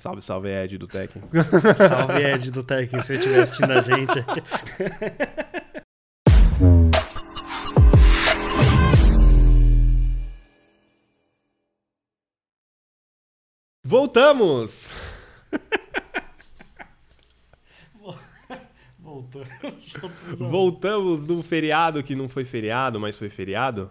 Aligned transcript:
Salve, 0.00 0.22
salve 0.22 0.48
Ed 0.48 0.78
do 0.78 0.86
Tekken. 0.86 1.22
Salve 1.88 2.22
Ed 2.22 2.52
do 2.52 2.62
Tekken, 2.62 3.02
se 3.02 3.14
ele 3.14 3.18
estiver 3.18 3.42
assistindo 3.42 3.72
a 3.72 3.82
gente. 3.82 4.24
Voltamos! 13.84 14.88
Voltou. 19.00 19.44
Voltamos 20.36 21.26
do 21.26 21.42
feriado 21.42 22.04
que 22.04 22.14
não 22.14 22.28
foi 22.28 22.44
feriado, 22.44 23.00
mas 23.00 23.16
foi 23.16 23.30
feriado. 23.30 23.90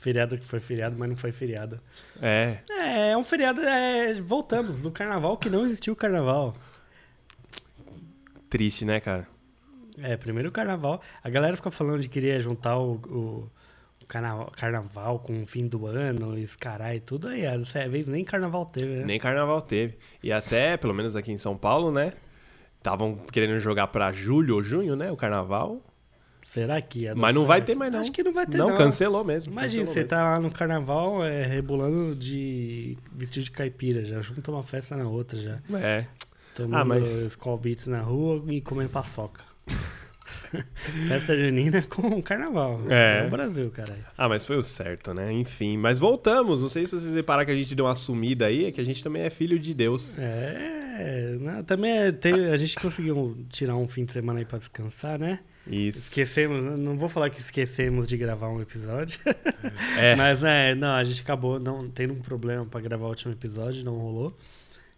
Feriado 0.00 0.38
que 0.38 0.44
foi 0.44 0.60
feriado, 0.60 0.96
mas 0.98 1.08
não 1.08 1.16
foi 1.16 1.30
feriado. 1.30 1.78
É. 2.22 2.58
É, 2.70 3.10
é 3.10 3.16
um 3.16 3.22
feriado. 3.22 3.60
É, 3.60 4.14
voltamos 4.14 4.80
do 4.80 4.90
carnaval 4.90 5.36
que 5.36 5.50
não 5.50 5.64
existiu 5.64 5.94
carnaval. 5.94 6.56
Triste, 8.48 8.84
né, 8.84 8.98
cara? 8.98 9.28
É, 9.98 10.16
primeiro 10.16 10.48
o 10.48 10.52
carnaval. 10.52 11.02
A 11.22 11.28
galera 11.28 11.54
fica 11.54 11.70
falando 11.70 12.00
de 12.00 12.08
querer 12.08 12.40
juntar 12.40 12.78
o, 12.78 12.94
o, 12.94 13.50
o 14.02 14.06
carnaval, 14.06 14.50
carnaval 14.56 15.18
com 15.18 15.42
o 15.42 15.46
fim 15.46 15.68
do 15.68 15.86
ano, 15.86 16.38
esse 16.38 16.56
caralho 16.56 16.96
e 16.96 17.00
tudo 17.00 17.28
aí. 17.28 17.42
Dessa 17.42 17.86
vez 17.86 18.08
nem 18.08 18.24
carnaval 18.24 18.64
teve, 18.64 19.00
né? 19.00 19.04
Nem 19.04 19.20
carnaval 19.20 19.60
teve. 19.60 19.98
E 20.22 20.32
até, 20.32 20.78
pelo 20.78 20.94
menos 20.94 21.14
aqui 21.14 21.30
em 21.30 21.36
São 21.36 21.56
Paulo, 21.56 21.92
né? 21.92 22.14
Estavam 22.78 23.16
querendo 23.30 23.58
jogar 23.58 23.88
pra 23.88 24.10
julho 24.12 24.54
ou 24.54 24.62
junho, 24.62 24.96
né? 24.96 25.12
O 25.12 25.16
carnaval. 25.16 25.82
Será 26.42 26.80
que 26.80 27.00
ia 27.00 27.14
Mas 27.14 27.34
não 27.34 27.44
vai 27.44 27.60
ter 27.62 27.74
mais, 27.74 27.92
não. 27.92 28.00
Acho 28.00 28.10
que 28.12 28.22
não 28.22 28.32
vai 28.32 28.46
ter, 28.46 28.56
não, 28.58 28.70
não. 28.70 28.76
cancelou 28.76 29.22
mesmo. 29.24 29.52
Imagina, 29.52 29.84
cancelou 29.84 29.92
você 29.92 30.00
mesmo. 30.00 30.10
tá 30.10 30.24
lá 30.24 30.40
no 30.40 30.50
carnaval 30.50 31.24
é, 31.24 31.44
rebolando 31.44 32.14
de 32.16 32.96
vestido 33.12 33.44
de 33.44 33.50
caipira, 33.50 34.04
já 34.04 34.20
junta 34.22 34.50
uma 34.50 34.62
festa 34.62 34.96
na 34.96 35.08
outra 35.08 35.38
já. 35.40 35.58
É. 35.78 36.06
Tomando 36.54 36.76
Ah, 36.80 36.84
mas- 36.84 37.10
Skull 37.10 37.58
Beats 37.58 37.86
na 37.86 38.00
rua 38.00 38.42
e 38.52 38.60
comendo 38.60 38.90
paçoca. 38.90 39.44
festa 41.08 41.36
junina 41.36 41.82
com 41.82 42.20
carnaval. 42.22 42.80
É. 42.88 43.22
É 43.24 43.26
o 43.26 43.30
Brasil, 43.30 43.70
caralho. 43.70 44.04
Ah, 44.16 44.28
mas 44.28 44.44
foi 44.44 44.56
o 44.56 44.62
certo, 44.62 45.14
né? 45.14 45.32
Enfim. 45.32 45.76
Mas 45.76 45.98
voltamos. 45.98 46.62
Não 46.62 46.68
sei 46.68 46.86
se 46.86 46.92
vocês 46.98 47.14
repararam 47.14 47.46
que 47.46 47.52
a 47.52 47.56
gente 47.56 47.74
deu 47.74 47.84
uma 47.84 47.94
sumida 47.94 48.46
aí, 48.46 48.66
é 48.66 48.72
que 48.72 48.80
a 48.80 48.84
gente 48.84 49.02
também 49.02 49.22
é 49.22 49.30
filho 49.30 49.58
de 49.58 49.72
Deus. 49.74 50.14
É, 50.18 51.36
né, 51.40 51.52
também 51.66 51.90
é, 51.98 52.12
tem- 52.12 52.46
a 52.46 52.56
gente 52.56 52.74
conseguiu 52.76 53.36
tirar 53.48 53.76
um 53.76 53.88
fim 53.88 54.04
de 54.04 54.12
semana 54.12 54.38
aí 54.40 54.44
pra 54.44 54.58
descansar, 54.58 55.18
né? 55.18 55.40
Isso. 55.70 55.98
Esquecemos, 55.98 56.62
né? 56.62 56.76
não 56.76 56.98
vou 56.98 57.08
falar 57.08 57.30
que 57.30 57.38
esquecemos 57.40 58.06
de 58.06 58.16
gravar 58.16 58.48
um 58.48 58.60
episódio, 58.60 59.20
É. 59.96 60.14
mas 60.16 60.42
é, 60.42 60.74
não, 60.74 60.94
a 60.96 61.04
gente 61.04 61.22
acabou 61.22 61.60
não 61.60 61.88
tendo 61.88 62.12
um 62.12 62.20
problema 62.20 62.66
pra 62.66 62.80
gravar 62.80 63.06
o 63.06 63.08
último 63.10 63.32
episódio, 63.32 63.84
não 63.84 63.92
rolou. 63.92 64.36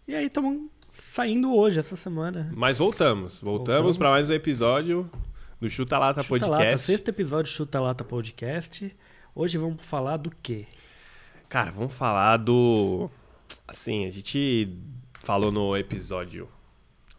E 0.08 0.14
aí 0.14 0.26
estamos 0.26 0.70
saindo 0.90 1.54
hoje, 1.54 1.78
essa 1.78 1.94
semana. 1.96 2.50
Mas 2.54 2.78
voltamos. 2.78 3.40
Voltamos, 3.40 3.42
Voltamos. 3.42 3.96
para 3.98 4.10
mais 4.10 4.30
um 4.30 4.34
episódio 4.34 5.10
do 5.60 5.68
Chuta 5.68 5.98
Lata 5.98 6.22
Chuta 6.22 6.28
Podcast. 6.46 6.64
Lata, 6.64 6.78
sexto 6.78 7.08
episódio 7.08 7.52
do 7.52 7.54
Chuta 7.54 7.80
Lata 7.80 8.02
Podcast. 8.04 8.96
Hoje 9.34 9.58
vamos 9.58 9.84
falar 9.84 10.16
do 10.16 10.30
quê? 10.42 10.66
Cara, 11.48 11.70
vamos 11.70 11.92
falar 11.92 12.38
do. 12.38 13.10
Assim, 13.68 14.06
a 14.06 14.10
gente 14.10 14.74
falou 15.20 15.52
no 15.52 15.76
episódio. 15.76 16.48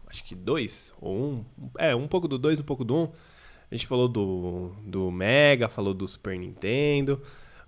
Acho 0.07 0.23
que 0.23 0.35
dois 0.35 0.93
ou 0.99 1.15
um. 1.15 1.45
É, 1.77 1.95
um 1.95 2.07
pouco 2.07 2.27
do 2.27 2.37
dois, 2.37 2.59
um 2.59 2.63
pouco 2.63 2.83
do 2.83 2.95
um. 2.95 3.11
A 3.73 3.75
gente 3.75 3.87
falou 3.87 4.07
do, 4.07 4.71
do 4.85 5.09
Mega, 5.09 5.67
falou 5.67 5.95
do 5.95 6.07
Super 6.07 6.37
Nintendo. 6.37 7.19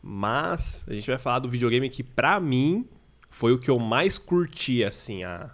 Mas 0.04 0.86
a 0.88 0.94
gente 0.94 1.08
vai 1.08 1.18
falar 1.18 1.40
do 1.40 1.50
videogame 1.50 1.90
que, 1.90 2.04
pra 2.04 2.40
mim, 2.40 2.88
foi 3.28 3.54
o 3.54 3.58
que 3.58 3.72
eu 3.72 3.80
mais 3.80 4.20
curti, 4.20 4.84
assim, 4.84 5.24
a. 5.24 5.50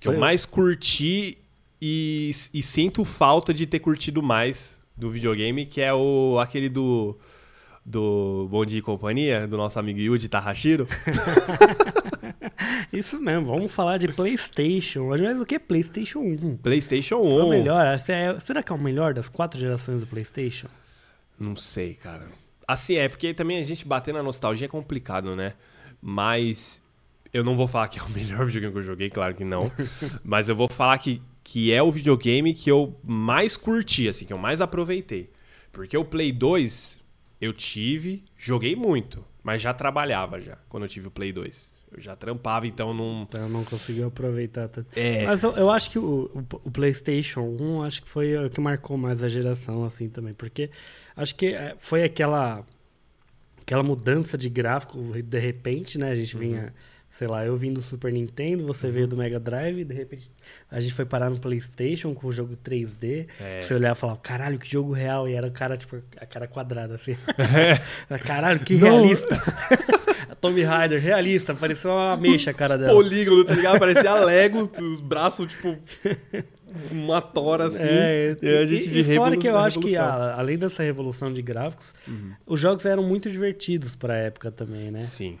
Que 0.00 0.08
eu 0.08 0.12
Foi- 0.12 0.18
mais 0.20 0.46
curti 0.46 1.36
e, 1.80 2.30
e 2.54 2.62
sinto 2.62 3.04
falta 3.04 3.52
de 3.52 3.66
ter 3.66 3.80
curtido 3.80 4.22
mais 4.22 4.80
do 4.96 5.10
videogame, 5.10 5.66
que 5.66 5.82
é 5.82 5.92
o 5.92 6.38
aquele 6.40 6.70
do 6.70 7.18
do 7.86 8.48
Bom 8.50 8.66
Dia 8.66 8.80
e 8.80 8.82
Companhia, 8.82 9.46
do 9.46 9.56
nosso 9.56 9.78
amigo 9.78 10.00
Yuji 10.00 10.28
Tahashiro. 10.28 10.88
Isso 12.92 13.20
mesmo, 13.20 13.46
vamos 13.46 13.72
falar 13.72 13.98
de 13.98 14.08
PlayStation. 14.08 15.08
Mas 15.08 15.40
o 15.40 15.46
que 15.46 15.54
é 15.54 15.58
PlayStation 15.60 16.18
1? 16.18 16.56
PlayStation 16.56 17.16
1. 17.16 17.18
Foi 17.22 17.42
o 17.44 17.48
melhor? 17.48 17.86
É- 17.86 18.40
Será 18.40 18.62
que 18.62 18.72
é 18.72 18.74
o 18.74 18.78
melhor 18.78 19.14
das 19.14 19.28
quatro 19.28 19.60
gerações 19.60 20.00
do 20.00 20.06
PlayStation? 20.06 20.66
Não 21.38 21.54
sei, 21.54 21.94
cara. 21.94 22.26
Assim, 22.66 22.96
é 22.96 23.08
porque 23.08 23.32
também 23.32 23.58
a 23.58 23.62
gente 23.62 23.86
bater 23.86 24.12
na 24.12 24.22
nostalgia 24.22 24.64
é 24.64 24.68
complicado, 24.68 25.36
né? 25.36 25.52
Mas 26.02 26.82
eu 27.32 27.44
não 27.44 27.56
vou 27.56 27.68
falar 27.68 27.86
que 27.86 28.00
é 28.00 28.02
o 28.02 28.08
melhor 28.10 28.46
videogame 28.46 28.72
que 28.72 28.78
eu 28.80 28.82
joguei, 28.82 29.10
claro 29.10 29.32
que 29.32 29.44
não. 29.44 29.70
Mas 30.24 30.48
eu 30.48 30.56
vou 30.56 30.66
falar 30.66 30.98
que, 30.98 31.22
que 31.44 31.72
é 31.72 31.80
o 31.80 31.92
videogame 31.92 32.52
que 32.52 32.68
eu 32.68 32.98
mais 33.04 33.56
curti, 33.56 34.08
assim, 34.08 34.24
que 34.24 34.32
eu 34.32 34.38
mais 34.38 34.60
aproveitei. 34.60 35.30
Porque 35.70 35.96
o 35.96 36.04
Play 36.04 36.32
2 36.32 37.05
eu 37.40 37.52
tive, 37.52 38.24
joguei 38.36 38.74
muito, 38.76 39.24
mas 39.42 39.60
já 39.62 39.72
trabalhava 39.74 40.40
já, 40.40 40.56
quando 40.68 40.84
eu 40.84 40.88
tive 40.88 41.08
o 41.08 41.10
Play 41.10 41.32
2. 41.32 41.74
Eu 41.92 42.00
já 42.00 42.16
trampava, 42.16 42.66
então 42.66 42.92
não... 42.92 43.22
Então 43.22 43.48
não 43.48 43.64
conseguiu 43.64 44.08
aproveitar 44.08 44.68
tanto. 44.68 44.90
É, 44.98 45.24
Mas 45.24 45.42
eu, 45.44 45.52
eu 45.56 45.70
acho 45.70 45.88
que 45.90 45.98
o, 45.98 46.30
o- 46.64 46.70
PlayStation 46.70 47.42
1 47.42 47.82
acho 47.84 48.02
que 48.02 48.08
foi 48.08 48.36
o 48.36 48.50
que 48.50 48.60
marcou 48.60 48.98
mais 48.98 49.22
a 49.22 49.28
geração, 49.28 49.84
assim, 49.84 50.08
também. 50.08 50.34
Porque 50.34 50.68
acho 51.16 51.34
que 51.36 51.54
é, 51.54 51.76
foi 51.78 52.02
aquela, 52.02 52.60
aquela 53.62 53.84
mudança 53.84 54.36
de 54.36 54.48
gráfico 54.48 54.98
de 55.22 55.38
repente, 55.38 55.96
né? 55.96 56.10
A 56.10 56.16
gente 56.16 56.36
vinha, 56.36 56.74
sei 57.16 57.26
lá, 57.26 57.46
eu 57.46 57.56
vim 57.56 57.72
do 57.72 57.80
Super 57.80 58.12
Nintendo, 58.12 58.66
você 58.66 58.90
veio 58.90 59.06
do 59.06 59.16
Mega 59.16 59.40
Drive, 59.40 59.84
de 59.84 59.94
repente 59.94 60.30
a 60.70 60.78
gente 60.80 60.92
foi 60.92 61.06
parar 61.06 61.30
no 61.30 61.38
PlayStation 61.38 62.12
com 62.14 62.26
o 62.26 62.32
jogo 62.32 62.54
3D. 62.62 63.26
É. 63.40 63.62
Você 63.62 63.72
olhava 63.72 63.96
e 63.96 64.00
falava, 64.00 64.18
caralho, 64.22 64.58
que 64.58 64.70
jogo 64.70 64.92
real. 64.92 65.26
E 65.26 65.32
era 65.32 65.46
o 65.46 65.50
cara, 65.50 65.78
tipo, 65.78 65.96
a 66.20 66.26
cara 66.26 66.46
quadrada, 66.46 66.94
assim. 66.94 67.16
caralho, 68.26 68.60
que 68.60 68.74
Não. 68.74 68.82
realista. 69.00 69.34
Tommy 70.42 70.62
Raider, 70.62 71.00
realista, 71.02 71.54
parecia 71.54 71.90
uma 71.90 72.12
ameixa 72.12 72.50
a 72.50 72.54
cara 72.54 72.76
dela. 72.76 72.92
polígono, 72.92 73.42
tá 73.44 73.54
ligado? 73.54 73.78
Parecia 73.78 74.12
Lego, 74.16 74.70
os 74.82 75.00
braços, 75.00 75.48
tipo, 75.48 75.74
uma 76.90 77.22
tora 77.22 77.64
assim. 77.66 77.86
É, 77.88 78.36
e 78.42 78.56
a 78.58 78.66
gente 78.66 78.86
e, 78.88 79.02
de 79.02 79.12
e 79.12 79.16
fora 79.16 79.36
que 79.38 79.48
eu 79.48 79.56
acho 79.56 79.80
que, 79.80 79.88
revolução. 79.92 80.16
Uhum. 80.18 80.22
a- 80.22 80.38
além 80.38 80.58
dessa 80.58 80.82
revolução 80.82 81.32
de 81.32 81.40
gráficos, 81.40 81.94
os 82.46 82.60
jogos 82.60 82.84
eram 82.84 83.02
muito 83.02 83.30
divertidos 83.30 83.96
pra 83.96 84.14
época 84.16 84.50
também, 84.50 84.90
né? 84.90 84.98
Sim. 84.98 85.38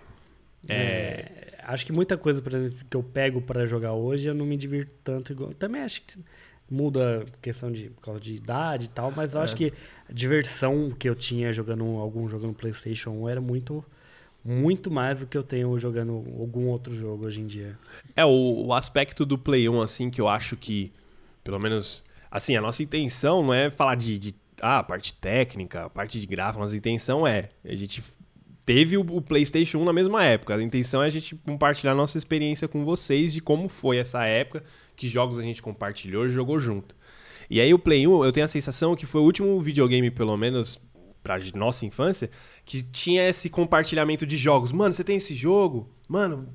É, 0.68 1.26
acho 1.66 1.84
que 1.86 1.92
muita 1.92 2.16
coisa, 2.16 2.40
por 2.40 2.52
exemplo, 2.54 2.78
que 2.88 2.96
eu 2.96 3.02
pego 3.02 3.40
pra 3.40 3.66
jogar 3.66 3.92
hoje, 3.92 4.28
eu 4.28 4.34
não 4.34 4.46
me 4.46 4.56
divirto 4.56 4.90
tanto 5.04 5.32
igual. 5.32 5.52
Também 5.54 5.82
acho 5.82 6.02
que 6.02 6.18
muda 6.70 7.22
a 7.22 7.38
questão 7.40 7.70
de, 7.70 7.90
por 7.90 8.00
causa 8.00 8.20
de 8.20 8.34
idade 8.34 8.86
e 8.86 8.88
tal, 8.88 9.10
mas 9.10 9.34
É. 9.34 9.38
eu 9.38 9.42
acho 9.42 9.54
que 9.56 9.72
a 10.08 10.12
diversão 10.12 10.90
que 10.90 11.08
eu 11.08 11.14
tinha 11.14 11.52
jogando 11.52 11.84
algum 11.96 12.28
jogo 12.28 12.46
no 12.46 12.54
PlayStation 12.54 13.10
1 13.10 13.28
era 13.28 13.40
muito, 13.40 13.84
muito 14.44 14.90
mais 14.90 15.20
do 15.20 15.26
que 15.26 15.36
eu 15.36 15.42
tenho 15.44 15.76
jogando 15.78 16.12
algum 16.38 16.66
outro 16.66 16.94
jogo 16.94 17.26
hoje 17.26 17.40
em 17.40 17.46
dia. 17.46 17.78
É, 18.16 18.24
o, 18.24 18.66
o 18.66 18.72
aspecto 18.74 19.24
do 19.24 19.36
Play 19.38 19.68
1, 19.68 19.80
assim, 19.80 20.10
que 20.10 20.20
eu 20.20 20.28
acho 20.28 20.56
que, 20.56 20.92
pelo 21.44 21.58
menos, 21.60 22.04
assim, 22.30 22.56
a 22.56 22.60
nossa 22.60 22.82
intenção 22.82 23.42
não 23.44 23.54
é 23.54 23.70
falar 23.70 23.94
de, 23.94 24.18
de 24.18 24.34
ah, 24.60 24.82
parte 24.82 25.12
técnica, 25.14 25.88
parte 25.90 26.18
de 26.18 26.26
gráfico, 26.26 26.58
a 26.58 26.64
nossa 26.64 26.76
intenção 26.76 27.26
é, 27.26 27.50
a 27.64 27.76
gente 27.76 28.02
teve 28.66 28.98
o, 28.98 29.22
PlayStation 29.22 29.78
1 29.78 29.84
na 29.84 29.92
mesma 29.92 30.24
época, 30.24 30.56
a 30.56 30.62
intenção 30.62 31.02
é 31.02 31.06
a 31.06 31.10
gente 31.10 31.36
compartilhar 31.36 31.94
nossa 31.94 32.18
experiência 32.18 32.66
com 32.66 32.84
vocês 32.84 33.32
de 33.32 33.40
como 33.40 33.68
foi 33.68 33.98
essa 33.98 34.24
época, 34.26 34.64
que 34.96 35.06
jogos 35.08 35.38
a 35.38 35.42
gente 35.42 35.62
compartilhou 35.62 36.26
e 36.26 36.28
jogou 36.28 36.58
junto. 36.58 36.94
E 37.48 37.60
aí 37.60 37.72
o 37.72 37.78
Play 37.78 38.06
1, 38.08 38.24
eu 38.24 38.32
tenho 38.32 38.44
a 38.44 38.48
sensação 38.48 38.96
que 38.96 39.06
foi 39.06 39.20
o 39.20 39.24
último 39.24 39.60
videogame, 39.60 40.10
pelo 40.10 40.36
menos 40.36 40.80
pra 41.22 41.38
nossa 41.54 41.86
infância, 41.86 42.28
que 42.64 42.82
tinha 42.82 43.28
esse 43.28 43.48
compartilhamento 43.48 44.26
de 44.26 44.36
jogos. 44.36 44.72
Mano, 44.72 44.92
você 44.92 45.04
tem 45.04 45.16
esse 45.16 45.34
jogo? 45.34 45.88
Mano, 46.08 46.48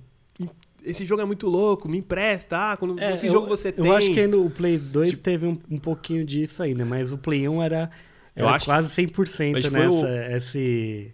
esse 0.83 1.05
jogo 1.05 1.21
é 1.21 1.25
muito 1.25 1.47
louco, 1.47 1.87
me 1.87 1.97
empresta. 1.97 2.71
Ah, 2.71 2.77
quando, 2.77 2.95
que 2.95 3.03
É, 3.03 3.25
eu, 3.25 3.31
jogo 3.31 3.47
você 3.47 3.71
tem? 3.71 3.85
Eu 3.85 3.93
acho 3.93 4.11
que 4.13 4.19
ainda 4.19 4.37
o 4.37 4.49
Play 4.49 4.77
2 4.77 5.17
teve 5.17 5.45
um, 5.45 5.57
um 5.69 5.77
pouquinho 5.77 6.25
disso 6.25 6.61
ainda, 6.61 6.83
mas 6.83 7.13
o 7.13 7.17
Play 7.17 7.47
1 7.47 7.61
era, 7.63 7.89
Eu 8.35 8.47
era 8.47 8.55
acho 8.55 8.65
quase 8.65 8.89
100% 8.89 9.51
Mas 9.51 9.65
foi 9.65 9.79
nessa, 9.79 9.95
o- 10.05 10.35
esse 10.35 11.13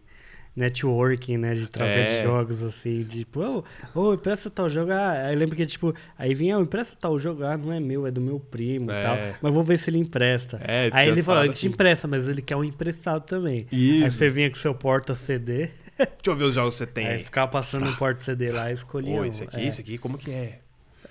networking, 0.57 1.37
né, 1.37 1.53
de 1.53 1.67
troca 1.67 1.89
É. 1.91 2.17
de 2.17 2.23
jogos, 2.23 2.63
assim, 2.63 3.03
de, 3.03 3.19
tipo, 3.19 3.39
ô, 3.41 3.63
ô, 3.93 4.13
empresta 4.13 4.49
tal 4.49 4.67
jogo, 4.67 4.91
ah, 4.91 5.31
eu 5.31 5.37
lembro 5.37 5.55
que, 5.55 5.65
tipo, 5.65 5.93
aí 6.17 6.33
vinha, 6.33 6.57
ô, 6.57 6.61
empresta 6.61 6.97
tal 6.99 7.17
jogo, 7.19 7.43
ah, 7.43 7.55
não 7.57 7.71
é 7.71 7.79
meu, 7.79 8.05
é 8.07 8.11
do 8.11 8.19
meu 8.19 8.39
primo 8.39 8.91
É. 8.91 8.99
e 8.99 9.03
tal, 9.03 9.17
mas 9.41 9.53
vou 9.53 9.63
ver 9.63 9.77
se 9.77 9.89
ele 9.89 9.99
empresta. 9.99 10.59
É, 10.63 10.89
aí 10.91 11.07
ele 11.09 11.21
falou, 11.23 11.43
ele 11.43 11.53
te 11.53 11.57
assim. 11.57 11.67
empresta, 11.67 12.07
mas 12.07 12.27
ele 12.27 12.41
quer 12.41 12.55
um 12.55 12.63
emprestado 12.63 13.23
também. 13.23 13.67
Isso. 13.71 14.03
Aí 14.03 14.11
você 14.11 14.29
vinha 14.29 14.49
com 14.49 14.55
seu 14.55 14.73
porta-CD, 14.73 15.69
Deixa 15.97 16.11
eu 16.27 16.35
ver 16.35 16.43
os 16.45 16.55
jogos 16.55 16.73
que 16.75 16.79
você 16.79 16.87
tem. 16.87 17.07
aí 17.07 17.19
ficava 17.23 17.49
passando 17.51 17.87
um 17.87 17.95
porta-CD 17.95 18.51
lá 18.51 18.69
e 18.71 18.73
escolhia 18.73 19.17
Pô, 19.17 19.25
esse 19.25 19.43
aqui, 19.43 19.59
É. 19.61 19.67
esse 19.67 19.81
aqui, 19.81 19.97
como 19.97 20.17
que 20.17 20.31
é? 20.31 20.59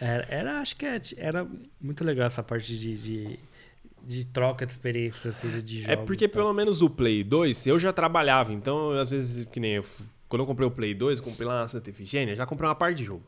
Era, 0.01 0.27
era- 0.29 0.61
acho 0.61 0.77
que 0.77 0.85
é- 0.85 1.01
era 1.17 1.47
muito 1.81 2.05
legal 2.05 2.27
essa 2.27 2.43
parte 2.43 2.77
de, 2.79 2.97
de, 2.97 3.39
de 4.06 4.25
troca 4.26 4.64
de 4.64 4.73
experiências, 4.73 5.37
assim, 5.37 5.49
de, 5.49 5.62
de 5.62 5.81
jogos. 5.81 5.93
É 5.93 5.97
porque 5.97 6.29
pelo 6.29 6.53
menos 6.53 6.81
o 6.81 6.88
Play 6.88 7.25
2 7.25 7.67
eu 7.67 7.79
já 7.79 7.93
trabalhava, 7.93 8.53
então 8.53 8.91
às 8.91 9.11
vezes, 9.11 9.44
que 9.47 9.58
nem 9.58 9.73
eu 9.73 9.85
quando 10.29 10.43
eu 10.43 10.47
comprei 10.47 10.67
o 10.67 10.70
Play 10.70 10.94
2, 10.94 11.19
eu 11.19 11.25
comprei 11.25 11.47
lá 11.47 11.61
na 11.61 11.69
Santa 11.69 11.91
Efigênia, 11.91 12.35
já 12.35 12.47
comprei 12.47 12.69
uma 12.69 12.75
parte 12.75 12.99
de 12.99 13.05
jogo. 13.05 13.25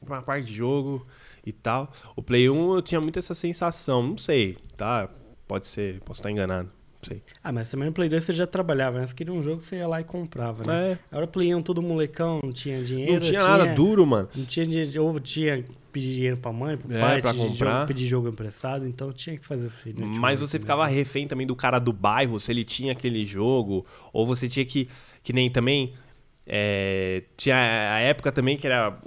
Comprei 0.00 0.18
uma 0.18 0.24
parte 0.24 0.46
de 0.46 0.54
jogo 0.54 1.06
e 1.46 1.52
tal. 1.52 1.90
O 2.16 2.22
Play 2.22 2.50
1 2.50 2.74
eu 2.74 2.82
tinha 2.82 3.00
muito 3.00 3.18
essa 3.18 3.34
sensação, 3.34 4.02
não 4.02 4.18
sei, 4.18 4.58
tá? 4.76 5.08
Pode 5.46 5.66
ser, 5.66 6.00
posso 6.00 6.20
estar 6.20 6.30
enganado. 6.30 6.70
Sei. 7.06 7.22
Ah, 7.42 7.52
mas 7.52 7.70
também 7.70 7.86
no 7.88 7.92
Play 7.92 8.08
2 8.08 8.24
você 8.24 8.32
já 8.32 8.46
trabalhava, 8.46 8.98
né? 9.00 9.06
Você 9.06 9.14
queria 9.14 9.32
um 9.32 9.42
jogo, 9.42 9.60
você 9.60 9.76
ia 9.76 9.86
lá 9.88 10.00
e 10.00 10.04
comprava, 10.04 10.62
né? 10.66 10.92
É, 10.92 10.98
Agora 11.10 11.26
Play 11.26 11.54
1 11.54 11.62
todo 11.62 11.82
molecão, 11.82 12.40
não 12.42 12.52
tinha 12.52 12.82
dinheiro. 12.82 13.12
não 13.14 13.20
tinha 13.20 13.42
nada 13.42 13.66
duro, 13.74 14.06
mano. 14.06 14.28
Não 14.34 14.44
tinha 14.44 14.66
dinheiro, 14.66 15.04
ou 15.04 15.20
tinha 15.20 15.62
que 15.62 15.70
pedir 15.92 16.14
dinheiro 16.14 16.36
pra 16.36 16.52
mãe, 16.52 16.76
pro 16.76 16.92
É, 16.94 16.98
pai, 17.00 17.20
pra 17.20 17.32
comprar. 17.34 17.74
Jogo, 17.76 17.86
pedir 17.86 18.06
jogo 18.06 18.28
emprestado, 18.28 18.86
então 18.88 19.12
tinha 19.12 19.36
que 19.38 19.46
fazer 19.46 19.66
assim. 19.66 19.92
né? 19.92 20.12
Mas 20.18 20.40
você 20.40 20.56
assim, 20.56 20.62
ficava 20.64 20.84
mesmo. 20.84 20.98
refém 20.98 21.28
também 21.28 21.46
do 21.46 21.54
cara 21.54 21.78
do 21.78 21.92
bairro, 21.92 22.40
se 22.40 22.50
ele 22.50 22.64
tinha 22.64 22.92
aquele 22.92 23.24
jogo, 23.24 23.86
ou 24.12 24.26
você 24.26 24.48
tinha 24.48 24.64
que. 24.64 24.88
Que 25.22 25.32
nem 25.32 25.48
também. 25.50 25.92
é, 26.46 27.22
tinha 27.36 27.56
a 27.56 27.98
época 28.00 28.30
também 28.32 28.56
que 28.56 28.66
era. 28.66 28.98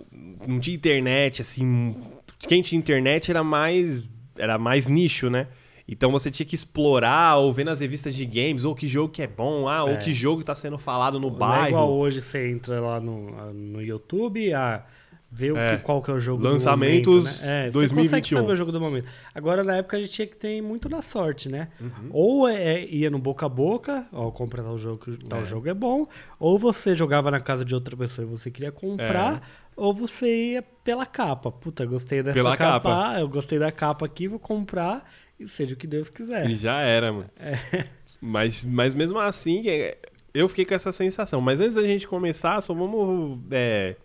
Não 0.48 0.60
tinha 0.60 0.76
internet, 0.76 1.42
assim. 1.42 1.96
Quem 2.40 2.62
tinha 2.62 2.80
internet 2.80 3.30
era 3.30 3.44
mais. 3.44 4.10
Era 4.38 4.58
mais 4.58 4.88
nicho, 4.88 5.30
né? 5.30 5.48
Então 5.88 6.12
você 6.12 6.30
tinha 6.30 6.46
que 6.46 6.56
explorar, 6.56 7.38
ou 7.38 7.54
ver 7.54 7.64
nas 7.64 7.80
revistas 7.80 8.14
de 8.14 8.26
games, 8.26 8.64
ou 8.64 8.76
que 8.76 8.88
jogo 8.88 9.10
que 9.12 9.22
é 9.22 9.28
bom, 9.28 9.70
ah, 9.70 9.84
ou 9.84 9.92
É. 9.92 9.98
que 9.98 10.12
jogo 10.14 10.44
tá 10.44 10.54
sendo 10.54 10.78
falado 10.78 11.20
no 11.20 11.30
Não 11.30 11.36
é 11.56 11.70
igual 11.70 11.88
bairro. 11.88 12.00
hoje 12.00 12.22
você 12.22 12.50
entra 12.52 12.80
lá 12.82 13.00
no, 13.00 13.54
no 13.54 13.82
YouTube, 13.82 14.54
ah, 14.54 14.84
vê 15.32 15.52
o 15.52 15.58
É. 15.58 15.78
que, 15.78 15.84
qual 15.84 16.02
que 16.02 16.10
é 16.12 16.14
o 16.14 16.20
jogo 16.20 16.44
Lançamentos 16.44 17.06
do 17.06 17.12
momento, 17.12 17.46
né? 17.46 17.68
É, 17.68 17.72
Você 17.72 17.72
2021. 17.80 18.04
consegue 18.04 18.28
saber 18.42 18.52
o 18.52 18.56
jogo 18.56 18.72
do 18.74 18.82
momento. 18.82 19.08
Agora, 19.34 19.64
na 19.64 19.78
época, 19.78 19.96
a 19.96 20.00
gente 20.02 20.12
tinha 20.12 20.28
que 20.28 20.36
ter 20.36 20.62
muito 20.62 20.90
na 20.90 21.02
sorte, 21.02 21.48
né? 21.48 21.70
Uhum. 21.80 22.10
Ou 22.12 22.48
é, 22.50 22.84
ia 22.86 23.10
no 23.10 23.18
boca 23.20 23.46
a 23.46 23.50
boca, 23.50 24.06
ó, 24.12 24.30
compra 24.30 24.62
tal 24.64 24.78
jogo 24.78 24.98
que 24.98 25.18
tal 25.28 25.40
É. 25.42 25.46
jogo 25.46 25.70
é 25.70 25.74
bom, 25.74 26.06
ou 26.38 26.60
você 26.60 26.94
jogava 26.94 27.32
na 27.32 27.40
casa 27.40 27.64
de 27.64 27.74
outra 27.74 27.96
pessoa 27.96 28.26
e 28.26 28.30
você 28.30 28.52
queria 28.52 28.72
comprar, 28.74 29.36
É. 29.38 29.42
ou 29.76 29.94
você 29.94 30.54
ia 30.54 30.62
pela 30.84 31.06
capa. 31.06 31.50
Puta, 31.52 31.86
gostei 31.86 32.22
dessa 32.24 32.34
Pela 32.36 32.56
capa, 32.58 32.90
capa. 32.90 33.10
ah, 33.12 33.20
eu 33.22 33.28
gostei 33.30 33.58
da 33.60 33.72
capa 33.72 34.06
aqui, 34.06 34.28
vou 34.28 34.40
comprar 34.40 35.06
e 35.40 35.48
seja 35.48 35.74
o 35.74 35.78
que 35.78 35.88
Deus 35.88 36.10
quiser. 36.10 36.50
E 36.50 36.56
já 36.56 36.82
era, 36.82 37.12
mano. 37.12 37.30
É. 37.40 37.86
Mas, 38.20 38.66
mas 38.66 38.96
mesmo 38.96 39.20
assim, 39.20 39.70
é, 39.70 39.96
eu 40.34 40.50
fiquei 40.50 40.66
com 40.66 40.74
essa 40.74 40.92
sensação. 40.92 41.40
Mas 41.40 41.60
antes 41.60 41.76
da 41.76 41.86
gente 41.86 42.08
começar, 42.08 42.60
só 42.62 42.74
vamos. 42.74 43.38
é, 43.52 43.96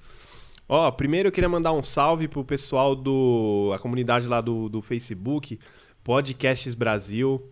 Ó, 0.69 0.91
primeiro 0.91 1.29
eu 1.29 1.33
queria 1.33 1.49
mandar 1.49 1.73
um 1.73 1.83
salve 1.83 2.29
pro 2.29 2.45
pessoal 2.45 2.95
do. 2.95 3.73
a 3.75 3.79
comunidade 3.79 4.27
lá 4.27 4.41
do, 4.41 4.69
do 4.69 4.81
Facebook, 4.81 5.59
Podcasts 6.05 6.75
Brasil. 6.75 7.43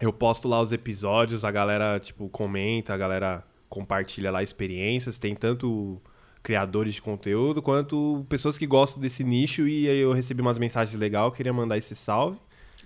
Eu 0.00 0.12
posto 0.12 0.48
lá 0.48 0.60
os 0.60 0.72
episódios, 0.72 1.44
a 1.44 1.50
galera, 1.50 1.98
tipo, 2.00 2.28
comenta, 2.28 2.94
a 2.94 2.96
galera 2.96 3.44
compartilha 3.68 4.30
lá 4.30 4.42
experiências. 4.42 5.18
Tem 5.18 5.34
tanto 5.34 6.00
criadores 6.42 6.94
de 6.94 7.02
conteúdo 7.02 7.60
quanto 7.60 8.24
pessoas 8.28 8.56
que 8.56 8.66
gostam 8.66 9.00
desse 9.00 9.22
nicho. 9.22 9.66
E 9.68 9.88
aí 9.88 9.98
eu 9.98 10.12
recebi 10.12 10.40
umas 10.42 10.58
mensagens 10.58 10.98
legais, 10.98 11.32
queria 11.34 11.52
mandar 11.52 11.78
esse 11.78 11.94
salve. 11.94 12.38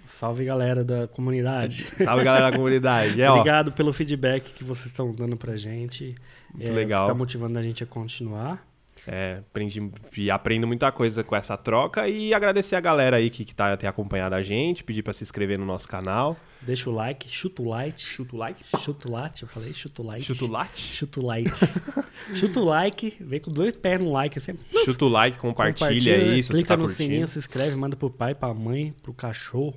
Salve, 0.06 0.44
galera 0.44 0.84
da 0.84 1.08
comunidade. 1.08 1.86
Salve, 1.98 2.24
galera 2.24 2.50
da 2.50 2.56
comunidade. 2.56 3.20
É, 3.20 3.30
Obrigado 3.30 3.72
pelo 3.72 3.92
feedback 3.92 4.52
que 4.52 4.64
vocês 4.64 4.86
estão 4.86 5.14
dando 5.14 5.36
pra 5.36 5.56
gente. 5.56 6.14
Muito 6.52 6.68
É, 6.70 6.72
legal. 6.72 7.06
Tá 7.06 7.14
motivando 7.14 7.58
a 7.58 7.62
gente 7.62 7.82
a 7.82 7.86
continuar. 7.86 8.64
É, 9.06 9.40
aprendi, 9.50 9.90
e 10.16 10.30
aprendo 10.30 10.66
muita 10.66 10.90
coisa 10.90 11.22
com 11.22 11.36
essa 11.36 11.58
troca 11.58 12.08
e 12.08 12.32
agradecer 12.32 12.74
a 12.74 12.80
galera 12.80 13.18
aí 13.18 13.28
que, 13.28 13.44
que 13.44 13.54
tá, 13.54 13.76
tem 13.76 13.86
acompanhado 13.86 14.34
a 14.34 14.40
gente, 14.42 14.82
pedir 14.82 15.02
pra 15.02 15.12
se 15.12 15.22
inscrever 15.22 15.58
no 15.58 15.66
nosso 15.66 15.86
canal. 15.86 16.38
Deixa 16.62 16.88
o 16.88 16.94
like, 16.94 17.28
chuta 17.28 17.60
o 17.60 17.68
like. 17.68 18.00
Chuta 18.00 18.34
o 18.34 18.38
like. 18.38 18.64
Chuta 18.80 19.08
o 19.08 19.12
like, 19.12 19.42
eu 19.42 19.48
falei, 19.48 19.74
chuta 19.74 20.00
o 20.00 20.06
like. 20.06 20.24
Chuta 20.24 20.44
o 20.46 20.50
like. 20.50 20.78
Chuta 20.78 21.20
o 21.20 21.26
like. 21.26 21.50
chuta 22.34 22.60
o 22.60 22.64
like, 22.64 23.16
vem 23.20 23.40
com 23.40 23.50
dois 23.52 23.76
pés 23.76 24.00
no 24.00 24.10
like 24.10 24.38
assim. 24.38 24.54
Chuta 24.86 25.04
o 25.04 25.08
like, 25.08 25.36
compartilha, 25.36 26.18
se 26.36 26.42
você 26.44 26.52
clica 26.54 26.68
tá 26.68 26.76
no 26.78 26.84
curtindo. 26.84 26.96
sininho, 27.10 27.28
se 27.28 27.38
inscreve, 27.38 27.76
manda 27.76 27.96
pro 27.96 28.08
pai, 28.08 28.34
pra 28.34 28.54
mãe, 28.54 28.94
pro 29.02 29.12
cachorro, 29.12 29.74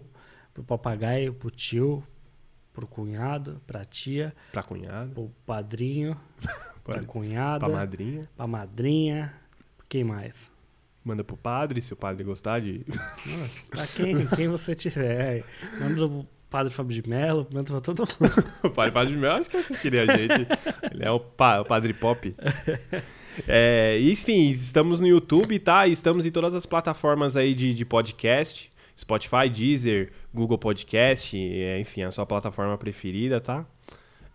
pro 0.58 0.64
papagaio, 0.64 1.34
pro 1.36 1.52
tio, 1.52 2.04
pro 2.74 2.88
cunhado, 2.88 3.62
pra 3.68 3.86
tia, 3.86 4.34
Pra 4.52 4.64
cunhado, 4.64 5.12
pro 5.14 5.32
padrinho, 5.46 6.20
pra 6.84 7.04
cunhada, 7.04 7.60
pra 7.66 7.70
madrinha. 7.70 8.22
pra 8.36 8.48
madrinha. 8.48 9.34
Quem 9.88 10.04
mais? 10.04 10.52
Manda 11.04 11.24
pro 11.24 11.38
padre, 11.38 11.80
se 11.82 11.94
o 11.94 11.96
padre 11.96 12.24
gostar 12.24 12.60
de. 12.60 12.84
Pra 13.70 13.88
quem, 13.88 14.28
quem 14.28 14.48
você 14.50 14.76
tiver. 14.76 15.46
Manda 15.80 15.96
pro 15.96 16.24
Padre 16.50 16.74
Fábio 16.74 17.02
de 17.02 17.08
Mello, 17.08 17.48
manda 17.54 17.72
pra 17.72 17.80
todo 17.80 18.00
mundo. 18.20 18.34
o 18.64 18.70
padre 18.70 18.92
Padre 18.94 19.14
de 19.14 19.20
Mel, 19.20 19.32
acho 19.34 19.50
que 19.50 19.56
assistiria 19.58 20.04
a 20.04 20.18
gente. 20.18 20.46
Ele 20.92 21.04
é 21.06 21.12
o, 21.12 21.20
pa- 21.20 21.62
o 21.62 21.66
padre 21.66 21.94
pop. 21.94 22.34
É, 23.48 24.00
enfim, 24.02 24.50
estamos 24.52 25.00
no 25.00 25.08
YouTube, 25.08 25.58
tá? 25.60 25.88
Estamos 25.88 26.26
em 26.26 26.32
todas 26.32 26.54
as 26.56 26.66
plataformas 26.66 27.38
aí 27.38 27.54
de, 27.56 27.74
de 27.74 27.86
podcast. 27.86 28.70
Spotify, 28.98 29.48
Deezer, 29.54 30.12
Google 30.34 30.58
Podcast, 30.58 31.38
é, 31.38 31.80
enfim, 31.80 32.02
a 32.02 32.12
sua 32.12 32.26
plataforma 32.26 32.78
preferida, 32.78 33.40
tá? 33.40 33.66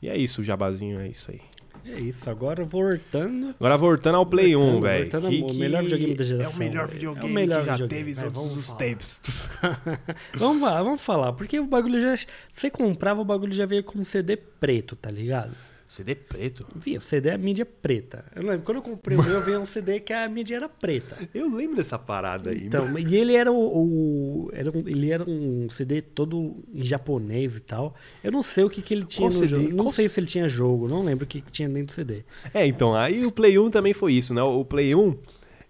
E 0.01 0.09
é 0.09 0.17
isso, 0.17 0.41
o 0.41 0.45
jabazinho 0.45 1.01
é 1.01 1.09
isso 1.09 1.31
aí. 1.31 1.41
É 1.85 1.99
isso, 1.99 2.31
agora 2.31 2.65
voltando. 2.65 3.51
Agora 3.59 3.77
voltando 3.77 4.15
ao 4.15 4.25
Play 4.25 4.55
1, 4.55 4.61
Voltando, 4.61 4.83
velho. 4.83 5.03
voltando 5.11 5.29
que- 5.31 5.43
ao 5.43 5.55
melhor 5.55 5.83
videogame 5.83 6.15
da 6.15 6.23
É 6.23 6.27
geração, 6.27 6.55
o 6.55 6.59
melhor 6.61 6.89
videogame 6.89 7.27
É 7.27 7.31
o 7.31 7.35
melhor 7.35 7.61
que 7.61 7.67
já 7.67 7.73
videogame, 7.73 8.05
teve 8.05 8.21
vai, 8.21 8.31
todos 8.31 8.57
os 8.57 8.67
falar. 8.67 8.79
tempos. 8.79 9.21
vamos 10.35 10.63
lá, 10.63 10.81
vamos 10.81 11.01
falar. 11.01 11.33
Porque 11.33 11.59
o 11.59 11.67
bagulho 11.67 12.01
já. 12.01 12.17
Você 12.49 12.71
comprava, 12.71 13.21
o 13.21 13.25
bagulho 13.25 13.53
já 13.53 13.67
veio 13.67 13.83
com 13.83 14.03
CD 14.05 14.37
preto, 14.37 14.95
tá 14.95 15.11
ligado? 15.11 15.57
CD 15.93 16.15
preto? 16.15 16.67
Via, 16.75 16.99
CD 17.01 17.29
é 17.29 17.35
a 17.35 17.39
mídia 17.39 17.67
preta. 17.67 18.25
Eu 18.35 18.43
lembro, 18.43 18.63
quando 18.65 18.77
eu 18.79 18.83
comprei 18.83 19.17
o 19.19 19.23
meu, 19.23 19.41
veio 19.43 19.61
um 19.61 19.67
CD 19.67 20.01
que 20.01 20.13
a 20.13 20.27
mídia 20.29 20.57
era 20.57 20.69
preta. 20.69 21.19
Eu 21.35 21.55
lembro 21.55 21.77
dessa 21.77 21.99
parada 21.99 22.51
aí. 22.51 22.65
Então, 22.67 22.99
e 22.99 23.15
ele 23.17 23.35
era 23.37 23.53
o. 23.53 23.57
o- 23.57 24.51
era 24.55 24.71
um, 24.71 24.89
ele 24.89 25.11
era 25.11 25.23
um 25.29 25.69
CD 25.69 26.01
todo 26.01 26.65
em 26.73 26.83
japonês 26.83 27.57
e 27.57 27.61
tal. 27.61 27.95
Eu 28.25 28.33
não 28.33 28.43
sei 28.43 28.65
o 28.65 28.71
que, 28.71 28.81
que 28.81 28.95
ele 28.95 29.05
tinha 29.05 29.29
Qual 29.29 29.33
no 29.41 29.47
CD? 29.49 29.49
jogo. 29.63 29.69
Não 29.77 29.85
Qual 29.85 29.91
sei 29.95 30.09
se 30.09 30.19
ele 30.19 30.27
tinha 30.27 30.49
jogo, 30.49 30.89
não 30.89 31.05
lembro 31.05 31.25
o 31.25 31.29
que, 31.29 31.41
que 31.43 31.53
tinha 31.53 31.69
dentro 31.69 31.87
do 31.87 31.93
CD. 31.93 32.25
É, 32.55 32.67
então, 32.67 32.95
aí 32.95 33.25
o 33.27 33.31
Play 33.31 33.59
1 33.59 33.71
também 33.71 33.93
foi 33.93 34.15
isso, 34.15 34.33
né? 34.33 34.43
O 34.43 34.65
Play 34.65 34.95
1, 34.95 35.17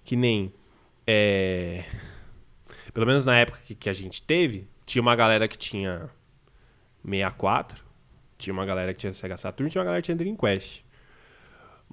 que 0.04 0.14
nem. 0.14 0.52
É... 1.06 1.82
Pelo 2.94 3.06
menos 3.06 3.26
na 3.26 3.36
época 3.36 3.58
que, 3.64 3.75
que 3.75 3.88
a 3.88 3.94
gente 3.94 4.22
teve, 4.22 4.68
tinha 4.86 5.02
uma 5.02 5.16
galera 5.16 5.48
que 5.48 5.58
tinha 5.58 6.08
64, 7.04 7.82
tinha 8.42 8.54
uma 8.54 8.66
galera 8.66 8.92
que 8.92 9.00
tinha 9.00 9.12
Sega 9.12 9.36
Saturn, 9.36 9.70
tinha 9.70 9.80
uma 9.80 9.86
galera 9.86 10.02
que 10.02 10.06
tinha 10.06 10.16
Dreamcast. 10.16 10.84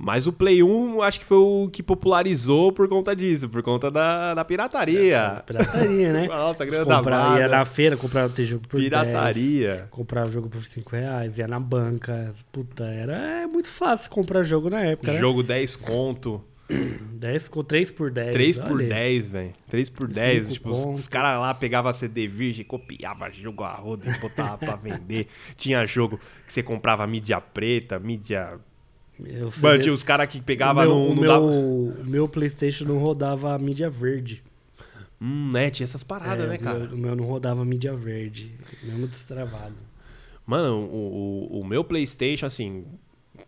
Mas 0.01 0.27
o 0.27 0.31
Play 0.31 0.63
1 0.63 1.01
acho 1.01 1.19
que 1.19 1.25
foi 1.25 1.37
o 1.37 1.69
que 1.69 1.83
popularizou 1.83 2.71
por 2.71 2.87
conta 2.87 3.13
disso, 3.13 3.49
por 3.49 3.61
conta 3.61 3.91
da, 3.91 4.33
da 4.33 4.45
pirataria. 4.45 5.43
Pirataria, 5.45 6.13
né? 6.13 6.25
Nossa, 6.31 6.63
grana 6.63 6.85
da 6.85 6.97
comprar, 6.97 7.37
ia 7.37 7.47
na 7.49 7.65
feira, 7.65 7.97
comprava 7.97 8.33
o 8.33 8.45
jogo 8.45 8.65
por 8.65 8.79
10. 8.79 8.89
Pirataria. 8.89 9.87
Comprava 9.91 10.29
o 10.29 10.31
jogo 10.31 10.47
por 10.47 10.63
5 10.63 10.89
reais, 10.95 11.37
ia 11.37 11.49
na 11.49 11.59
banca. 11.59 12.31
Puta, 12.49 12.85
era 12.85 13.41
é 13.41 13.47
muito 13.47 13.68
fácil 13.68 14.09
comprar 14.09 14.41
jogo 14.44 14.69
na 14.69 14.79
época, 14.85 15.11
né? 15.11 15.19
Jogo 15.19 15.44
10 15.44 15.75
conto. 15.75 16.41
10 17.19 17.47
com 17.49 17.64
3 17.64 17.92
por 17.92 18.11
10. 18.11 18.31
3 18.31 18.57
por 18.57 18.71
olha. 18.78 18.90
10, 18.90 19.30
velho. 19.30 19.54
3 19.69 19.90
por 19.90 20.07
10. 20.07 20.44
Cinco 20.44 20.54
Tipo, 20.54 20.69
os, 20.69 20.85
os 20.85 21.07
caras 21.07 21.40
lá 21.40 21.54
pegavam 21.54 21.94
CD 21.94 22.28
virgem, 22.28 22.64
copiava 22.64 23.30
jogo 23.31 23.64
a 23.64 23.73
roda 23.73 24.09
e 24.09 24.19
botava 24.19 24.57
pra 24.57 24.76
vender. 24.78 25.28
Tinha 25.57 25.85
jogo 25.85 26.19
que 26.45 26.54
você 26.54 26.61
comprava 26.64 27.06
mídia 27.07 27.42
preta, 27.42 27.99
mídia. 27.99 28.59
Eu 29.23 29.52
sei 29.52 29.64
Mano, 29.68 29.81
tinha 29.81 29.94
os 29.94 30.04
caras 30.04 30.28
que 30.28 30.40
pegavam 30.42 30.85
o 30.85 30.88
meu, 30.88 30.95
no. 30.95 31.11
o 31.11 31.16
no 31.16 31.21
meu, 31.21 31.30
dava- 31.95 32.09
meu 32.09 32.28
PlayStation 32.30 32.85
não 32.85 32.97
rodava 32.99 33.54
a 33.54 33.59
mídia 33.59 33.90
verde. 33.90 34.44
Hum, 35.19 35.49
né? 35.52 35.69
Tinha 35.69 35.83
essas 35.83 36.04
paradas, 36.04 36.45
É, 36.45 36.47
né, 36.47 36.57
cara? 36.57 36.85
O 36.94 36.97
meu 36.97 37.16
não 37.16 37.26
rodava 37.26 37.66
mídia 37.66 37.94
verde. 37.95 38.54
Mesmo 38.83 39.06
destravado. 39.07 39.76
Mano, 40.45 40.78
o, 40.85 41.49
o, 41.57 41.59
o 41.61 41.66
meu 41.66 41.83
PlayStation, 41.83 42.45
assim. 42.45 42.85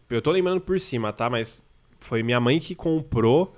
Eu 0.09 0.21
tô 0.21 0.31
lembrando 0.31 0.59
por 0.59 0.77
cima, 0.79 1.13
tá? 1.13 1.29
Mas 1.29 1.65
foi 2.01 2.21
minha 2.21 2.39
mãe 2.39 2.59
que 2.59 2.75
comprou 2.75 3.55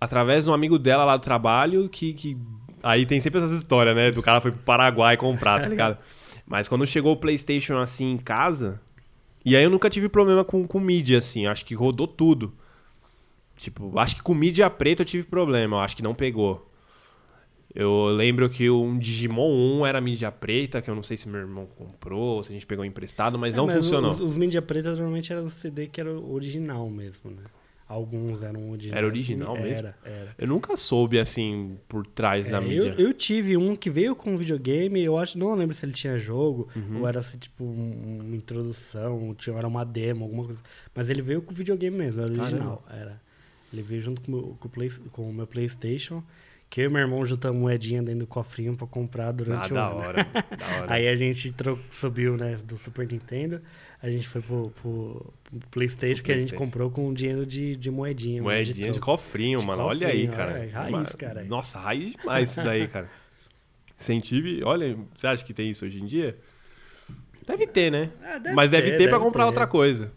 através 0.00 0.44
de 0.44 0.50
um 0.50 0.54
amigo 0.54 0.78
dela 0.78 1.04
lá 1.04 1.16
do 1.16 1.22
trabalho 1.22 1.88
que. 1.88 2.12
que... 2.12 2.36
Aí 2.82 3.06
tem 3.06 3.20
sempre 3.20 3.38
essas 3.38 3.52
histórias, 3.52 3.94
né? 3.94 4.10
Do 4.10 4.22
cara 4.22 4.40
foi 4.40 4.50
pro 4.50 4.60
Paraguai 4.60 5.16
comprar, 5.16 5.60
tá 5.60 5.68
ligado? 5.68 6.02
Mas 6.46 6.68
quando 6.68 6.86
chegou 6.86 7.12
o 7.12 7.16
PlayStation 7.16 7.78
assim 7.78 8.12
em 8.12 8.18
casa. 8.18 8.80
E 9.44 9.56
aí 9.56 9.64
eu 9.64 9.70
nunca 9.70 9.90
tive 9.90 10.08
problema 10.08 10.44
com, 10.44 10.66
com 10.66 10.78
mídia, 10.78 11.18
assim. 11.18 11.46
Acho 11.46 11.64
que 11.64 11.74
rodou 11.74 12.06
tudo. 12.06 12.52
Tipo, 13.56 13.98
acho 13.98 14.16
que 14.16 14.22
com 14.22 14.34
mídia 14.34 14.68
preta 14.70 15.02
eu 15.02 15.06
tive 15.06 15.24
problema. 15.24 15.76
Eu 15.76 15.80
acho 15.80 15.96
que 15.96 16.02
não 16.02 16.14
pegou. 16.14 16.71
Eu 17.74 18.06
lembro 18.08 18.48
que 18.50 18.68
um 18.68 18.98
Digimon 18.98 19.78
1 19.80 19.86
era 19.86 20.00
mídia 20.00 20.30
preta, 20.30 20.82
que 20.82 20.90
eu 20.90 20.94
não 20.94 21.02
sei 21.02 21.16
se 21.16 21.28
meu 21.28 21.40
irmão 21.40 21.66
comprou, 21.66 22.42
se 22.44 22.50
a 22.50 22.52
gente 22.52 22.66
pegou 22.66 22.84
emprestado, 22.84 23.38
mas 23.38 23.54
É, 23.54 23.56
não 23.56 23.66
mas 23.66 23.76
funcionou. 23.76 24.10
Os, 24.10 24.20
os 24.20 24.36
mídia 24.36 24.60
preta 24.60 24.90
normalmente 24.90 25.32
eram 25.32 25.48
CD 25.48 25.86
que 25.86 26.00
era 26.00 26.12
o 26.12 26.32
original 26.34 26.88
mesmo, 26.90 27.30
né? 27.30 27.42
Alguns 27.88 28.42
eram 28.42 28.70
originais. 28.70 28.98
Era 28.98 29.06
original 29.06 29.52
assim, 29.54 29.62
mesmo? 29.62 29.76
Era, 29.78 29.96
era. 30.04 30.34
Eu 30.38 30.46
nunca 30.48 30.76
soube, 30.78 31.18
assim, 31.18 31.76
por 31.88 32.06
trás 32.06 32.48
da 32.48 32.56
É, 32.56 32.60
mídia. 32.60 32.94
eu, 32.96 33.06
eu 33.08 33.12
tive 33.14 33.54
um 33.56 33.76
que 33.76 33.90
veio 33.90 34.14
com 34.16 34.34
videogame, 34.36 35.02
eu 35.04 35.18
acho, 35.18 35.38
não 35.38 35.54
lembro 35.54 35.74
se 35.74 35.84
ele 35.84 35.92
tinha 35.92 36.18
jogo, 36.18 36.68
Uhum. 36.74 37.00
ou 37.00 37.08
era 37.08 37.20
assim, 37.20 37.36
tipo, 37.38 37.64
um- 37.64 38.20
uma 38.24 38.36
introdução, 38.36 39.34
tinha, 39.34 39.56
era 39.56 39.66
uma 39.68 39.84
demo, 39.84 40.24
alguma 40.24 40.44
coisa. 40.44 40.62
Mas 40.94 41.10
ele 41.10 41.20
veio 41.20 41.42
com 41.42 41.52
videogame 41.54 41.96
mesmo, 41.96 42.20
era 42.22 42.32
original. 42.32 42.82
Era. 42.90 43.20
Ele 43.72 43.82
veio 43.82 44.00
junto 44.00 44.22
com 44.22 44.32
o 44.32 44.34
meu, 44.36 44.56
com 44.58 44.68
o 44.68 44.70
Play- 44.70 44.90
com 45.10 45.28
o 45.30 45.32
meu 45.32 45.46
Playstation, 45.46 46.22
que 46.72 46.80
eu 46.80 46.86
e 46.86 46.88
meu 46.88 47.02
irmão 47.02 47.22
juntamos 47.22 47.60
moedinha 47.60 48.02
dentro 48.02 48.20
do 48.20 48.26
cofrinho 48.26 48.74
pra 48.74 48.86
comprar 48.86 49.28
Ah, 49.28 49.32
durante 49.32 49.70
o 49.70 49.74
da 49.74 49.88
ano. 49.88 49.96
hora. 49.98 50.24
da 50.24 50.66
hora. 50.80 50.86
Aí 50.94 51.06
a 51.06 51.14
gente 51.14 51.54
subiu, 51.90 52.34
né, 52.38 52.56
do 52.64 52.78
Super 52.78 53.06
Nintendo, 53.06 53.60
a 54.02 54.10
gente 54.10 54.26
foi 54.26 54.40
pro, 54.40 54.70
pro- 54.80 55.34
pro 55.44 55.68
Playstation, 55.70 56.22
que 56.22 56.32
a 56.32 56.34
gente 56.34 56.48
PlayStation. 56.48 56.64
comprou 56.64 56.90
com 56.90 57.12
dinheiro 57.12 57.44
de, 57.44 57.76
de 57.76 57.90
moedinha. 57.90 58.42
Moedinha 58.42 58.86
de 58.86 58.98
troco. 58.98 59.04
cofrinho, 59.18 59.58
De 59.58 59.66
mano. 59.66 59.82
Olha 59.82 60.08
aí, 60.08 60.26
cofrinho, 60.26 60.32
cara. 60.32 60.64
é, 60.64 60.68
raiz, 60.70 60.94
Uma- 60.94 61.04
cara. 61.04 61.44
Nossa, 61.44 61.78
raiz 61.78 62.12
demais 62.14 62.50
isso 62.50 62.64
daí, 62.64 62.88
cara. 62.88 63.10
Incentive. 63.98 64.64
Olha, 64.64 64.96
você 65.14 65.26
acha 65.26 65.44
que 65.44 65.52
tem 65.52 65.70
isso 65.70 65.84
hoje 65.84 66.02
em 66.02 66.06
dia? 66.06 66.38
Deve 67.46 67.66
ter, 67.66 67.90
né? 67.92 68.10
Ah, 68.22 68.38
deve 68.38 68.54
Mas 68.56 68.70
deve 68.70 68.92
ter, 68.92 68.96
ter 68.98 69.08
pra 69.10 69.18
comprar 69.20 69.42
ter. 69.42 69.48
outra 69.48 69.66
coisa. 69.66 70.10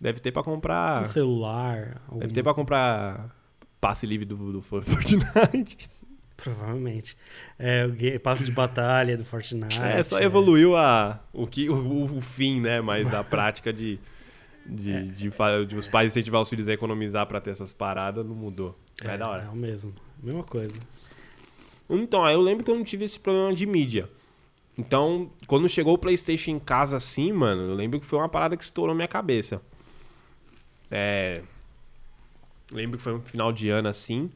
Deve 0.00 0.18
ter 0.18 0.32
pra 0.32 0.42
comprar. 0.42 1.02
Um 1.02 1.04
celular. 1.04 2.02
algum- 2.08 2.18
Deve 2.18 2.32
ter 2.34 2.42
pra 2.42 2.52
comprar 2.54 3.35
passe 3.80 4.06
livre 4.06 4.24
do, 4.24 4.52
do 4.52 4.60
Fortnite. 4.62 5.88
Provavelmente. 6.36 7.16
É, 7.58 7.86
o 7.86 8.20
passo 8.20 8.44
de 8.44 8.52
batalha 8.52 9.16
do 9.16 9.24
Fortnite. 9.24 9.80
É, 9.82 10.02
só 10.02 10.20
evoluiu 10.20 10.76
a, 10.76 11.18
o, 11.32 11.46
que, 11.46 11.68
o, 11.70 12.04
o 12.16 12.20
fim, 12.20 12.60
né? 12.60 12.80
Mas 12.82 13.12
a 13.14 13.24
prática 13.24 13.72
de, 13.72 13.98
de, 14.66 15.08
de, 15.08 15.30
fa- 15.30 15.64
de 15.64 15.76
os 15.76 15.88
pais 15.88 16.12
incentivar 16.12 16.40
os 16.42 16.48
filhos 16.50 16.68
a 16.68 16.72
economizar 16.74 17.26
pra 17.26 17.40
ter 17.40 17.50
essas 17.52 17.72
paradas 17.72 18.24
não 18.26 18.34
mudou. 18.34 18.78
É, 19.02 19.14
É, 19.14 19.16
da 19.18 19.28
hora. 19.28 19.44
É 19.44 19.48
o 19.50 19.56
mesmo. 19.56 19.94
Mesma 20.22 20.42
coisa. 20.44 20.78
Então, 21.88 22.28
eu 22.28 22.40
lembro 22.42 22.64
que 22.64 22.70
eu 22.70 22.74
não 22.74 22.84
tive 22.84 23.04
esse 23.06 23.18
problema 23.18 23.54
de 23.54 23.64
mídia. 23.64 24.08
Então, 24.76 25.30
quando 25.46 25.66
chegou 25.70 25.94
o 25.94 25.98
PlayStation 25.98 26.50
em 26.50 26.58
casa 26.58 26.98
assim, 26.98 27.32
mano, 27.32 27.62
eu 27.62 27.74
lembro 27.74 27.98
que 27.98 28.04
foi 28.04 28.18
uma 28.18 28.28
parada 28.28 28.56
que 28.58 28.64
estourou 28.64 28.94
minha 28.94 29.08
cabeça. 29.08 29.62
É. 30.90 31.40
Lembro 32.72 32.98
que 32.98 33.04
foi 33.04 33.14
um 33.14 33.20
final 33.20 33.52
de 33.52 33.68
ano 33.68 33.88
assim. 33.88 34.30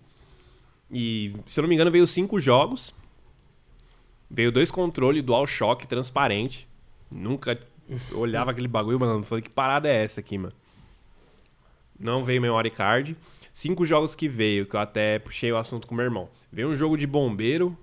E, 0.90 1.34
se 1.46 1.58
eu 1.58 1.62
não 1.62 1.68
me 1.68 1.74
engano, 1.74 1.90
veio 1.90 2.06
cinco 2.06 2.38
jogos. 2.40 2.94
Veio 4.30 4.52
dois 4.52 4.70
controles 4.70 5.22
DualShock 5.22 5.86
transparente. 5.86 6.68
Nunca 7.10 7.58
olhava 8.12 8.50
aquele 8.52 8.68
bagulho, 8.68 8.98
mano. 9.00 9.24
Falei, 9.24 9.42
que 9.42 9.50
parada 9.50 9.88
é 9.88 10.04
essa 10.04 10.20
aqui, 10.20 10.38
mano? 10.38 10.54
Não 11.98 12.22
veio 12.22 12.40
memory 12.40 12.70
card. 12.70 13.16
Cinco 13.52 13.84
jogos 13.84 14.14
que 14.14 14.28
veio, 14.28 14.64
que 14.66 14.76
eu 14.76 14.80
até 14.80 15.18
puxei 15.18 15.50
o 15.50 15.56
assunto 15.56 15.86
com 15.86 15.94
meu 15.94 16.04
irmão. 16.04 16.28
Veio 16.52 16.68
um 16.68 16.74
jogo 16.74 16.96
de 16.96 17.06
bombeiro. 17.06 17.76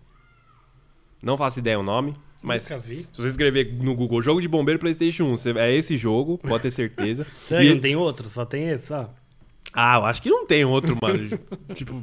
Não 1.21 1.37
faço 1.37 1.59
ideia 1.59 1.77
o 1.79 1.83
nome. 1.83 2.15
Mas 2.41 2.69
Nunca 2.69 2.83
vi. 2.83 3.05
se 3.11 3.21
você 3.21 3.27
escrever 3.27 3.73
no 3.73 3.95
Google 3.95 4.21
jogo 4.21 4.39
de 4.41 4.47
bombeiro 4.47 4.79
PlayStation 4.79 5.25
1, 5.25 5.37
você- 5.37 5.51
é 5.57 5.73
esse 5.73 5.97
jogo, 5.97 6.37
pode 6.37 6.61
ter 6.63 6.71
certeza. 6.71 7.25
Será 7.45 7.63
E- 7.63 7.73
não 7.73 7.79
tem 7.81 7.95
outro? 7.95 8.29
Só 8.29 8.45
tem 8.45 8.69
esse, 8.69 8.93
ó. 8.93 9.01
ah, 9.01 9.09
eu 9.75 10.05
acho 10.05 10.21
que 10.21 10.29
não 10.29 10.45
tem 10.45 10.65
outro, 10.65 10.97
mano. 11.01 11.29
tipo. 11.73 12.01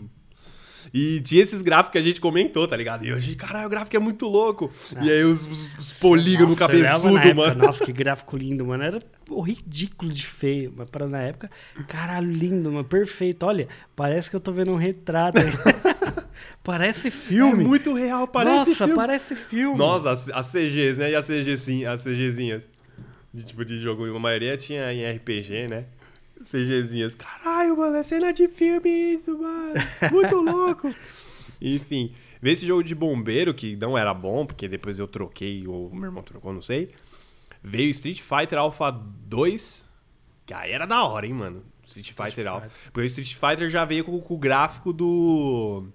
E 0.93 1.21
tinha 1.23 1.43
esses 1.43 1.61
gráficos 1.63 1.93
que 1.93 1.99
a 1.99 2.03
gente 2.03 2.21
comentou, 2.21 2.69
tá 2.69 2.77
ligado? 2.77 3.05
E 3.05 3.13
hoje, 3.13 3.35
caralho, 3.35 3.67
o 3.67 3.71
gráfico 3.71 3.97
é 3.97 3.99
muito 3.99 4.27
louco. 4.29 4.71
E 5.03 5.11
aí 5.11 5.25
os, 5.25 5.45
os, 5.45 5.71
os 5.79 5.93
polígonos 5.95 6.57
cabeçudo, 6.57 7.15
na 7.15 7.25
época, 7.25 7.35
mano. 7.35 7.67
Nossa, 7.67 7.85
que 7.85 7.93
gráfico 7.93 8.37
lindo, 8.37 8.65
mano. 8.65 8.85
Era 8.85 9.01
ridículo 9.45 10.13
de 10.13 10.25
feio. 10.27 10.73
Mas 10.77 10.89
para 10.91 11.09
na 11.09 11.21
época, 11.23 11.51
caralho, 11.89 12.29
lindo, 12.29 12.71
mano. 12.71 12.85
Perfeito. 12.85 13.45
Olha, 13.45 13.67
parece 13.97 14.31
que 14.31 14.37
eu 14.37 14.41
tô 14.41 14.53
vendo 14.53 14.71
um 14.71 14.77
retrato. 14.77 15.39
aí. 15.39 15.47
parece 16.63 17.09
É 17.09 17.11
filme. 17.11 17.65
muito 17.65 17.93
real, 17.95 18.29
parece 18.29 18.57
Nossa, 18.71 18.77
filme. 18.77 18.95
parece 18.95 19.35
filme. 19.35 19.77
Nossa, 19.79 20.11
as, 20.13 20.29
as 20.29 20.47
CGs, 20.53 20.97
né? 20.99 21.11
E 21.11 21.15
as 21.17 21.27
CG, 21.27 21.59
sim, 21.59 21.85
as 21.87 22.05
CGzinhas. 22.05 22.69
De 23.33 23.43
tipo 23.45 23.65
de 23.65 23.79
jogo. 23.79 24.05
A 24.15 24.21
maioria 24.21 24.57
tinha 24.57 24.93
em 24.93 25.11
RPG, 25.11 25.67
né? 25.67 25.87
CGzinhas. 26.45 27.15
Caralho, 27.15 27.77
mano, 27.77 27.97
é 27.97 28.03
cena 28.03 28.33
de 28.33 28.49
filme 28.49 28.89
isso, 28.89 29.37
mano. 29.39 29.75
Muito 30.13 30.37
louco. 30.41 30.95
Enfim, 31.61 32.13
ver 32.41 32.53
esse 32.53 32.67
jogo 32.67 32.83
de 32.85 32.95
bombeiro, 32.95 33.53
que 33.55 33.77
não 33.77 33.97
era 33.97 34.13
bom, 34.15 34.45
porque 34.47 34.69
depois 34.69 34.99
eu 34.99 35.09
troquei, 35.09 35.67
ou 35.67 35.93
meu 35.95 36.05
irmão 36.05 36.23
trocou, 36.23 36.53
não 36.53 36.63
sei. 36.63 36.89
Veio 37.63 37.89
Street 37.91 38.21
Fighter 38.21 38.59
Alpha 38.59 38.91
2, 38.91 39.89
que 40.45 40.53
aí 40.53 40.73
era 40.73 40.87
da 40.87 41.03
hora, 41.05 41.27
hein, 41.27 41.33
mano. 41.33 41.65
Street 41.87 42.13
Fighter 42.13 42.47
Alpha. 42.47 42.71
Porque 42.93 43.01
o 43.01 43.05
Street 43.07 43.35
Fighter 43.35 43.69
já 43.69 43.85
veio 43.85 44.05
com, 44.05 44.19
com 44.21 44.35
o 44.35 44.39
gráfico 44.39 44.93
do. 44.93 45.87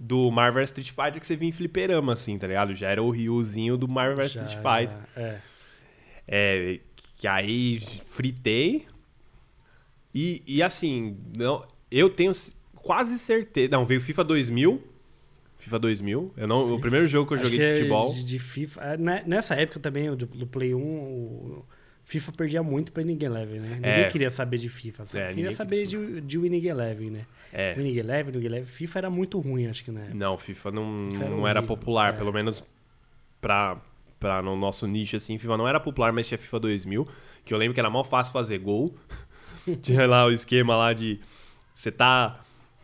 Do 0.00 0.30
Marvel 0.30 0.62
Street 0.62 0.90
Fighter 0.90 1.18
que 1.20 1.26
você 1.26 1.34
via 1.34 1.48
em 1.48 1.52
fliperama, 1.52 2.12
assim, 2.12 2.38
tá 2.38 2.46
ligado? 2.46 2.72
Já 2.72 2.88
era 2.88 3.02
o 3.02 3.10
Ryuzinho 3.10 3.76
do 3.76 3.88
Marvel 3.88 4.28
Já, 4.28 4.42
Street 4.44 4.54
Fighter. 4.62 4.96
já, 5.16 5.20
é. 5.22 5.40
É, 6.28 6.80
que 7.16 7.26
aí 7.26 7.80
fritei. 7.80 8.86
E, 10.14 10.42
e 10.46 10.62
assim, 10.62 11.16
não, 11.36 11.66
eu 11.90 12.08
tenho 12.10 12.32
quase 12.74 13.18
certeza. 13.18 13.68
Não, 13.70 13.84
veio 13.84 14.00
FIFA 14.00 14.24
2000. 14.24 14.82
FIFA 15.58 15.78
2000. 15.80 16.32
Eu 16.36 16.46
não, 16.48 16.72
o 16.74 16.80
primeiro 16.80 17.06
jogo 17.06 17.26
que 17.28 17.34
eu 17.34 17.38
Acho 17.38 17.44
joguei 17.46 17.58
que 17.58 17.64
de 17.66 17.72
é 17.72 17.76
futebol. 17.76 18.12
De, 18.12 18.24
de 18.24 18.38
FIFA. 18.38 18.80
é, 18.84 18.96
né, 18.96 19.24
Nessa 19.26 19.54
época 19.54 19.80
também, 19.80 20.08
do, 20.14 20.26
do 20.26 20.46
Play 20.46 20.74
1, 20.74 20.80
o 20.80 21.64
FIFA 22.04 22.32
perdia 22.32 22.62
muito 22.62 22.92
pra 22.92 23.02
Winning 23.02 23.22
Eleven, 23.24 23.60
né? 23.60 23.74
Ninguém 23.74 23.90
É. 23.90 24.10
queria 24.10 24.30
saber 24.30 24.56
de 24.58 24.68
FIFA. 24.68 25.04
Só 25.04 25.18
É, 25.18 25.32
queria 25.34 25.50
saber 25.52 25.86
queria 25.86 26.06
de, 26.14 26.20
de 26.22 26.38
Winning 26.38 26.64
Eleven, 26.66 27.10
né? 27.10 27.26
É. 27.52 27.74
Winning 27.74 27.98
Eleven, 27.98 28.32
Winning 28.32 28.46
Eleven. 28.46 28.64
FIFA 28.66 28.98
era 29.00 29.10
muito 29.10 29.38
ruim, 29.40 29.66
acho 29.66 29.84
que, 29.84 29.90
né? 29.90 30.10
Não, 30.14 30.38
FIFA 30.38 30.70
não, 30.70 31.08
FIFA 31.10 31.24
era 31.24 31.30
não 31.36 31.48
era 31.48 31.62
popular, 31.62 32.14
é. 32.14 32.16
pelo 32.16 32.32
menos 32.32 32.64
pra, 33.40 33.76
pra 34.18 34.40
no 34.40 34.56
nosso 34.56 34.86
nicho, 34.86 35.16
assim. 35.16 35.36
FIFA 35.38 35.56
não 35.56 35.68
era 35.68 35.80
popular, 35.80 36.12
mas 36.12 36.28
tinha 36.28 36.38
FIFA 36.38 36.60
2000, 36.60 37.06
que 37.44 37.52
eu 37.52 37.58
lembro 37.58 37.74
que 37.74 37.80
era 37.80 37.90
mal 37.90 38.04
fácil 38.04 38.32
fazer 38.32 38.58
gol. 38.58 38.94
tinha 39.82 40.06
lá 40.06 40.26
o 40.26 40.32
esquema 40.32 40.76
lá 40.76 40.92
de 40.92 41.20
você 41.74 41.90
tá, 41.92 42.40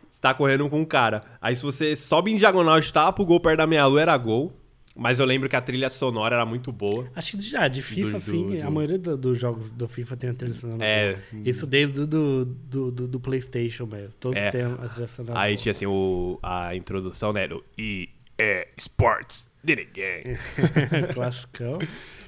você 0.09 0.19
tá 0.21 0.33
correndo 0.33 0.69
com 0.69 0.79
um 0.81 0.85
cara. 0.85 1.23
Aí 1.41 1.55
se 1.55 1.63
você 1.63 1.95
sobe 1.95 2.31
em 2.31 2.37
diagonal 2.37 2.79
e 2.79 2.91
tapa 2.91 3.21
o 3.21 3.25
gol 3.25 3.39
perto 3.39 3.57
da 3.57 3.67
meia-lua, 3.67 4.01
era 4.01 4.17
gol. 4.17 4.53
Mas 4.97 5.19
eu 5.19 5.25
lembro 5.25 5.49
que 5.49 5.55
a 5.57 5.61
trilha 5.61 5.89
sonora 5.89 6.35
era 6.37 6.45
muito 6.45 6.71
boa. 6.71 7.11
Acho 7.13 7.35
que 7.35 7.43
já, 7.43 7.67
de 7.67 7.81
FIFA, 7.81 8.11
Do- 8.17 8.21
sim. 8.21 8.47
do- 8.47 8.61
A 8.61 8.65
do- 8.67 8.71
maioria 8.71 8.97
do- 8.97 9.17
dos 9.17 9.37
jogos 9.37 9.73
do 9.73 9.89
FIFA 9.89 10.15
tem 10.15 10.29
a 10.29 10.33
trilha 10.33 10.53
sonora. 10.53 10.85
É. 10.85 11.13
boa. 11.33 11.43
Isso 11.43 11.67
desde 11.67 12.05
do, 12.05 12.45
do, 12.45 12.91
do, 12.91 13.19
PlayStation, 13.19 13.85
velho. 13.87 14.09
Todos 14.21 14.39
É. 14.39 14.51
têm 14.51 14.61
a 14.61 14.87
trilha 14.87 15.07
sonora. 15.07 15.37
Aí 15.37 15.53
boa. 15.55 15.61
tinha 15.61 15.71
assim 15.73 15.85
o, 15.85 16.39
a 16.41 16.73
introdução, 16.77 17.33
né? 17.33 17.45
Do 17.45 17.61
EA 17.77 18.67
Sports 18.77 19.49
Did 19.61 19.79
It 19.79 19.89
Again. 19.91 21.13
Classicão. 21.13 21.77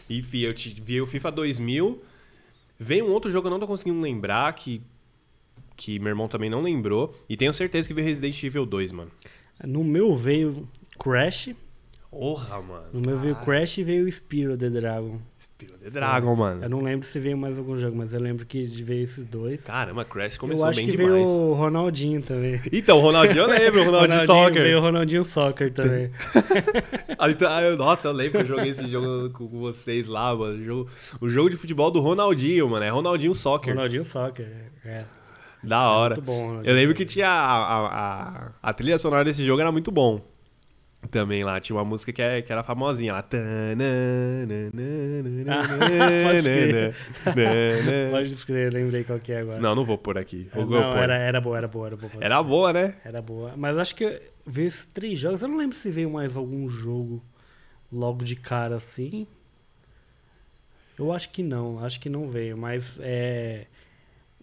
Enfim, 0.10 0.40
eu 0.40 0.54
te- 0.54 0.76
vi 0.84 1.00
o 1.02 1.08
FIFA 1.08 1.32
2000. 1.32 2.04
Veio 2.80 3.06
um 3.06 3.12
outro 3.12 3.32
jogo 3.32 3.44
que 3.44 3.48
eu 3.48 3.52
não 3.52 3.60
tô 3.60 3.68
conseguindo 3.68 4.00
lembrar, 4.00 4.54
que, 4.54 4.82
que 5.76 6.00
meu 6.00 6.10
irmão 6.10 6.28
também 6.28 6.50
não 6.50 6.62
lembrou. 6.62 7.14
E 7.28 7.36
tenho 7.36 7.54
certeza 7.54 7.88
que 7.88 7.94
veio 7.94 8.08
Resident 8.08 8.42
Evil 8.44 8.66
2, 8.66 8.92
mano. 8.92 9.12
No 9.64 9.84
meu 9.84 10.16
veio 10.16 10.68
Crash. 11.00 11.50
Porra, 12.10 12.62
mano. 12.62 12.86
No 12.94 13.02
meu 13.02 13.18
veio 13.18 13.36
Crash 13.36 13.78
e 13.80 13.84
veio 13.84 14.10
Spyro 14.12 14.58
the 14.58 14.70
Dragon. 14.70 15.20
Spyro 15.38 15.78
the 15.78 15.90
Dragon, 15.90 16.30
Eu 16.32 16.36
mano. 16.36 16.70
não 16.70 16.82
lembro 16.82 17.06
se 17.06 17.20
veio 17.20 17.38
mais 17.38 17.60
algum 17.60 17.76
jogo, 17.78 17.98
mas 17.98 18.14
eu 18.14 18.20
lembro 18.20 18.46
que 18.46 18.66
veio 18.66 19.04
esses 19.04 19.26
dois. 19.26 19.66
Caramba, 19.66 20.04
Crash 20.06 20.36
eu 20.36 20.40
começou 20.40 20.66
acho 20.68 20.80
bem 20.80 20.90
que 20.90 20.96
demais. 20.98 21.14
veio 21.14 21.28
o 21.28 21.54
Ronaldinho 21.54 22.22
também. 22.24 22.62
Então, 22.72 23.00
Ronaldinho 23.00 23.42
eu 23.44 23.48
lembro, 23.48 23.84
Ronaldinho, 23.84 24.26
Soccer. 24.26 24.64
Veio 24.64 24.78
o 24.78 24.82
Ronaldinho 24.82 25.24
Soccer 25.24 25.72
também. 25.74 26.10
Eu- 27.70 27.78
Nossa, 27.78 28.08
eu 28.08 28.12
lembro 28.14 28.32
que 28.34 28.38
eu 28.52 28.56
joguei 28.58 28.70
esse 28.72 28.88
jogo 28.88 29.30
com 29.32 29.48
vocês 29.60 30.08
lá, 30.08 30.36
mano. 30.36 30.58
O 30.60 30.64
jogo, 30.64 30.90
o 31.22 31.30
jogo 31.30 31.50
de 31.50 31.58
futebol 31.58 31.92
do 31.92 32.00
Ronaldinho, 32.00 32.70
mano. 32.70 32.86
É 32.86 32.90
Ronaldinho 32.90 33.34
Soccer. 33.36 33.74
Ronaldinho 33.74 34.06
Soccer. 34.06 34.48
É. 34.86 35.04
Da 35.64 35.90
hora. 35.92 36.16
Muito 36.16 36.26
bom, 36.26 36.40
Ronaldinho 36.48 36.72
Eu 36.72 36.76
lembro 36.76 36.96
que 36.96 37.06
tinha 37.06 37.28
a, 37.28 37.58
a, 37.58 37.88
a, 37.88 38.52
a 38.64 38.74
trilha 38.74 38.98
sonora 38.98 39.24
desse 39.26 39.44
jogo 39.44 39.60
era 39.62 39.72
muito 39.72 39.92
bom. 39.92 40.22
Também 41.12 41.44
lá, 41.44 41.60
tinha 41.60 41.76
uma 41.76 41.86
música 41.86 42.12
que, 42.12 42.22
é, 42.22 42.42
que 42.42 42.52
era 42.52 42.64
famosinha 42.64 43.14
lá. 43.14 43.24
pode 48.12 48.34
escrever, 48.34 48.74
lembrei 48.74 49.04
qual 49.04 49.20
que 49.20 49.32
é 49.32 49.42
agora. 49.42 49.60
Não, 49.60 49.76
não 49.76 49.86
vou 49.86 49.98
pôr 49.98 50.18
aqui. 50.18 50.50
Vou, 50.54 50.66
não, 50.66 50.92
pôr. 50.92 50.98
era, 50.98 51.16
era 51.16 51.40
boa, 51.40 51.58
era 51.58 51.68
boa, 51.68 51.88
era 51.88 51.96
boa. 51.96 52.12
Era 52.20 52.44
boa, 52.44 52.74
né? 52.74 52.96
Era 53.06 53.22
boa. 53.22 53.54
Mas 53.56 53.78
acho 53.78 53.96
que 53.96 54.22
veio 54.46 54.68
esses 54.68 54.88
três 54.88 55.20
jogos. 55.20 55.42
Eu 55.42 55.48
não 55.48 55.58
lembro 55.58 55.78
se 55.78 55.92
veio 55.92 56.10
mais 56.10 56.36
algum 56.36 56.68
jogo 56.68 57.24
logo 57.92 58.24
de 58.24 58.36
cara 58.36 58.76
assim. 58.76 59.28
Eu 60.98 61.14
acho 61.14 61.30
que 61.30 61.44
não. 61.44 61.84
Acho 61.86 62.00
que 62.00 62.10
não 62.10 62.28
veio. 62.28 62.58
Mas 62.58 63.00
é. 63.02 63.68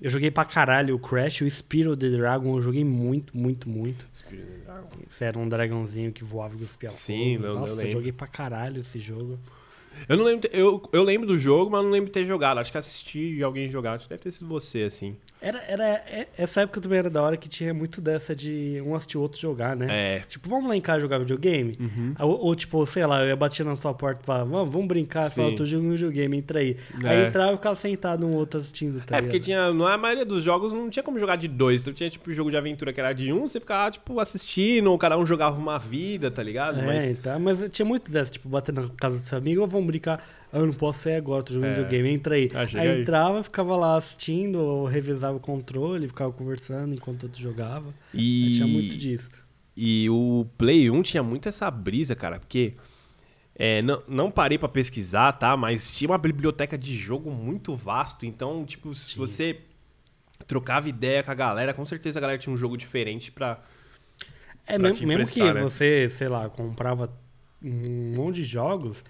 Eu 0.01 0.11
joguei 0.11 0.31
pra 0.31 0.45
caralho 0.45 0.95
o 0.95 0.99
Crash, 0.99 1.43
o 1.43 1.47
Spyro 1.51 1.97
the 1.97 2.09
Dragon. 2.11 2.57
Eu 2.57 2.63
joguei 2.63 2.85
muito, 2.85 3.37
muito, 3.37 3.69
muito. 3.69 4.07
Esse 5.09 5.25
era 5.25 5.39
um 5.39 5.49
dragãozinho 5.49 6.13
que 6.13 6.25
voava 6.25 6.55
e 6.57 6.59
cuspia 6.59 6.89
Sim, 6.91 7.37
fogo. 7.37 7.47
eu- 7.47 7.55
eu 7.87 7.91
joguei 7.93 8.13
pra 8.13 8.27
caralho 8.27 8.81
esse 8.81 8.99
jogo. 8.99 9.39
Eu 10.09 10.17
não 10.17 10.25
lembro. 10.25 10.49
Eu, 10.53 10.83
eu 10.93 11.03
lembro 11.03 11.27
do 11.27 11.37
jogo, 11.39 11.71
mas 11.71 11.83
não 11.83 11.91
lembro 11.91 12.07
de 12.07 12.13
ter 12.13 12.25
jogado. 12.25 12.59
Acho 12.59 12.71
que 12.73 12.79
assisti 12.79 13.43
alguém 13.43 13.69
jogar. 13.69 13.95
Acho 13.95 14.05
que 14.05 14.11
deve 14.11 14.23
ter 14.23 14.33
sido 14.33 14.49
você, 14.49 14.83
assim. 14.83 15.17
Era, 15.41 15.63
era, 15.69 15.85
é- 15.85 16.29
essa 16.39 16.63
época 16.63 16.81
também 16.81 16.99
era 16.99 17.11
da 17.11 17.23
hora 17.23 17.37
que 17.37 17.49
tinha 17.49 17.75
muito 17.75 18.01
dessa 18.01 18.35
de 18.35 18.83
um 18.85 18.95
assistir 18.95 19.19
o 19.19 19.21
outro 19.21 19.39
jogar, 19.41 19.77
né? 19.77 19.87
É. 19.91 20.21
Tipo, 20.21 20.49
vamos 20.49 20.69
lá 20.69 20.77
em 20.77 20.81
casa 20.81 21.01
jogar 21.01 21.19
videogame? 21.19 21.77
Ou, 22.19 22.47
ou, 22.47 22.55
tipo, 22.55 22.85
sei 22.87 23.05
lá, 23.07 23.23
eu 23.23 23.29
ia 23.29 23.37
bater 23.37 23.65
na 23.65 23.77
sua 23.77 23.93
porta 23.93 24.21
pra, 24.25 24.45
vamos, 24.45 24.73
vamos 24.73 24.89
brincar, 24.89 25.31
falar, 25.31 25.49
eu 25.51 25.57
tô 25.57 25.65
jogando 25.67 25.91
videogame, 25.93 26.39
entra 26.39 26.61
aí. 26.61 26.77
É. 27.05 27.09
Aí 27.09 27.27
entrava 27.27 27.53
e 27.53 27.57
ficava 27.57 27.75
sentado 27.75 28.27
um 28.27 28.35
outro 28.35 28.59
assistindo, 28.61 29.03
tá 29.05 29.19
é, 29.19 29.23
porque 29.23 29.39
tinha. 29.39 29.73
Não, 29.73 29.87
a 29.87 29.99
maioria 29.99 30.25
dos 30.25 30.43
jogos 30.43 30.73
não 30.73 30.89
tinha 30.89 31.03
como 31.03 31.19
jogar 31.19 31.37
de 31.37 31.47
dois. 31.49 31.83
Então 31.83 31.93
tinha, 31.93 32.09
tipo, 32.09 32.33
jogo 32.33 32.51
de 32.51 32.57
aventura 32.57 32.93
que 32.93 33.01
era 33.01 33.13
de 33.13 33.33
um, 33.33 33.47
você 33.47 33.61
ficava, 33.61 33.91
tipo, 33.91 34.19
assistindo, 34.21 34.91
ou 34.91 34.97
cada 34.99 35.19
um 35.19 35.27
jogava 35.27 35.59
uma 35.59 35.79
vida, 35.79 36.31
tá 36.31 36.43
ligado? 36.43 36.81
É, 36.81 36.87
Mas. 36.87 37.05
então, 37.11 37.39
mas 37.39 37.63
tinha 37.71 37.85
muito 37.85 38.11
dessa, 38.11 38.31
tipo, 38.31 38.49
bater 38.49 38.73
na 38.75 38.89
casa 38.97 39.19
do 39.19 39.23
seu 39.23 39.37
amigo, 39.39 39.61
ou 39.61 39.67
vamos 39.67 39.84
brincar, 39.85 40.25
ah, 40.53 40.59
eu 40.59 40.67
não 40.67 40.73
posso 40.73 41.01
sair 41.01 41.17
agora, 41.17 41.43
tô 41.43 41.53
jogando 41.55 41.71
É. 41.71 41.75
videogame, 41.75 42.09
entra 42.11 42.35
aí. 42.35 42.49
Ah, 42.55 42.67
aí 42.75 42.89
aí. 42.89 43.03
entrava, 43.03 43.43
ficava 43.43 43.77
lá 43.77 43.97
assistindo, 43.97 44.57
ou 44.59 44.85
revisava 44.87 45.37
o 45.37 45.41
controle, 45.41 46.09
ficava 46.09 46.33
conversando 46.33 46.95
enquanto 46.95 47.25
outro 47.25 47.41
jogava. 47.41 47.93
E. 48.13 48.53
Tinha 48.55 48.67
muito 48.67 48.97
disso. 48.97 49.31
E 49.77 50.09
o 50.11 50.47
Play 50.57 50.91
1 50.91 51.03
tinha 51.03 51.23
muito 51.23 51.49
essa 51.49 51.71
brisa, 51.71 52.15
cara, 52.15 52.39
porque. 52.39 52.75
é, 53.57 53.83
não, 53.83 54.03
não 54.09 54.31
parei 54.31 54.57
pra 54.59 54.69
pesquisar, 54.69 55.33
tá? 55.33 55.57
Mas 55.57 55.97
tinha 55.97 56.11
uma 56.11 56.19
biblioteca 56.19 56.77
de 56.79 56.97
jogo 56.97 57.31
muito 57.31 57.77
vasto. 57.77 58.25
Então, 58.27 58.65
tipo, 58.65 58.95
se 58.95 59.17
você 59.17 59.61
trocava 60.47 60.89
ideia 60.89 61.23
com 61.23 61.31
a 61.31 61.35
galera, 61.35 61.73
com 61.73 61.85
certeza 61.85 62.19
a 62.19 62.23
galera 62.23 62.39
tinha 62.39 62.53
um 62.53 62.57
jogo 62.57 62.77
diferente 62.77 63.33
pra. 63.33 63.61
É, 64.67 64.79
pra 64.79 64.89
mesmo, 64.89 65.07
mesmo 65.07 65.35
que 65.35 65.53
né? 65.53 65.61
você, 65.61 66.09
sei 66.09 66.29
lá, 66.29 66.49
comprava 66.49 67.13
um 67.63 68.15
monte 68.15 68.37
de 68.37 68.45
jogos, 68.45 69.05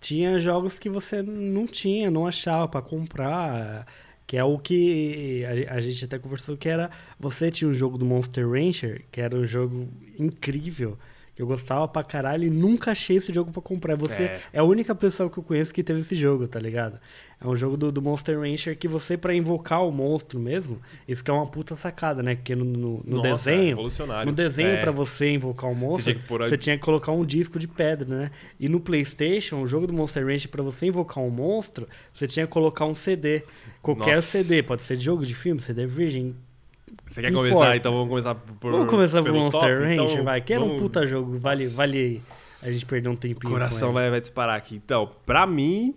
tinha 0.00 0.38
jogos 0.38 0.78
que 0.78 0.88
você 0.88 1.22
não 1.22 1.66
tinha, 1.66 2.10
não 2.10 2.26
achava 2.26 2.66
pra 2.66 2.82
comprar. 2.82 3.86
Que 4.26 4.36
é 4.36 4.44
o 4.44 4.58
que 4.58 5.44
a, 5.68 5.80
gente 5.80 6.04
até 6.04 6.18
conversou 6.18 6.56
que 6.56 6.68
era. 6.68 6.88
Você 7.18 7.50
tinha 7.50 7.68
um 7.68 7.74
jogo 7.74 7.98
do 7.98 8.04
Monster 8.04 8.48
Rancher, 8.48 9.04
que 9.10 9.20
era 9.20 9.36
um 9.36 9.44
jogo 9.44 9.88
incrível. 10.18 10.96
Eu 11.40 11.46
gostava 11.46 11.88
pra 11.88 12.04
caralho 12.04 12.44
e 12.44 12.50
nunca 12.50 12.90
achei 12.90 13.16
esse 13.16 13.32
jogo 13.32 13.50
pra 13.50 13.62
comprar. 13.62 13.96
Você 13.96 14.24
É. 14.24 14.40
é. 14.52 14.58
a 14.58 14.62
única 14.62 14.94
pessoa 14.94 15.30
que 15.30 15.38
eu 15.38 15.42
conheço 15.42 15.72
que 15.72 15.82
teve 15.82 16.00
esse 16.00 16.14
jogo, 16.14 16.46
tá 16.46 16.60
ligado? 16.60 17.00
É 17.42 17.48
um 17.48 17.56
jogo 17.56 17.78
do, 17.78 17.90
do 17.90 18.02
Monster 18.02 18.38
Rancher 18.38 18.76
que 18.78 18.86
você, 18.86 19.16
pra 19.16 19.34
invocar 19.34 19.82
o 19.82 19.90
monstro 19.90 20.38
mesmo, 20.38 20.78
isso 21.08 21.24
que 21.24 21.30
é 21.30 21.32
uma 21.34 21.46
puta 21.46 21.74
sacada, 21.74 22.22
né? 22.22 22.34
Porque 22.34 22.54
no, 22.54 22.66
no, 22.66 23.02
no 23.02 23.16
Nossa, 23.16 23.28
é 23.28 23.30
desenho. 23.54 23.68
revolucionário. 23.70 24.30
No 24.30 24.36
desenho, 24.36 24.68
É. 24.68 24.82
pra 24.82 24.90
você 24.90 25.32
invocar 25.32 25.70
um 25.70 25.74
monstro, 25.74 26.02
tinha 26.12 26.14
que 26.16 26.28
pôr 26.28 26.42
a- 26.42 26.48
você 26.50 26.58
tinha 26.58 26.76
que 26.76 26.82
colocar 26.84 27.12
um 27.12 27.24
disco 27.24 27.58
de 27.58 27.66
pedra, 27.66 28.06
né? 28.06 28.30
E 28.58 28.68
no 28.68 28.78
PlayStation, 28.78 29.62
o 29.62 29.66
jogo 29.66 29.86
do 29.86 29.94
Monster 29.94 30.26
Rancher, 30.26 30.50
pra 30.50 30.62
você 30.62 30.84
invocar 30.84 31.24
um 31.24 31.30
monstro, 31.30 31.88
você 32.12 32.26
tinha 32.26 32.46
que 32.46 32.52
colocar 32.52 32.84
um 32.84 32.94
CD. 32.94 33.42
Qualquer 33.80 34.16
Nossa. 34.16 34.20
CD, 34.44 34.62
pode 34.62 34.82
ser 34.82 34.98
de 34.98 35.04
jogo, 35.06 35.24
de 35.24 35.34
filme, 35.34 35.62
CD 35.62 35.86
virgem. 35.86 36.36
Você 37.06 37.20
quer 37.22 37.30
Não 37.30 37.38
começar? 37.40 37.54
importa. 37.56 37.76
Então 37.76 37.92
vamos 37.92 38.08
começar 38.08 38.34
por. 38.34 38.72
Vamos 38.72 38.88
começar 38.88 39.22
por 39.22 39.32
Monster 39.32 39.78
top? 39.78 39.92
Então, 39.92 40.22
vai. 40.24 40.40
Que 40.40 40.52
era 40.54 40.62
um 40.62 40.66
vamos- 40.68 40.82
puta 40.82 41.06
jogo, 41.06 41.38
vale, 41.38 41.66
vale 41.68 42.22
a 42.62 42.70
gente 42.70 42.86
perder 42.86 43.08
um 43.08 43.12
O 43.14 43.16
tempinho. 43.18 43.52
coração 43.52 43.92
com 43.92 43.94
ele. 43.98 44.02
vai, 44.02 44.10
vai 44.10 44.20
disparar 44.20 44.56
aqui. 44.56 44.76
Então, 44.76 45.10
pra 45.26 45.46
mim, 45.46 45.94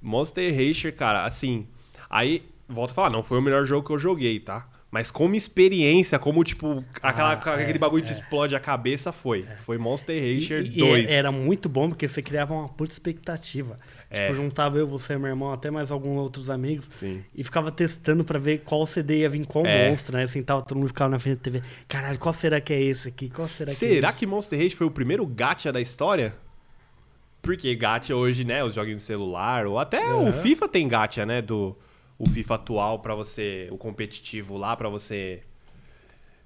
Monster 0.00 0.54
Rancher, 0.54 0.94
cara, 0.94 1.24
assim. 1.24 1.66
Aí, 2.08 2.42
volto 2.68 2.90
a 2.92 2.94
falar, 2.94 3.10
não 3.10 3.22
foi 3.22 3.38
o 3.38 3.42
melhor 3.42 3.64
jogo 3.64 3.86
que 3.86 3.92
eu 3.92 3.98
joguei, 3.98 4.38
tá? 4.38 4.68
Mas 4.90 5.10
como 5.10 5.34
experiência, 5.34 6.18
como, 6.18 6.42
tipo, 6.44 6.82
aquela, 7.02 7.30
Ah, 7.30 7.32
aquele 7.54 7.72
é, 7.72 7.78
bagulho 7.78 8.02
que 8.02 8.08
te 8.08 8.12
explode 8.14 8.54
a 8.54 8.60
cabeça, 8.60 9.10
foi. 9.12 9.44
Foi 9.58 9.76
Monster 9.76 10.16
Rancher 10.16 10.62
E- 10.62 10.68
e 10.68 10.78
2. 10.80 11.10
Era 11.10 11.32
muito 11.32 11.68
bom 11.68 11.88
porque 11.88 12.06
você 12.06 12.22
criava 12.22 12.54
uma 12.54 12.68
puta 12.68 12.92
expectativa. 12.92 13.78
É. 14.08 14.22
Tipo, 14.22 14.34
juntava 14.34 14.78
eu, 14.78 14.86
você, 14.86 15.18
meu 15.18 15.28
irmão, 15.28 15.52
até 15.52 15.70
mais 15.70 15.90
alguns 15.90 16.16
outros 16.18 16.48
amigos. 16.48 16.88
Sim. 16.90 17.24
E 17.34 17.42
ficava 17.42 17.72
testando 17.72 18.24
pra 18.24 18.38
ver 18.38 18.58
qual 18.58 18.86
CD 18.86 19.18
ia 19.20 19.28
vir 19.28 19.44
qual 19.46 19.66
É. 19.66 19.88
monstro, 19.90 20.16
né? 20.16 20.26
Sentava 20.26 20.62
todo 20.62 20.78
mundo 20.78 20.88
ficava 20.88 21.10
na 21.10 21.18
frente 21.18 21.36
da 21.38 21.42
TV. 21.42 21.62
Caralho, 21.88 22.18
qual 22.18 22.32
será 22.32 22.60
que 22.60 22.72
é 22.72 22.80
esse 22.80 23.08
aqui? 23.08 23.28
Qual 23.28 23.48
será, 23.48 23.66
que 23.70 23.72
é 23.72 23.88
Será 23.88 24.12
que 24.12 24.24
Monster 24.26 24.58
Rancher 24.58 24.76
foi 24.78 24.86
o 24.86 24.90
primeiro 24.90 25.26
gacha 25.26 25.72
da 25.72 25.80
história? 25.80 26.34
Porque 27.42 27.74
gacha 27.74 28.14
hoje, 28.14 28.44
né, 28.44 28.62
os 28.64 28.74
joguinhos 28.74 28.98
de 29.00 29.04
celular, 29.04 29.66
ou 29.66 29.78
até 29.78 30.12
o. 30.14 30.32
FIFA 30.32 30.68
tem 30.68 30.86
gacha, 30.88 31.24
né, 31.26 31.40
do 31.42 31.76
o 32.18 32.28
FIFA 32.28 32.54
atual 32.54 32.98
pra 33.00 33.14
você, 33.14 33.68
o 33.70 33.76
competitivo 33.76 34.56
lá 34.56 34.74
pra 34.76 34.88
você 34.88 35.42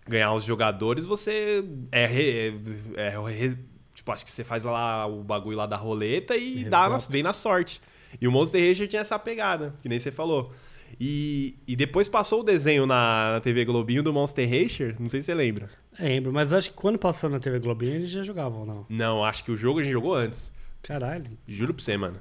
ganhar 0.09 0.33
os 0.35 0.45
jogadores, 0.45 1.07
você 1.07 1.65
é, 1.93 2.07
re- 2.07 2.55
é, 2.97 3.07
é 3.07 3.19
re- 3.31 3.59
tipo, 4.01 4.13
acho 4.13 4.25
que 4.25 4.31
você 4.33 4.43
faz 4.45 4.65
lá 4.65 5.07
o 5.07 5.23
bagulho 5.23 5.57
lá 5.57 5.67
da 5.67 5.77
roleta 5.77 6.37
e 6.37 6.65
dá 6.65 6.89
na- 6.89 6.97
vem 6.99 7.23
na 7.23 7.33
sorte. 7.33 7.81
E 8.21 8.27
o 8.27 8.33
Monster 8.33 8.61
Rancher 8.67 8.89
tinha 8.89 9.01
essa 9.01 9.19
pegada, 9.19 9.75
que 9.83 9.89
nem 9.89 10.01
você 10.01 10.11
falou. 10.11 10.53
E, 11.01 11.55
e 11.69 11.77
depois 11.77 12.09
passou 12.09 12.41
o 12.41 12.43
desenho 12.43 12.85
na, 12.85 13.35
na 13.35 13.41
TV 13.41 13.65
Globinho 13.65 14.03
do 14.03 14.13
Monster 14.13 14.49
Rancher, 14.49 14.97
não 14.99 15.09
sei 15.09 15.21
se 15.23 15.27
você 15.27 15.35
lembra. 15.35 15.71
Lembro, 15.99 16.33
mas 16.33 16.53
acho 16.53 16.71
que 16.71 16.77
quando 16.77 16.99
passou 16.99 17.31
na 17.31 17.39
TV 17.39 17.61
Globinho 17.61 17.95
eles 17.95 18.11
já 18.11 18.23
jogavam, 18.23 18.67
não? 18.67 18.87
Não, 18.89 19.25
acho 19.25 19.45
que 19.45 19.53
o 19.53 19.57
jogo 19.57 19.79
a 19.79 19.83
gente 19.85 19.93
jogou 19.93 20.15
antes. 20.15 20.51
Caralho. 20.83 21.25
Juro 21.47 21.73
pra 21.75 21.85
você, 21.85 21.97
mano. 21.97 22.17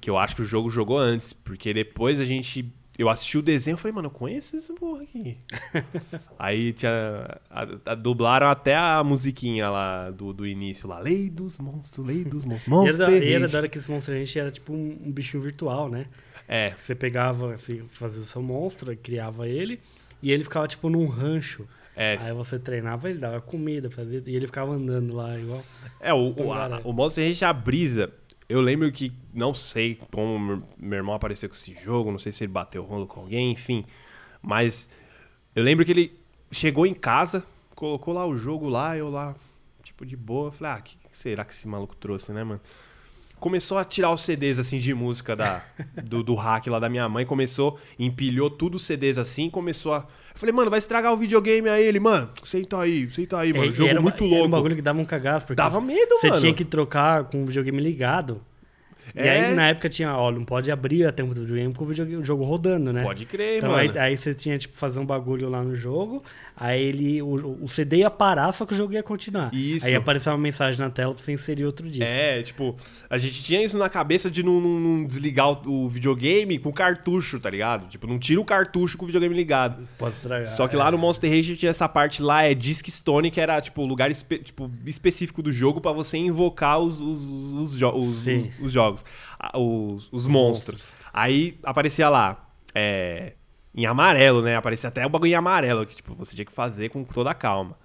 Que 0.00 0.10
eu 0.10 0.18
acho 0.18 0.36
que 0.36 0.42
o 0.42 0.44
jogo 0.44 0.68
jogou 0.68 0.98
antes. 0.98 1.32
Porque 1.32 1.72
depois 1.72 2.20
a 2.20 2.24
gente. 2.24 2.70
Eu 2.98 3.08
assisti 3.10 3.36
o 3.36 3.42
desenho 3.42 3.74
e 3.74 3.78
falei, 3.78 3.94
mano, 3.94 4.06
eu 4.06 4.10
conheço 4.10 4.56
esse 4.56 4.72
porra 4.72 5.02
aqui. 5.02 5.36
Aí 6.38 6.72
tinha. 6.72 7.38
A, 7.50 7.66
a- 7.92 7.94
dublaram 7.94 8.48
até 8.48 8.74
a 8.76 9.02
musiquinha 9.04 9.68
lá 9.68 10.10
do, 10.10 10.32
do 10.32 10.46
início 10.46 10.88
lá. 10.88 10.98
Lei 10.98 11.28
dos 11.28 11.58
monstros, 11.58 12.06
lei 12.06 12.24
dos 12.24 12.44
monstros. 12.44 12.68
Monster 12.68 13.08
e 13.22 13.32
era 13.34 13.48
da 13.48 13.58
hora 13.58 13.68
que 13.68 13.78
esse 13.78 13.90
Monster 13.90 14.24
era 14.36 14.50
tipo 14.50 14.72
um, 14.72 14.98
um 15.04 15.12
bichinho 15.12 15.42
virtual, 15.42 15.88
né? 15.88 16.06
É. 16.48 16.70
Você 16.76 16.94
pegava, 16.94 17.52
assim, 17.54 17.82
fazia 17.88 18.22
o 18.22 18.24
seu 18.24 18.42
monstro, 18.42 18.96
criava 18.96 19.48
ele, 19.48 19.80
e 20.22 20.30
ele 20.32 20.44
ficava 20.44 20.66
tipo 20.68 20.88
num 20.88 21.06
rancho. 21.06 21.66
É, 21.98 22.16
Aí 22.20 22.32
você 22.34 22.58
treinava, 22.58 23.08
ele 23.08 23.18
dava 23.18 23.40
comida, 23.40 23.90
fazia, 23.90 24.22
e 24.26 24.36
ele 24.36 24.46
ficava 24.46 24.74
andando 24.74 25.14
lá 25.14 25.38
igual. 25.38 25.64
É, 25.98 26.12
o, 26.12 26.34
o, 26.36 26.52
a- 26.52 26.80
o 26.84 26.92
Monster 26.92 27.34
a 27.42 27.52
brisa, 27.54 28.12
eu 28.48 28.60
lembro 28.60 28.90
que, 28.92 29.12
não 29.34 29.52
sei 29.52 29.98
como 30.12 30.62
meu- 30.78 30.96
irmão 30.98 31.14
apareceu 31.14 31.48
com 31.48 31.54
esse 31.54 31.74
jogo, 31.74 32.10
não 32.12 32.18
sei 32.18 32.32
se 32.32 32.44
ele 32.44 32.52
bateu 32.52 32.82
rolo 32.84 33.06
com 33.06 33.20
alguém, 33.20 33.52
enfim. 33.52 33.84
Mas 34.40 34.88
eu 35.54 35.62
lembro 35.64 35.84
que 35.84 35.90
ele 35.90 36.18
chegou 36.50 36.86
em 36.86 36.94
casa, 36.94 37.44
colocou 37.74 38.14
lá 38.14 38.24
o 38.26 38.36
jogo 38.36 38.68
lá, 38.68 38.96
eu 38.96 39.10
lá, 39.10 39.34
tipo, 39.82 40.06
de 40.06 40.16
boa. 40.16 40.52
Falei, 40.52 40.72
ah, 40.74 40.80
que 40.80 40.96
será 41.12 41.44
que 41.44 41.52
esse 41.52 41.66
maluco 41.66 41.96
trouxe, 41.96 42.32
né, 42.32 42.44
mano? 42.44 42.60
Começou 43.38 43.76
a 43.78 43.84
tirar 43.84 44.10
os 44.12 44.22
CDs, 44.22 44.58
assim, 44.58 44.78
de 44.78 44.92
música 44.94 45.36
da, 45.36 45.62
do, 46.04 46.22
do 46.22 46.34
hack 46.34 46.66
lá 46.68 46.78
da 46.78 46.88
minha 46.88 47.08
mãe. 47.08 47.24
Começou, 47.26 47.78
empilhou 47.98 48.48
tudo 48.50 48.76
os 48.76 48.84
CDs 48.84 49.18
assim, 49.18 49.50
começou 49.50 49.92
a... 49.94 49.98
Eu 49.98 50.04
falei, 50.40 50.54
mano, 50.54 50.70
vai 50.70 50.78
estragar 50.78 51.12
o 51.12 51.16
videogame 51.16 51.68
aí. 51.68 51.84
Ele, 51.84 52.00
mano, 52.00 52.28
senta 52.42 52.80
aí, 52.80 53.10
senta 53.12 53.38
aí, 53.38 53.52
mano. 53.52 53.66
E 53.66 53.70
jogo 53.70 53.92
uma- 53.92 54.00
muito 54.00 54.24
Era 54.24 54.32
um 54.32 54.36
louco. 54.38 54.48
bagulho 54.48 54.76
que 54.76 54.82
dava 54.82 55.00
um 55.00 55.04
cagaço, 55.04 55.46
porque 55.46 55.56
Dava 55.56 55.80
medo, 55.80 56.16
você 56.18 56.28
mano. 56.28 56.40
tinha 56.40 56.54
que 56.54 56.64
trocar 56.64 57.24
com 57.24 57.42
o 57.42 57.46
videogame 57.46 57.80
ligado. 57.80 58.40
E 59.14 59.20
É. 59.20 59.46
aí 59.46 59.54
na 59.54 59.68
época 59.68 59.88
tinha, 59.88 60.14
ó, 60.16 60.30
não 60.30 60.44
pode 60.44 60.70
abrir 60.70 61.06
a 61.06 61.12
tampa 61.12 61.34
do 61.34 61.40
videogame 61.42 61.72
com 61.74 61.84
o, 61.84 61.88
o 61.88 62.24
jogo 62.24 62.44
rodando, 62.44 62.92
né? 62.92 63.02
Pode 63.02 63.24
crer, 63.24 63.58
Então 63.58 63.70
mano. 63.70 63.90
aí, 63.92 63.98
aí 63.98 64.16
você 64.16 64.34
tinha, 64.34 64.58
tipo, 64.58 64.74
fazer 64.76 64.98
um 65.00 65.06
bagulho 65.06 65.48
lá 65.48 65.62
no 65.62 65.74
jogo, 65.74 66.22
aí 66.56 66.82
ele, 66.82 67.22
o, 67.22 67.58
o 67.62 67.68
CD 67.68 67.98
ia 67.98 68.10
parar, 68.10 68.50
só 68.52 68.66
que 68.66 68.72
o 68.74 68.76
jogo 68.76 68.92
ia 68.94 69.02
continuar. 69.02 69.52
Isso. 69.54 69.86
Aí 69.86 69.94
aparecia 69.94 70.32
uma 70.32 70.38
mensagem 70.38 70.80
na 70.80 70.90
tela 70.90 71.14
pra 71.14 71.22
você 71.22 71.32
inserir 71.32 71.64
outro 71.64 71.88
disco. 71.88 72.04
É, 72.04 72.42
tipo, 72.42 72.74
a 73.08 73.18
gente 73.18 73.42
tinha 73.42 73.62
isso 73.62 73.78
na 73.78 73.88
cabeça 73.88 74.30
de 74.30 74.42
não, 74.42 74.60
não- 74.60 74.80
não 74.80 75.04
desligar 75.06 75.50
o, 75.66 75.84
o 75.84 75.88
videogame 75.88 76.58
com 76.58 76.72
cartucho, 76.72 77.38
tá 77.40 77.48
ligado? 77.50 77.88
Tipo, 77.88 78.06
não 78.06 78.18
tira 78.18 78.40
o 78.40 78.44
cartucho 78.44 78.96
com 78.98 79.04
o 79.04 79.06
videogame 79.06 79.34
ligado. 79.34 79.88
Pode 79.98 80.14
estragar. 80.14 80.46
Só 80.48 80.66
que 80.68 80.76
lá 80.76 80.90
no 80.90 80.98
Monster 80.98 81.30
Rancher 81.30 81.56
tinha 81.56 81.70
essa 81.70 81.88
parte 81.88 82.22
lá, 82.22 82.42
é 82.42 82.54
Disk 82.54 82.88
Stone, 82.88 83.30
que 83.30 83.40
era, 83.40 83.60
tipo, 83.60 83.82
o 83.82 83.86
lugar 83.86 84.10
espe- 84.10 84.38
tipo, 84.38 84.70
específico 84.84 85.42
do 85.42 85.52
jogo 85.52 85.80
pra 85.80 85.92
você 85.92 86.16
invocar 86.18 86.78
os, 86.80 87.00
os, 87.00 87.24
os, 87.28 87.54
os 87.54 87.76
jo- 87.78 87.92
os- 87.94 88.26
os- 88.26 88.48
os 88.60 88.72
jogos, 89.00 89.04
ah, 89.38 89.58
os, 89.58 90.08
os 90.12 90.26
monstros. 90.26 90.96
Aí 91.12 91.58
aparecia 91.62 92.08
lá, 92.08 92.48
é, 92.74 93.34
em 93.74 93.84
amarelo, 93.86 94.42
né? 94.42 94.56
Aparecia 94.56 94.88
até 94.88 95.04
o 95.04 95.08
bagulho 95.08 95.30
em 95.30 95.34
amarelo, 95.34 95.84
que, 95.84 95.96
tipo, 95.96 96.14
você 96.14 96.34
tinha 96.34 96.44
que 96.44 96.52
fazer 96.52 96.88
com 96.88 97.04
toda 97.04 97.30
a 97.30 97.34
calma. 97.34 97.76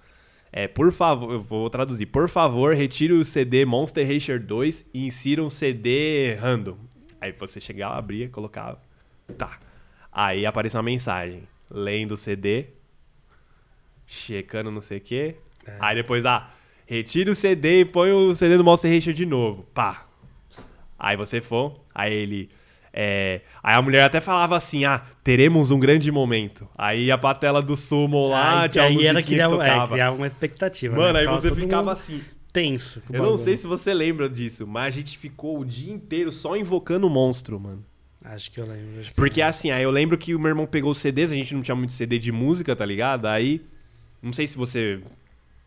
É, 0.50 0.68
por 0.68 0.92
favor, 0.92 1.32
eu 1.32 1.40
vou 1.40 1.68
traduzir. 1.70 2.06
Por 2.06 2.28
favor, 2.28 2.74
retire 2.74 3.12
o 3.12 3.24
CD 3.24 3.64
Monster 3.64 4.06
Rancher 4.06 4.40
2 4.40 4.86
e 4.92 5.06
insira 5.06 5.42
um 5.42 5.48
CD 5.48 6.34
random. 6.34 6.76
Aí 7.20 7.32
você 7.32 7.60
chegava, 7.60 7.96
abria, 7.96 8.28
colocava. 8.28 8.80
Tá. 9.38 9.58
Aí 10.10 10.44
aparecia 10.44 10.78
uma 10.78 10.84
mensagem. 10.84 11.48
Lendo 11.70 12.12
o 12.12 12.16
CD, 12.18 12.66
checando 14.06 14.70
não 14.70 14.82
sei 14.82 14.98
o 14.98 15.00
quê. 15.00 15.36
É. 15.66 15.76
Aí 15.80 15.96
depois, 15.96 16.26
ah, 16.26 16.50
retire 16.84 17.30
o 17.30 17.34
CD 17.34 17.80
e 17.80 17.84
põe 17.86 18.12
o 18.12 18.34
CD 18.34 18.58
do 18.58 18.64
Monster 18.64 18.92
Rancher 18.92 19.14
de 19.14 19.24
novo. 19.24 19.62
Pá. 19.72 20.06
Aí 21.02 21.16
você 21.16 21.40
for, 21.40 21.80
aí 21.92 22.14
ele. 22.14 22.48
é, 22.92 23.40
aí 23.60 23.74
a 23.74 23.82
mulher 23.82 24.04
até 24.04 24.20
falava 24.20 24.56
assim: 24.56 24.84
ah, 24.84 25.02
teremos 25.24 25.72
um 25.72 25.80
grande 25.80 26.12
momento. 26.12 26.68
Aí 26.78 27.06
ia 27.06 27.18
pra 27.18 27.34
tela 27.34 27.60
do 27.60 27.76
Sumo 27.76 28.28
lá, 28.28 28.62
aí, 28.62 28.68
tinha 28.68 28.84
aí 28.84 28.96
que 29.16 29.22
criava, 29.24 29.66
é, 29.66 29.88
criava 29.88 30.14
uma 30.14 30.28
expectativa. 30.28 30.96
Mano, 30.96 31.14
né? 31.14 31.20
aí 31.20 31.26
você 31.26 31.52
ficava 31.52 31.90
assim. 31.90 32.22
tenso. 32.52 33.02
Eu 33.08 33.14
não 33.14 33.20
bagulho. 33.22 33.38
sei 33.38 33.56
se 33.56 33.66
você 33.66 33.92
lembra 33.92 34.28
disso, 34.28 34.64
mas 34.64 34.94
a 34.94 34.96
gente 34.96 35.18
ficou 35.18 35.58
o 35.58 35.64
dia 35.64 35.92
inteiro 35.92 36.30
só 36.30 36.56
invocando 36.56 37.08
o 37.08 37.10
monstro, 37.10 37.58
mano. 37.58 37.84
Acho 38.24 38.52
que 38.52 38.60
eu 38.60 38.66
lembro. 38.66 39.02
Que 39.02 39.14
Porque 39.14 39.42
eu 39.42 39.46
assim, 39.46 39.72
aí 39.72 39.82
eu 39.82 39.90
lembro 39.90 40.16
que 40.16 40.36
o 40.36 40.38
meu 40.38 40.50
irmão 40.50 40.66
pegou 40.66 40.92
os 40.92 40.98
CDs, 40.98 41.32
a 41.32 41.34
gente 41.34 41.52
não 41.52 41.62
tinha 41.62 41.74
muito 41.74 41.92
CD 41.92 42.16
de 42.16 42.30
música, 42.30 42.76
tá 42.76 42.86
ligado? 42.86 43.26
Aí, 43.26 43.60
não 44.22 44.32
sei 44.32 44.46
se 44.46 44.56
você 44.56 45.00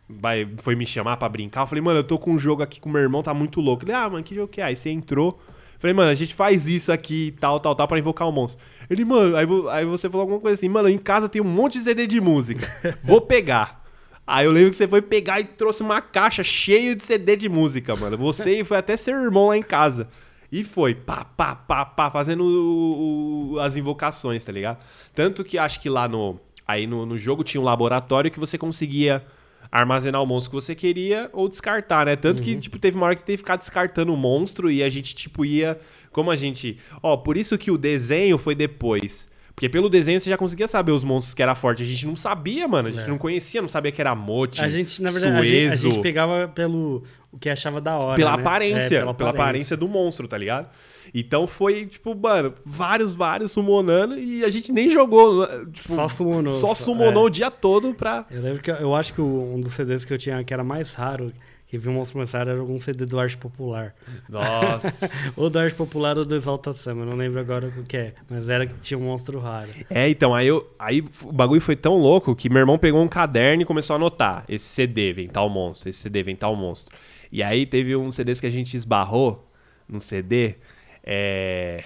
vai, 0.10 0.48
foi 0.62 0.76
me 0.76 0.86
chamar 0.86 1.18
pra 1.18 1.28
brincar. 1.30 1.62
Eu 1.62 1.68
falei, 1.68 1.82
mano, 1.82 2.00
eu 2.00 2.04
tô 2.04 2.18
com 2.18 2.32
um 2.32 2.38
jogo 2.38 2.62
aqui 2.63 2.80
com 2.80 2.89
meu 2.89 3.02
irmão, 3.02 3.24
tá 3.24 3.34
muito 3.34 3.60
louco. 3.62 3.84
Ele, 3.86 3.94
ah, 3.94 4.10
mano, 4.10 4.24
que 4.24 4.36
jogo 4.36 4.48
que 4.48 4.62
é? 4.62 4.65
Aí 4.65 4.76
você 4.76 4.89
entrou. 4.89 5.39
Eu 5.74 5.80
Falei, 5.80 5.94
mano, 5.94 6.10
a 6.10 6.15
gente 6.15 6.34
faz 6.34 6.68
isso 6.68 6.91
aqui, 6.91 7.36
tal, 7.39 7.60
tal, 7.60 7.76
tal, 7.76 7.88
pra 7.88 8.00
invocar 8.00 8.28
o 8.28 8.32
monstro. 8.32 8.63
Ele, 8.89 9.04
mano, 9.04 9.36
aí, 9.36 9.46
aí 9.72 9.86
você 9.86 10.10
falou 10.10 10.22
alguma 10.22 10.39
coisa 10.39 10.56
assim, 10.56 10.70
mano, 10.70 10.88
em 10.89 10.98
casa 10.98 11.28
tem 11.28 11.41
um 11.41 11.46
monte 11.46 11.78
de 11.78 11.84
CD 11.84 12.08
de 12.08 12.22
música. 12.22 12.96
Vou 13.04 13.22
pegar. 13.22 13.84
Aí 14.28 14.48
eu 14.48 14.52
lembro 14.52 14.72
que 14.72 14.76
você 14.76 14.88
foi 14.88 15.04
pegar 15.04 15.39
e 15.39 15.44
trouxe 15.44 15.84
uma 15.84 16.02
caixa 16.02 16.44
cheia 16.44 16.96
de 16.96 17.04
CD 17.04 17.36
de 17.36 17.48
música, 17.48 17.96
mano. 17.96 18.18
Você 18.18 18.62
e 18.62 18.63
foi 18.63 18.78
até 18.78 18.98
seu 18.98 19.13
irmão 19.22 19.50
lá 19.50 19.56
em 19.58 19.62
casa. 19.62 20.10
E 20.52 20.63
foi, 20.63 20.96
pá, 20.96 21.24
pá, 21.26 21.54
pá, 21.56 21.86
pá, 21.86 22.10
fazendo 22.10 22.44
o- 22.44 23.52
o- 23.54 23.60
as 23.60 23.78
invocações, 23.78 24.44
tá 24.44 24.52
ligado? 24.52 24.80
Tanto 25.13 25.44
que 25.44 25.60
acho 25.60 25.80
que 25.80 25.88
lá 25.89 26.08
no. 26.08 26.39
Aí 26.68 26.88
no, 26.88 27.06
no 27.06 27.20
jogo 27.20 27.44
tinha 27.44 27.62
um 27.62 27.63
laboratório 27.63 28.32
que 28.32 28.39
você 28.39 28.58
conseguia 28.58 29.24
armazenar 29.71 30.21
o 30.21 30.25
monstro 30.25 30.51
que 30.51 30.56
você 30.56 30.75
queria 30.75 31.30
ou 31.34 31.47
descartar, 31.49 32.06
né? 32.06 32.15
Tanto 32.15 32.41
que, 32.41 32.56
tipo, 32.56 32.80
teve 32.80 32.97
uma 32.97 33.08
hora 33.08 33.15
que 33.15 33.23
teve 33.23 33.38
que 33.38 33.43
ficar 33.43 33.56
descartando 33.56 34.13
o 34.13 34.17
monstro 34.17 34.69
e 34.69 34.84
a 34.84 34.89
gente, 34.89 35.15
tipo, 35.15 35.45
ia. 35.45 35.80
Como 36.12 36.32
a 36.32 36.36
gente. 36.36 36.78
Ó, 37.04 37.17
por 37.17 37.36
isso 37.36 37.58
que 37.58 37.69
o 37.69 37.78
desenho 37.78 38.38
foi 38.38 38.56
depois. 38.56 39.30
Porque 39.56 39.70
pelo 39.70 39.88
desenho 39.88 40.20
você 40.20 40.30
já 40.30 40.38
conseguia 40.38 40.68
saber 40.68 40.91
os 40.91 41.02
monstros 41.04 41.34
que 41.34 41.41
era 41.41 41.56
forte. 41.56 41.82
A 41.82 41.86
gente 41.86 42.06
não 42.06 42.15
sabia, 42.18 42.68
mano. 42.68 42.89
A 42.89 42.91
gente 42.91 43.06
É. 43.06 43.08
não 43.08 43.18
conhecia, 43.18 43.62
não 43.62 43.70
sabia 43.70 43.89
que 43.89 44.02
era 44.02 44.13
Mote. 44.13 44.62
A 44.62 44.68
gente, 44.68 45.02
na 45.02 45.10
verdade, 45.12 45.38
a 45.38 45.44
gente, 45.44 45.72
a 45.72 45.76
gente 45.78 46.00
pegava 46.02 46.50
pelo 46.50 47.04
o 47.32 47.38
que 47.39 47.50
achava 47.50 47.80
da 47.80 47.98
hora. 47.98 48.15
Pela 48.15 48.36
né? 48.36 48.41
aparência, 48.41 48.98
É, 48.98 49.13
pela, 49.13 49.30
aparência. 49.30 49.78
do 49.78 49.88
monstro, 49.88 50.28
tá 50.28 50.38
ligado? 50.38 50.68
Então 51.13 51.48
foi, 51.48 51.86
tipo, 51.86 52.13
mano, 52.13 52.54
vários, 52.65 53.15
vários 53.15 53.54
summonando 53.54 54.20
e 54.20 54.44
a 54.44 54.50
gente 54.50 54.74
nem 54.74 54.89
jogou. 54.89 55.48
Tipo, 55.72 55.96
Só 55.96 56.08
summonou. 56.10 56.52
Só 56.52 56.74
summonou 56.74 57.24
é. 57.24 57.28
o 57.28 57.30
dia 57.30 57.50
todo 57.50 57.94
pra. 57.94 58.26
Eu 58.30 58.41
lembro 58.41 58.62
que 58.62 58.70
eu, 58.70 58.76
eu 58.76 58.94
acho 58.96 59.13
que 59.13 59.22
um 59.22 59.62
dos 59.62 59.72
CDs 59.72 60.04
que 60.04 60.13
eu 60.13 60.18
tinha 60.18 60.44
que 60.44 60.54
era 60.54 60.65
mais 60.65 60.94
raro, 60.94 61.32
que 61.67 61.78
vi 61.78 61.89
um 61.89 61.93
monstro 61.93 62.17
mais 62.19 62.32
raro, 62.32 62.51
era 62.51 62.60
algum 62.60 62.80
CD 62.80 63.06
do 63.06 63.19
Arte 63.19 63.38
Popular. 63.38 63.95
Nossa. 64.30 65.10
Ou 65.41 65.49
do 65.49 65.58
Arte 65.60 65.75
Popular 65.75 66.17
ou 66.17 66.23
do 66.23 66.36
Exaltação, 66.36 66.97
eu 66.99 67.06
não 67.06 67.17
lembro 67.17 67.39
agora 67.39 67.67
o 67.67 67.84
que 67.84 67.97
é. 67.97 68.13
Mas 68.30 68.47
era 68.47 68.65
que 68.67 68.73
tinha 68.75 68.97
um 68.97 69.01
monstro 69.04 69.39
raro. 69.39 69.69
é, 69.89 70.08
então, 70.08 70.34
aí, 70.36 70.47
eu, 70.47 70.69
aí 70.78 71.04
o 71.23 71.32
bagulho 71.32 71.60
foi 71.60 71.75
tão 71.75 71.97
louco 71.97 72.36
que 72.36 72.49
meu 72.49 72.60
irmão 72.60 72.78
pegou 72.78 73.01
um 73.01 73.08
caderno 73.08 73.63
e 73.63 73.65
começou 73.65 73.95
a 73.95 73.97
anotar. 73.97 74.45
Esse 74.47 74.65
CD 74.65 75.12
vem 75.12 75.28
tal 75.28 75.49
monstro, 75.49 75.89
esse 75.89 75.99
CD 75.99 76.21
vem 76.23 76.36
tal 76.36 76.56
monstro. 76.56 76.95
E 77.32 77.41
aí 77.43 77.65
teve 77.65 77.95
uns 77.95 78.15
CDs 78.15 78.39
que 78.39 78.45
a 78.47 78.51
gente 78.51 78.78
esbarrou 78.78 79.49
num 79.89 79.99
CD. 79.99 80.56
É. 81.04 81.84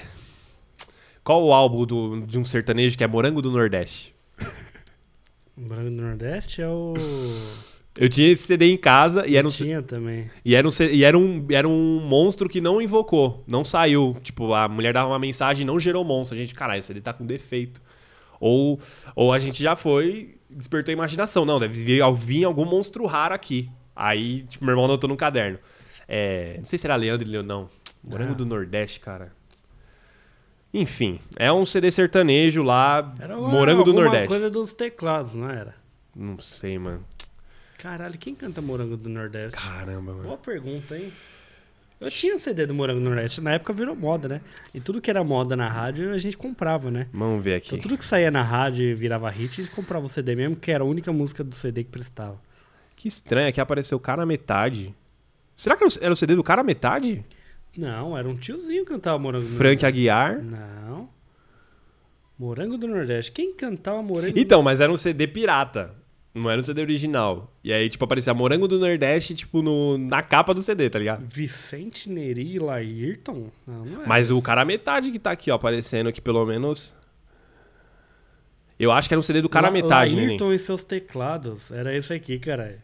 Qual 1.23 1.43
o 1.43 1.53
álbum 1.53 1.85
do- 1.85 2.21
de 2.27 2.37
um 2.37 2.43
sertanejo 2.45 2.97
que 2.97 3.03
é 3.03 3.07
Morango 3.07 3.41
do 3.41 3.49
Nordeste? 3.51 4.13
O 5.57 5.61
Branco 5.61 5.83
do 5.85 5.91
Nordeste 5.91 6.61
é 6.61 6.67
o. 6.67 6.93
Eu 8.01 8.07
tinha 8.07 8.29
esse 8.31 8.43
CD 8.47 8.71
em 8.71 8.77
casa 8.77 9.27
e 9.27 9.35
era 9.35 9.45
um, 9.45 9.51
Tinha 9.51 9.81
também. 9.83 10.29
E 10.45 10.55
era 10.55 10.65
um, 10.65 10.71
e 10.89 11.03
era 11.03 11.17
um, 11.17 11.45
era 11.51 11.67
um 11.67 11.99
monstro 11.99 12.47
que 12.47 12.61
não 12.61 12.81
invocou, 12.81 13.43
não 13.45 13.65
saiu. 13.65 14.15
Tipo, 14.23 14.53
a 14.53 14.69
mulher 14.69 14.93
dava 14.93 15.09
uma 15.09 15.19
mensagem 15.19 15.63
e 15.63 15.65
não 15.65 15.77
gerou 15.77 16.05
monstro. 16.05 16.33
A 16.33 16.39
gente, 16.39 16.53
caralho, 16.55 16.79
esse 16.79 16.91
ele 16.93 17.01
tá 17.01 17.11
com 17.11 17.25
defeito. 17.25 17.81
Ou, 18.39 18.79
ou 19.13 19.33
a 19.33 19.37
gente 19.39 19.61
já 19.61 19.75
foi, 19.75 20.35
despertou 20.49 20.91
a 20.91 20.93
imaginação. 20.93 21.43
Não, 21.43 21.59
deve 21.59 21.83
vir, 21.83 22.01
vir 22.15 22.45
algum 22.45 22.63
monstro 22.63 23.05
raro 23.05 23.33
aqui. 23.33 23.69
Aí, 23.93 24.43
tipo, 24.43 24.63
meu 24.63 24.71
irmão 24.71 24.85
anotou 24.85 25.09
no 25.09 25.17
caderno. 25.17 25.59
É, 26.07 26.55
não 26.57 26.65
sei 26.65 26.79
se 26.79 26.87
era 26.87 26.95
Leandro 26.95 27.27
e 27.27 27.43
não. 27.43 27.69
Morango 28.09 28.31
Ah. 28.31 28.35
do 28.35 28.45
Nordeste, 28.45 29.01
cara. 29.01 29.33
Enfim, 30.73 31.19
é 31.35 31.51
um 31.51 31.65
CD 31.65 31.91
sertanejo 31.91 32.63
lá, 32.63 33.13
Era 33.19 33.35
Morango 33.35 33.83
do 33.83 33.91
Nordeste. 33.91 34.27
coisa 34.29 34.49
dos 34.49 34.73
teclados, 34.73 35.35
não 35.35 35.49
era? 35.49 35.75
Não 36.15 36.37
sei, 36.39 36.77
mano. 36.79 37.03
Caralho, 37.81 38.17
quem 38.17 38.35
canta 38.35 38.61
Morango 38.61 38.97
do 38.97 39.09
Nordeste? 39.09 39.59
Caramba, 39.59 40.11
mano. 40.11 40.23
Boa 40.23 40.37
pergunta, 40.37 40.97
hein? 40.97 41.11
Eu 41.99 42.09
tinha 42.09 42.37
CD 42.39 42.65
do 42.65 42.73
Morango 42.73 42.99
do 43.01 43.05
Nordeste, 43.05 43.41
na 43.41 43.51
época 43.53 43.73
virou 43.73 43.95
moda, 43.95 44.27
né? 44.27 44.41
E 44.73 44.79
tudo 44.79 45.01
que 45.01 45.09
era 45.09 45.23
moda 45.23 45.55
na 45.55 45.67
rádio 45.67 46.13
a 46.13 46.17
gente 46.17 46.37
comprava, 46.37 46.89
né? 46.91 47.07
Vamos 47.13 47.43
ver 47.43 47.55
aqui. 47.55 47.69
Então 47.69 47.79
tudo 47.79 47.97
que 47.97 48.05
saía 48.05 48.31
na 48.31 48.41
rádio 48.41 48.85
e 48.85 48.93
virava 48.93 49.29
hit, 49.29 49.59
a 49.61 49.63
gente 49.63 49.75
comprava 49.75 50.05
o 50.05 50.09
CD 50.09 50.35
mesmo, 50.35 50.55
que 50.55 50.71
era 50.71 50.83
a 50.83 50.87
única 50.87 51.11
música 51.11 51.43
do 51.43 51.53
CD 51.55 51.83
que 51.83 51.89
prestava. 51.89 52.39
Que 52.95 53.07
estranho, 53.07 53.47
aqui 53.49 53.59
apareceu 53.59 53.97
o 53.97 54.01
cara 54.01 54.23
à 54.23 54.25
metade. 54.25 54.93
Será 55.57 55.75
que 55.75 55.83
era 56.01 56.13
o- 56.13 56.15
CD 56.15 56.35
do 56.35 56.43
cara 56.43 56.61
à 56.61 56.63
metade? 56.63 57.25
Não, 57.77 58.17
era 58.17 58.27
um 58.27 58.35
tiozinho 58.35 58.83
que 58.85 58.91
cantava 58.91 59.17
Morango 59.19 59.45
do 59.45 59.55
Frank 59.57 59.81
Nordeste. 59.81 59.85
Aguiar. 59.85 60.41
Não. 60.41 61.09
Morango 62.37 62.77
do 62.77 62.87
Nordeste. 62.87 63.31
Quem 63.33 63.53
cantava 63.53 64.01
Morango 64.01 64.37
Então, 64.39 64.61
mas 64.61 64.79
era 64.79 64.91
um 64.91 64.97
CD 64.97 65.27
pirata. 65.27 65.93
Não 66.33 66.49
era 66.49 66.59
um 66.59 66.61
CD 66.61 66.81
original. 66.81 67.51
E 67.63 67.73
aí, 67.73 67.89
tipo, 67.89 68.05
aparecia 68.05 68.33
Morango 68.33 68.67
do 68.67 68.77
Nordeste, 68.79 69.33
tipo, 69.33 69.61
no, 69.61 69.97
na 69.97 70.21
capa 70.21 70.53
do 70.53 70.61
CD, 70.61 70.89
tá 70.89 70.99
ligado? 70.99 71.25
Vicente 71.25 72.09
Neri 72.09 72.53
e 72.55 72.59
Laírton? 72.59 73.49
Não, 73.65 73.83
não 73.85 74.03
é. 74.03 74.05
Mas 74.05 74.29
o 74.29 74.39
cara 74.41 74.63
metade 74.63 75.11
que 75.11 75.17
tá 75.19 75.31
aqui, 75.31 75.49
ó, 75.49 75.55
aparecendo 75.55 76.07
aqui, 76.07 76.21
pelo 76.21 76.45
menos. 76.45 76.95
Eu 78.79 78.91
acho 78.91 79.07
que 79.09 79.13
era 79.13 79.19
um 79.19 79.23
CD 79.23 79.41
do 79.41 79.49
cara 79.49 79.67
La- 79.67 79.73
metade, 79.73 80.15
né? 80.15 80.21
Laírton 80.23 80.53
e 80.53 80.59
seus 80.59 80.83
teclados. 80.83 81.71
Era 81.71 81.95
esse 81.97 82.13
aqui, 82.13 82.37
caralho. 82.39 82.79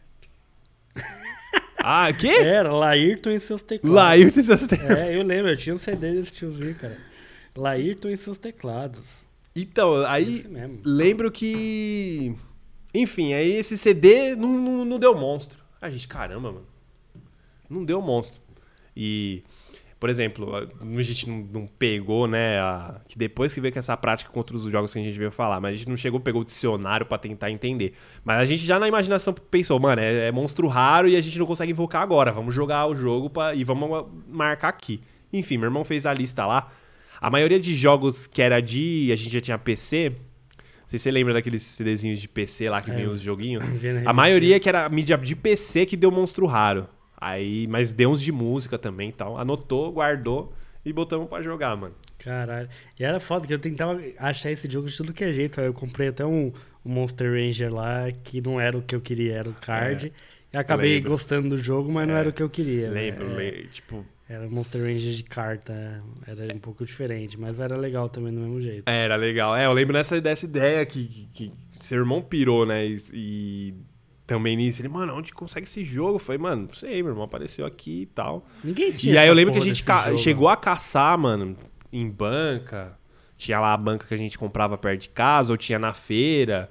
Ah, 1.78 2.12
quê? 2.12 2.28
Era, 2.42 2.72
Laírton 2.72 3.30
e 3.30 3.38
seus 3.40 3.62
teclados. 3.62 3.96
Laírton 3.96 4.40
e 4.40 4.42
seus 4.42 4.66
te- 4.66 4.74
É, 4.74 5.16
eu 5.16 5.22
lembro, 5.22 5.50
eu 5.52 5.56
tinha 5.56 5.74
um 5.74 5.78
CD 5.78 6.12
desse 6.12 6.32
tiozinho, 6.32 6.74
cara. 6.74 6.98
Laírton 7.56 8.08
e 8.08 8.16
seus 8.16 8.36
teclados. 8.38 9.22
Então, 9.54 10.04
aí. 10.04 10.34
Esse. 10.40 10.48
Lembro 10.84 11.30
que. 11.30 12.34
Enfim, 12.96 13.32
aí 13.34 13.52
esse 13.56 13.76
CD 13.76 14.34
não, 14.34 14.48
não, 14.48 14.84
não 14.84 14.98
deu 14.98 15.14
monstro. 15.14 15.58
A 15.80 15.90
gente, 15.90 16.08
caramba, 16.08 16.50
mano. 16.52 16.66
Não 17.68 17.84
deu 17.84 18.00
monstro. 18.00 18.40
E, 18.96 19.42
por 20.00 20.08
exemplo, 20.08 20.54
a 20.56 21.02
gente 21.02 21.28
não, 21.28 21.36
não 21.52 21.66
pegou, 21.66 22.26
né? 22.26 22.58
a- 22.60 23.00
que 23.08 23.18
depois 23.18 23.52
que 23.52 23.60
veio 23.60 23.72
com 23.72 23.78
essa 23.78 23.96
prática 23.96 24.30
contra 24.30 24.56
os 24.56 24.62
jogos 24.64 24.92
que 24.92 24.98
a 24.98 25.02
gente 25.02 25.18
veio 25.18 25.30
falar, 25.30 25.60
mas 25.60 25.72
a 25.72 25.74
gente 25.74 25.88
não 25.88 25.96
chegou, 25.96 26.18
pegou 26.20 26.40
o 26.42 26.44
dicionário 26.44 27.04
pra 27.04 27.18
tentar 27.18 27.50
entender. 27.50 27.92
Mas 28.24 28.40
a 28.40 28.44
gente 28.44 28.64
já 28.64 28.78
na 28.78 28.88
imaginação 28.88 29.34
pensou, 29.34 29.78
mano, 29.78 30.00
é, 30.00 30.28
é 30.28 30.32
monstro 30.32 30.66
raro 30.68 31.08
e 31.08 31.16
a 31.16 31.20
gente 31.20 31.38
não 31.38 31.46
consegue 31.46 31.72
invocar 31.72 32.02
agora. 32.02 32.32
Vamos 32.32 32.54
jogar 32.54 32.86
o 32.86 32.96
jogo 32.96 33.28
pra, 33.28 33.54
e 33.54 33.64
vamos 33.64 34.06
marcar 34.28 34.68
aqui. 34.68 35.02
Enfim, 35.32 35.58
meu 35.58 35.66
irmão 35.66 35.84
fez 35.84 36.06
a 36.06 36.14
lista 36.14 36.46
lá. 36.46 36.70
A 37.20 37.30
maioria 37.30 37.58
de 37.58 37.74
jogos 37.74 38.26
que 38.26 38.40
era 38.42 38.60
de. 38.60 39.10
A 39.12 39.16
gente 39.16 39.32
já 39.32 39.40
tinha 39.40 39.58
PC. 39.58 40.12
Não 40.86 40.90
sei 40.90 40.98
se 41.00 41.02
você 41.04 41.10
lembra 41.10 41.34
daqueles 41.34 41.64
CDzinhos 41.64 42.20
de 42.20 42.28
PC 42.28 42.70
lá 42.70 42.80
que 42.80 42.90
É. 42.92 42.94
vem 42.94 43.08
os 43.08 43.20
joguinhos. 43.20 43.64
A 44.06 44.12
maioria 44.12 44.60
que 44.60 44.68
era 44.68 44.88
mídia 44.88 45.18
de 45.18 45.34
PC 45.34 45.84
que 45.84 45.96
deu 45.96 46.12
monstro 46.12 46.46
raro. 46.46 46.88
Aí, 47.18 47.66
mas 47.66 47.92
deu 47.92 48.10
uns 48.10 48.22
de 48.22 48.30
música 48.30 48.78
também 48.78 49.08
e 49.08 49.12
tal. 49.12 49.36
Anotou, 49.36 49.90
guardou 49.90 50.52
e 50.84 50.92
botamos 50.92 51.28
pra 51.28 51.42
jogar, 51.42 51.76
mano. 51.76 51.94
Caralho. 52.18 52.68
E 53.00 53.02
era 53.04 53.18
foda 53.18 53.46
que 53.48 53.52
eu 53.54 53.58
tentava 53.58 54.00
achar 54.18 54.52
esse 54.52 54.70
jogo 54.70 54.86
de 54.86 54.96
tudo 54.96 55.12
que 55.12 55.24
é 55.24 55.32
jeito. 55.32 55.60
Eu 55.60 55.72
comprei 55.74 56.08
até 56.08 56.24
um, 56.24 56.52
um 56.84 56.92
Monster 56.92 57.32
Ranger 57.32 57.74
lá 57.74 58.04
que 58.22 58.40
não 58.40 58.60
era 58.60 58.78
o 58.78 58.82
que 58.82 58.94
eu 58.94 59.00
queria, 59.00 59.34
era 59.38 59.48
o 59.48 59.54
card. 59.54 60.12
e 60.52 60.56
acabei 60.56 60.94
lembro. 60.94 61.10
gostando 61.10 61.48
do 61.48 61.58
jogo, 61.58 61.90
mas 61.90 62.06
não 62.06 62.14
É. 62.14 62.20
era 62.20 62.28
o 62.28 62.32
que 62.32 62.42
eu 62.42 62.48
queria. 62.48 62.90
né? 62.90 63.00
Lembro, 63.00 63.40
É, 63.40 63.50
tipo. 63.72 64.06
Era 64.28 64.48
Monster 64.48 64.82
Ranger 64.82 65.12
de 65.12 65.22
carta. 65.22 66.00
Era 66.26 66.52
um 66.54 66.58
pouco 66.58 66.84
diferente, 66.84 67.38
mas 67.38 67.60
era 67.60 67.76
legal 67.76 68.08
também 68.08 68.32
do 68.32 68.40
mesmo 68.40 68.60
jeito. 68.60 68.82
Era 68.88 69.14
legal. 69.14 69.54
É, 69.54 69.66
eu 69.66 69.72
lembro 69.72 69.92
dessa, 69.92 70.20
dessa 70.20 70.44
ideia 70.44 70.84
que, 70.84 71.06
que, 71.06 71.26
que 71.32 71.52
seu 71.80 71.98
irmão 71.98 72.20
pirou, 72.20 72.66
né? 72.66 72.84
E, 72.84 72.96
e 73.12 73.74
também 74.26 74.56
nisso. 74.56 74.82
Ele, 74.82 74.88
mano, 74.88 75.14
onde 75.14 75.32
consegue 75.32 75.66
esse 75.66 75.84
jogo? 75.84 76.16
Eu 76.16 76.18
falei, 76.18 76.38
mano, 76.38 76.62
não 76.62 76.70
sei, 76.70 77.02
meu 77.02 77.12
irmão 77.12 77.24
apareceu 77.24 77.64
aqui 77.64 78.02
e 78.02 78.06
tal. 78.06 78.44
Ninguém 78.64 78.90
tinha 78.92 79.14
E 79.14 79.18
aí 79.18 79.28
eu 79.28 79.34
lembro 79.34 79.52
que 79.52 79.60
a 79.60 79.62
gente 79.62 79.84
jogo. 79.84 80.18
chegou 80.18 80.48
a 80.48 80.56
caçar, 80.56 81.16
mano, 81.16 81.56
em 81.92 82.10
banca. 82.10 82.98
Tinha 83.36 83.60
lá 83.60 83.74
a 83.74 83.76
banca 83.76 84.06
que 84.06 84.14
a 84.14 84.18
gente 84.18 84.36
comprava 84.36 84.76
perto 84.76 85.02
de 85.02 85.08
casa, 85.10 85.52
ou 85.52 85.56
tinha 85.56 85.78
na 85.78 85.92
feira. 85.92 86.70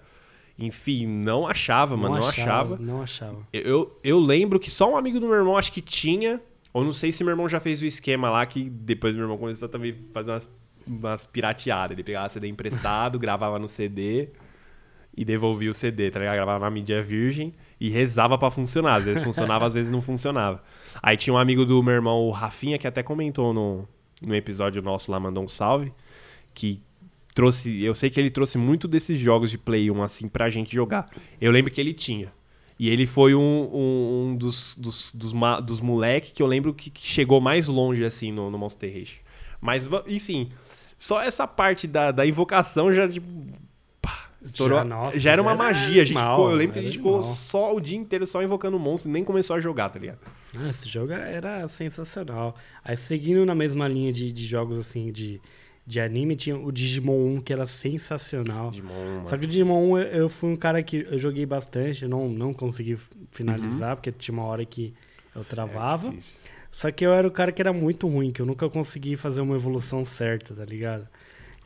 Enfim, 0.58 1.06
não 1.06 1.48
achava, 1.48 1.96
mano, 1.96 2.16
não 2.18 2.28
achava. 2.28 2.78
Não 2.78 3.02
achava. 3.02 3.48
Eu, 3.54 3.98
eu 4.04 4.20
lembro 4.20 4.60
que 4.60 4.72
só 4.72 4.92
um 4.92 4.98
amigo 4.98 5.20
do 5.20 5.28
meu 5.28 5.36
irmão 5.36 5.56
acho 5.56 5.72
que 5.72 5.82
tinha. 5.82 6.42
Ou 6.76 6.84
não 6.84 6.92
sei 6.92 7.10
se 7.10 7.24
meu 7.24 7.32
irmão 7.32 7.48
já 7.48 7.62
fez 7.62 7.82
o 7.82 7.86
esquema 7.86 8.30
lá, 8.30 8.46
que 8.46 8.70
depois 8.70 9.16
meu 9.16 9.24
irmão 9.24 9.38
começou 9.38 9.66
a 9.66 9.70
também 9.70 9.96
fazer 10.12 10.32
umas, 10.32 10.50
umas 10.86 11.26
pirateadas. 11.26 11.96
Ele 11.96 12.04
pegava 12.04 12.28
CD 12.28 12.50
emprestado, 12.50 13.18
gravava 13.18 13.58
no 13.58 13.66
CD 13.66 14.28
e 15.16 15.24
devolvia 15.24 15.72
o 15.72 15.74
CD, 15.74 16.12
tá 16.12 16.20
ligado? 16.20 16.36
Gravava 16.36 16.66
na 16.66 16.70
mídia 16.70 17.02
virgem 17.02 17.54
e 17.80 17.90
rezava 17.90 18.38
pra 18.38 18.52
funcionar. 18.52 18.96
Às 18.96 19.06
vezes 19.06 19.24
funcionava, 19.24 19.66
às 19.66 19.74
vezes 19.74 19.90
não 19.90 20.02
funcionava. 20.02 20.62
Aí 21.02 21.16
tinha 21.16 21.34
um 21.34 21.38
amigo 21.38 21.64
do 21.64 21.82
meu 21.82 21.94
irmão, 21.94 22.22
o 22.24 22.32
Rafinha, 22.32 22.78
que 22.78 22.86
até 22.86 23.02
comentou 23.02 23.54
no, 23.54 23.88
no 24.22 24.36
episódio 24.36 24.82
nosso 24.82 25.10
lá, 25.10 25.18
mandou 25.18 25.46
um 25.46 25.48
salve, 25.48 25.94
que 26.54 26.84
trouxe. 27.34 27.86
Eu 27.86 27.96
sei 27.96 28.10
que 28.10 28.20
ele 28.20 28.30
trouxe 28.30 28.58
muito 28.58 28.86
desses 28.86 29.18
jogos 29.18 29.50
de 29.50 29.58
Play 29.58 29.90
1 29.90 30.04
assim 30.04 30.28
pra 30.28 30.50
gente 30.50 30.76
jogar. 30.76 31.10
Eu 31.40 31.54
lembro 31.54 31.72
que 31.72 31.80
ele 31.80 31.94
tinha. 31.94 32.34
E 32.78 32.90
ele 32.90 33.06
foi 33.06 33.34
um, 33.34 33.70
um, 33.74 34.28
um 34.32 34.36
dos, 34.36 34.76
dos, 34.76 35.12
dos, 35.14 35.34
dos 35.64 35.80
moleques 35.80 36.32
que 36.34 36.44
eu 36.44 36.48
lembro 36.48 36.74
que, 36.74 36.90
que 36.90 37.08
chegou 37.08 37.40
mais 37.40 37.68
longe, 37.68 38.04
assim, 38.04 38.32
no, 38.32 38.52
no 38.52 38.58
Monster 38.58 38.94
Rush. 38.94 39.22
Mas, 39.62 39.88
e 40.06 40.20
sim, 40.20 40.50
só 40.98 41.22
essa 41.22 41.48
parte 41.48 41.88
da, 41.88 42.12
da 42.12 42.26
invocação 42.26 42.92
já, 42.92 43.08
tipo... 43.08 43.28
pá, 44.02 44.30
estourou. 44.42 44.78
Já, 44.78 44.84
Já, 44.84 44.90
nossa, 44.90 45.30
era 45.30 45.42
uma 45.42 45.52
já 45.52 45.56
era 45.56 45.64
magia. 45.64 46.02
A 46.02 46.06
gente 46.06 46.18
animal, 46.18 46.36
ficou, 46.36 46.52
eu 46.52 46.58
lembro 46.58 46.74
que 46.74 46.80
a 46.80 46.82
era 46.82 46.92
gente 46.92 46.98
ficou 46.98 47.24
só 47.24 47.74
o 47.74 47.80
dia 47.80 47.98
inteiro 47.98 48.28
só 48.28 48.44
invocando 48.44 48.76
o 48.76 48.80
monstro 48.80 49.10
e 49.10 49.14
nem 49.14 49.24
começou 49.24 49.56
a 49.56 49.60
jogar, 49.60 49.90
tá 49.90 49.98
ligado? 49.98 50.20
Ah, 50.58 50.70
esse 50.70 50.88
jogo 50.90 51.14
era, 51.14 51.26
era 51.28 51.68
sensacional. 51.68 52.56
Aí 52.84 52.98
seguindo 52.98 53.46
na 53.46 53.56
mesma 53.56 53.88
linha 53.88 54.12
de, 54.12 54.32
de 54.32 54.46
jogos 54.46 54.78
assim 54.78 55.12
de, 55.12 55.42
de 55.88 56.00
anime, 56.00 56.36
tinha 56.36 56.58
o 56.58 56.72
Digimon 56.72 57.36
1 57.38 57.42
que 57.42 57.54
era 57.54 57.68
sensacional. 57.68 58.72
Digimon. 58.72 59.26
Só 59.26 59.38
que 59.38 59.46
o 59.46 59.48
Digimon 59.48 59.92
1 59.92 59.98
eu, 60.00 60.04
eu 60.08 60.30
fui 60.30 60.50
um 60.50 60.56
cara 60.56 60.82
que 60.82 61.06
eu 61.10 61.20
joguei 61.20 61.46
bastante, 61.46 62.04
eu 62.04 62.10
não, 62.10 62.28
não 62.28 62.54
consegui 62.54 62.98
finalizar, 63.32 63.96
porque 63.96 64.12
tinha 64.12 64.34
uma 64.34 64.46
hora 64.46 64.66
que 64.66 64.94
eu 65.36 65.44
travava. 65.44 66.08
Uhum. 66.08 66.18
É. 66.18 66.56
Só 66.72 66.92
que 66.92 67.06
eu 67.06 67.14
era 67.14 67.28
o 67.28 67.32
cara 67.32 67.52
que 67.52 67.62
era 67.62 67.72
muito 67.72 68.08
ruim, 68.08 68.32
que 68.32 68.42
eu 68.42 68.46
nunca 68.46 68.68
consegui 68.70 69.16
fazer 69.16 69.42
uma 69.42 69.56
evolução 69.56 70.04
certa, 70.04 70.54
tá 70.54 70.66
ligado? 70.66 71.08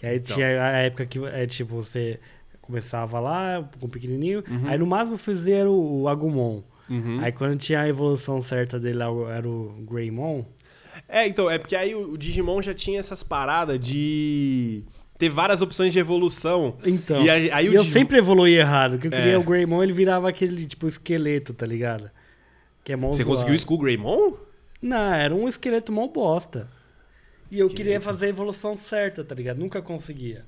E 0.04 0.06
aí 0.06 0.18
Então. 0.18 0.36
tinha 0.36 0.48
a 0.48 0.78
época 0.80 1.06
que 1.06 1.18
é 1.26 1.48
tipo, 1.48 1.76
você 1.76 2.20
começava 2.62 3.20
lá 3.20 3.68
com 3.80 3.88
o 3.88 3.90
pequenininho, 3.90 4.44
aí 4.68 4.78
no 4.78 4.86
máximo 4.86 5.18
fizer 5.18 5.66
o, 5.66 6.02
o 6.02 6.08
Agumon. 6.08 6.62
Uhum. 6.90 7.20
Aí 7.22 7.32
quando 7.32 7.58
tinha 7.58 7.82
a 7.82 7.88
evolução 7.88 8.42
certa 8.42 8.80
dele 8.80 9.00
era 9.34 9.48
o 9.48 9.84
Greymon. 9.90 10.44
É, 11.08 11.28
então, 11.28 11.50
é 11.50 11.58
porque 11.58 11.76
aí 11.76 11.96
o, 11.96 12.18
Digimon 12.18 12.62
já 12.62 12.74
tinha 12.74 13.00
essas 13.00 13.24
paradas 13.24 13.80
de 13.80 14.84
ter 15.18 15.30
várias 15.30 15.62
opções 15.62 15.92
de 15.94 16.00
evolução. 16.00 16.78
Então, 16.86 17.22
E 17.22 17.30
aí- 17.30 17.52
aí 17.52 17.66
e 17.66 17.68
eu 17.68 17.82
Digimon- 17.82 17.94
sempre 17.94 18.18
evoluí 18.18 18.54
errado, 18.56 18.98
que 19.00 19.08
eu 19.08 19.12
É. 19.14 19.18
queria 19.18 19.40
o 19.40 19.44
Greymon, 19.44 19.84
ele 19.84 19.94
virava 19.94 20.30
aquele, 20.30 20.66
tipo, 20.66 20.88
esqueleto, 20.88 21.54
tá 21.54 21.66
ligado? 21.66 22.10
Que 22.84 22.94
é 22.94 22.96
mó 22.96 23.08
Você 23.12 23.18
zoado. 23.24 23.30
conseguiu 23.32 23.54
o 23.54 23.58
Skull 23.58 23.78
Greymon? 23.80 24.34
Não, 24.82 25.14
era 25.14 25.36
um 25.36 25.48
esqueleto 25.48 25.92
mó 25.92 26.08
bosta. 26.08 26.70
E 27.52 27.60
eu 27.60 27.66
Esqueleto. 27.68 27.76
queria 27.76 28.02
fazer 28.02 28.28
a 28.28 28.30
evolução 28.30 28.78
certa, 28.78 29.24
tá 29.24 29.34
ligado? 29.36 29.58
Nunca 29.58 29.82
conseguia. 29.82 30.46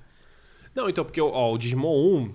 Não, 0.73 0.87
então, 0.89 1.03
porque 1.03 1.19
ó, 1.19 1.51
o 1.51 1.57
Digimon 1.57 1.93
1. 1.95 2.33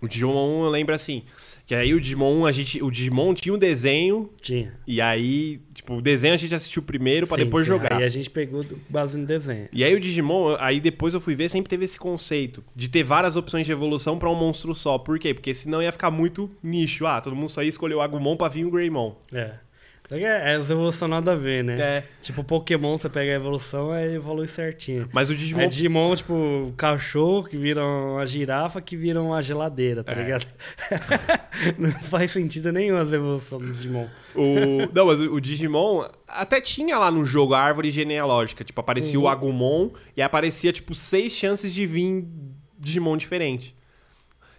O 0.00 0.06
Digimon 0.06 0.60
1 0.60 0.64
eu 0.64 0.70
lembro 0.70 0.94
assim. 0.94 1.24
Que 1.66 1.74
aí 1.74 1.92
o 1.92 2.00
Digimon 2.00 2.42
1, 2.42 2.46
a 2.46 2.52
gente. 2.52 2.80
O 2.82 2.90
Digimon 2.90 3.34
tinha 3.34 3.52
um 3.52 3.58
desenho. 3.58 4.30
Tinha. 4.40 4.78
E 4.86 5.00
aí, 5.00 5.60
tipo, 5.88 5.94
o 5.96 6.02
desenho 6.02 6.34
a 6.34 6.36
gente 6.36 6.54
assistiu 6.54 6.82
primeiro 6.82 7.26
pra 7.26 7.36
Sim, 7.36 7.44
depois 7.44 7.64
sim. 7.64 7.72
jogar. 7.72 7.94
Aí 7.94 8.04
a 8.04 8.08
gente 8.08 8.28
pegou 8.28 8.64
base 8.88 9.18
no 9.18 9.24
desenho. 9.24 9.68
E 9.72 9.82
aí 9.82 9.94
o 9.94 10.00
Digimon, 10.00 10.56
aí 10.58 10.80
depois 10.80 11.14
eu 11.14 11.20
fui 11.20 11.34
ver, 11.34 11.48
sempre 11.48 11.70
teve 11.70 11.84
esse 11.84 11.98
conceito 11.98 12.62
de 12.76 12.88
ter 12.88 13.02
várias 13.02 13.36
opções 13.36 13.64
de 13.64 13.72
evolução 13.72 14.18
pra 14.18 14.30
um 14.30 14.34
monstro 14.34 14.74
só. 14.74 14.98
Por 14.98 15.18
quê? 15.18 15.32
Porque 15.32 15.54
senão 15.54 15.82
ia 15.82 15.90
ficar 15.92 16.10
muito 16.10 16.50
nicho. 16.62 17.06
Ah, 17.06 17.20
todo 17.20 17.34
mundo 17.34 17.48
só 17.48 17.62
ia 17.62 17.68
escolher 17.68 17.94
o 17.94 18.00
Agumon 18.00 18.36
pra 18.36 18.48
vir 18.48 18.64
o 18.64 18.70
Greymon. 18.70 19.16
É. 19.32 19.54
Que 20.08 20.24
é, 20.24 20.52
é 20.52 20.56
as 20.56 20.70
evolução 20.70 21.06
nada 21.06 21.32
a 21.32 21.34
ver, 21.34 21.62
né? 21.62 21.78
É. 21.78 22.04
Tipo, 22.22 22.42
Pokémon, 22.42 22.96
você 22.96 23.10
pega 23.10 23.30
a 23.30 23.34
evolução, 23.34 23.90
aí 23.90 24.14
evolui 24.14 24.48
certinho. 24.48 25.06
Mas 25.12 25.28
o 25.28 25.34
Digimon. 25.34 25.60
É 25.60 25.66
Digimon, 25.66 26.16
tipo, 26.16 26.72
cachorro 26.78 27.44
que 27.44 27.56
vira 27.58 27.84
uma 27.84 28.24
girafa 28.24 28.80
que 28.80 28.96
vira 28.96 29.20
uma 29.22 29.42
geladeira, 29.42 30.02
tá 30.02 30.12
É. 30.12 30.14
ligado? 30.14 30.46
Não 31.76 31.90
faz 31.92 32.30
sentido 32.30 32.72
nenhum 32.72 32.96
as 32.96 33.12
evoluções 33.12 33.62
do 33.66 33.72
Digimon. 33.74 34.06
O... 34.34 34.88
Não, 34.94 35.06
mas 35.06 35.20
o 35.20 35.34
o 35.34 35.40
Digimon 35.40 36.04
até 36.26 36.60
tinha 36.60 36.98
lá 36.98 37.10
no 37.10 37.24
jogo 37.24 37.52
a 37.54 37.60
árvore 37.60 37.90
genealógica. 37.90 38.64
Tipo, 38.64 38.80
aparecia 38.80 39.18
Uhum. 39.18 39.26
o 39.26 39.28
Agumon 39.28 39.90
e 40.16 40.22
aparecia, 40.22 40.72
tipo, 40.72 40.94
seis 40.94 41.32
chances 41.32 41.72
de 41.74 41.86
vir 41.86 42.24
Digimon 42.78 43.16
diferente. 43.16 43.74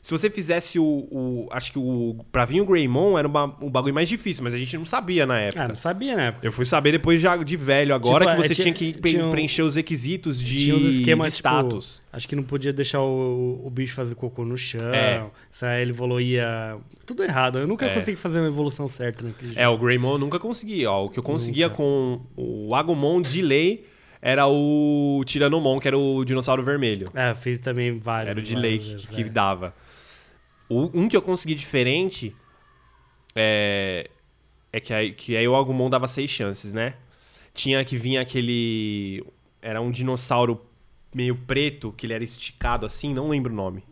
Se 0.02 0.12
você 0.12 0.30
fizesse 0.30 0.80
o. 0.80 0.84
o- 1.12 1.48
acho 1.52 1.72
que 1.74 1.78
o. 1.80 2.16
Pra 2.32 2.46
vir 2.46 2.62
o 2.62 2.66
Greymon 2.66 3.20
era 3.20 3.28
o, 3.28 3.32
o 3.66 3.70
bagulho 3.70 3.94
mais 3.94 4.08
difícil, 4.08 4.44
mas 4.44 4.54
a 4.54 4.58
gente 4.58 4.78
não 4.78 4.86
sabia 4.86 5.26
na 5.26 5.40
época. 5.40 5.64
Ah, 5.64 5.68
não 5.68 5.76
sabia 5.76 6.16
na 6.16 6.24
época. 6.28 6.48
Eu 6.48 6.52
fui 6.52 6.64
saber 6.66 6.94
depois 6.94 7.22
já 7.22 7.36
de 7.36 7.58
velho 7.58 7.94
agora 7.94 8.26
Tipo, 8.26 8.38
que 8.38 8.46
é, 8.46 8.48
você 8.48 8.56
tinha- 8.56 8.74
tinha 8.74 8.94
que 8.94 9.00
pre- 9.00 9.12
tinha 9.12 9.26
um- 9.26 9.30
preencher 9.32 9.62
os 9.62 9.76
requisitos 9.76 10.40
de, 10.42 10.58
Tinha 10.58 10.76
uns 10.76 10.84
esquemas, 10.84 11.28
de 11.28 11.36
tipo, 11.38 11.50
status. 11.50 12.02
acho 12.14 12.28
que 12.28 12.36
não 12.36 12.44
podia 12.44 12.72
deixar 12.72 13.02
o, 13.02 13.62
o 13.66 13.70
bicho 13.70 13.94
fazer 13.94 14.16
cocô 14.16 14.46
no 14.46 14.58
chão. 14.58 14.94
É. 14.94 15.26
Se 15.52 15.66
ele 15.82 15.92
evoluía. 15.92 16.78
Tudo 17.06 17.24
errado. 17.24 17.60
Eu 17.60 17.68
nunca 17.68 17.86
É. 17.86 17.94
consegui 17.94 18.18
fazer 18.18 18.40
uma 18.40 18.48
evolução 18.48 18.88
certa 18.88 19.26
naquele 19.26 19.50
jogo. 19.52 19.62
É, 19.62 19.68
o 19.68 19.78
Greymon 19.78 20.14
eu 20.14 20.18
nunca 20.18 20.40
consegui. 20.40 20.86
Ó, 20.86 21.06
o 21.06 21.10
que 21.10 21.20
eu 21.20 21.24
conseguia 21.24 21.66
Nunca. 21.68 21.78
com 21.78 22.22
o 22.38 22.74
Agumon 22.74 23.22
de 23.22 23.42
lei 23.42 23.86
era 24.22 24.48
o 24.48 25.24
Tiranomon, 25.26 25.80
que 25.80 25.88
era 25.88 25.98
o 25.98 26.24
dinossauro 26.26 26.64
vermelho. 26.64 27.08
É, 27.14 27.34
fiz 27.34 27.60
também 27.62 27.98
vários. 28.00 28.32
Era 28.32 28.40
o 28.40 28.44
de 28.44 28.56
lei 28.56 28.78
que, 28.78 28.96
que 29.08 29.22
é. 29.22 29.24
dava. 29.26 29.74
O- 30.70 30.90
um 30.94 31.10
que 31.10 31.18
eu 31.18 31.22
consegui 31.22 31.56
diferente 31.56 32.36
é, 33.36 34.10
é 34.72 34.80
que, 34.80 34.94
aí, 34.94 35.12
que 35.14 35.36
aí 35.36 35.48
o 35.48 35.56
Agumon 35.56 35.90
dava 35.90 36.08
seis 36.08 36.30
chances, 36.30 36.72
né? 36.74 36.96
Tinha 37.54 37.84
que 37.84 37.98
vinha 37.98 38.22
aquele. 38.22 39.26
Era 39.62 39.82
um 39.82 39.92
dinossauro 39.92 40.62
meio 41.14 41.36
preto, 41.36 41.92
que 41.92 42.06
ele 42.06 42.14
era 42.14 42.24
esticado 42.24 42.86
assim, 42.86 43.14
não 43.14 43.28
lembro 43.30 43.52
o 43.52 43.56
nome. 43.56 43.84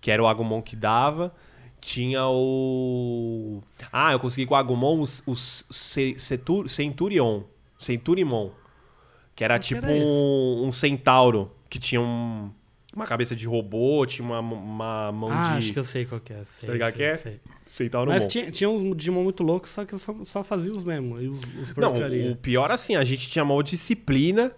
Que 0.00 0.10
era 0.10 0.22
o 0.22 0.26
Agumon 0.26 0.62
que 0.62 0.76
dava. 0.76 1.34
Tinha 1.80 2.24
o. 2.28 3.60
Ah, 3.92 4.12
eu 4.12 4.20
consegui 4.20 4.46
com 4.46 4.54
o 4.54 4.56
Agumon 4.56 5.00
o, 5.00 5.02
o 5.02 5.36
Ce- 5.36 6.14
Cetu- 6.18 6.68
Centurion. 6.68 7.42
Centurimon. 7.78 8.50
Que 9.34 9.42
era 9.44 9.54
Qual 9.54 9.60
que 9.60 9.66
tipo 9.74 9.86
era 9.86 9.92
um, 9.94 10.66
um 10.66 10.72
centauro 10.72 11.50
que 11.68 11.78
tinha 11.78 12.00
um- 12.00 12.50
uma 12.94 13.06
cabeça 13.06 13.34
de 13.34 13.46
robô, 13.46 14.04
tinha 14.06 14.26
uma, 14.26 14.40
uma 14.40 15.12
mão 15.12 15.30
Ah, 15.30 15.52
de. 15.52 15.58
acho 15.58 15.72
que 15.72 15.78
eu 15.78 15.84
sei 15.84 16.04
qual 16.04 16.20
que 16.20 16.32
é. 16.32 16.44
Sei, 16.44 16.66
Tá 16.66 16.72
ligado 16.72 16.90
sei, 16.92 16.96
que 16.98 17.02
é? 17.04 17.16
sei. 17.16 17.40
Centauro 17.66 18.10
Mas 18.10 18.24
bom. 18.24 18.28
tinha, 18.28 18.50
tinha 18.50 18.68
uns 18.68 18.96
Digimon 18.96 19.22
muito 19.24 19.42
loucos, 19.42 19.70
só 19.70 19.84
que 19.84 19.94
eu 19.94 19.98
só, 19.98 20.14
só 20.24 20.42
fazia 20.42 20.70
os 20.70 20.84
mesmos. 20.84 21.22
Os, 21.22 21.70
os 21.70 21.76
Não, 21.76 21.94
o 22.30 22.36
pior 22.36 22.70
assim, 22.70 22.96
a 22.96 23.04
gente 23.04 23.28
tinha 23.30 23.44
maior 23.44 23.62
disciplina. 23.62 24.52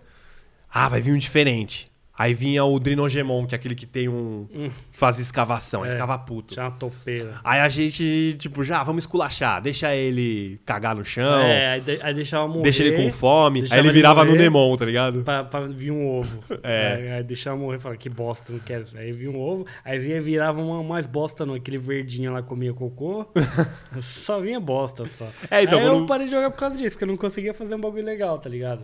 Ah, 0.69 0.89
vai 0.89 1.01
vir 1.01 1.13
um 1.13 1.19
diferente. 1.19 1.91
Aí 2.17 2.33
vinha 2.33 2.65
o 2.65 2.79
Drinogemon, 2.79 3.45
que 3.45 3.57
é 3.57 3.59
aquele 3.59 3.75
que 3.75 3.87
tem 3.87 4.09
um. 4.09 4.47
que 4.93 4.97
faz 4.99 5.19
escavação, 5.19 5.83
aí 5.83 5.89
É. 5.89 5.93
ficava 5.93 6.17
puto. 6.17 6.55
Tinha 6.55 6.67
uma 6.67 6.71
topeira. 6.71 7.41
Aí 7.43 7.59
a 7.59 7.69
gente, 7.69 8.37
tipo, 8.39 8.63
já, 8.63 8.85
vamos 8.85 9.03
esculachar, 9.03 9.61
deixa 9.61 9.93
ele 9.93 10.61
cagar 10.65 10.95
no 10.95 11.05
chão, 11.05 11.41
É, 11.43 11.73
aí, 11.73 11.81
de- 11.81 11.99
aí 12.01 12.15
deixava 12.15 12.47
morrer. 12.47 12.63
deixa 12.63 12.85
ele 12.85 12.97
com 13.05 13.11
fome. 13.13 13.63
Aí 13.63 13.79
ele 13.81 13.89
ele 13.89 13.93
virava 13.93 14.25
no 14.25 14.31
morrer. 14.31 14.43
Nemon, 14.45 14.77
tá 14.77 14.85
ligado? 14.85 15.23
Pra, 15.25 15.43
pra 15.43 15.61
vir 15.63 15.91
um 15.91 16.07
ovo. 16.09 16.39
É. 16.63 16.93
Aí, 16.95 17.09
aí 17.15 17.23
deixava 17.25 17.57
morrer 17.57 17.79
e 17.79 17.81
falava, 17.81 17.99
que 17.99 18.09
bosta, 18.09 18.53
não 18.53 18.61
quero 18.61 18.85
isso. 18.85 18.97
Aí 18.97 19.11
vinha 19.11 19.33
um 19.33 19.41
ovo, 19.41 19.67
aí 19.85 19.99
vinha 19.99 20.21
virava 20.21 20.63
uma 20.63 20.85
mais 20.85 21.07
bosta, 21.07 21.45
não. 21.45 21.55
Aquele 21.55 21.79
verdinho 21.79 22.33
lá 22.33 22.43
comia 22.43 22.73
cocô. 22.73 23.27
só 24.01 24.41
vinha 24.41 24.61
bosta 24.61 25.05
só. 25.07 25.27
É, 25.51 25.63
então, 25.65 25.79
aí 25.81 25.85
eu 25.87 25.95
quando- 25.95 26.07
parei 26.07 26.27
de 26.27 26.33
jogar 26.33 26.51
por 26.53 26.59
causa 26.59 26.77
disso, 26.77 26.97
que 26.97 27.03
eu 27.03 27.09
não 27.09 27.17
conseguia 27.17 27.53
fazer 27.53 27.75
um 27.75 27.81
bagulho 27.81 28.05
legal, 28.05 28.39
tá 28.39 28.49
ligado? 28.49 28.83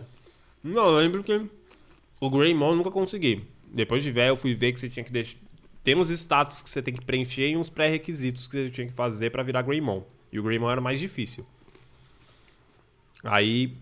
Não, 0.63 0.87
eu 0.87 0.95
lembro 0.97 1.23
que 1.23 1.41
o 2.21 2.29
Greymon 2.29 2.75
nunca 2.75 2.89
consegui. 2.91 3.45
Depois 3.73 4.01
de 4.03 4.11
velho, 4.11 4.31
eu 4.31 4.37
fui 4.37 4.53
ver 4.53 4.71
que 4.71 4.79
você 4.79 4.87
tinha 4.87 5.03
que 5.03 5.11
deixar. 5.11 5.37
Tem 5.83 5.95
uns 5.95 6.09
status 6.09 6.61
que 6.61 6.69
você 6.69 6.81
tem 6.81 6.93
que 6.93 7.03
preencher 7.03 7.49
e 7.49 7.57
uns 7.57 7.69
pré-requisitos 7.69 8.47
que 8.47 8.55
você 8.55 8.69
tinha 8.69 8.87
que 8.87 8.93
fazer 8.93 9.29
pra 9.31 9.41
virar 9.43 9.63
Greymon. 9.63 10.03
E 10.31 10.39
o 10.39 10.43
Greymon 10.43 10.69
era 10.71 10.79
o 10.79 10.83
mais 10.83 10.99
difícil. 10.99 11.45
Aí. 13.23 13.75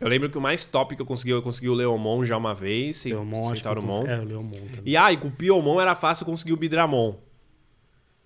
Eu 0.00 0.06
lembro 0.08 0.30
que 0.30 0.38
o 0.38 0.40
mais 0.40 0.64
top 0.64 0.94
que 0.94 1.02
eu 1.02 1.06
consegui, 1.06 1.30
eu 1.32 1.42
consegui 1.42 1.68
o 1.68 1.74
Leomon 1.74 2.24
já 2.24 2.36
uma 2.36 2.54
vez. 2.54 3.04
Leomon, 3.04 3.50
acho 3.50 3.60
que 3.62 3.68
eu 3.68 3.74
Centauromon. 3.74 4.06
É, 4.06 4.20
o 4.20 4.24
Leomon 4.24 4.50
também. 4.50 4.82
E 4.86 4.96
aí, 4.96 5.16
com 5.16 5.26
o 5.26 5.30
Piomon 5.32 5.80
era 5.80 5.96
fácil 5.96 6.24
conseguir 6.24 6.52
o 6.52 6.56
Bidramon. 6.56 7.16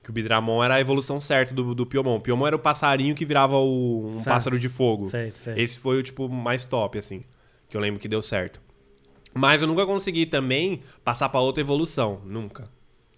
Que 0.05 0.11
o 0.11 0.13
Bidramon 0.13 0.63
era 0.63 0.75
a 0.75 0.81
evolução 0.81 1.19
certa 1.19 1.55
do, 1.55 1.75
do 1.75 1.87
Piomon. 1.87 2.17
O 2.17 2.21
Piomon 2.21 2.47
era 2.47 2.57
o 2.57 2.59
passarinho 2.59 3.15
que 3.15 3.25
virava 3.25 3.57
o- 3.57 4.09
um 4.09 4.13
Certo. 4.13 4.27
pássaro 4.35 4.59
de 4.59 4.69
fogo. 4.69 5.05
Sei, 5.05 5.31
sei. 5.31 5.55
Esse 5.57 5.79
foi 5.79 5.99
o 5.99 6.03
tipo 6.03 6.29
mais 6.29 6.67
top, 6.67 6.99
assim. 6.99 7.23
Que 7.71 7.77
eu 7.77 7.81
lembro 7.81 7.99
que 7.99 8.07
deu 8.09 8.21
certo. 8.21 8.61
Mas 9.35 9.63
eu 9.63 9.69
nunca 9.69 9.87
consegui 9.87 10.27
também 10.27 10.83
passar 11.05 11.29
pra 11.29 11.41
outra 11.41 11.61
evolução. 11.63 12.21
Nunca. 12.25 12.65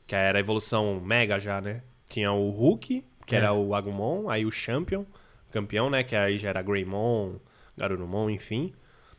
Que 0.07 0.15
era 0.15 0.39
a 0.39 0.41
evolução 0.41 1.01
mega 1.01 1.39
já, 1.41 1.61
né? 1.61 1.83
Tinha 2.09 2.31
o 2.33 2.51
Hulk, 2.51 3.05
que 3.27 3.35
É. 3.35 3.39
era 3.39 3.53
o 3.53 3.75
Agumon, 3.75 4.29
aí 4.29 4.45
o 4.47 4.51
Champion, 4.51 5.05
campeão, 5.51 5.89
né? 5.91 6.03
Que 6.03 6.15
aí 6.15 6.39
já 6.39 6.51
era 6.51 6.63
Greymon, 6.63 7.37
Garurumon, 7.77 8.31
enfim. 8.31 8.71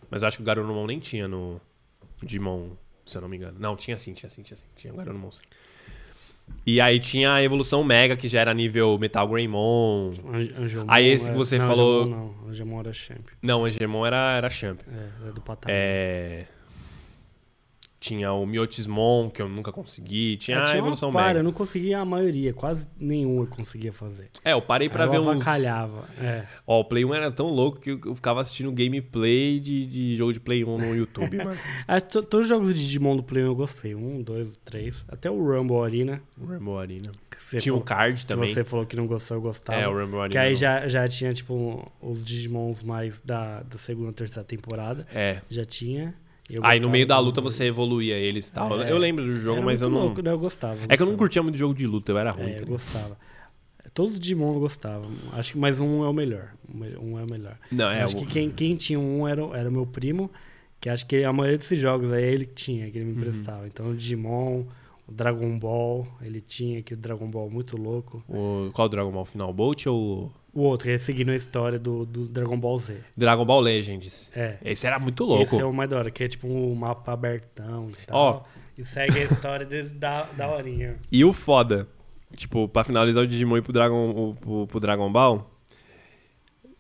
Mas 0.10 0.22
eu 0.22 0.28
acho 0.28 0.38
que 0.38 0.44
o 0.44 0.46
Garurumon 0.46 0.86
nem 0.88 1.00
tinha 1.00 1.28
no 1.28 1.60
Digimon, 2.24 2.70
se 3.06 3.18
eu 3.18 3.22
não 3.24 3.28
me 3.28 3.36
engano. 3.38 3.58
Não, 3.60 3.76
tinha 3.76 3.98
sim, 3.98 4.14
tinha 4.14 4.30
sim, 4.30 4.44
tinha 4.44 4.56
sim. 4.56 4.68
Tinha 4.76 4.94
o 4.94 4.96
Garurumon 4.96 5.32
sim. 5.32 5.42
E 6.64 6.80
aí 6.80 7.00
tinha 7.00 7.34
a 7.34 7.42
evolução 7.44 7.84
Mega, 7.84 8.16
que 8.16 8.28
já 8.28 8.40
era 8.40 8.54
nível 8.54 8.98
Metal 9.00 9.28
Greymon. 9.28 10.12
Ange- 10.32 10.54
Angelmon, 10.56 10.86
Aí 10.94 11.08
esse 11.08 11.26
que 11.26 11.32
é- 11.32 11.34
você 11.34 11.58
não, 11.58 11.68
falou- 11.68 12.04
Angelmon 12.04 12.34
não, 12.44 12.50
Angelmon 12.50 12.80
era 12.80 12.94
champion. 12.94 13.36
Não, 13.42 13.62
o 13.62 13.66
Angemon 13.66 14.06
era, 14.06 14.38
era 14.38 14.50
Champion. 14.52 14.86
É, 14.94 15.10
era 15.24 15.34
do 15.34 15.42
patamar. 15.42 15.76
É... 15.76 16.46
Tinha 18.08 18.32
o 18.34 18.46
Miotismon, 18.46 19.30
que 19.30 19.42
eu 19.42 19.50
nunca 19.50 19.72
consegui. 19.72 20.38
Tinha 20.38 20.58
É, 20.58 20.62
a 20.62 20.64
tinha 20.64 20.76
uma 20.78 20.82
evolução 20.88 21.12
par, 21.12 21.28
mega. 21.28 21.40
eu 21.40 21.44
não 21.44 21.52
conseguia 21.52 22.00
a 22.00 22.06
maioria, 22.06 22.54
quase 22.54 22.88
nenhum 23.00 23.40
eu 23.42 23.48
conseguia 23.48 23.92
fazer. 23.92 24.30
É, 24.44 24.54
eu 24.54 24.62
parei 24.62 24.90
pra 24.90 25.06
Aí 25.06 25.10
ver 25.10 25.18
eu 25.18 25.22
uns. 25.22 25.28
avacalhava. 25.42 26.08
É. 26.22 26.46
Ó, 26.68 26.82
o 26.82 26.86
Play 26.86 27.04
1 27.04 27.14
era 27.16 27.32
tão 27.32 27.48
louco 27.50 27.80
que 27.80 27.92
eu 27.92 28.16
ficava 28.16 28.42
assistindo 28.42 28.72
gameplay 28.72 29.60
de, 29.60 29.86
de 29.86 30.16
jogo 30.16 30.34
de 30.34 30.40
Play 30.40 30.64
1 30.64 30.78
no 30.78 30.96
YouTube, 30.96 31.38
mano. 31.38 31.58
To- 32.12 32.22
todos 32.24 32.46
os 32.46 32.50
jogos 32.50 32.68
de 32.74 32.80
Digimon 32.80 33.16
do 33.18 33.24
Play 33.24 33.44
1 33.44 33.48
eu 33.48 33.56
gostei. 33.56 33.96
Um, 33.96 34.22
dois, 34.22 34.48
três. 34.64 35.04
Até 35.08 35.30
o 35.32 35.38
Rumble 35.44 35.78
Arena. 35.84 36.22
O 36.40 36.46
Rainbow 36.46 36.78
Arena. 36.78 37.12
Você 37.38 37.58
Tinha 37.58 37.74
o 37.74 37.78
falou, 37.78 37.86
card 37.86 38.22
que 38.22 38.26
também. 38.28 38.48
você 38.54 38.64
falou 38.64 38.86
que 38.86 38.96
não 38.96 39.06
gostou, 39.08 39.38
eu 39.38 39.42
gostava. 39.42 39.80
É, 39.80 39.88
o 39.88 39.96
Rainbow 39.96 40.20
Arena. 40.22 40.32
Que 40.32 40.38
aí 40.38 40.52
não. 40.52 40.56
já, 40.60 40.88
já 40.88 41.08
tinha, 41.08 41.34
tipo, 41.34 41.92
os 42.02 42.24
Digimons 42.24 42.82
mais 42.82 43.20
da, 43.22 43.62
da 43.64 43.78
segunda, 43.78 44.14
terceira 44.14 44.44
temporada. 44.44 45.06
É. 45.14 45.42
Já 45.50 45.66
tinha. 45.66 46.16
Aí 46.62 46.80
no 46.80 46.90
meio 46.90 47.08
da 47.08 47.18
luta 47.20 47.42
você 47.42 47.66
evoluía 47.66 48.16
eles 48.18 48.50
e 48.50 48.54
tal. 48.54 48.82
É. 48.82 48.92
Eu 48.92 48.98
lembro 48.98 49.26
do 49.26 49.36
jogo, 49.38 49.62
mas 49.64 49.82
eu 49.82 49.90
não. 49.90 50.06
louco, 50.06 50.22
né? 50.22 50.32
Eu 50.32 50.38
gostava. 50.40 50.78
É 50.88 50.96
que 50.96 51.02
eu 51.02 51.08
não 51.08 51.18
curtia 51.18 51.42
muito 51.42 51.58
jogo 51.58 51.74
de 51.74 51.88
luta, 51.88 52.12
eu 52.12 52.18
era 52.18 52.32
ruim. 52.32 52.52
É, 52.52 52.62
eu 52.62 52.68
gostava. 52.68 53.18
Todos 53.94 54.14
os 54.14 54.20
Digimon 54.20 54.54
eu 54.56 54.60
gostava. 54.60 55.06
Acho 55.34 55.54
que 55.54 55.58
mais 55.58 55.80
um 55.80 56.04
é 56.04 56.10
o 56.10 56.14
melhor. 56.14 56.50
Um 57.02 57.18
é 57.18 57.24
o 57.24 57.30
melhor. 57.30 57.58
Não, 57.72 57.90
é. 57.90 58.04
acho 58.04 58.18
o- 58.18 58.20
que 58.20 58.26
quem, 58.26 58.52
quem 58.52 58.76
tinha 58.76 59.00
um 59.00 59.28
era, 59.28 59.44
o- 59.46 59.56
era 59.56 59.72
meu 59.72 59.86
primo, 59.86 60.30
que 60.82 60.90
acho 60.90 61.06
que 61.08 61.24
a 61.24 61.32
maioria 61.32 61.58
desses 61.58 61.80
jogos 61.80 62.12
aí 62.12 62.24
ele 62.24 62.46
que 62.46 62.54
tinha, 62.54 62.92
que 62.92 62.98
ele 62.98 63.06
me 63.06 63.14
Uhum. 63.14 63.18
emprestava. 63.20 63.66
Então 63.68 63.90
o 63.92 63.96
Digimon, 63.96 64.64
o 65.08 65.12
Dragon 65.12 65.58
Ball, 65.58 66.06
ele 66.22 66.42
tinha 66.42 66.80
aquele 66.80 67.00
Dragon 67.00 67.28
Ball 67.28 67.50
muito 67.50 67.78
louco. 67.78 68.24
o- 68.28 68.70
Qual 68.74 68.90
Dragon 68.90 69.12
Ball 69.12 69.24
Final 69.26 69.54
Bolt 69.54 69.86
ou 69.88 70.32
O 70.56 70.62
outro, 70.62 70.90
ele 70.90 70.98
seguindo 70.98 71.32
a 71.32 71.36
história 71.36 71.78
do, 71.78 72.06
do 72.06 72.28
Dragon 72.30 72.58
Ball 72.58 72.80
Z. 72.80 72.98
Dragon 73.18 73.46
Ball 73.46 73.60
Legends? 73.60 74.32
É. 74.34 74.56
Esse 74.64 74.88
era 74.88 74.98
muito 74.98 75.24
louco. 75.26 75.44
Esse 75.44 75.60
é 75.60 75.66
o 75.66 75.74
mais 75.74 75.90
da 75.90 75.98
hora, 75.98 76.10
que 76.10 76.24
é 76.24 76.28
tipo 76.30 76.48
um 76.48 76.74
mapa 76.74 77.12
abertão 77.12 77.90
e 77.92 78.06
tal. 78.06 78.18
Ó. 78.18 78.44
E 78.80 78.84
segue 78.84 79.20
a 79.20 79.24
história 79.24 79.66
dele 79.66 79.90
da, 79.90 80.24
da 80.24 80.50
horinha. 80.50 80.96
E 81.12 81.24
o 81.26 81.34
foda, 81.34 81.88
tipo, 82.38 82.70
pra 82.70 82.84
finalizar 82.86 83.22
o 83.24 83.28
Digimon 83.28 83.58
e 83.58 83.62
pro 83.62 83.74
Dragon, 83.74 84.10
o- 84.12 84.36
pro, 84.36 84.68
pro 84.68 84.80
Dragon 84.80 85.12
Ball, 85.12 85.52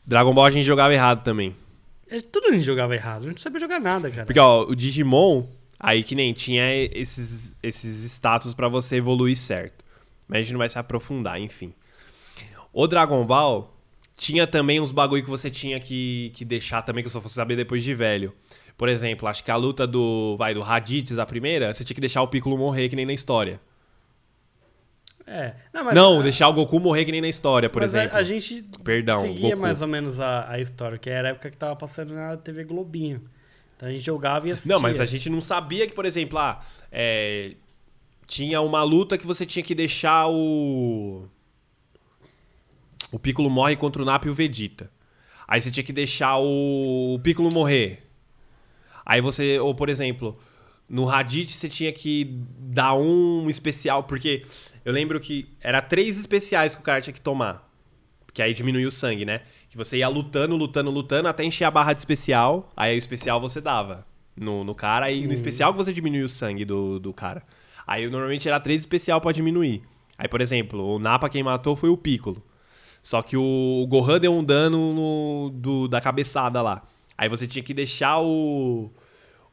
Dragon 0.05 0.33
Ball 0.33 0.45
a 0.45 0.51
gente 0.51 0.65
jogava 0.65 0.93
errado 0.93 1.23
também. 1.23 1.55
É, 2.09 2.19
Tudo 2.21 2.47
a 2.47 2.51
gente 2.53 2.63
jogava 2.63 2.95
errado, 2.95 3.23
a 3.23 3.25
gente 3.27 3.35
não 3.35 3.41
sabia 3.43 3.59
jogar 3.59 3.79
nada, 3.79 4.09
cara. 4.09 4.25
Porque, 4.25 4.39
ó, 4.39 4.63
o 4.63 4.75
Digimon, 4.75 5.43
aí 5.79 6.03
que 6.03 6.15
nem 6.15 6.31
tinha 6.33 6.63
esses, 6.93 7.57
esses 7.63 8.03
status 8.05 8.53
pra 8.53 8.67
você 8.67 8.97
evoluir 8.97 9.35
certo. 9.35 9.83
Mas 10.27 10.39
a 10.39 10.41
gente 10.43 10.51
não 10.53 10.59
vai 10.59 10.69
se 10.69 10.77
aprofundar, 10.79 11.39
enfim. 11.39 11.73
O 12.77 12.87
Dragon 12.87 13.25
Ball 13.25 13.73
tinha 14.17 14.45
também 14.45 14.81
uns 14.81 14.91
bagulho 14.91 15.23
que 15.23 15.29
você 15.29 15.49
tinha 15.49 15.79
que, 15.79 16.31
que 16.35 16.43
deixar 16.43 16.81
também, 16.81 17.01
que 17.01 17.07
eu 17.07 17.11
só 17.11 17.21
fosse 17.21 17.35
saber 17.35 17.55
depois 17.55 17.81
de 17.83 17.93
velho. 17.95 18.33
Por 18.77 18.89
exemplo, 18.89 19.29
acho 19.29 19.41
que 19.43 19.49
a 19.49 19.55
luta 19.55 19.87
do, 19.87 20.35
vai, 20.37 20.53
do 20.53 20.59
Raditz, 20.59 21.17
a 21.17 21.25
primeira, 21.25 21.73
você 21.73 21.85
tinha 21.85 21.95
que 21.95 22.01
deixar 22.01 22.21
o 22.21 22.27
Piccolo 22.27 22.57
morrer 22.57 22.89
que 22.89 22.95
nem 22.97 23.05
na 23.05 23.13
história. 23.13 23.61
É. 25.25 25.55
Não, 25.73 25.83
mas 25.85 25.95
não, 25.95 26.19
a- 26.19 26.23
deixar 26.23 26.47
o 26.49 26.53
Goku 26.53 26.79
morrer 26.79 27.03
que 27.05 27.11
nem 27.11 27.21
na 27.21 27.29
história, 27.29 27.69
por 27.69 27.81
mas 27.81 27.95
a- 27.95 27.99
exemplo. 27.99 28.17
A, 28.17 28.23
gente 28.23 28.65
Perdão, 28.83 29.21
seguia 29.21 29.49
Goku. 29.51 29.61
mais 29.61 29.81
ou 29.81 29.87
menos 29.87 30.19
a, 30.19 30.51
a 30.51 30.59
história, 30.59 30.97
que 30.97 31.09
era 31.09 31.29
a 31.29 31.31
época 31.31 31.49
que 31.49 31.57
tava 31.57 31.75
passando 31.75 32.13
na 32.13 32.37
TV 32.37 32.63
Globinho. 32.63 33.23
Então 33.75 33.89
a 33.89 33.91
gente 33.91 34.03
jogava 34.03 34.47
e 34.47 34.51
assistia. 34.51 34.73
Não, 34.75 34.81
mas 34.81 34.99
a 34.99 35.05
gente 35.05 35.29
não 35.29 35.41
sabia 35.41 35.87
que, 35.87 35.93
por 35.95 36.05
exemplo, 36.05 36.37
ah, 36.37 36.61
é, 36.91 37.53
tinha 38.27 38.61
uma 38.61 38.83
luta 38.83 39.17
que 39.17 39.25
você 39.25 39.45
tinha 39.45 39.63
que 39.63 39.73
deixar 39.73 40.27
o. 40.27 41.25
O 43.15 43.19
Piccolo 43.19 43.49
morre 43.49 43.77
contra 43.77 44.01
o 44.01 44.05
Napa 44.05 44.27
e 44.27 44.29
o 44.29 44.33
Vegeta. 44.33 44.91
Aí 45.47 45.61
você 45.61 45.71
tinha 45.71 45.85
que 45.85 45.93
deixar 45.93 46.35
o, 46.37 47.15
o 47.15 47.19
Piccolo 47.19 47.49
morrer. 47.49 48.03
Aí 49.05 49.21
você, 49.21 49.57
ou 49.57 49.73
por 49.73 49.87
exemplo, 49.87 50.37
no 50.89 51.05
Raditz 51.05 51.55
você 51.55 51.69
tinha 51.69 51.93
que 51.93 52.25
dar 52.59 52.93
um 52.93 53.49
especial, 53.49 54.03
porque 54.03 54.43
eu 54.83 54.91
lembro 54.91 55.17
que 55.21 55.47
era 55.61 55.81
três 55.81 56.19
especiais 56.19 56.75
que 56.75 56.81
o 56.81 56.83
cara 56.83 56.99
tinha 56.99 57.13
que 57.13 57.21
tomar. 57.21 57.65
Que 58.33 58.41
aí 58.41 58.53
diminuía 58.53 58.85
o 58.89 58.91
sangue, 58.91 59.23
né? 59.23 59.43
Que 59.69 59.77
você 59.77 59.99
ia 59.99 60.09
lutando, 60.09 60.57
lutando, 60.57 60.91
lutando 60.91 61.29
até 61.29 61.45
encher 61.45 61.63
a 61.63 61.71
barra 61.71 61.93
de 61.93 62.01
especial. 62.01 62.69
Aí 62.75 62.95
o 62.95 62.97
especial 62.97 63.39
você 63.39 63.61
dava 63.61 64.03
no, 64.35 64.65
no 64.65 64.75
cara. 64.75 65.05
Aí 65.05 65.25
no 65.25 65.31
especial 65.31 65.71
que 65.71 65.77
você 65.77 65.93
diminuía 65.93 66.25
o 66.25 66.29
sangue 66.29 66.65
do, 66.65 66.99
do 66.99 67.13
cara. 67.13 67.43
Aí 67.87 68.09
normalmente 68.09 68.45
era 68.49 68.59
três 68.59 68.81
especial 68.81 69.21
pra 69.21 69.31
diminuir. 69.31 69.83
Aí, 70.17 70.27
por 70.27 70.41
exemplo, 70.41 70.95
o 70.95 70.99
Napa 70.99 71.29
quem 71.29 71.43
matou 71.43 71.77
foi 71.77 71.89
o 71.89 71.95
Piccolo. 71.95 72.43
Só 73.05 73.21
que 73.21 73.37
o, 73.37 73.85
Gohan 73.87 74.19
deu 74.19 74.33
um 74.33 74.43
dano 74.43 74.91
no, 74.91 75.51
do, 75.53 75.87
da 75.87 76.01
cabeçada 76.01 76.59
lá. 76.59 76.81
Aí 77.15 77.29
você 77.29 77.45
tinha 77.45 77.61
que 77.61 77.71
deixar 77.71 78.19
o. 78.19 78.91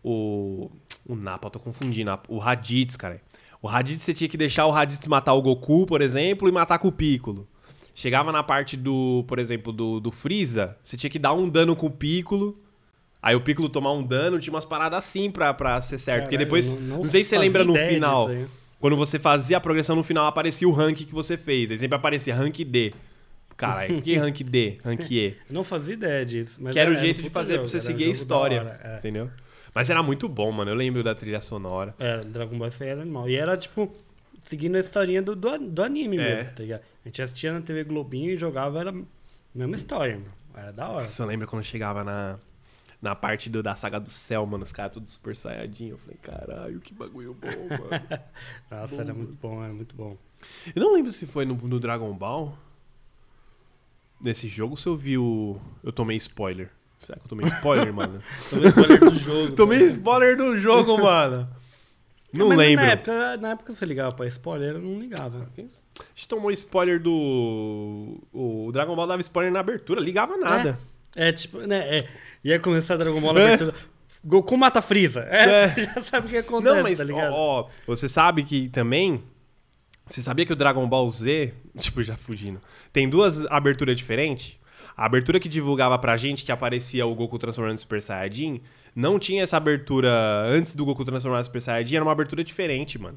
O. 0.03 0.71
O 1.07 1.15
Napa, 1.15 1.49
eu 1.49 1.51
tô 1.51 1.59
confundindo. 1.59 2.19
O 2.29 2.39
Raditz, 2.39 2.97
cara. 2.97 3.21
O 3.61 3.67
Raditz 3.67 4.01
você 4.01 4.15
tinha 4.15 4.27
que 4.27 4.39
deixar 4.39 4.65
o 4.65 4.71
Raditz 4.71 5.07
matar 5.07 5.35
o 5.35 5.43
Goku, 5.43 5.85
por 5.85 6.01
exemplo, 6.01 6.49
e 6.49 6.53
matar 6.53 6.79
com 6.79 6.89
o 6.89 6.93
Piccolo. 6.93 7.47
Chegava 7.93 8.33
na 8.33 8.43
parte 8.43 8.75
do, 8.75 9.23
por 9.29 9.39
exemplo, 9.39 9.71
do, 9.71 10.01
do 10.01 10.11
Freeza, 10.11 10.75
você 10.83 10.97
tinha 10.97 11.11
que 11.11 11.19
dar 11.19 11.35
um 11.35 11.47
dano 11.47 11.77
com 11.77 11.89
o 11.89 11.91
Piccolo. 11.91 12.59
Aí 13.21 13.37
o 13.37 13.41
Piccolo 13.43 13.69
tomar 13.69 13.93
um 13.93 14.03
dano, 14.03 14.41
tinha 14.41 14.55
umas 14.55 14.65
paradas 14.65 14.99
assim 14.99 15.31
pra, 15.31 15.53
pra 15.53 15.83
ser 15.83 15.99
certo. 15.99 16.23
Porque 16.23 16.39
Caralho, 16.39 16.47
depois. 16.47 16.73
eu 16.73 16.81
Não, 16.81 16.97
não 16.97 17.05
sei 17.05 17.23
se 17.23 17.29
você 17.29 17.39
lembra 17.39 17.65
no 17.65 17.77
final. 17.77 18.31
Quando 18.81 18.97
você 18.97 19.19
fazia 19.19 19.59
a 19.59 19.61
progressão 19.61 19.95
no 19.95 20.03
final, 20.03 20.27
aparecia 20.27 20.67
o 20.67 20.73
rank 20.73 21.05
que 21.05 21.13
você 21.13 21.37
fez. 21.37 21.71
Aí 21.71 21.77
sempre 21.77 21.97
aparecia 21.97 22.35
rank 22.35 22.65
D. 22.65 22.95
Caralho, 23.67 24.03
que 24.03 24.17
rank 24.17 24.41
D? 24.43 24.79
Rank 24.85 25.11
E. 25.11 25.37
Não 25.51 25.63
fazia 25.65 25.95
ideia 25.95 26.25
disso. 26.25 26.59
Mas 26.63 26.73
Que 26.73 26.79
era 26.79 26.91
o 26.91 26.95
um 26.95 26.97
jeito 26.97 27.17
de 27.23 27.29
puta 27.29 27.35
fazer 27.35 27.53
jogo, 27.55 27.63
pra 27.63 27.71
você 27.71 27.77
era 27.79 27.85
seguir 27.87 28.05
a 28.05 28.09
história. 28.09 28.61
hora, 28.61 28.81
é. 28.83 28.99
Entendeu? 28.99 29.31
Mas 29.75 29.89
era 29.89 30.03
muito 30.03 30.29
bom, 30.29 30.51
mano. 30.53 30.71
Eu 30.71 30.75
lembro 30.75 31.03
da 31.03 31.15
trilha 31.15 31.41
sonora. 31.41 31.95
É, 31.99 32.19
Dragon 32.19 32.59
Ball 32.59 32.69
aí 32.81 32.89
era 32.89 33.01
animal. 33.03 33.29
E 33.29 33.37
era, 33.37 33.57
tipo, 33.57 33.91
seguindo 34.43 34.77
a 34.77 34.81
historinha 34.81 35.23
do, 35.23 35.35
do, 35.35 35.59
do 35.59 35.83
anime 35.83 36.19
É. 36.19 36.37
mesmo, 36.37 36.51
tá 36.55 36.63
ligado? 36.63 36.81
A 37.05 37.09
gente 37.09 37.23
assistia 37.23 37.53
na 37.53 37.61
TV 37.61 37.85
Globinho 37.85 38.31
e 38.31 38.37
jogava, 38.37 38.81
era 38.81 38.91
a 38.91 38.95
mesma 39.55 39.75
história, 39.75 40.15
mano. 40.17 40.33
Era 40.55 40.73
da 40.73 40.89
hora. 40.89 41.01
Nossa, 41.03 41.23
eu 41.23 41.27
lembro 41.27 41.47
quando 41.47 41.65
chegava 41.65 42.05
na, 42.05 42.39
na 43.01 43.15
parte 43.15 43.49
do- 43.49 43.63
da 43.63 43.75
saga 43.75 43.99
do 43.99 44.11
céu, 44.11 44.45
mano. 44.45 44.63
Os 44.65 44.73
caras 44.73 44.93
tudo 44.93 45.09
super 45.09 45.35
saiyajin. 45.35 45.89
Eu 45.89 45.99
falei, 45.99 46.19
caralho, 46.21 46.79
que 46.81 46.93
bagulho 46.93 47.33
bom, 47.33 47.49
mano. 47.49 48.21
Nossa, 48.71 49.01
era 49.03 49.15
muito 49.15 49.33
bom, 49.41 49.65
era 49.65 49.73
muito 49.73 49.95
bom. 49.97 50.19
eu 50.77 50.83
não 50.83 50.93
lembro 50.95 51.11
se 51.13 51.25
foi 51.25 51.47
no, 51.47 51.55
no 51.55 51.81
Dragon 51.81 52.13
Ball. 52.13 52.57
Nesse 54.23 54.47
jogo, 54.49 54.77
se 54.77 54.87
eu 54.87 54.97
vi 54.97 55.19
o. 55.19 55.57
Eu 55.83 55.93
tomei 55.93 56.17
spoiler. 56.17 56.71
Será 57.01 57.19
que 57.19 57.25
eu 57.25 57.29
tomei 57.29 57.47
spoiler, 57.49 57.93
mano? 57.95 58.23
Tomei 58.51 58.69
spoiler 58.69 59.01
do 59.01 59.15
jogo. 59.15 59.53
tomei 59.57 59.79
tá 59.81 59.85
spoiler 59.87 60.37
do 60.37 60.61
jogo, 60.61 60.99
mano. 61.03 61.49
Não 62.33 62.49
Mas 62.49 62.59
lembro. 62.59 62.85
Na 62.85 62.91
época, 62.93 63.37
na 63.37 63.51
época 63.51 63.75
você 63.75 63.85
ligava 63.85 64.15
pra 64.15 64.27
spoiler, 64.27 64.75
eu 64.77 64.81
não 64.81 64.99
ligava. 64.99 65.49
A 65.59 65.61
gente 66.15 66.29
tomou 66.29 66.51
spoiler 66.53 67.01
do. 67.03 68.21
O 68.33 68.71
Dragon 68.73 68.95
Ball 68.97 69.07
dava 69.07 69.21
spoiler 69.21 69.53
na 69.53 69.61
abertura, 69.61 70.01
ligava 70.01 70.37
nada. 70.37 70.79
É, 71.15 71.31
tipo, 71.33 71.59
né? 71.59 71.99
É, 71.99 72.09
ia 72.43 72.59
começar 72.59 72.97
Dragon 72.97 73.21
Ball 73.21 73.35
na 73.35 73.41
É. 73.41 73.45
abertura. 73.55 73.75
Goku 74.25 74.57
mata 74.57 74.81
Freeza. 74.81 75.27
É, 75.29 75.65
É. 75.65 75.69
você 75.69 75.81
já 75.95 76.01
sabe 76.01 76.29
o 76.29 76.31
que 76.31 76.37
acontece, 76.39 76.75
Não, 76.77 76.83
mas, 76.83 76.97
tá 76.99 77.05
ligado? 77.05 77.33
ó, 77.35 77.63
ó, 77.63 77.69
você 77.87 78.09
sabe 78.09 78.45
que 78.45 78.69
também. 78.69 79.23
Você 80.13 80.21
sabia 80.21 80.45
que 80.45 80.53
o 80.53 80.57
Dragon 80.57 80.87
Ball 80.87 81.09
Z, 81.09 81.55
tipo, 81.81 82.03
já 82.03 82.17
fugindo, 82.17 82.61
tem 82.93 83.09
duas 83.09 83.47
aberturas 83.47 83.97
diferentes? 83.97 84.57
A 84.95 85.07
abertura 85.07 85.41
que 85.41 85.49
divulgava 85.49 85.99
pra 85.99 86.19
gente 86.19 86.45
que 86.45 86.53
aparecia 86.53 87.07
o 87.07 87.15
Goku 87.15 87.39
transformando 87.39 87.75
em 87.75 87.79
Super 87.79 88.03
Saiyajin, 88.03 88.61
não 88.95 89.19
tinha 89.19 89.43
essa 89.43 89.57
abertura 89.57 90.11
antes 90.47 90.75
do 90.75 90.85
Goku 90.85 91.03
transformar 91.03 91.41
em 91.41 91.45
Super 91.45 91.63
Saiyajin, 91.63 91.97
era 91.97 92.05
uma 92.05 92.13
abertura 92.13 92.45
diferente, 92.45 92.99
mano. 92.99 93.17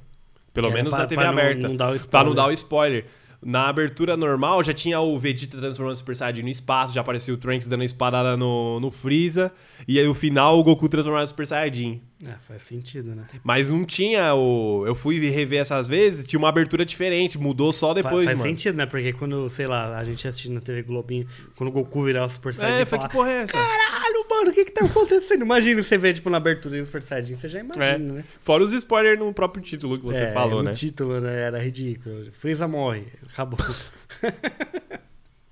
Pelo 0.54 0.70
Que 0.70 0.74
menos 0.74 0.92
pra- 0.92 1.00
na 1.00 1.06
TV 1.08 1.22
pra 1.22 1.32
não- 1.34 1.38
aberta. 1.40 1.68
não 1.68 1.76
dar 1.76 1.86
o 1.88 1.90
Pra 1.90 1.96
spoiler. 1.98 2.28
não 2.30 2.34
dar 2.36 2.48
o 2.48 2.52
spoiler. 2.54 3.06
Na 3.44 3.68
abertura 3.68 4.16
normal 4.16 4.64
já 4.64 4.74
tinha 4.74 5.00
o 5.02 5.20
Vegeta 5.20 5.58
transformando 5.58 5.94
o 5.96 5.98
Super 5.98 6.16
Saiyajin 6.16 6.44
no 6.44 6.48
espaço, 6.50 6.94
já 6.94 7.02
aparecia 7.02 7.34
o 7.34 7.38
Trunks 7.38 7.68
dando 7.68 7.82
a 7.82 7.86
espadada 7.86 8.38
no, 8.38 8.80
no 8.80 8.90
Freeza, 8.90 9.52
e 9.86 10.00
aí 10.00 10.08
o 10.08 10.14
final 10.14 10.58
o 10.58 10.64
Goku 10.64 10.88
transformando 10.88 11.24
em 11.24 11.28
Super 11.28 11.46
Saiyajin. 11.46 12.02
É, 12.26 12.32
faz 12.48 12.64
sentido, 12.64 13.14
né? 13.14 13.24
Mas 13.44 13.70
não 13.70 13.84
tinha 13.84 14.34
o. 14.34 14.84
Eu 14.88 14.96
fui 14.96 15.20
rever 15.30 15.60
essas 15.60 15.86
vezes, 15.86 16.26
tinha 16.26 16.40
uma 16.40 16.48
abertura 16.48 16.86
diferente, 16.86 17.38
mudou 17.38 17.74
só 17.74 17.94
depois, 17.94 18.24
faz 18.26 18.38
mano. 18.40 18.50
sentido, 18.50 18.76
né? 18.78 18.86
Porque 18.86 19.12
quando, 19.12 19.50
sei 19.50 19.68
lá, 19.68 19.98
a 19.98 20.04
gente 20.06 20.26
assistindo 20.26 20.54
na 20.54 20.62
TV 20.62 20.82
Globinho, 20.84 21.28
quando 21.58 21.68
o 21.70 21.72
Goku 21.74 22.04
virar 22.04 22.24
o 22.24 22.30
Super 22.30 22.54
Saiyajin 22.54 22.82
É, 22.82 22.86
foi 22.86 22.98
falar, 22.98 23.10
que 23.10 23.16
porra 23.18 23.30
é 23.32 23.42
essa? 23.42 23.52
Caralho, 23.52 24.26
mano, 24.30 24.50
o 24.50 24.54
que 24.54 24.64
que 24.64 24.72
tá 24.72 24.86
acontecendo? 24.86 25.42
Imagina 25.42 25.84
você 25.84 25.98
ver, 25.98 26.14
tipo, 26.14 26.30
na 26.30 26.38
abertura 26.38 26.78
do 26.80 26.86
Super 26.86 27.02
Saiyajin, 27.04 27.34
você 27.36 27.48
já 27.50 27.60
imagina, 27.60 27.86
É. 27.86 27.98
né? 27.98 28.24
Fora 28.40 28.64
os 28.64 28.72
spoilers 28.72 29.20
no 29.20 29.34
próprio 29.34 29.62
título 29.62 29.98
que 30.00 30.06
você 30.06 30.24
É, 30.24 30.32
falou, 30.32 30.62
o 30.62 30.64
né? 30.64 30.72
título 30.72 31.20
né, 31.20 31.42
era 31.42 31.60
ridículo. 31.60 32.32
Freeza 32.32 32.66
morre. 32.66 33.04
Acabou. 33.30 33.60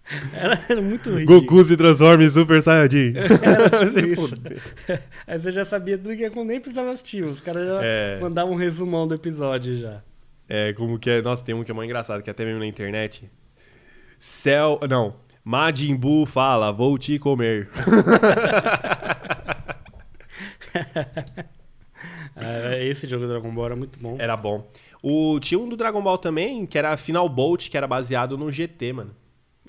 era, 0.35 0.59
era 0.69 0.81
muito 0.81 1.09
ridículo. 1.09 1.63
se 1.63 1.77
transforma 1.77 2.23
em 2.23 2.29
Super 2.29 2.61
Saiyajin. 2.61 3.13
Era 3.41 3.69
tipo. 3.69 4.27
Aí 5.25 5.39
você 5.39 5.51
já 5.51 5.63
sabia 5.63 5.97
tudo 5.97 6.15
que 6.15 6.29
nem 6.43 6.59
precisava 6.59 6.91
assistir. 6.91 7.23
Os 7.23 7.39
caras 7.41 7.65
já 7.65 7.79
É. 7.81 8.19
mandavam 8.19 8.53
um 8.53 8.57
resumão 8.57 9.07
do 9.07 9.15
episódio 9.15 9.77
já. 9.77 10.03
É, 10.49 10.73
como 10.73 10.99
que 10.99 11.09
é. 11.09 11.21
Nossa, 11.21 11.43
tem 11.43 11.55
um 11.55 11.63
que 11.63 11.71
é 11.71 11.73
mais 11.73 11.85
engraçado, 11.87 12.21
que 12.21 12.29
até 12.29 12.43
mesmo 12.43 12.59
na 12.59 12.67
internet. 12.67 13.29
Céu. 14.19 14.79
Não. 14.89 15.15
Majin 15.43 15.95
Buu 15.95 16.25
fala, 16.25 16.71
vou 16.71 16.97
te 16.97 17.17
comer. 17.19 17.69
É, 22.35 22.85
esse 22.87 23.07
jogo 23.07 23.25
do 23.25 23.29
Dragon 23.31 23.53
Ball 23.53 23.65
era 23.67 23.75
muito 23.75 23.99
bom. 23.99 24.15
Era 24.19 24.35
bom. 24.35 24.67
O, 25.01 25.39
tinha 25.39 25.59
um 25.59 25.67
do 25.67 25.75
Dragon 25.75 26.01
Ball 26.01 26.17
também, 26.17 26.65
que 26.65 26.77
era 26.77 26.95
Final 26.97 27.27
Bolt, 27.29 27.69
que 27.69 27.77
era 27.77 27.87
baseado 27.87 28.37
no 28.37 28.49
GT, 28.51 28.93
mano. 28.93 29.11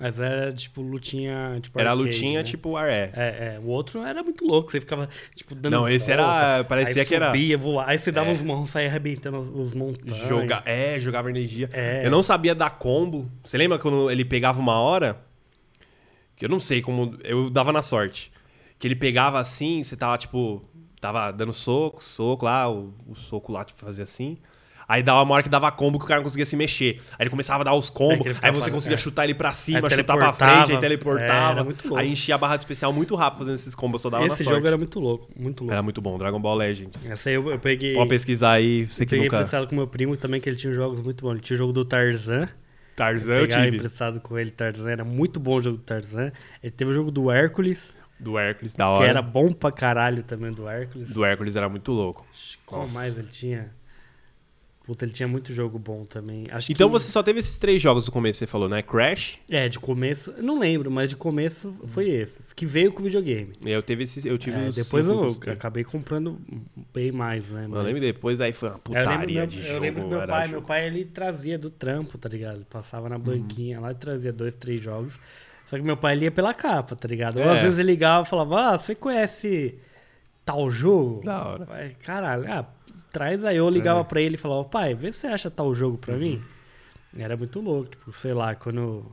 Mas 0.01 0.19
era 0.19 0.53
tipo 0.53 0.83
lutinha. 0.83 1.57
Tipo, 1.63 1.79
Era 1.79 1.91
arcade, 1.93 2.09
lutinha 2.11 2.39
né? 2.41 2.43
tipo 2.43 2.77
RE. 2.77 2.91
É, 2.91 3.13
é, 3.15 3.61
o 3.63 3.67
outro 3.69 4.03
era 4.03 4.25
muito 4.25 4.45
louco, 4.45 4.69
você 4.71 4.81
ficava, 4.81 5.09
tipo, 5.37 5.55
dando 5.55 5.73
Não, 5.73 5.89
esse 5.89 6.09
volta, 6.15 6.23
era- 6.23 6.65
parecia 6.65 7.03
aí 7.03 7.07
que 7.07 7.15
era- 7.15 7.27
subia, 7.27 7.57
voava, 7.57 7.91
aí 7.91 7.97
você 7.99 8.11
dava 8.11 8.29
É. 8.29 8.33
uns 8.33 8.43
mãos, 8.43 8.71
saía 8.71 8.89
arrebentando 8.89 9.39
os, 9.39 9.49
os 9.49 9.73
montanhas. 9.73 10.19
Joga, 10.29 10.63
é, 10.67 10.99
jogava 10.99 11.31
energia. 11.31 11.71
É. 11.73 12.05
Eu 12.05 12.11
não 12.11 12.25
sabia 12.25 12.57
dar 12.57 12.71
combo. 12.71 13.31
Você 13.45 13.57
lembra 13.57 13.79
quando 13.79 14.11
ele 14.11 14.25
pegava 14.25 14.59
uma 14.59 14.81
hora? 14.81 15.21
Que 16.37 16.45
eu 16.45 16.49
não 16.49 16.59
sei 16.59 16.83
como. 16.83 17.17
Eu 17.23 17.49
dava 17.49 17.73
na 17.73 17.81
sorte. 17.81 18.33
Que 18.81 18.89
ele 18.89 18.97
pegava 18.97 19.39
assim, 19.39 19.81
você 19.83 19.97
tava 19.97 20.19
tipo. 20.19 20.65
Tava 21.01 21.31
dando 21.31 21.53
soco, 21.53 22.03
soco 22.03 22.47
lá, 22.47 22.69
o, 22.69 22.93
o 23.07 23.15
soco 23.15 23.53
lá 23.53 23.63
tipo, 23.65 23.79
fazia 23.79 24.03
assim. 24.03 24.39
Aí 24.87 25.03
dava 25.03 25.23
uma 25.23 25.35
hora 25.35 25.43
que 25.43 25.49
dava 25.49 25.71
combo 25.73 25.99
que 25.99 26.05
o 26.05 26.09
cara 26.09 26.19
não 26.21 26.25
conseguia 26.25 26.45
se 26.45 26.57
mexer. 26.57 26.99
Aí 27.13 27.23
ele 27.25 27.31
começava 27.31 27.63
a 27.63 27.65
dar 27.65 27.75
os 27.75 27.89
É, 27.89 27.93
combos, 27.93 28.39
que 28.39 28.45
aí 28.47 28.53
você 28.53 28.71
conseguia 28.71 28.95
é. 28.97 28.99
chutar 28.99 29.25
ele 29.25 29.35
pra 29.35 29.53
cima, 29.53 29.89
Aí 29.89 29.91
chutar 29.97 30.17
pra 30.17 30.33
frente, 30.33 30.71
aí 30.73 30.77
É, 30.77 30.81
teleportava. 30.81 31.63
louco. 31.63 31.97
aí 31.97 32.11
enchia 32.13 32.35
a 32.35 32.39
barra 32.39 32.57
de 32.57 32.63
especial 32.63 32.93
muito 32.93 33.15
rápido 33.15 33.39
fazendo 33.39 33.55
esses 33.55 33.75
combos, 33.75 34.01
eu 34.01 34.03
só 34.03 34.11
dava 34.11 34.27
Esse 34.27 34.45
sorte. 34.45 34.55
jogo 34.57 34.67
era 34.67 34.77
muito 34.77 35.01
louco, 35.01 35.29
muito 35.37 35.61
louco. 35.61 35.73
Era 35.73 35.83
muito 35.83 36.01
bom, 36.01 36.19
Dragon 36.19 36.39
Ball 36.41 36.55
Legends. 36.57 37.07
Essa 37.09 37.31
aí 37.31 37.35
eu, 37.37 37.51
eu 37.51 37.59
peguei. 37.59 37.95
Pode 37.95 38.09
pesquisar 38.11 38.53
aí, 38.53 38.87
você 38.87 39.05
que 39.07 39.11
peguei 39.11 39.25
nunca. 39.27 39.37
emprestado 39.37 39.67
com 39.67 39.75
meu 39.75 39.87
primo 39.87 40.17
também, 40.17 40.41
que 40.41 40.49
ele 40.49 40.57
tinha 40.57 40.73
jogos 40.75 41.01
muito 41.01 41.23
bons. 41.25 41.33
Ele 41.33 41.41
tinha 41.41 41.55
o 41.55 41.59
jogo 41.59 41.73
do 41.73 41.85
Tarzan. 41.85 42.49
Tarzan 42.95 43.35
eu 43.35 43.49
Pegar 43.49 43.65
tive. 43.65 43.77
emprestado 43.79 44.21
com 44.21 44.39
ele 44.39 44.51
Tarzan. 44.51 44.91
Era 44.91 45.05
muito 45.05 45.41
bom 45.41 45.57
o 45.57 45.63
jogo 45.63 45.79
do 45.79 45.83
Tarzan. 45.83 46.31
Ele 46.63 46.71
teve 46.71 46.91
o 46.91 46.95
jogo 46.95 47.11
do 47.11 47.31
Hércules, 47.31 47.93
Do 48.21 48.39
Hércules, 48.39 48.75
da 48.75 48.85
que 48.85 48.91
hora. 48.91 49.07
era 49.09 49.23
bom 49.23 49.51
pra 49.53 49.73
caralho 49.73 50.23
também 50.23 50.53
do 50.53 50.69
Hércules. 50.69 51.13
Do 51.13 51.25
Hércules 51.25 51.57
era 51.57 51.69
muito 51.69 51.91
louco. 51.91 52.25
Qual 52.65 52.83
Nossa. 52.83 52.95
mais 52.95 53.19
ele 53.19 53.27
tinha? 53.29 53.73
Puta, 54.87 55.07
ele 55.07 55.13
tinha 55.13 55.27
muito 55.27 55.51
jogo 55.51 55.79
bom 55.79 56.05
também. 56.05 56.47
Acho 56.51 56.71
Então 56.71 56.89
que- 56.89 56.93
você 56.93 57.11
só 57.11 57.23
teve 57.23 57.39
esses 57.39 57.57
três 57.57 57.81
jogos 57.81 58.05
do 58.05 58.13
começo, 58.13 58.39
você 58.41 58.47
falou, 58.47 58.69
né? 58.69 58.83
Crash. 58.83 59.39
É, 59.51 59.67
de 59.67 59.81
começo, 59.81 60.31
eu 60.37 60.43
não 60.43 60.59
lembro, 60.59 60.91
mas 60.91 61.09
de 61.09 61.17
começo 61.17 61.75
foi 61.87 62.11
esse. 62.11 62.55
Que 62.55 62.67
veio 62.67 62.93
com 62.93 63.01
o 63.01 63.05
videogame. 63.05 63.55
Eu 63.65 63.83
teve 63.83 64.05
esses, 64.05 64.27
eu 64.27 64.37
tive 64.37 64.59
É, 64.59 64.71
depois 64.71 65.09
eu 65.09 65.35
três. 65.37 65.57
acabei 65.57 65.85
comprando 65.85 66.39
bem 66.93 67.11
mais, 67.11 67.51
né? 67.51 67.65
Eu 67.65 67.71
mas- 67.71 67.85
lembro 67.85 68.01
depois, 68.03 68.43
aí 68.43 68.53
foi 68.53 68.69
uma 68.69 68.75
Eu 68.75 68.81
putaria 68.81 69.11
lembro, 69.21 69.33
meu, 69.35 69.47
de 69.47 69.59
eu 69.61 69.65
jogo. 69.65 69.81
lembro 69.81 70.03
do 70.03 70.09
meu 70.11 70.27
pai. 70.27 70.41
jogo. 70.43 70.51
Meu 70.53 70.63
pai, 70.63 70.87
ele 70.87 71.05
trazia 71.07 71.59
do 71.59 71.71
trampo, 71.71 72.19
tá 72.19 72.29
ligado? 72.29 72.57
Ele 72.57 72.67
passava 72.69 73.05
Uhum. 73.05 73.09
na 73.09 73.19
banquinha 73.19 73.81
lá 73.81 73.91
e 73.91 73.95
trazia 73.95 74.35
dois, 74.35 74.55
três 74.55 74.83
jogos. 74.83 75.19
Só 75.67 75.79
que 75.79 75.83
meu 75.83 75.97
pai 75.97 76.15
ele 76.15 76.27
ia 76.27 76.31
pela 76.31 76.53
capa, 76.53 76.95
tá 76.95 77.09
ligado? 77.09 77.37
Ou 77.39 77.43
É. 77.43 77.53
às 77.55 77.63
vezes 77.63 77.79
ele 77.79 77.93
ligava 77.93 78.27
e 78.27 78.29
falava, 78.29 78.75
ah, 78.75 78.77
você 78.79 78.95
conhece 78.95 79.77
tal 80.45 80.71
jogo? 80.71 81.23
Da 81.25 81.43
hora. 81.43 81.67
Eu 81.87 81.93
Caralho, 82.05 82.45
ah, 82.53 82.67
traz 83.15 83.45
aí. 83.45 83.57
Eu 83.57 83.71
ligava 83.71 84.05
pra 84.05 84.21
ele 84.21 84.35
e 84.35 84.39
falava, 84.39 84.65
pai, 84.65 84.93
vê 84.93 85.13
se 85.13 85.21
você 85.21 85.27
acha 85.29 85.51
tal 85.51 85.73
jogo 85.73 85.97
pra 85.97 86.17
mim. 86.17 86.43
Uhum. 87.15 87.23
Era 87.23 87.37
muito 87.37 87.61
louco, 87.61 87.91
tipo, 87.91 88.13
sei 88.13 88.35
lá, 88.35 88.57
quando 88.57 88.79
eu 88.81 89.13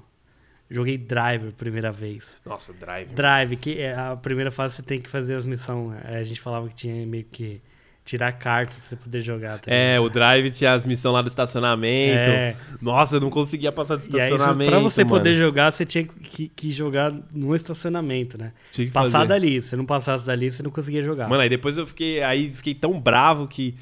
joguei 0.70 0.98
Drive 0.98 1.50
a 1.50 1.52
primeira 1.52 1.92
vez. 1.92 2.36
Nossa, 2.44 2.74
Drive. 2.74 3.14
Drive, 3.14 3.56
que 3.58 3.80
é 3.80 3.96
a 3.96 4.16
primeira 4.16 4.50
fase 4.50 4.76
você 4.76 4.82
tem 4.82 5.00
que 5.00 5.10
fazer 5.10 5.36
as 5.36 5.46
missões. 5.46 6.00
Aí 6.04 6.16
A 6.16 6.24
gente 6.24 6.42
falava 6.42 6.68
que 6.68 6.74
tinha 6.74 7.06
meio 7.06 7.26
que 7.26 7.62
tirar 8.04 8.32
carta 8.32 8.74
pra 8.74 8.84
você 8.84 8.96
poder 8.96 9.22
jogar. 9.22 9.60
Tá 9.60 9.72
É, 9.72 10.00
o 10.00 10.10
Drive 10.10 10.50
tinha 10.52 10.74
as 10.74 10.84
missões 10.84 11.14
lá 11.14 11.22
do 11.22 11.28
estacionamento. 11.28 12.30
É. 12.30 12.56
Nossa, 12.82 13.18
eu 13.18 13.20
não 13.22 13.30
conseguia 13.30 13.72
passar 13.72 13.96
do 13.96 14.04
E 14.04 14.20
aí, 14.20 14.32
estacionamento. 14.32 14.72
pra 14.72 14.80
você 14.80 15.04
mano. 15.04 15.18
poder 15.18 15.36
jogar, 15.36 15.72
você 15.72 15.86
tinha 15.86 16.04
que, 16.06 16.50
que 16.50 16.72
jogar 16.72 17.14
no 17.32 17.56
estacionamento, 17.56 18.38
né? 18.38 18.52
Passar 18.92 19.12
fazer. 19.12 19.28
dali. 19.28 19.62
Se 19.62 19.76
não 19.76 19.86
passasse 19.86 20.26
dali, 20.26 20.52
você 20.52 20.64
não 20.64 20.72
conseguia 20.72 21.02
jogar. 21.04 21.30
Mano, 21.30 21.42
aí 21.42 21.50
depois 21.50 21.78
eu 21.78 21.86
fiquei. 21.86 22.22
Aí 22.24 22.52
fiquei 22.52 22.74
tão 22.74 23.00
bravo 23.00 23.48
que. 23.48 23.76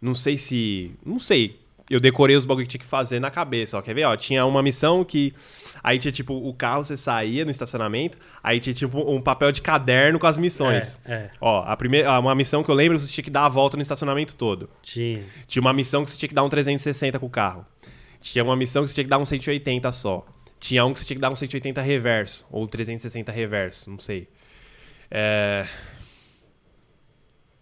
Não 0.00 0.14
sei 0.14 0.36
se. 0.38 0.92
Não 1.04 1.18
sei. 1.18 1.58
Eu 1.90 2.00
decorei 2.00 2.36
os 2.36 2.44
bagulho 2.44 2.66
que 2.66 2.70
tinha 2.70 2.80
que 2.80 2.86
fazer 2.86 3.18
na 3.18 3.30
cabeça, 3.30 3.78
ó. 3.78 3.82
Quer 3.82 3.94
ver? 3.94 4.04
Ó, 4.04 4.14
tinha 4.16 4.44
uma 4.44 4.62
missão 4.62 5.04
que. 5.04 5.32
Aí 5.82 5.98
tinha, 5.98 6.12
tipo, 6.12 6.34
o 6.34 6.52
carro, 6.52 6.84
você 6.84 6.96
saía 6.96 7.44
no 7.44 7.50
estacionamento. 7.50 8.18
Aí 8.42 8.60
tinha, 8.60 8.74
tipo, 8.74 8.98
um 9.10 9.22
papel 9.22 9.50
de 9.52 9.62
caderno 9.62 10.18
com 10.18 10.26
as 10.26 10.36
missões. 10.36 10.98
É, 11.04 11.14
é, 11.14 11.30
Ó, 11.40 11.62
a 11.66 11.76
primeira, 11.76 12.18
uma 12.18 12.34
missão 12.34 12.62
que 12.62 12.70
eu 12.70 12.74
lembro, 12.74 13.00
você 13.00 13.08
tinha 13.08 13.24
que 13.24 13.30
dar 13.30 13.46
a 13.46 13.48
volta 13.48 13.76
no 13.76 13.82
estacionamento 13.82 14.34
todo. 14.34 14.68
tinha. 14.82 15.22
Tinha 15.46 15.60
uma 15.60 15.72
missão 15.72 16.04
que 16.04 16.10
você 16.10 16.16
tinha 16.18 16.28
que 16.28 16.34
dar 16.34 16.44
um 16.44 16.48
360 16.48 17.18
com 17.18 17.26
o 17.26 17.30
carro. 17.30 17.64
Tinha 18.20 18.44
uma 18.44 18.56
missão 18.56 18.82
que 18.82 18.88
você 18.88 18.94
tinha 18.94 19.04
que 19.04 19.10
dar 19.10 19.18
um 19.18 19.24
180 19.24 19.90
só. 19.92 20.26
Tinha 20.60 20.84
um 20.84 20.92
que 20.92 20.98
você 20.98 21.06
tinha 21.06 21.16
que 21.16 21.20
dar 21.22 21.30
um 21.30 21.36
180 21.36 21.80
reverso. 21.80 22.46
Ou 22.50 22.66
360 22.66 23.32
reverso, 23.32 23.90
não 23.90 23.98
sei. 23.98 24.28
É. 25.10 25.64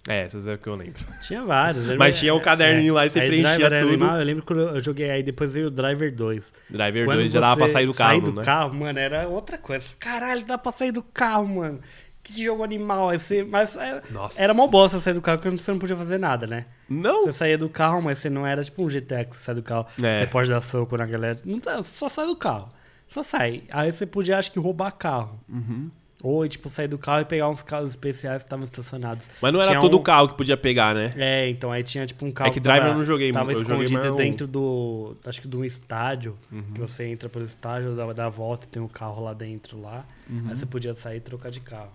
É, 0.09 0.23
essas 0.23 0.47
é 0.47 0.55
o 0.55 0.59
que 0.59 0.69
eu 0.69 0.75
lembro. 0.75 1.05
Tinha 1.21 1.45
vários. 1.45 1.91
Mas 1.97 2.19
tinha 2.19 2.35
um 2.35 2.41
caderninho 2.41 2.95
lá 2.95 3.07
e 3.07 3.11
você 3.11 3.21
aí 3.21 3.29
preenchia 3.29 3.69
tudo. 3.69 3.89
animal, 3.89 4.17
eu 4.19 4.25
lembro 4.25 4.45
quando 4.45 4.61
eu 4.61 4.81
joguei 4.81 5.11
aí, 5.11 5.23
depois 5.23 5.53
veio 5.53 5.67
o 5.67 5.71
Driver 5.71 6.15
2. 6.15 6.53
Driver 6.71 7.05
Quando 7.05 7.19
2 7.19 7.33
já 7.33 7.41
dava 7.41 7.57
pra 7.57 7.67
você 7.67 7.73
sair 7.73 7.87
do 7.87 7.95
carro, 7.95 8.11
Sair 8.11 8.21
do 8.21 8.33
né? 8.33 8.45
carro, 8.45 8.75
mano, 8.75 8.99
era 8.99 9.29
outra 9.29 9.59
coisa. 9.59 9.89
Caralho, 9.99 10.45
dá 10.45 10.57
pra 10.57 10.71
sair 10.71 10.93
do 10.93 11.03
carro, 11.03 11.49
mano. 11.49 11.81
Que 12.23 12.45
jogo 12.45 12.63
animal. 12.65 13.11
Você, 13.13 13.45
mas 13.45 13.77
é, 13.77 14.03
Nossa. 14.11 14.41
era 14.43 14.53
mó 14.53 14.67
bosta 14.67 14.99
sair 14.99 15.15
do 15.15 15.23
carro, 15.23 15.39
porque 15.39 15.57
você 15.57 15.71
não 15.71 15.79
podia 15.79 15.95
fazer 15.97 16.19
nada, 16.19 16.47
né? 16.47 16.67
Não! 16.89 17.25
Você 17.25 17.33
saía 17.33 17.57
do 17.59 17.69
carro, 17.69 18.03
mas 18.03 18.19
você 18.19 18.29
não 18.29 18.47
era 18.47 18.63
tipo 18.65 18.83
um 18.85 18.89
GTA 18.89 19.25
que 19.25 19.37
você 19.37 19.45
sai 19.45 19.55
do 19.55 19.63
carro. 19.63 19.87
É. 20.03 20.21
Você 20.21 20.27
pode 20.27 20.49
dar 20.51 20.61
soco 20.61 20.97
na 20.97 21.07
galera. 21.07 21.39
Não 21.45 21.61
tá, 21.61 21.83
só 21.83 22.09
sai 22.09 22.27
do 22.27 22.35
carro. 22.37 22.69
Só 23.09 23.23
sai. 23.23 23.63
Aí 23.71 23.93
você 23.93 24.05
podia, 24.07 24.39
acho 24.39 24.51
que, 24.51 24.59
roubar 24.59 24.91
carro. 24.93 25.39
Uhum. 25.49 25.89
Ou, 26.29 26.49
tipo, 26.49 26.69
sair 26.69 26.89
do 26.89 26.99
carro 26.99 27.21
e 27.21 27.25
pegar 27.25 27.49
uns 27.49 27.63
carros 27.63 27.91
especiais 27.91 28.43
que 28.43 28.47
estavam 28.47 28.65
estacionados. 28.65 29.31
Mas 29.41 29.53
não 29.53 29.61
era 29.61 29.69
Tinha 29.71 29.81
todo 29.81 29.97
um- 29.97 30.03
carro 30.03 30.27
que 30.29 30.35
podia 30.37 30.57
pegar, 30.57 30.93
né? 30.93 31.13
É, 31.17 31.49
então 31.49 31.71
aí 31.71 31.85
tinha, 31.85 32.05
tipo, 32.05 32.27
um 32.27 32.33
carro 32.33 32.51
É 32.51 32.53
que 32.53 32.59
Driver 32.59 32.83
tava, 32.83 32.95
eu 32.95 32.99
não 32.99 33.05
joguei 33.05 33.31
Tava 33.33 33.45
muito, 33.45 33.59
eu 33.61 33.65
joguei 33.65 33.85
escondido 33.85 34.01
mais 34.01 34.13
um- 34.13 34.17
dentro 34.17 34.47
do... 34.49 35.17
Acho 35.25 35.41
que 35.41 35.47
de 35.47 35.57
um 35.57 35.65
estádio. 35.65 36.37
Uhum. 36.51 36.63
Que 36.75 36.81
você 36.81 37.05
entra 37.07 37.29
pelo 37.29 37.45
estádio, 37.45 37.95
dá, 37.95 38.13
dá 38.13 38.27
a 38.27 38.29
volta 38.29 38.67
e 38.67 38.69
tem 38.71 38.83
um 38.83 38.89
carro 38.89 39.23
lá 39.23 39.33
dentro 39.35 39.81
lá. 39.81 40.05
Uhum. 40.29 40.47
Aí 40.49 40.57
você 40.57 40.67
podia 40.67 40.95
sair 40.95 41.19
e 41.19 41.21
trocar 41.21 41.51
de 41.53 41.61
carro. 41.61 41.93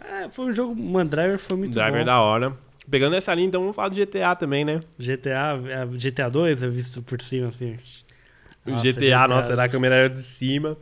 É, 0.00 0.28
foi 0.28 0.46
um 0.46 0.54
jogo... 0.54 0.74
Mano, 0.74 1.08
Driver 1.08 1.38
foi 1.38 1.56
muito 1.56 1.74
Driver 1.74 2.00
bom. 2.00 2.06
da 2.06 2.20
hora. 2.20 2.56
Pegando 2.90 3.14
essa 3.14 3.32
linha, 3.32 3.46
então 3.46 3.60
vamos 3.60 3.76
falar 3.76 3.90
do 3.90 3.94
GTA 3.94 4.34
também, 4.34 4.64
né? 4.64 4.80
GTA, 4.98 5.54
é, 5.68 5.86
GTA 5.86 6.28
2 6.28 6.64
é 6.64 6.68
visto 6.68 7.00
por 7.02 7.20
cima, 7.22 7.48
assim. 7.48 7.78
Nossa, 8.66 8.82
GTA, 8.82 9.28
nossa, 9.28 9.52
era 9.52 9.64
a 9.64 9.68
câmera 9.68 9.94
era 9.94 10.10
de 10.10 10.18
cima. 10.18 10.76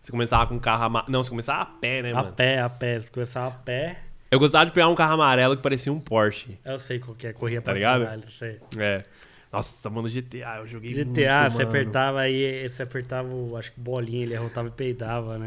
Você 0.00 0.10
começava 0.12 0.46
com 0.46 0.54
um 0.54 0.58
carro 0.58 0.84
ama... 0.84 1.04
Não, 1.08 1.22
você 1.22 1.30
começava 1.30 1.62
a 1.62 1.66
pé, 1.66 2.02
né, 2.02 2.12
A 2.12 2.22
mano? 2.22 2.32
pé, 2.32 2.60
a 2.60 2.68
pé. 2.68 3.00
Você 3.00 3.10
começava 3.10 3.48
a 3.48 3.58
pé. 3.58 4.00
Eu 4.30 4.38
gostava 4.38 4.66
de 4.66 4.72
pegar 4.72 4.88
um 4.88 4.94
carro 4.94 5.14
amarelo 5.14 5.56
que 5.56 5.62
parecia 5.62 5.92
um 5.92 5.98
Porsche. 6.00 6.58
Eu 6.64 6.78
sei 6.78 6.98
qual 6.98 7.14
que 7.14 7.26
é, 7.26 7.32
corria 7.32 7.60
Tá 7.60 7.66
pra 7.66 7.74
ligado? 7.74 8.02
caralho, 8.04 8.30
sei. 8.30 8.60
É. 8.76 9.02
Nossa, 9.50 9.88
mano, 9.88 10.08
GTA, 10.08 10.58
eu 10.58 10.66
joguei 10.66 10.94
muito, 10.94 11.14
GTA, 11.14 11.48
você 11.48 11.56
mano. 11.58 11.68
apertava 11.70 12.20
aí, 12.20 12.68
você 12.68 12.82
apertava, 12.82 13.28
acho 13.58 13.72
que 13.72 13.80
bolinha, 13.80 14.22
ele 14.24 14.36
arrotava 14.36 14.68
e 14.68 14.70
peidava, 14.70 15.38
né? 15.38 15.46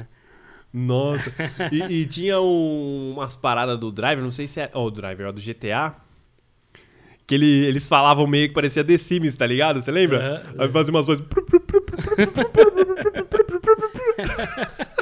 Nossa. 0.74 1.32
e, 1.72 2.02
e 2.02 2.06
tinha 2.08 2.42
um- 2.42 3.14
umas 3.14 3.36
paradas 3.36 3.78
do 3.80 3.92
Driver, 3.92 4.24
não 4.24 4.32
sei 4.32 4.48
se 4.48 4.60
é... 4.60 4.70
Ó, 4.74 4.86
o 4.86 4.92
Driver, 4.92 5.28
ó, 5.28 5.32
do 5.32 5.40
GTA. 5.40 5.96
Que 7.28 7.36
ele, 7.36 7.66
eles 7.66 7.88
falavam 7.88 8.26
meio 8.26 8.48
que 8.48 8.54
parecia 8.56 8.84
The 8.84 8.98
Sims, 8.98 9.36
tá 9.36 9.46
ligado? 9.46 9.82
Você 9.82 9.92
lembra? 9.92 10.42
Aham. 10.48 10.62
Aí 10.64 10.70
fazia 10.72 10.92
umas 10.94 11.06
coisas... 11.06 11.24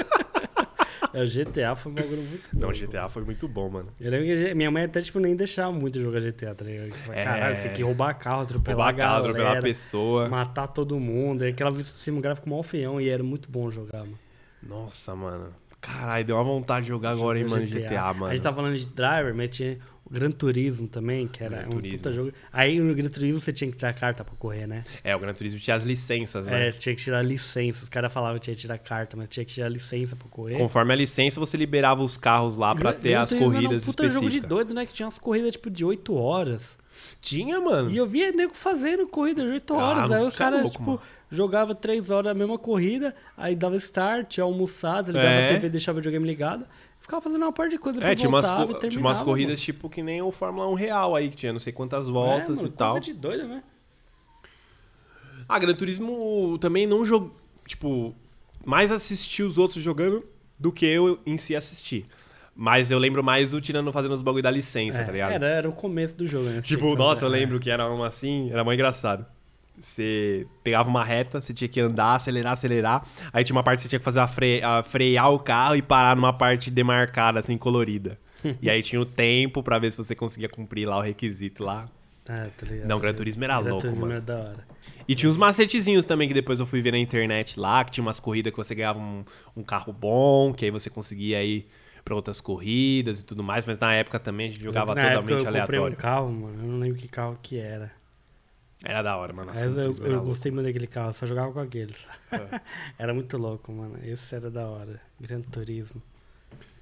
É, 1.11 1.23
O 1.23 1.27
GTA 1.27 1.75
foi 1.75 1.91
um 1.91 1.95
bagulho 1.95 2.21
muito 2.21 2.49
bom. 2.53 2.59
Não, 2.59 2.71
GTA 2.71 3.09
foi 3.09 3.23
muito 3.23 3.47
bom, 3.47 3.67
mano. 3.69 3.87
Eu 3.99 4.11
lembro 4.11 4.27
que 4.27 4.53
minha 4.53 4.69
mãe 4.69 4.83
até, 4.83 5.01
tipo, 5.01 5.19
nem 5.19 5.35
deixava 5.35 5.71
muito 5.71 5.99
jogar 5.99 6.19
GTA, 6.19 6.53
tá 6.53 6.63
ligado? 6.63 6.91
Tipo, 6.91 7.11
É. 7.11 7.23
Caralho, 7.23 7.55
você 7.55 7.67
tem 7.67 7.77
que 7.77 7.83
roubar 7.83 8.13
carro, 8.13 8.43
atropelar 8.43 8.77
Roubar 8.77 8.95
carro, 8.95 9.13
galera, 9.23 9.29
atropelar 9.31 9.61
pessoa. 9.63 10.29
matar 10.29 10.67
todo 10.67 10.99
mundo. 10.99 11.43
E 11.43 11.47
aquela 11.49 11.73
cima 11.83 12.21
gráfico 12.21 12.47
mó 12.47 12.61
feião 12.61 13.01
e 13.01 13.09
era 13.09 13.23
muito 13.23 13.49
bom 13.49 13.71
jogar, 13.71 14.01
mano. 14.01 14.19
Nossa, 14.61 15.15
mano. 15.15 15.51
Caralho, 15.81 16.25
deu 16.25 16.35
uma 16.35 16.43
vontade 16.43 16.83
de 16.83 16.89
jogar 16.89 17.11
agora, 17.11 17.39
hein, 17.39 17.45
mano, 17.47 17.65
GTA, 17.65 18.13
mano. 18.13 18.25
A 18.27 18.35
gente 18.35 18.43
tá 18.43 18.53
falando 18.53 18.75
de 18.75 18.85
Driver, 18.85 19.33
mas 19.33 19.49
tinha 19.49 19.79
o 19.98 19.98
Gran 20.11 20.31
Turismo 20.31 20.87
também, 20.87 21.27
que 21.27 21.43
era 21.43 21.57
Gran 21.57 21.67
um 21.67 21.71
Turismo. 21.71 21.97
puta 21.97 22.11
jogo. 22.13 22.33
Aí 22.51 22.79
no 22.79 22.93
Gran 22.95 23.09
Turismo 23.09 23.39
você 23.41 23.53
tinha 23.53 23.69
que 23.69 23.77
tirar 23.77 23.93
carta 23.93 24.23
pra 24.23 24.35
correr, 24.35 24.65
né? 24.67 24.83
É, 25.03 25.15
o 25.15 25.19
Gran 25.19 25.33
Turismo 25.33 25.59
tinha 25.59 25.75
as 25.75 25.83
licenças, 25.83 26.47
É, 26.47 26.51
né? 26.51 26.71
você 26.71 26.79
tinha 26.79 26.95
que 26.95 27.01
tirar 27.01 27.21
licença. 27.21 27.83
Os 27.83 27.89
caras 27.89 28.11
falavam 28.11 28.35
que 28.39 28.45
tinha 28.45 28.55
que 28.55 28.61
tirar 28.61 28.77
carta, 28.79 29.15
mas 29.15 29.29
tinha 29.29 29.45
que 29.45 29.53
tirar 29.53 29.69
licença 29.69 30.15
pra 30.15 30.27
correr. 30.29 30.57
Conforme 30.57 30.93
a 30.93 30.95
licença, 30.95 31.39
você 31.39 31.55
liberava 31.57 32.01
os 32.01 32.17
carros 32.17 32.57
lá 32.57 32.73
pra 32.73 32.91
Gran- 32.91 33.01
ter 33.01 33.09
Gran 33.09 33.21
as 33.21 33.29
Turismo 33.29 33.51
era 33.51 33.55
corridas 33.61 33.83
um 33.83 33.85
puta 33.91 34.03
jogo 34.03 34.09
de 34.09 34.25
específicas. 34.25 34.49
doido, 34.49 34.73
né? 34.73 34.85
Que 34.85 34.93
tinha 34.93 35.05
umas 35.05 35.19
corridas 35.19 35.51
tipo 35.51 35.69
de 35.69 35.85
8 35.85 36.13
horas. 36.15 36.77
Tinha, 37.21 37.61
mano. 37.61 37.89
E 37.91 37.97
eu 37.97 38.05
via 38.05 38.31
nego 38.31 38.53
fazendo 38.55 39.07
corrida 39.07 39.43
de 39.43 39.49
8 39.51 39.73
Ah, 39.73 39.77
horas. 39.77 40.09
não 40.09 40.17
aí 40.17 40.23
o 40.25 40.31
cara, 40.31 40.55
louco, 40.57 40.71
tipo, 40.71 40.83
mano. 40.85 41.01
jogava 41.31 41.73
3 41.75 42.09
horas 42.09 42.31
a 42.31 42.33
mesma 42.33 42.57
corrida, 42.57 43.15
aí 43.37 43.55
dava 43.55 43.77
start, 43.77 44.37
ia 44.37 44.43
almoçar, 44.43 45.05
ligava 45.05 45.25
É. 45.27 45.49
a 45.51 45.53
TV, 45.53 45.69
deixava 45.69 45.97
o 45.97 46.01
videogame 46.01 46.25
ligado. 46.27 46.65
Ficava 47.09 47.23
fazendo 47.23 47.41
uma 47.41 47.51
parte 47.51 47.71
de 47.71 47.79
coisa, 47.79 48.03
É, 48.03 48.13
tinha 48.13 48.29
umas, 48.29 48.45
co- 48.45 48.87
tinha 48.87 49.01
umas 49.01 49.19
corridas 49.19 49.53
mano. 49.53 49.65
tipo 49.65 49.89
que 49.89 50.03
nem 50.03 50.21
o 50.21 50.31
Fórmula 50.31 50.67
1 50.69 50.75
real 50.75 51.15
aí, 51.15 51.27
que 51.29 51.35
tinha 51.35 51.51
não 51.51 51.59
sei 51.59 51.73
quantas 51.73 52.07
É, 52.07 52.11
voltas 52.11 52.57
mano, 52.57 52.67
e 52.67 52.71
tal. 52.71 52.91
Coisa 52.91 53.05
de 53.05 53.13
doido, 53.13 53.47
né? 53.47 53.63
Ah, 55.47 55.57
Gran 55.57 55.73
Turismo 55.73 56.55
também 56.59 56.85
não 56.85 57.03
jogou. 57.03 57.33
Tipo, 57.65 58.13
mais 58.63 58.91
assisti 58.91 59.41
os 59.41 59.57
outros 59.57 59.83
jogando 59.83 60.23
do 60.59 60.71
que 60.71 60.85
eu 60.85 61.17
em 61.25 61.35
si 61.39 61.55
assistir. 61.55 62.05
Mas 62.55 62.91
eu 62.91 62.99
lembro 62.99 63.23
mais 63.23 63.49
do 63.49 63.59
tirando 63.59 63.91
fazendo 63.91 64.13
os 64.13 64.21
bagulho 64.21 64.43
da 64.43 64.51
licença, 64.51 65.01
É, 65.01 65.03
tá 65.05 65.11
ligado? 65.11 65.31
Era, 65.31 65.47
era 65.47 65.67
o 65.67 65.73
começo 65.73 66.15
do 66.15 66.27
jogo, 66.27 66.45
né? 66.49 66.61
Tipo, 66.61 66.95
nossa, 66.95 67.21
fazer- 67.21 67.25
eu 67.33 67.35
é. 67.37 67.39
lembro 67.39 67.59
que 67.59 67.71
era 67.71 67.89
uma 67.89 68.05
assim, 68.05 68.51
era 68.51 68.63
muito 68.63 68.75
engraçado. 68.75 69.25
Você 69.79 70.45
pegava 70.63 70.89
uma 70.89 71.03
reta, 71.03 71.39
você 71.41 71.53
tinha 71.53 71.67
que 71.67 71.79
andar, 71.79 72.15
acelerar, 72.15 72.53
acelerar. 72.53 73.03
Aí 73.31 73.43
tinha 73.43 73.55
uma 73.55 73.63
parte 73.63 73.77
que 73.77 73.83
você 73.83 73.89
tinha 73.89 73.99
que 73.99 74.05
fazer 74.05 74.19
a, 74.19 74.27
fre- 74.27 74.61
a 74.63 74.83
frear 74.83 75.31
o 75.31 75.39
carro 75.39 75.75
e 75.75 75.81
parar 75.81 76.15
numa 76.15 76.33
parte 76.33 76.69
demarcada, 76.69 77.39
assim, 77.39 77.57
colorida. 77.57 78.17
e 78.61 78.69
aí 78.69 78.81
tinha 78.81 79.01
o 79.01 79.05
tempo 79.05 79.61
pra 79.63 79.79
ver 79.79 79.91
se 79.91 79.97
você 79.97 80.15
conseguia 80.15 80.49
cumprir 80.49 80.87
lá 80.87 80.97
o 80.97 81.01
requisito 81.01 81.63
lá. 81.63 81.85
É, 82.27 82.43
tá 82.45 82.65
ligado? 82.65 82.87
Não, 82.87 82.99
Gran 82.99 83.13
Turismo 83.13 83.43
era 83.43 83.59
Gran 83.59 83.69
louco, 83.71 83.81
Turismo 83.83 84.01
mano. 84.01 84.13
era 84.13 84.21
da 84.21 84.35
hora. 84.37 84.67
E 85.07 85.15
tinha 85.15 85.29
uns 85.29 85.37
macetezinhos 85.37 86.05
também 86.05 86.27
que 86.27 86.33
depois 86.33 86.59
eu 86.59 86.67
fui 86.67 86.81
ver 86.81 86.91
na 86.91 86.99
internet 86.99 87.59
lá, 87.59 87.83
que 87.83 87.89
tinha 87.91 88.03
umas 88.05 88.19
corridas 88.19 88.51
que 88.53 88.57
você 88.57 88.75
ganhava 88.75 88.99
um, 88.99 89.23
um 89.57 89.63
carro 89.63 89.91
bom, 89.91 90.53
que 90.53 90.65
aí 90.65 90.71
você 90.71 90.89
conseguia 90.89 91.43
ir 91.43 91.67
pra 92.05 92.15
outras 92.15 92.39
corridas 92.39 93.19
e 93.21 93.25
tudo 93.25 93.43
mais, 93.43 93.65
mas 93.65 93.79
na 93.79 93.93
época 93.93 94.19
também 94.19 94.47
a 94.47 94.51
gente 94.51 94.63
jogava 94.63 94.93
Na 94.93 95.01
época 95.01 95.09
totalmente 95.09 95.31
eu 95.31 95.37
comprei 95.45 95.59
aleatório. 95.79 95.97
um 95.97 95.99
carro, 95.99 96.31
mano. 96.31 96.63
Eu 96.63 96.67
não 96.71 96.79
lembro 96.79 96.97
que 96.99 97.07
carro 97.07 97.39
que 97.41 97.57
era. 97.57 97.91
Era 98.83 99.01
da 99.01 99.17
hora, 99.17 99.33
mano. 99.33 99.51
Nossa, 99.51 99.65
eu, 99.65 99.91
eu 100.05 100.23
gostei 100.23 100.51
muito 100.51 100.65
daquele 100.67 100.87
carro, 100.87 101.13
só 101.13 101.25
jogava 101.25 101.51
com 101.51 101.59
aqueles. 101.59 102.07
É. 102.31 102.61
era 102.97 103.13
muito 103.13 103.37
louco, 103.37 103.71
mano. 103.71 103.99
Esse 104.03 104.35
era 104.35 104.49
da 104.49 104.65
hora. 104.67 105.01
Gran 105.19 105.41
Turismo. 105.41 106.01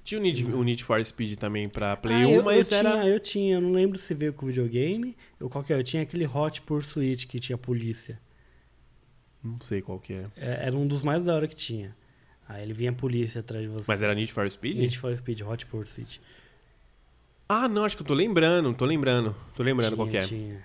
Tinha 0.04 0.20
o 0.20 0.22
Need, 0.22 0.44
o 0.44 0.62
Need 0.62 0.84
for 0.84 1.04
Speed 1.04 1.38
também 1.38 1.68
pra 1.68 1.96
Play 1.96 2.22
Ah, 2.22 2.28
1, 2.28 2.30
eu, 2.30 2.42
mas 2.42 2.70
eu 2.70 2.78
era. 2.78 2.90
Tinha, 2.92 3.04
eu 3.04 3.20
tinha, 3.20 3.54
eu 3.56 3.60
não 3.60 3.72
lembro 3.72 3.98
se 3.98 4.14
veio 4.14 4.32
com 4.32 4.46
videogame 4.46 5.16
ou 5.40 5.50
qual 5.50 5.62
que 5.62 5.72
é. 5.72 5.78
Eu 5.78 5.84
tinha 5.84 6.02
aquele 6.02 6.26
Hot 6.26 6.62
Pursuit 6.62 7.26
que 7.26 7.38
tinha 7.38 7.58
polícia. 7.58 8.18
Não 9.42 9.60
sei 9.60 9.82
qual 9.82 9.98
que 9.98 10.14
é. 10.14 10.26
É, 10.36 10.66
Era 10.66 10.76
um 10.76 10.86
dos 10.86 11.02
mais 11.02 11.24
da 11.24 11.34
hora 11.34 11.46
que 11.46 11.56
tinha. 11.56 11.94
Aí 12.48 12.62
ele 12.62 12.72
vinha 12.72 12.90
a 12.90 12.94
polícia 12.94 13.40
atrás 13.40 13.64
de 13.64 13.68
você. 13.68 13.84
Mas 13.86 14.00
era 14.00 14.14
Need 14.14 14.32
for 14.32 14.50
Speed? 14.50 14.78
Need 14.78 14.98
for 14.98 15.14
Speed, 15.14 15.42
Hot 15.42 15.66
Pursuit. 15.66 16.20
Ah, 17.48 17.68
não, 17.68 17.84
acho 17.84 17.96
que 17.96 18.02
eu 18.02 18.06
tô 18.06 18.14
lembrando, 18.14 18.72
tô 18.72 18.86
lembrando. 18.86 19.36
Tô 19.54 19.62
lembrando 19.62 19.96
qual 19.96 20.08
que 20.08 20.16
é. 20.16 20.20
Tinha. 20.20 20.64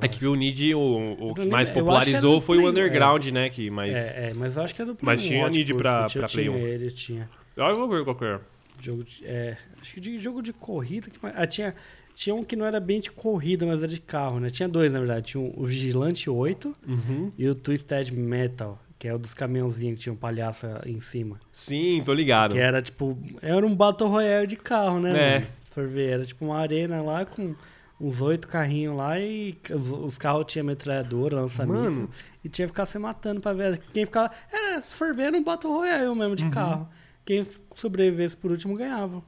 É 0.00 0.08
que 0.08 0.26
o 0.26 0.34
Need, 0.34 0.74
o, 0.74 1.16
o 1.30 1.34
que 1.34 1.46
mais 1.46 1.68
era 1.68 1.78
popularizou 1.78 2.40
foi 2.40 2.58
o 2.58 2.68
Underground, 2.68 3.26
né? 3.26 3.50
Que 3.50 3.70
mais. 3.70 4.10
É, 4.10 4.30
é, 4.30 4.34
mas 4.34 4.56
eu 4.56 4.62
acho 4.62 4.74
que 4.74 4.80
era 4.82 4.90
do 4.90 4.96
Play 4.96 5.06
Mas 5.06 5.24
1, 5.24 5.28
tinha 5.28 5.48
Need 5.48 5.74
pra- 5.74 6.06
eu 6.14 6.20
pra 6.20 6.28
Play 6.28 6.44
tinha 6.46 6.52
1. 6.56 6.66
ele, 6.66 6.86
eu 6.86 6.90
tinha. 6.92 7.28
Eu 7.56 7.74
vou 7.74 7.88
ver 7.88 8.04
qual 8.04 8.14
que 8.16 8.24
é. 8.24 8.40
Jogo 8.82 9.04
de, 9.04 9.26
é, 9.26 9.56
acho 9.80 9.92
que 9.94 10.00
de 10.00 10.16
jogo 10.18 10.40
de 10.42 10.52
corrida. 10.52 11.08
Que, 11.10 11.18
ah, 11.22 11.46
tinha, 11.46 11.74
tinha 12.14 12.34
um 12.34 12.42
que 12.42 12.56
não 12.56 12.64
era 12.64 12.80
bem 12.80 12.98
de 13.00 13.10
corrida, 13.10 13.66
mas 13.66 13.78
era 13.80 13.88
de 13.88 14.00
carro, 14.00 14.40
né? 14.40 14.48
Tinha 14.48 14.68
dois, 14.68 14.90
na 14.92 14.98
verdade. 15.00 15.26
Tinha 15.26 15.42
o 15.54 15.64
Vigilante 15.64 16.30
8 16.30 16.74
Uhum. 16.88 17.30
e 17.36 17.46
o 17.48 17.54
Twisted 17.54 18.10
Metal, 18.12 18.80
que 18.98 19.06
é 19.06 19.14
o 19.14 19.18
dos 19.18 19.34
caminhãozinhos 19.34 19.96
que 19.98 20.04
tinha 20.04 20.12
um 20.12 20.16
palhaço 20.16 20.66
em 20.86 20.98
cima. 21.00 21.38
Sim, 21.52 22.00
tô 22.06 22.14
ligado. 22.14 22.52
Que 22.52 22.58
era 22.58 22.80
tipo. 22.80 23.16
Era 23.42 23.66
um 23.66 23.74
Battle 23.74 24.08
Royale 24.08 24.46
de 24.46 24.56
carro, 24.56 25.00
né? 25.00 25.10
É. 25.10 25.34
mano? 25.40 25.46
Se 25.62 25.74
for 25.74 25.86
ver, 25.86 26.10
era 26.14 26.24
tipo 26.24 26.44
uma 26.46 26.58
arena 26.58 27.02
lá 27.02 27.24
com 27.26 27.54
uns 28.00 28.20
oito 28.22 28.48
carrinhos 28.48 28.96
lá 28.96 29.18
e 29.20 29.58
os, 29.70 29.90
os 29.92 30.16
carros 30.18 30.46
tinham 30.50 30.64
metralhadora, 30.66 31.36
lança-míssil. 31.42 32.08
E 32.42 32.48
tinha 32.48 32.66
que 32.66 32.72
ficar 32.72 32.86
se 32.86 32.98
matando 32.98 33.40
pra 33.40 33.52
ver. 33.52 33.78
Quem 33.92 34.06
ficava. 34.06 34.32
Era, 34.50 34.80
se 34.80 34.96
for 34.96 35.14
ver, 35.14 35.24
era 35.24 35.36
um 35.36 35.44
Battle 35.44 35.72
Royale 35.72 36.06
mesmo 36.14 36.28
Uhum. 36.30 36.34
de 36.34 36.50
carro. 36.50 36.88
Quem 37.24 37.46
sobrevivesse 37.74 38.36
por 38.36 38.50
último 38.50 38.74
ganhava. 38.76 39.22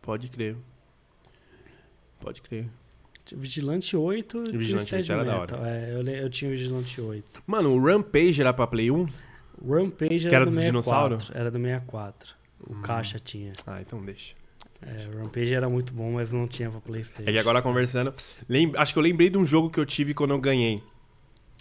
Pode 0.00 0.28
crer. 0.28 0.56
Pode 2.20 2.40
crer. 2.42 2.68
Vigilante 3.34 3.96
8 3.96 4.44
e 4.52 4.56
Vigilante 4.56 4.88
Twisted 4.90 5.10
8 5.10 5.12
era 5.12 5.24
da 5.24 5.40
Metal. 5.40 5.66
É, 5.66 5.92
eu, 5.96 6.06
eu 6.06 6.30
tinha 6.30 6.48
o 6.48 6.54
Vigilante 6.54 7.00
8. 7.00 7.42
Mano, 7.44 7.70
o 7.74 7.84
Rampage 7.84 8.40
era 8.40 8.54
pra 8.54 8.68
Play 8.68 8.88
1? 8.90 9.08
O 9.60 9.74
Rampage 9.74 10.28
era, 10.28 10.36
era 10.36 10.44
do 10.44 10.48
dos 10.50 10.54
64. 10.54 10.66
dinossauros? 10.66 11.30
Era 11.34 11.50
do 11.50 11.58
64. 11.58 12.36
O 12.60 12.74
Caixa 12.76 13.18
tinha. 13.18 13.52
Ah, 13.66 13.80
então 13.80 14.00
deixa. 14.04 14.34
É, 14.82 15.08
o 15.08 15.18
Rampage 15.22 15.54
era 15.54 15.68
muito 15.68 15.92
bom, 15.92 16.12
mas 16.12 16.32
não 16.32 16.46
tinha 16.46 16.70
pra 16.70 16.80
Playstation. 16.80 17.28
É 17.28 17.32
que 17.32 17.38
agora 17.38 17.62
conversando. 17.62 18.14
lem- 18.48 18.72
Acho 18.76 18.92
que 18.92 18.98
eu 18.98 19.02
lembrei 19.02 19.30
de 19.30 19.38
um 19.38 19.44
jogo 19.44 19.70
que 19.70 19.80
eu 19.80 19.86
tive 19.86 20.12
quando 20.14 20.32
eu 20.32 20.38
ganhei. 20.40 20.82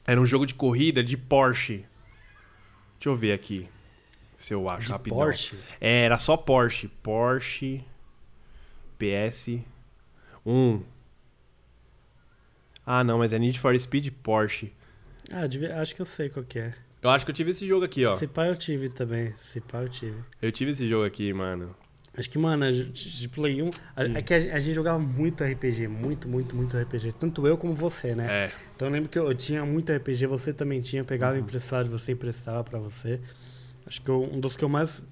Era 0.06 0.20
um 0.20 0.26
jogo 0.26 0.46
de 0.46 0.54
corrida 0.54 1.04
de 1.04 1.16
Porsche. 1.18 1.86
Deixa 2.98 3.10
eu 3.10 3.16
ver 3.16 3.32
aqui. 3.34 3.68
Se 4.38 4.54
eu 4.54 4.68
acho 4.70 4.88
De 4.88 4.92
rapidão. 4.92 5.18
Porsche? 5.18 5.56
É, 5.80 6.04
era 6.04 6.18
só 6.18 6.36
Porsche. 6.36 6.88
Porsche. 7.02 7.84
PS. 9.00 9.60
1. 10.46 10.84
Ah, 12.86 13.04
não, 13.04 13.18
mas 13.18 13.34
é 13.34 13.40
Need 13.40 13.60
for 13.60 13.78
Speed 13.80 14.10
Porsche. 14.22 14.72
Ah, 15.32 15.48
devia- 15.48 15.80
acho 15.82 15.96
que 15.96 16.02
eu 16.02 16.06
sei 16.06 16.30
qual 16.30 16.46
é. 16.56 16.74
Eu 17.02 17.10
acho 17.10 17.26
que 17.26 17.32
eu 17.32 17.36
tive 17.36 17.52
esse 17.52 17.66
jogo 17.68 17.86
aqui, 17.86 18.06
ó. 18.06 18.16
Se 18.18 18.28
pá 18.28 18.46
eu 18.48 18.56
tive 18.56 18.90
também. 18.90 19.34
Se 19.38 19.60
pá 19.62 19.80
eu 19.82 19.90
tive. 19.90 20.18
Eu 20.42 20.52
tive 20.52 20.72
esse 20.72 20.88
jogo 20.88 21.06
aqui, 21.06 21.32
mano. 21.34 21.76
Acho 22.18 22.30
que, 22.30 22.38
mano, 22.38 22.72
de, 22.72 23.28
Play 23.30 23.62
1... 23.62 23.70
a- 23.96 24.04
É 24.06 24.22
que 24.22 24.34
a, 24.34 24.38
a 24.38 24.60
gente 24.60 24.74
jogava 24.74 24.98
muito 25.00 25.44
RPG. 25.44 25.88
Muito, 25.88 26.28
muito, 26.30 26.56
muito 26.56 26.78
RPG. 26.78 27.12
Tanto 27.14 27.46
eu 27.46 27.58
como 27.58 27.76
você, 27.76 28.16
né? 28.16 28.28
É. 28.30 28.52
Então 28.76 28.88
eu 28.88 28.94
lembro 28.94 29.10
que 29.10 29.20
eu, 29.20 29.28
eu 29.28 29.36
tinha 29.36 29.66
muito 29.66 29.92
RPG. 29.92 30.26
Você 30.28 30.54
também 30.54 30.80
tinha. 30.82 31.04
Pegava 31.04 31.34
Uhum. 31.36 31.42
emprestado, 31.42 31.90
você 31.90 32.14
emprestava 32.14 32.64
pra 32.64 32.80
você. 32.80 33.20
Acho 33.86 34.02
que 34.02 34.10
eu- 34.10 34.24
um 34.24 34.40
dos 34.40 34.56
que 34.56 34.64
eu 34.64 34.70
mais... 34.70 35.04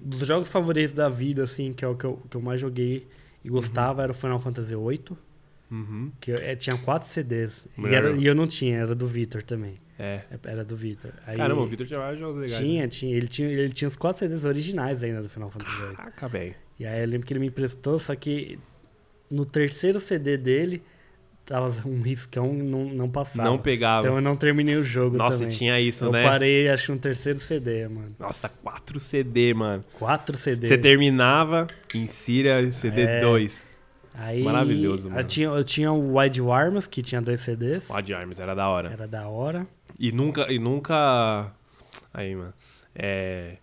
Dos 0.00 0.26
jogos 0.28 0.48
favoritos 0.48 0.92
da 0.92 1.08
vida, 1.08 1.42
assim, 1.44 1.72
que 1.72 1.84
é 1.84 1.88
o 1.88 1.96
que 1.96 2.04
eu, 2.04 2.22
que 2.30 2.36
eu 2.36 2.40
mais 2.40 2.60
joguei 2.60 3.06
e 3.44 3.48
gostava, 3.48 4.02
era 4.02 4.12
o 4.12 4.14
Final 4.14 4.38
Fantasy 4.38 4.74
VIII. 4.76 5.16
Uhum. 5.70 6.10
Que 6.20 6.30
eu- 6.30 6.36
é, 6.38 6.56
tinha 6.56 6.76
quatro 6.78 7.06
CDs. 7.08 7.66
E, 7.76 7.86
era- 7.94 8.10
e 8.12 8.24
eu 8.26 8.34
não 8.34 8.46
tinha, 8.46 8.78
era 8.78 8.94
do 8.94 9.06
Vitor 9.06 9.42
também. 9.42 9.76
É. 9.98 10.22
Era 10.44 10.64
do 10.64 10.76
Vitor. 10.76 11.12
Caramba, 11.36 11.60
o 11.62 11.66
Victor 11.66 11.86
tinha 11.86 11.98
vários 11.98 12.20
jogos 12.20 12.36
legais. 12.36 12.52
né? 12.60 12.66
Tinha, 12.66 12.88
tinha. 12.88 13.16
Ele 13.16 13.26
tinha, 13.26 13.48
ele 13.48 13.72
tinha 13.72 13.88
os 13.88 13.96
quatro 13.96 14.18
CDs 14.20 14.44
originais 14.44 15.02
ainda 15.02 15.20
do 15.22 15.28
Final 15.28 15.50
Fantasy 15.50 15.76
VIII. 15.86 15.96
Caraca, 15.96 16.28
velho. 16.28 16.54
E 16.78 16.86
aí 16.86 17.00
eu 17.00 17.06
lembro 17.08 17.26
que 17.26 17.32
ele 17.32 17.40
me 17.40 17.48
emprestou, 17.48 17.98
só 17.98 18.14
que 18.14 18.58
no 19.30 19.44
terceiro 19.44 19.98
CD 20.00 20.36
dele 20.38 20.82
tava 21.44 21.66
um 21.88 22.00
riscão 22.02 22.52
não, 22.54 22.84
não 22.90 23.10
passava. 23.10 23.48
Não 23.48 23.58
pegava. 23.58 24.06
Então 24.06 24.18
eu 24.18 24.22
não 24.22 24.36
terminei 24.36 24.76
o 24.76 24.84
jogo 24.84 25.16
Nossa, 25.16 25.38
também. 25.40 25.56
tinha 25.56 25.80
isso, 25.80 26.04
eu 26.04 26.12
né? 26.12 26.22
parei, 26.22 26.68
acho 26.68 26.92
no 26.92 26.98
terceiro 26.98 27.40
CD, 27.40 27.88
mano. 27.88 28.14
Nossa, 28.18 28.48
4 28.48 29.00
CD, 29.00 29.52
mano. 29.54 29.84
Quatro 29.94 30.36
CDs. 30.36 30.68
Você 30.68 30.78
terminava, 30.78 31.66
insira 31.94 32.70
CD 32.70 33.02
É. 33.02 33.18
2. 34.18 34.28
Aí, 34.28 34.42
Maravilhoso, 34.42 35.08
mano. 35.08 35.20
Eu 35.20 35.24
tinha, 35.24 35.46
eu 35.46 35.64
tinha 35.64 35.92
o 35.92 36.18
Wide 36.18 36.40
Arms, 36.40 36.86
que 36.86 37.02
tinha 37.02 37.22
dois 37.22 37.40
CDs. 37.40 37.88
O 37.90 38.00
de 38.00 38.12
Arms 38.12 38.40
era 38.40 38.54
da 38.54 38.68
hora. 38.68 38.90
Era 38.90 39.06
da 39.06 39.28
hora. 39.28 39.66
E 39.98 40.10
nunca. 40.12 40.52
E 40.52 40.58
nunca. 40.58 41.52
Aí, 42.12 42.34
mano. 42.34 42.52
É. 42.94 43.56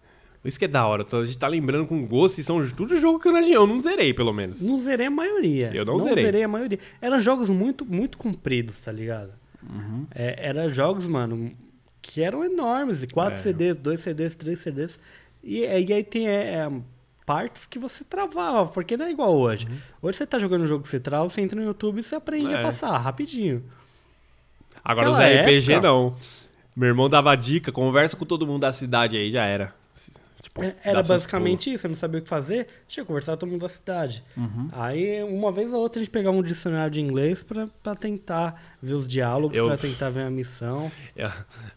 Isso 0.43 0.59
que 0.59 0.65
é 0.65 0.67
da 0.67 0.85
hora. 0.85 1.03
A 1.11 1.25
gente 1.25 1.39
tá 1.39 1.47
lembrando 1.47 1.87
com 1.87 2.05
gosto 2.05 2.39
e 2.39 2.43
são 2.43 2.61
tudo 2.69 2.97
jogo 2.99 3.19
que 3.19 3.27
eu 3.27 3.31
não, 3.31 3.41
eu 3.41 3.65
não 3.65 3.81
zerei, 3.81 4.13
pelo 4.13 4.31
menos. 4.31 4.61
Não 4.61 4.79
zerei 4.79 5.07
a 5.07 5.11
maioria. 5.11 5.71
Eu 5.73 5.83
não 5.83 5.99
zerei. 5.99 6.43
a 6.43 6.47
maioria. 6.47 6.77
Eram 7.01 7.19
jogos 7.19 7.49
muito, 7.49 7.83
muito 7.83 8.17
compridos, 8.17 8.79
tá 8.79 8.91
ligado? 8.91 9.31
Uhum. 9.67 10.05
É, 10.13 10.47
era 10.49 10.69
jogos, 10.69 11.07
mano, 11.07 11.51
que 11.99 12.21
eram 12.21 12.45
enormes. 12.45 13.03
Quatro 13.11 13.33
É. 13.33 13.37
CDs, 13.37 13.75
dois 13.75 13.99
CDs, 14.01 14.35
três 14.35 14.59
CDs. 14.59 14.99
E, 15.43 15.61
e 15.61 15.65
aí 15.93 16.03
tem 16.03 16.27
é, 16.27 16.53
é, 16.53 16.71
partes 17.25 17.65
que 17.65 17.79
você 17.79 18.03
travava, 18.03 18.67
porque 18.71 18.95
não 18.95 19.05
é 19.05 19.11
igual 19.11 19.33
hoje. 19.35 19.67
Hoje 20.01 20.17
você 20.17 20.27
tá 20.27 20.37
jogando 20.37 20.61
um 20.63 20.67
jogo 20.67 20.83
que 20.83 20.87
você 20.89 20.99
trava, 20.99 21.27
você 21.27 21.41
entra 21.41 21.59
no 21.59 21.65
YouTube 21.65 21.99
e 21.99 22.03
você 22.03 22.15
aprende 22.15 22.45
Uhum. 22.45 22.51
É. 22.53 22.59
a 22.59 22.61
passar 22.61 22.97
rapidinho. 22.97 23.63
Agora 24.83 25.09
os 25.09 25.17
Naquela 25.17 25.41
RPG 25.43 25.71
época- 25.73 25.87
não. 25.87 26.15
Meu 26.75 26.89
irmão 26.89 27.09
dava 27.09 27.35
dica, 27.35 27.71
conversa 27.71 28.15
com 28.17 28.25
todo 28.25 28.45
mundo 28.45 28.61
da 28.61 28.73
cidade 28.73 29.15
aí, 29.17 29.31
já 29.31 29.45
era. 29.45 29.73
Tipo, 30.41 30.63
É, 30.63 30.75
Era 30.83 31.01
basicamente 31.01 31.69
isso, 31.73 31.81
você 31.81 31.87
não 31.87 31.95
sabia 31.95 32.19
o 32.19 32.23
que 32.23 32.29
fazer, 32.29 32.67
tinha 32.87 33.03
que 33.03 33.07
conversar 33.07 33.31
com 33.33 33.37
todo 33.39 33.49
mundo 33.49 33.61
da 33.61 33.69
cidade. 33.69 34.23
Uhum. 34.37 34.69
Aí, 34.73 35.23
uma 35.23 35.51
vez 35.51 35.73
ou 35.73 35.81
outra, 35.81 35.99
a 35.99 36.03
gente 36.03 36.11
pegava 36.11 36.35
um 36.37 36.43
dicionário 36.43 36.91
de 36.91 37.01
inglês 37.01 37.41
pra, 37.43 37.67
pra 37.81 37.95
tentar 37.95 38.61
ver 38.81 38.93
os 38.93 39.07
diálogos, 39.07 39.57
Eu- 39.57 39.65
pra 39.65 39.75
tentar 39.77 40.09
ver 40.11 40.21
a 40.23 40.29
missão. 40.29 40.91
É, 41.15 41.29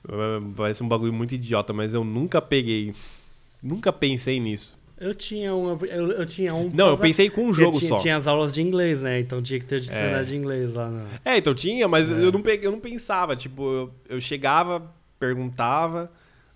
Parece 0.56 0.82
um 0.82 0.88
bagulho 0.88 1.12
muito 1.12 1.34
idiota, 1.34 1.72
mas 1.72 1.94
eu 1.94 2.04
nunca 2.04 2.42
peguei. 2.42 2.92
Nunca 3.62 3.92
pensei 3.92 4.38
nisso. 4.38 4.78
Eu 5.00 5.14
tinha 5.14 5.54
um. 5.54 5.78
Eu, 5.86 6.10
eu 6.12 6.26
tinha 6.26 6.54
um. 6.54 6.70
Não, 6.74 6.88
eu 6.88 6.96
pensei 6.98 7.30
com 7.30 7.46
um 7.46 7.52
jogo 7.52 7.78
tinha, 7.78 7.88
só. 7.88 7.96
Tinha 7.96 8.16
as 8.16 8.26
aulas 8.26 8.52
de 8.52 8.60
inglês, 8.62 9.02
né? 9.02 9.20
Então 9.20 9.40
tinha 9.40 9.60
que 9.60 9.66
ter 9.66 9.76
o 9.76 9.80
dicionário 9.80 10.20
É. 10.20 10.24
de 10.24 10.36
inglês 10.36 10.74
lá. 10.74 10.88
No... 10.88 11.06
É, 11.24 11.36
então 11.38 11.54
tinha, 11.54 11.86
mas 11.86 12.10
eu, 12.10 12.32
não 12.32 12.42
peguei, 12.42 12.66
eu 12.66 12.72
não 12.72 12.80
pensava. 12.80 13.36
Tipo, 13.36 13.62
eu, 13.62 13.90
eu 14.08 14.20
chegava, 14.20 14.82
perguntava, 15.20 16.10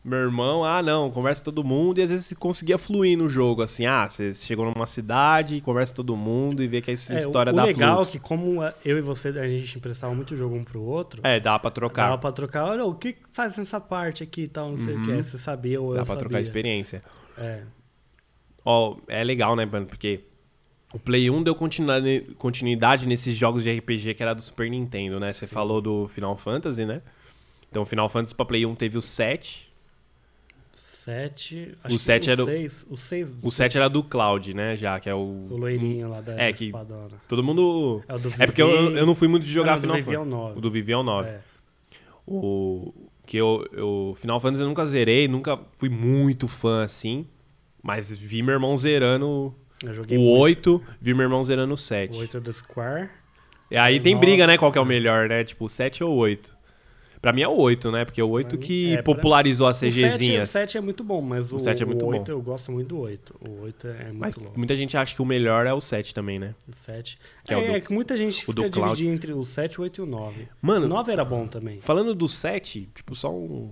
meu 0.04 0.18
irmão, 0.18 0.64
ah, 0.64 0.82
não, 0.82 1.08
conversa 1.12 1.44
todo 1.44 1.62
mundo, 1.62 2.00
e 2.00 2.02
às 2.02 2.10
vezes 2.10 2.32
conseguia 2.32 2.76
fluir 2.76 3.16
no 3.16 3.28
jogo, 3.28 3.62
assim, 3.62 3.86
ah, 3.86 4.08
você 4.10 4.34
chegou 4.34 4.64
numa 4.74 4.86
cidade, 4.86 5.60
conversa 5.60 5.94
todo 5.94 6.16
mundo 6.16 6.60
e 6.62 6.66
vê 6.66 6.80
que 6.80 6.90
essa 6.90 7.14
É, 7.14 7.18
história 7.18 7.52
o, 7.52 7.56
dá 7.56 7.62
o 7.62 7.66
legal 7.66 7.92
é 7.92 7.94
fluxo. 7.96 8.10
que, 8.12 8.18
como 8.18 8.60
eu 8.84 8.98
e 8.98 9.00
você, 9.00 9.28
a 9.28 9.46
gente 9.48 9.78
emprestava 9.78 10.12
muito 10.12 10.34
jogo 10.36 10.56
um 10.56 10.64
pro 10.64 10.82
outro, 10.82 11.20
É, 11.24 11.38
dá 11.38 11.56
pra 11.60 11.70
trocar. 11.70 12.06
dava 12.06 12.18
pra 12.18 12.32
trocar. 12.32 12.64
Olha, 12.64 12.84
o 12.84 12.94
que 12.94 13.14
faz 13.30 13.56
nessa 13.56 13.80
parte 13.80 14.24
aqui 14.24 14.42
e 14.42 14.48
tal, 14.48 14.70
não 14.70 14.76
sei 14.76 14.96
o 14.96 15.02
que. 15.04 15.12
Aí 15.12 15.22
você 15.22 15.38
sabia 15.38 15.80
ou 15.80 15.88
Uhum. 15.90 15.94
Dá 15.94 16.00
eu 16.00 16.04
pra 16.04 16.14
sabia. 16.14 16.20
trocar 16.28 16.40
experiência. 16.40 17.00
É. 17.38 17.62
Ó, 18.64 18.96
é 19.08 19.22
legal, 19.24 19.56
né, 19.56 19.64
mano? 19.66 19.86
Porque 19.86 20.20
o 20.92 20.98
Play 20.98 21.28
1 21.30 21.42
deu 21.42 21.54
continuidade 22.36 23.06
nesses 23.06 23.36
jogos 23.36 23.64
de 23.64 23.72
RPG 23.78 24.14
que 24.14 24.22
era 24.22 24.34
do 24.34 24.42
Super 24.42 24.70
Nintendo, 24.70 25.18
né? 25.18 25.32
Você 25.32 25.46
falou 25.46 25.80
do 25.80 26.06
Final 26.08 26.36
Fantasy, 26.36 26.84
né? 26.84 27.02
Então, 27.70 27.82
o 27.82 27.86
Final 27.86 28.08
Fantasy 28.08 28.34
pra 28.34 28.44
Play 28.44 28.64
1 28.66 28.74
teve 28.74 28.98
o 28.98 29.02
7. 29.02 29.72
7. 30.72 31.74
O 31.90 31.98
sete 31.98 32.28
o 32.28 32.32
era 32.32 32.42
o- 32.42 32.46
6. 32.46 32.86
O 32.88 32.96
6. 32.96 33.36
O 33.42 33.50
7 33.50 33.76
era 33.76 33.88
do 33.88 34.04
Cloud, 34.04 34.54
né? 34.54 34.76
Já, 34.76 35.00
que 35.00 35.08
é 35.08 35.14
o. 35.14 35.46
O 35.50 35.56
loirinho 35.56 36.08
lá 36.08 36.20
da, 36.20 36.34
É, 36.40 36.52
que- 36.52 36.66
espadona. 36.66 37.20
Todo 37.28 37.42
mundo. 37.42 38.02
É 38.06 38.14
o 38.14 38.18
do 38.20 38.32
É 38.38 38.46
porque 38.46 38.62
eu, 38.62 38.86
Vivi- 38.86 38.98
eu 39.00 39.06
não 39.06 39.14
fui 39.14 39.26
muito 39.26 39.44
de 39.44 39.50
jogar 39.50 39.74
Ah, 39.74 39.80
Final 39.80 39.96
Vivi 39.96 40.14
é 40.14 40.18
o 40.18 40.22
Fantasy. 40.22 40.36
9. 40.42 40.58
O 40.58 40.60
do 40.60 40.70
Vivi 40.70 40.92
é 40.92 40.96
o 40.96 41.02
9. 41.02 41.28
É. 41.28 41.40
O 42.26 42.92
que 43.26 43.36
eu, 43.36 43.66
eu 43.72 44.14
Final 44.16 44.38
Fantasy 44.38 44.62
eu 44.62 44.68
nunca 44.68 44.86
zerei, 44.86 45.26
nunca 45.26 45.58
fui 45.76 45.88
muito 45.88 46.46
fã 46.46 46.84
assim, 46.84 47.26
mas 47.82 48.12
vi 48.12 48.42
meu 48.42 48.54
irmão 48.54 48.76
zerando 48.76 49.26
o 49.84 49.86
muito. 49.86 50.20
8, 50.20 50.82
vi 51.00 51.12
meu 51.14 51.24
irmão 51.24 51.42
zerando 51.42 51.74
o 51.74 51.76
7. 51.78 52.16
O 52.16 52.20
8 52.20 52.40
do 52.40 52.52
Square. 52.52 53.08
E 53.70 53.76
aí 53.76 53.98
tem 54.00 54.14
nove. 54.14 54.26
briga, 54.26 54.46
né, 54.46 54.58
qual 54.58 54.70
que 54.70 54.78
é 54.78 54.80
o 54.80 54.84
melhor, 54.84 55.28
né? 55.28 55.42
Tipo, 55.44 55.64
o 55.64 55.68
7 55.68 56.04
ou 56.04 56.12
o 56.12 56.16
8. 56.16 56.56
Pra 57.22 57.32
mim 57.32 57.40
é 57.42 57.46
o 57.48 57.56
8, 57.56 57.92
né? 57.92 58.04
Porque 58.04 58.20
é 58.20 58.24
o 58.24 58.28
8 58.28 58.56
mim- 58.56 58.62
que 58.62 58.92
é, 58.94 58.94
pra- 58.96 59.14
popularizou 59.14 59.68
as 59.68 59.76
O 59.76 59.80
7, 59.80 59.96
o 60.04 60.08
CGzinhas. 60.10 60.50
7 60.50 60.76
é 60.76 60.80
muito 60.80 61.04
bom, 61.04 61.22
mas 61.22 61.52
o, 61.52 61.56
O 61.56 61.60
7 61.60 61.80
é 61.80 61.86
muito 61.86 62.04
o 62.04 62.10
bom. 62.10 62.18
8 62.18 62.30
eu 62.32 62.42
gosto 62.42 62.72
muito 62.72 62.88
do 62.88 62.98
8. 62.98 63.34
O 63.48 63.62
8 63.62 63.86
é 63.86 64.04
muito 64.06 64.18
Mas 64.18 64.36
bom. 64.36 64.52
muita 64.56 64.74
gente 64.74 64.96
acha 64.96 65.14
que 65.14 65.22
o 65.22 65.24
melhor 65.24 65.64
é 65.64 65.72
o 65.72 65.80
7 65.80 66.12
também, 66.12 66.40
né? 66.40 66.52
O 66.68 66.74
7. 66.74 67.16
Que 67.44 67.54
é, 67.54 67.56
é 67.56 67.60
o 67.60 67.66
do- 67.70 67.76
é 67.76 67.80
que 67.80 67.92
muita 67.92 68.16
gente 68.16 68.44
fica 68.44 68.68
dividindo 68.68 69.12
entre 69.14 69.32
o 69.32 69.44
7, 69.46 69.78
o 69.78 69.84
8 69.84 70.00
e 70.00 70.02
o 70.02 70.06
9. 70.06 70.48
Mano, 70.60 70.86
O 70.86 70.88
9 70.88 71.12
era 71.12 71.24
bom 71.24 71.46
também. 71.46 71.80
Falando 71.80 72.12
do 72.12 72.28
7, 72.28 72.88
tipo, 72.92 73.14
só 73.14 73.32
um. 73.32 73.70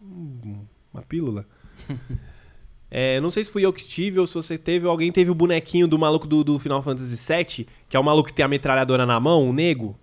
um- 0.00 0.64
uma 0.94 1.02
pílula. 1.02 1.44
É, 2.90 3.20
não 3.20 3.30
sei 3.30 3.44
se 3.44 3.50
fui 3.50 3.64
eu 3.64 3.72
que 3.72 3.84
tive 3.84 4.18
ou 4.18 4.26
se 4.26 4.34
você 4.34 4.56
teve, 4.56 4.86
ou 4.86 4.90
alguém 4.90 5.12
teve 5.12 5.30
o 5.30 5.34
bonequinho 5.34 5.86
do 5.86 5.98
maluco 5.98 6.26
do, 6.26 6.42
do 6.42 6.58
Final 6.58 6.82
Fantasy 6.82 7.16
VII, 7.16 7.66
que 7.88 7.96
é 7.96 8.00
o 8.00 8.04
maluco 8.04 8.28
que 8.28 8.34
tem 8.34 8.44
a 8.44 8.48
metralhadora 8.48 9.04
na 9.04 9.20
mão, 9.20 9.48
o 9.48 9.52
nego. 9.52 9.98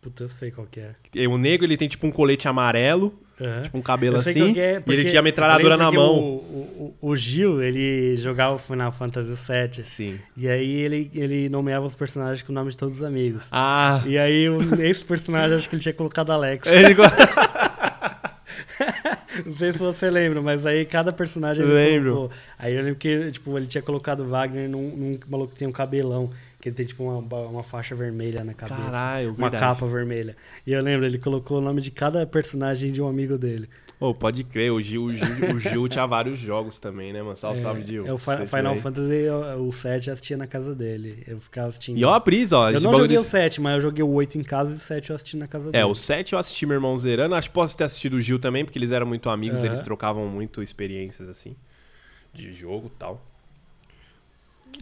Puta, 0.00 0.24
eu 0.24 0.28
sei 0.28 0.50
qual 0.50 0.66
que 0.66 0.80
é. 0.80 0.94
O 1.28 1.36
nego, 1.36 1.64
ele 1.64 1.76
tem 1.76 1.86
tipo 1.88 2.06
um 2.06 2.10
colete 2.10 2.48
amarelo, 2.48 3.12
Aham. 3.38 3.62
tipo 3.62 3.76
um 3.76 3.82
cabelo 3.82 4.16
assim, 4.16 4.58
é, 4.58 4.82
e 4.86 4.92
ele 4.92 5.04
tinha 5.04 5.20
a 5.20 5.22
metralhadora 5.22 5.76
na 5.76 5.90
mão. 5.92 6.18
O, 6.18 6.94
o, 7.02 7.10
o 7.10 7.16
Gil, 7.16 7.62
ele 7.62 8.16
jogava 8.16 8.54
o 8.54 8.58
Final 8.58 8.92
Fantasy 8.92 9.30
VII. 9.30 9.82
Sim. 9.82 10.18
E 10.36 10.48
aí 10.48 10.70
ele, 10.72 11.10
ele 11.14 11.48
nomeava 11.50 11.84
os 11.84 11.96
personagens 11.96 12.40
com 12.42 12.50
o 12.50 12.54
nome 12.54 12.70
de 12.70 12.78
todos 12.78 12.94
os 12.94 13.02
amigos. 13.02 13.48
Ah, 13.52 14.02
E 14.06 14.16
aí, 14.16 14.46
esse 14.80 15.04
personagem, 15.04 15.58
acho 15.58 15.68
que 15.68 15.74
ele 15.74 15.82
tinha 15.82 15.92
colocado 15.94 16.30
Alex. 16.30 16.66
ele 16.70 16.94
Não 19.44 19.52
sei 19.52 19.72
se 19.72 19.78
você 19.78 20.10
lembra, 20.10 20.42
mas 20.42 20.66
aí 20.66 20.84
cada 20.84 21.12
personagem 21.12 21.64
Lembro. 21.64 22.14
colocou. 22.14 22.36
Aí 22.58 22.74
eu 22.74 22.82
lembro 22.82 22.96
que 22.96 23.30
tipo, 23.30 23.56
ele 23.56 23.66
tinha 23.66 23.82
colocado 23.82 24.20
o 24.20 24.28
Wagner 24.28 24.68
num, 24.68 24.96
num 24.96 25.18
maluco 25.28 25.52
que 25.52 25.58
tem 25.58 25.68
um 25.68 25.72
cabelão, 25.72 26.30
que 26.60 26.68
ele 26.68 26.76
tem 26.76 26.86
tipo 26.86 27.04
uma, 27.04 27.36
uma 27.42 27.62
faixa 27.62 27.94
vermelha 27.94 28.44
na 28.44 28.54
cabeça. 28.54 28.82
Caralho, 28.82 29.28
uma 29.30 29.48
verdade. 29.48 29.74
capa 29.74 29.86
vermelha. 29.86 30.36
E 30.66 30.72
eu 30.72 30.82
lembro, 30.82 31.06
ele 31.06 31.18
colocou 31.18 31.58
o 31.58 31.60
nome 31.60 31.80
de 31.80 31.90
cada 31.90 32.26
personagem 32.26 32.92
de 32.92 33.00
um 33.00 33.08
amigo 33.08 33.38
dele. 33.38 33.68
Ô, 34.00 34.14
pode 34.14 34.44
crer, 34.44 34.72
o 34.72 34.80
Gil, 34.80 35.04
o, 35.04 35.14
Gil, 35.14 35.26
o 35.54 35.60
Gil 35.60 35.86
tinha 35.86 36.06
vários 36.06 36.38
jogos 36.38 36.78
também, 36.78 37.12
né, 37.12 37.22
mano? 37.22 37.36
Salve, 37.36 37.58
é, 37.58 37.62
salve, 37.62 37.86
Gil. 37.86 38.06
é 38.06 38.12
o 38.14 38.16
Final. 38.16 38.74
Fantasy, 38.78 39.26
o 39.58 39.70
7 39.70 40.08
eu 40.08 40.14
assistia 40.14 40.36
na 40.38 40.46
casa 40.46 40.74
dele. 40.74 41.22
Eu 41.26 41.36
ficava 41.36 41.68
assistindo. 41.68 41.98
E 41.98 42.04
ó 42.06 42.14
a 42.14 42.18
brisa, 42.18 42.56
ó. 42.56 42.70
eu 42.70 42.80
não 42.80 42.94
joguei 42.94 43.16
o 43.18 43.20
desse- 43.20 43.28
7, 43.30 43.60
mas 43.60 43.74
eu 43.74 43.80
joguei 43.82 44.02
o 44.02 44.08
8 44.10 44.38
em 44.38 44.42
casa 44.42 44.72
e 44.72 44.74
o 44.74 44.78
7 44.78 45.10
eu 45.10 45.16
assisti 45.16 45.36
na 45.36 45.46
casa 45.46 45.68
É, 45.68 45.72
dele. 45.72 45.84
o 45.84 45.94
7 45.94 46.32
eu 46.32 46.38
assisti 46.38 46.64
meu 46.64 46.76
irmão 46.76 46.96
zerando. 46.96 47.34
Acho 47.34 47.48
que 47.50 47.54
posso 47.54 47.76
ter 47.76 47.84
assistido 47.84 48.14
o 48.14 48.20
Gil 48.22 48.38
também, 48.38 48.64
porque 48.64 48.78
eles 48.78 48.90
eram 48.90 49.06
muito 49.06 49.28
amigos, 49.28 49.58
Aham. 49.58 49.66
eles 49.66 49.82
trocavam 49.82 50.26
muito 50.28 50.62
experiências 50.62 51.28
assim. 51.28 51.54
De 52.32 52.54
jogo 52.54 52.86
e 52.86 52.98
tal. 52.98 53.22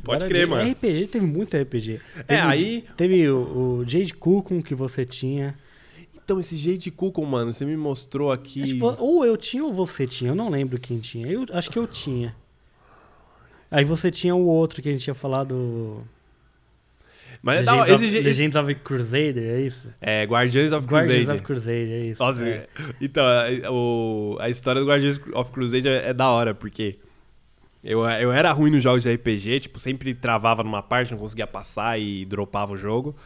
Pode 0.04 0.24
Agora, 0.24 0.28
crer, 0.28 0.46
mano. 0.46 0.70
RPG 0.70 1.06
teve 1.08 1.26
muito 1.26 1.56
RPG. 1.56 2.00
É, 2.18 2.22
Teve 2.22 2.42
o 2.42 2.48
aí- 2.48 2.84
Teve 2.96 3.28
o, 3.30 3.78
o 3.80 3.84
Jade 3.88 4.14
Cookon 4.14 4.62
que 4.62 4.74
você 4.74 5.04
tinha. 5.04 5.58
Então, 6.28 6.38
esse 6.38 6.58
jeito 6.58 6.82
de 6.82 6.90
Cuco, 6.90 7.24
mano, 7.24 7.50
você 7.54 7.64
me 7.64 7.74
mostrou 7.74 8.30
aqui. 8.30 8.62
Acho 8.62 8.74
que 8.74 8.78
vo- 8.78 8.96
ou 8.98 9.24
eu 9.24 9.34
tinha 9.34 9.64
ou 9.64 9.72
você 9.72 10.06
tinha, 10.06 10.30
eu 10.32 10.34
não 10.34 10.50
lembro 10.50 10.78
quem 10.78 10.98
tinha. 10.98 11.26
Eu 11.26 11.46
acho 11.54 11.70
que 11.70 11.78
eu 11.78 11.86
tinha. 11.86 12.36
Aí 13.70 13.82
você 13.82 14.10
tinha 14.10 14.34
o 14.34 14.44
outro 14.44 14.82
que 14.82 14.90
a 14.90 14.92
gente 14.92 15.04
tinha 15.04 15.14
falado. 15.14 16.04
Mas 17.42 17.66
é. 17.66 17.70
Legends, 17.70 17.88
Esse, 17.88 17.94
of, 17.94 18.10
je- 18.10 18.16
esse, 18.18 18.26
Legends 18.28 18.56
of 18.56 18.74
Crusader, 18.74 19.42
é 19.56 19.60
isso? 19.62 19.88
é, 20.02 20.24
Guardians 20.24 20.70
of 20.72 20.86
Guardians 20.86 21.14
Crusade. 21.16 21.38
of 21.38 21.42
Crusader, 21.46 21.90
é 21.92 22.04
isso. 22.08 22.22
Nossa, 22.22 22.46
é. 22.46 22.68
então, 23.00 23.24
a- 23.24 23.72
o, 23.72 24.36
a 24.38 24.50
história 24.50 24.82
do 24.82 24.86
Guardians 24.86 25.18
of 25.32 25.50
Crusade 25.50 25.88
é, 25.88 26.10
é 26.10 26.12
da 26.12 26.28
hora, 26.28 26.54
porque 26.54 26.96
eu, 27.82 28.00
eu 28.04 28.30
era 28.32 28.52
ruim 28.52 28.70
nos 28.70 28.82
jogos 28.82 29.02
de 29.02 29.10
RPG, 29.10 29.60
tipo, 29.60 29.78
sempre 29.78 30.12
travava 30.12 30.62
numa 30.62 30.82
parte, 30.82 31.10
não 31.12 31.18
conseguia 31.18 31.46
passar 31.46 31.98
e 31.98 32.26
dropava 32.26 32.74
o 32.74 32.76
jogo. 32.76 33.16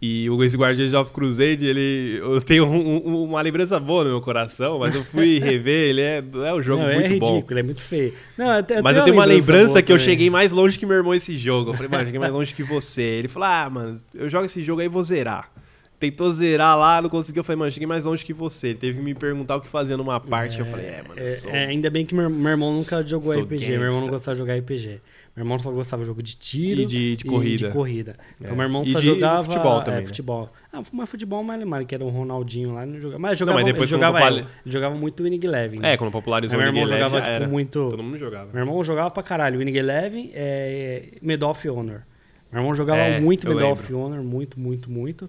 E 0.00 0.28
o- 0.28 0.44
esse 0.44 0.56
Guardians 0.58 0.92
of 0.92 1.10
Crusade, 1.10 1.64
ele. 1.64 2.18
Eu 2.20 2.40
tenho 2.42 2.66
um- 2.66 2.96
um- 3.08 3.24
uma 3.24 3.40
lembrança 3.40 3.80
boa 3.80 4.04
no 4.04 4.10
meu 4.10 4.20
coração, 4.20 4.78
mas 4.78 4.94
eu 4.94 5.02
fui 5.02 5.38
rever, 5.40 5.88
ele 5.90 6.00
é, 6.02 6.22
é 6.48 6.54
um 6.54 6.60
jogo 6.62 6.82
não, 6.82 6.92
muito 6.92 7.14
é 7.14 7.18
bom. 7.18 7.32
ridículo, 7.34 7.58
é 7.58 7.62
muito 7.62 7.80
feio. 7.80 8.12
Não, 8.36 8.50
até- 8.50 8.82
Mas 8.82 8.96
eu 8.96 9.04
tenho 9.04 9.16
uma 9.16 9.24
lembrança 9.24 9.68
boa 9.74 9.82
que 9.82 9.90
eu 9.92 9.96
também. 9.96 10.04
cheguei 10.12 10.28
mais 10.28 10.52
longe 10.52 10.78
que 10.78 10.84
meu 10.84 10.96
irmão 10.96 11.14
esse 11.14 11.36
jogo. 11.38 11.70
Eu 11.70 11.74
falei, 11.74 11.88
mano, 11.90 12.02
eu 12.02 12.06
cheguei 12.08 12.20
mais 12.20 12.32
longe 12.32 12.52
que 12.52 12.62
você. 12.62 13.00
Ele 13.02 13.28
falou, 13.28 13.48
ah, 13.48 13.70
mano, 13.70 14.00
eu 14.14 14.28
jogo 14.28 14.44
esse 14.44 14.62
jogo 14.62 14.80
aí 14.82 14.86
e 14.86 14.90
vou 14.90 15.02
zerar. 15.02 15.50
Tentou 15.98 16.30
zerar 16.30 16.76
lá, 16.78 17.00
não 17.00 17.08
conseguiu. 17.08 17.40
Eu 17.40 17.44
falei, 17.44 17.58
mano, 17.58 17.68
eu 17.68 17.72
cheguei 17.72 17.86
mais 17.86 18.04
longe 18.04 18.22
que 18.22 18.34
você. 18.34 18.68
Ele 18.68 18.78
teve 18.78 18.98
que 18.98 19.02
me 19.02 19.14
perguntar 19.14 19.56
o 19.56 19.62
que 19.62 19.68
fazia 19.68 19.96
numa 19.96 20.20
parte. 20.20 20.60
eu 20.60 20.66
falei, 20.66 20.84
é, 20.88 21.02
mano, 21.08 21.18
eu 21.18 21.26
É, 21.26 21.30
sou... 21.30 21.50
é, 21.50 21.64
ainda 21.68 21.88
bem 21.88 22.04
que 22.04 22.14
meu, 22.14 22.28
meu 22.28 22.50
irmão 22.50 22.70
nunca 22.74 23.02
jogou 23.06 23.32
RPG. 23.32 23.64
Meu 23.70 23.74
irmão 23.84 23.90
não 23.92 23.98
gangsta. 24.00 24.10
gostava 24.10 24.34
de 24.34 24.38
jogar 24.40 24.54
RPG. 24.58 25.00
Meu 25.36 25.44
irmão 25.44 25.58
só 25.58 25.70
gostava 25.70 26.02
de 26.02 26.06
jogo 26.08 26.22
de 26.22 26.34
tiro 26.34 26.80
E 26.80 26.86
de- 26.86 27.14
de 27.16 27.24
corrida. 27.26 27.68
de 27.68 27.72
corrida. 27.74 28.14
Então 28.40 28.54
É. 28.54 28.56
meu 28.56 28.64
irmão 28.64 28.82
E 28.84 28.90
só 28.90 28.98
jogava 29.00 29.44
futebol 29.44 29.80
também, 29.82 29.98
é, 29.98 30.00
né? 30.00 30.06
futebol. 30.06 30.50
Ah, 30.72 30.82
mas 30.92 31.10
futebol 31.10 31.42
mais 31.44 31.60
lembrado, 31.60 31.84
que 31.84 31.94
era 31.94 32.02
o 32.02 32.08
Ronaldinho 32.08 32.72
lá, 32.72 32.84
ele 32.84 32.92
não 32.92 33.00
jogava. 33.02 33.18
Mas 33.20 33.38
jogava, 33.38 33.58
mas 33.58 33.66
depois 33.66 33.92
ele 33.92 34.00
jogava, 34.00 34.18
popula- 34.18 34.40
ele 34.40 34.48
jogava 34.72 34.94
muito 34.94 35.22
Winning 35.22 35.40
Eleven. 35.44 35.78
É, 35.82 35.96
quando 35.98 36.10
popularizou 36.10 36.58
Aí 36.58 36.64
meu 36.64 36.70
o 36.72 36.74
League 36.74 36.90
irmão 36.90 36.96
Eleven, 36.98 37.10
jogava, 37.10 37.22
tipo, 37.30 37.36
era. 37.44 37.48
muito- 37.52 37.88
Todo 37.90 38.02
mundo 38.02 38.16
jogava. 38.16 38.50
Meu 38.50 38.62
irmão 38.62 38.82
jogava 38.82 39.10
pra 39.10 39.22
caralho. 39.22 39.58
Winning 39.58 39.76
Eleven 39.76 40.30
é 40.34 41.08
Medal 41.20 41.50
of 41.50 41.68
Honor. 41.68 42.00
Meu 42.50 42.60
irmão 42.62 42.74
jogava 42.74 43.00
É, 43.00 43.20
muito 43.20 43.46
Medal 43.46 43.68
lembro. 43.74 43.82
of 43.84 43.92
Honor, 43.94 44.22
muito, 44.24 44.58
muito, 44.58 44.90
muito. 44.90 45.28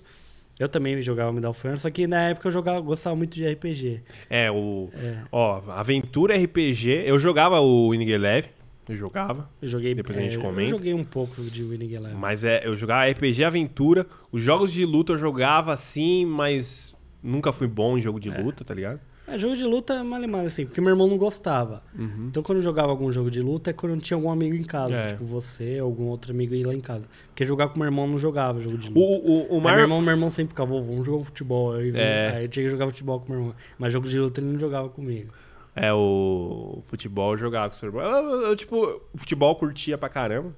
Eu 0.58 0.70
também 0.70 1.00
jogava 1.02 1.34
Medal 1.34 1.52
of 1.52 1.68
Honor, 1.68 1.78
só 1.80 1.90
que 1.90 2.08
na 2.08 2.30
época 2.30 2.48
eu 2.48 2.52
jogava, 2.52 2.80
gostava 2.80 3.16
muito 3.16 3.36
de 3.36 3.46
RPG. 3.46 4.02
É, 4.30 4.50
o... 4.50 4.90
É. 4.94 5.18
Ó, 5.34 5.62
Aventura 5.70 6.36
RPG, 6.36 7.04
eu 7.06 7.20
jogava 7.20 7.60
o 7.60 7.90
Winning 7.92 8.10
Eleven. 8.10 8.50
Eu 8.90 8.96
jogava. 8.98 9.50
Eu 9.62 9.68
joguei, 9.68 9.94
Depois 9.94 10.18
a 10.18 10.22
gente 10.22 10.38
é, 10.38 10.42
comenta. 10.42 10.70
Eu 10.72 10.78
joguei 10.78 10.94
um 10.94 11.04
pouco 11.04 11.42
de 11.42 11.64
Winning 11.64 11.94
Eleven. 11.94 12.18
Mas 12.18 12.44
é, 12.44 12.66
eu 12.66 12.76
jogava 12.76 13.10
RPG 13.12 13.44
Aventura. 13.44 14.06
Os 14.32 14.42
jogos 14.42 14.72
de 14.72 14.86
luta 14.86 15.14
eu 15.14 15.18
jogava 15.18 15.74
assim, 15.74 16.26
mas 16.26 16.96
nunca 17.22 17.52
fui 17.52 17.68
bom 17.68 17.98
em 17.98 18.02
jogo 18.02 18.20
de 18.20 18.30
luta, 18.30 18.64
tá 18.64 18.74
ligado? 18.74 19.00
É, 19.28 19.38
jogo 19.38 19.58
de 19.58 19.66
luta 19.66 19.94
é 19.94 20.04
mal 20.04 20.46
assim, 20.46 20.66
porque 20.66 20.80
meu 20.80 20.92
irmão 20.92 21.06
não 21.06 21.18
gostava. 21.18 21.84
Uhum. 21.94 22.28
Então 22.30 22.42
quando 22.42 22.60
eu 22.60 22.64
jogava 22.64 22.92
algum 22.92 23.12
jogo 23.12 23.30
de 23.30 23.42
luta 23.42 23.72
é 23.72 23.74
quando 23.74 23.92
não 23.92 24.00
tinha 24.00 24.16
algum 24.16 24.32
amigo 24.32 24.56
em 24.56 24.64
casa. 24.64 24.94
É. 24.96 25.08
Tipo 25.08 25.26
você, 25.26 25.80
algum 25.80 26.06
outro 26.06 26.32
amigo 26.32 26.56
ir 26.56 26.66
lá 26.66 26.74
em 26.74 26.80
casa. 26.80 27.06
Porque 27.28 27.44
jogar 27.46 27.68
com 27.68 27.78
meu 27.78 27.86
irmão 27.88 28.06
eu 28.06 28.12
não 28.12 28.18
jogava 28.18 28.58
jogo 28.60 28.78
de 28.78 28.88
luta. 28.88 28.98
O, 28.98 29.54
o, 29.54 29.58
o 29.58 29.62
maior... 29.62 29.76
meu, 29.76 29.84
irmão, 29.84 30.02
meu 30.02 30.12
irmão 30.12 30.30
sempre 30.30 30.52
ficava, 30.52 30.70
"Vô, 30.70 30.82
vamos 30.82 31.06
jogar 31.06 31.18
um 31.20 31.24
futebol. 31.26 31.74
Aí, 31.74 31.92
É. 31.94 32.32
aí 32.38 32.46
eu 32.46 32.48
tinha 32.48 32.64
que 32.64 32.70
jogar 32.70 32.88
futebol 32.88 33.20
com 33.20 33.30
meu 33.34 33.42
irmão. 33.42 33.56
Mas 33.78 33.92
jogo 33.92 34.08
de 34.08 34.18
luta 34.18 34.40
ele 34.40 34.50
não 34.50 34.60
jogava 34.60 34.88
comigo. 34.88 35.34
É, 35.80 35.94
o 35.94 36.82
futebol 36.88 37.38
jogava 37.38 37.70
com 37.70 37.76
o 37.76 37.78
seu 37.78 37.90
irmão. 37.90 38.02
Eu, 38.02 38.42
eu, 38.48 38.56
tipo, 38.56 38.76
o 39.14 39.18
futebol 39.18 39.56
curtia 39.56 39.96
pra 39.98 40.10
caramba. 40.10 40.56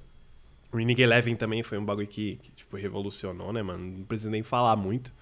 O 0.72 0.78
Winning 0.78 0.98
Eleven 0.98 1.36
também 1.36 1.62
foi 1.62 1.76
um 1.76 1.84
bagulho 1.84 2.06
que, 2.06 2.36
que, 2.36 2.50
tipo, 2.52 2.76
revolucionou, 2.76 3.52
né, 3.52 3.62
mano? 3.62 3.98
Não 3.98 4.04
precisa 4.04 4.30
nem 4.30 4.42
falar 4.42 4.76
muito. 4.76 5.12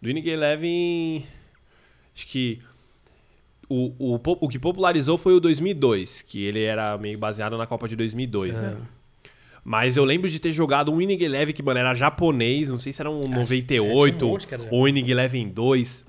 Do 0.00 0.06
Winning 0.06 0.28
Eleven, 0.28 1.26
acho 2.14 2.26
que 2.26 2.60
o, 3.68 3.92
o, 3.98 4.20
o 4.40 4.48
que 4.48 4.60
popularizou 4.60 5.18
foi 5.18 5.34
o 5.34 5.40
2002, 5.40 6.22
que 6.22 6.44
ele 6.44 6.62
era 6.62 6.96
meio 6.96 7.18
baseado 7.18 7.58
na 7.58 7.66
Copa 7.66 7.88
de 7.88 7.96
2002, 7.96 8.60
né? 8.60 8.76
É. 8.80 9.02
Mas 9.64 9.96
eu 9.96 10.04
lembro 10.04 10.28
de 10.28 10.38
ter 10.38 10.52
jogado 10.52 10.92
um 10.92 10.98
Winning 10.98 11.22
Eleven 11.22 11.54
que, 11.54 11.62
mano, 11.62 11.80
era 11.80 11.94
japonês, 11.94 12.68
não 12.68 12.78
sei 12.78 12.92
se 12.92 13.02
era 13.02 13.10
um 13.10 13.24
é, 13.24 13.28
98 13.28 14.18
tinha 14.18 14.28
um 14.28 14.32
monte 14.32 14.68
ou 14.70 14.84
Winning 14.84 15.10
Eleven 15.10 15.48
2. 15.48 16.04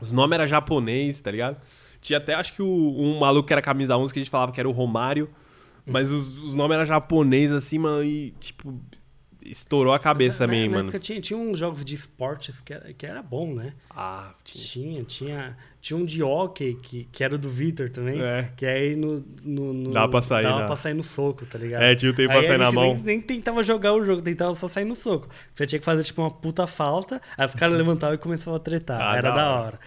Os 0.00 0.12
nomes 0.12 0.34
eram 0.34 0.46
japonês, 0.46 1.20
tá 1.20 1.30
ligado? 1.30 1.56
Tinha 2.04 2.18
até, 2.18 2.34
acho 2.34 2.52
que 2.52 2.60
o, 2.60 2.66
um 2.68 3.18
maluco 3.18 3.46
que 3.46 3.52
era 3.54 3.62
camisa 3.62 3.96
11 3.96 4.12
que 4.12 4.18
a 4.18 4.22
gente 4.22 4.30
falava 4.30 4.52
que 4.52 4.60
era 4.60 4.68
o 4.68 4.72
Romário. 4.72 5.30
Mas 5.86 6.12
os, 6.12 6.38
os 6.38 6.54
nomes 6.54 6.76
eram 6.76 6.84
japonês, 6.86 7.50
assim, 7.50 7.78
mano, 7.78 8.04
e, 8.04 8.30
tipo, 8.40 8.78
estourou 9.44 9.92
a 9.94 9.98
cabeça 9.98 10.40
Na- 10.40 10.46
também, 10.46 10.68
na 10.68 10.76
mano. 10.76 10.88
época 10.88 10.98
tinha, 10.98 11.18
tinha 11.20 11.38
uns 11.38 11.58
jogos 11.58 11.82
de 11.84 11.94
esportes 11.94 12.60
que 12.60 12.72
era, 12.74 12.92
que 12.92 13.06
era 13.06 13.22
bom, 13.22 13.54
né? 13.54 13.72
Ah, 13.90 14.34
tinha. 14.44 14.64
Tinha, 14.64 15.04
tinha. 15.04 15.56
Tinha 15.80 15.98
um 15.98 16.04
de 16.04 16.22
hockey 16.22 16.74
que, 16.82 17.04
que 17.12 17.22
era 17.24 17.36
do 17.38 17.48
Vitor 17.50 17.88
também. 17.90 18.18
É. 18.22 18.50
Que 18.56 18.66
aí 18.66 18.96
no. 18.96 19.24
no, 19.44 19.72
no 19.74 19.90
Dava 19.92 20.08
pra 20.10 20.22
sair 20.22 20.44
Dava 20.44 20.60
na- 20.60 20.66
pra 20.66 20.76
sair 20.76 20.94
no 20.94 21.02
soco, 21.02 21.44
tá 21.46 21.58
ligado? 21.58 21.82
É, 21.82 21.94
tinha 21.94 22.10
o 22.10 22.14
tempo 22.14 22.32
Aí 22.32 22.38
pra 22.38 22.46
sair 22.48 22.58
na 22.58 22.72
mão. 22.72 22.94
Nem, 22.94 23.02
nem 23.02 23.20
tentava 23.20 23.62
jogar 23.62 23.92
o 23.94 24.04
jogo, 24.04 24.20
tentava 24.22 24.54
só 24.54 24.68
sair 24.68 24.84
no 24.86 24.94
soco. 24.94 25.28
Você 25.54 25.66
tinha 25.66 25.78
que 25.78 25.84
fazer 25.84 26.02
tipo 26.02 26.20
uma 26.22 26.30
puta 26.30 26.66
falta, 26.66 27.20
aí 27.36 27.44
os 27.46 27.54
caras 27.54 27.76
levantavam 27.76 28.14
e 28.14 28.18
começavam 28.18 28.54
a 28.56 28.58
tretar. 28.60 29.00
Ah, 29.00 29.16
era 29.16 29.30
da 29.30 29.34
da 29.36 29.50
hora. 29.50 29.62
hora. 29.66 29.78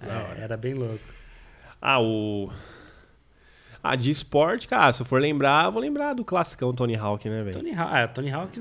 Da 0.00 0.06
É, 0.06 0.16
hora. 0.24 0.38
Era 0.42 0.56
bem 0.58 0.74
louco. 0.74 1.15
Ah, 1.88 2.00
o. 2.00 2.50
Ah, 3.80 3.94
de 3.94 4.10
esporte, 4.10 4.66
cara, 4.66 4.92
se 4.92 5.02
eu 5.02 5.06
for 5.06 5.20
lembrar, 5.20 5.66
eu 5.66 5.72
vou 5.72 5.80
lembrar 5.80 6.14
do 6.14 6.24
classicão 6.24 6.74
Tony 6.74 6.96
Hawk, 6.96 7.28
né, 7.28 7.44
velho? 7.44 7.56
Tony 7.56 7.72
Hawk, 7.72 7.94
ah, 7.94 8.08
Tony 8.08 8.32
Hawk 8.32 8.60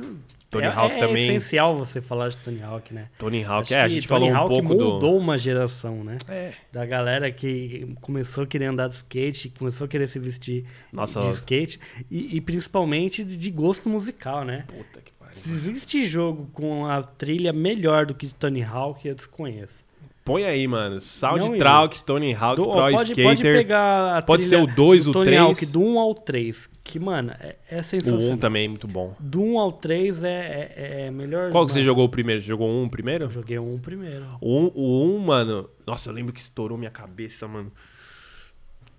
Tony 0.51 0.65
é, 0.65 0.69
Hawk 0.69 0.95
é 0.95 0.99
também. 0.99 1.23
essencial 1.23 1.75
você 1.75 2.03
falar 2.03 2.29
de 2.29 2.37
Tony 2.37 2.61
Hawk, 2.61 2.93
né? 2.93 3.09
Tony 3.17 3.43
Hawk, 3.43 3.63
Acho 3.63 3.73
é, 3.73 3.81
a 3.81 3.87
gente 3.87 4.07
Tony 4.07 4.27
falou 4.27 4.29
um 4.29 4.37
Hawk 4.37 4.49
pouco 4.49 4.75
do... 4.75 4.83
moldou 4.83 5.17
uma 5.17 5.39
geração, 5.39 6.03
né? 6.03 6.19
É. 6.27 6.53
Da 6.71 6.85
galera 6.85 7.31
que 7.31 7.95
começou 7.99 8.43
a 8.43 8.47
querer 8.47 8.65
andar 8.65 8.89
de 8.89 8.93
skate, 8.93 9.51
começou 9.57 9.85
a 9.85 9.87
querer 9.87 10.07
se 10.07 10.19
vestir 10.19 10.63
Nossa. 10.93 11.19
de 11.21 11.31
skate 11.31 11.79
e, 12.11 12.37
e 12.37 12.41
principalmente 12.41 13.23
de, 13.23 13.37
de 13.37 13.49
gosto 13.49 13.89
musical, 13.89 14.45
né? 14.45 14.65
Puta 14.67 15.01
que 15.01 15.11
pariu. 15.13 15.35
Se 15.35 15.49
existe 15.49 16.05
jogo 16.05 16.47
com 16.53 16.85
a 16.85 17.01
trilha 17.01 17.51
melhor 17.51 18.05
do 18.05 18.13
que 18.13 18.27
de 18.27 18.35
Tony 18.35 18.61
Hawk, 18.61 19.07
eu 19.07 19.15
desconheço. 19.15 19.83
Põe 20.25 20.43
aí, 20.43 20.67
mano. 20.67 20.99
Soundtrack. 20.99 22.01
Tony 22.03 22.33
Hawk, 22.33 22.55
Do- 22.55 22.63
Pro 22.63 22.73
pode, 22.73 22.95
Skater. 23.03 23.23
pode 23.25 23.41
pegar 23.43 24.25
Pode 24.25 24.43
ser 24.43 24.55
o 24.57 24.65
2, 24.65 25.05
do 25.05 25.11
o 25.11 25.13
Tony 25.13 25.25
3. 25.25 25.39
Hawk 25.41 25.65
do 25.67 25.79
1 25.83 25.99
ao 25.99 26.15
3, 26.15 26.67
que, 26.83 26.99
mano, 26.99 27.31
é, 27.39 27.55
é 27.69 27.75
O 27.75 27.79
1 27.79 27.83
sensacional. 27.83 28.37
também, 28.39 28.67
muito 28.67 28.87
bom. 28.87 29.15
Do 29.19 29.39
1 29.43 29.59
ao 29.59 29.71
3 29.71 30.23
é, 30.23 30.73
é, 30.75 31.01
é 31.05 31.11
melhor. 31.11 31.51
Qual 31.51 31.63
que 31.67 31.71
você 31.71 31.77
mano. 31.77 31.85
jogou 31.85 32.05
o 32.05 32.09
primeiro? 32.09 32.41
Você 32.41 32.47
jogou 32.47 32.67
um 32.67 32.89
primeiro? 32.89 33.25
Eu 33.25 33.29
joguei 33.29 33.59
o 33.59 33.71
1 33.75 33.77
primeiro. 33.77 34.25
O 34.41 34.57
1, 34.61 34.71
o 34.73 35.05
1, 35.13 35.19
mano. 35.19 35.69
Nossa, 35.85 36.09
eu 36.09 36.13
lembro 36.15 36.33
que 36.33 36.39
estourou 36.39 36.75
minha 36.75 36.89
cabeça, 36.89 37.47
mano. 37.47 37.71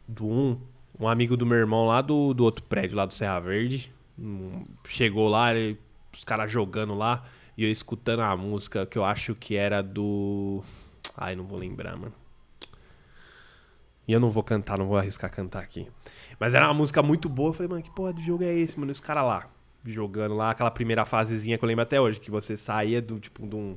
Do 0.07 0.27
1. 0.29 0.61
Um 1.01 1.09
amigo 1.09 1.37
do 1.37 1.45
meu 1.45 1.59
irmão 1.59 1.87
lá 1.89 2.01
do, 2.03 2.33
do 2.35 2.45
outro 2.45 2.63
prédio, 2.63 2.97
lá 2.97 3.05
do 3.05 3.13
Serra 3.13 3.41
Verde. 3.41 3.93
hum, 4.17 4.63
Chegou 4.89 5.29
lá, 5.29 5.53
ele- 5.53 5.77
os 6.17 6.23
caras 6.25 6.51
jogando 6.53 6.95
lá. 6.95 7.25
E 7.59 7.65
eu 7.65 7.71
escutando 7.71 8.21
a 8.21 8.37
música 8.37 8.87
que 8.87 8.97
eu 8.97 9.05
acho 9.05 9.35
que 9.35 9.57
era 9.57 9.83
do. 9.83 10.63
Ai, 11.17 11.35
não 11.35 11.45
vou 11.47 11.59
lembrar, 11.59 11.97
mano. 11.97 12.15
E 14.07 14.13
eu 14.13 14.21
não 14.21 14.31
vou 14.31 14.43
cantar, 14.43 14.79
não 14.79 14.87
vou 14.87 14.97
arriscar 14.97 15.31
cantar 15.31 15.63
aqui. 15.63 15.89
Mas 16.39 16.55
era 16.55 16.67
uma 16.67 16.75
música 16.75 17.03
muito 17.03 17.29
boa. 17.29 17.51
Eu 17.51 17.55
falei, 17.55 17.69
mano, 17.69 17.83
que 17.83 17.91
porra 17.91 18.13
de 18.13 18.23
jogo 18.23 18.45
é 18.45 18.53
esse, 18.53 18.79
mano? 18.79 18.91
E 18.91 18.93
os 18.93 19.01
caras 19.01 19.25
lá, 19.25 19.49
jogando 19.85 20.35
lá, 20.35 20.51
aquela 20.51 20.71
primeira 20.71 21.05
fasezinha 21.05 21.59
que 21.59 21.65
eu 21.65 21.67
lembro 21.67 21.83
até 21.83 22.01
hoje, 22.01 22.21
que 22.21 22.31
você 22.31 22.57
saía 22.57 23.03
do 23.03 23.19
tipo 23.19 23.47
de 23.47 23.57
um, 23.57 23.77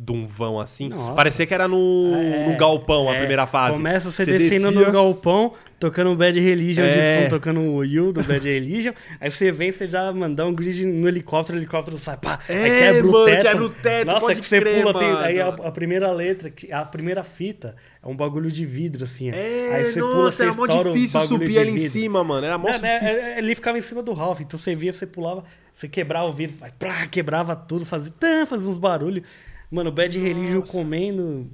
de 0.00 0.12
um 0.12 0.24
vão 0.24 0.60
assim. 0.60 0.88
Nossa. 0.90 1.12
Parecia 1.12 1.44
que 1.44 1.52
era 1.52 1.66
no, 1.66 2.12
É, 2.14 2.48
no 2.48 2.56
galpão 2.56 3.10
a 3.10 3.14
é, 3.16 3.18
primeira 3.18 3.48
fase. 3.48 3.76
Começa 3.78 4.10
você, 4.12 4.24
Você 4.24 4.38
descendo 4.38 4.68
descia- 4.70 4.86
no 4.86 4.92
galpão, 4.92 5.52
tocando 5.80 6.12
o 6.12 6.14
Bad 6.14 6.38
Religion 6.38 6.84
É. 6.84 7.16
de 7.16 7.22
fundo, 7.22 7.30
tocando 7.30 7.58
o 7.60 7.76
Will 7.78 8.12
do 8.12 8.22
Bad 8.22 8.48
Religion. 8.48 8.92
aí 9.20 9.28
você 9.28 9.50
vem, 9.50 9.72
você 9.72 9.88
já 9.88 10.12
mandar 10.12 10.46
um 10.46 10.54
grid 10.54 10.86
no 10.86 11.08
helicóptero, 11.08 11.58
o 11.58 11.60
helicóptero 11.60 11.98
sai, 11.98 12.16
pá, 12.16 12.38
É, 12.48 12.62
aí 12.62 12.70
quebra 12.92 13.08
o 13.08 13.12
mano, 13.12 13.24
teto. 13.26 13.42
quebra 13.42 13.64
o 13.64 13.68
teto, 13.70 14.06
Nossa, 14.06 14.26
pode 14.26 14.40
que 14.40 14.46
você 14.46 14.60
crer, 14.60 14.82
pula, 14.82 14.98
tem- 15.00 15.12
aí 15.16 15.40
a, 15.40 15.48
a 15.48 15.70
primeira 15.72 16.12
letra, 16.12 16.52
a 16.72 16.84
primeira 16.84 17.24
fita 17.24 17.74
é 18.00 18.06
um 18.06 18.16
bagulho 18.16 18.52
de 18.52 18.64
vidro, 18.64 19.02
assim. 19.02 19.30
É, 19.30 19.74
aí 19.74 19.84
você 19.84 19.98
nossa, 19.98 20.14
pula, 20.14 20.30
você 20.32 20.42
era 20.44 20.52
mó 20.54 20.62
o 20.62 20.84
difícil 20.94 21.20
subir 21.26 21.58
ali 21.58 21.72
em 21.72 21.78
cima, 21.78 22.22
mano. 22.22 22.46
Era 22.46 22.56
mó 22.56 22.68
né, 22.68 23.00
difícil. 23.00 23.20
é- 23.20 23.38
Ele 23.38 23.52
ficava 23.56 23.76
em 23.76 23.80
cima 23.82 24.00
do 24.00 24.12
Ralph, 24.12 24.40
então 24.42 24.56
você 24.56 24.76
via, 24.76 24.92
você 24.92 25.08
pulava, 25.08 25.42
você 25.74 25.88
quebrava 25.88 26.26
o 26.28 26.32
vidro, 26.32 26.54
plá, 26.78 27.04
quebrava 27.08 27.56
tudo, 27.56 27.84
fazia, 27.84 28.12
tã, 28.16 28.46
fazia 28.46 28.70
uns 28.70 28.78
barulhos. 28.78 29.24
Mano, 29.70 29.90
o 29.90 29.92
Bad 29.92 30.18
Religion 30.18 30.62
comendo, 30.62 31.46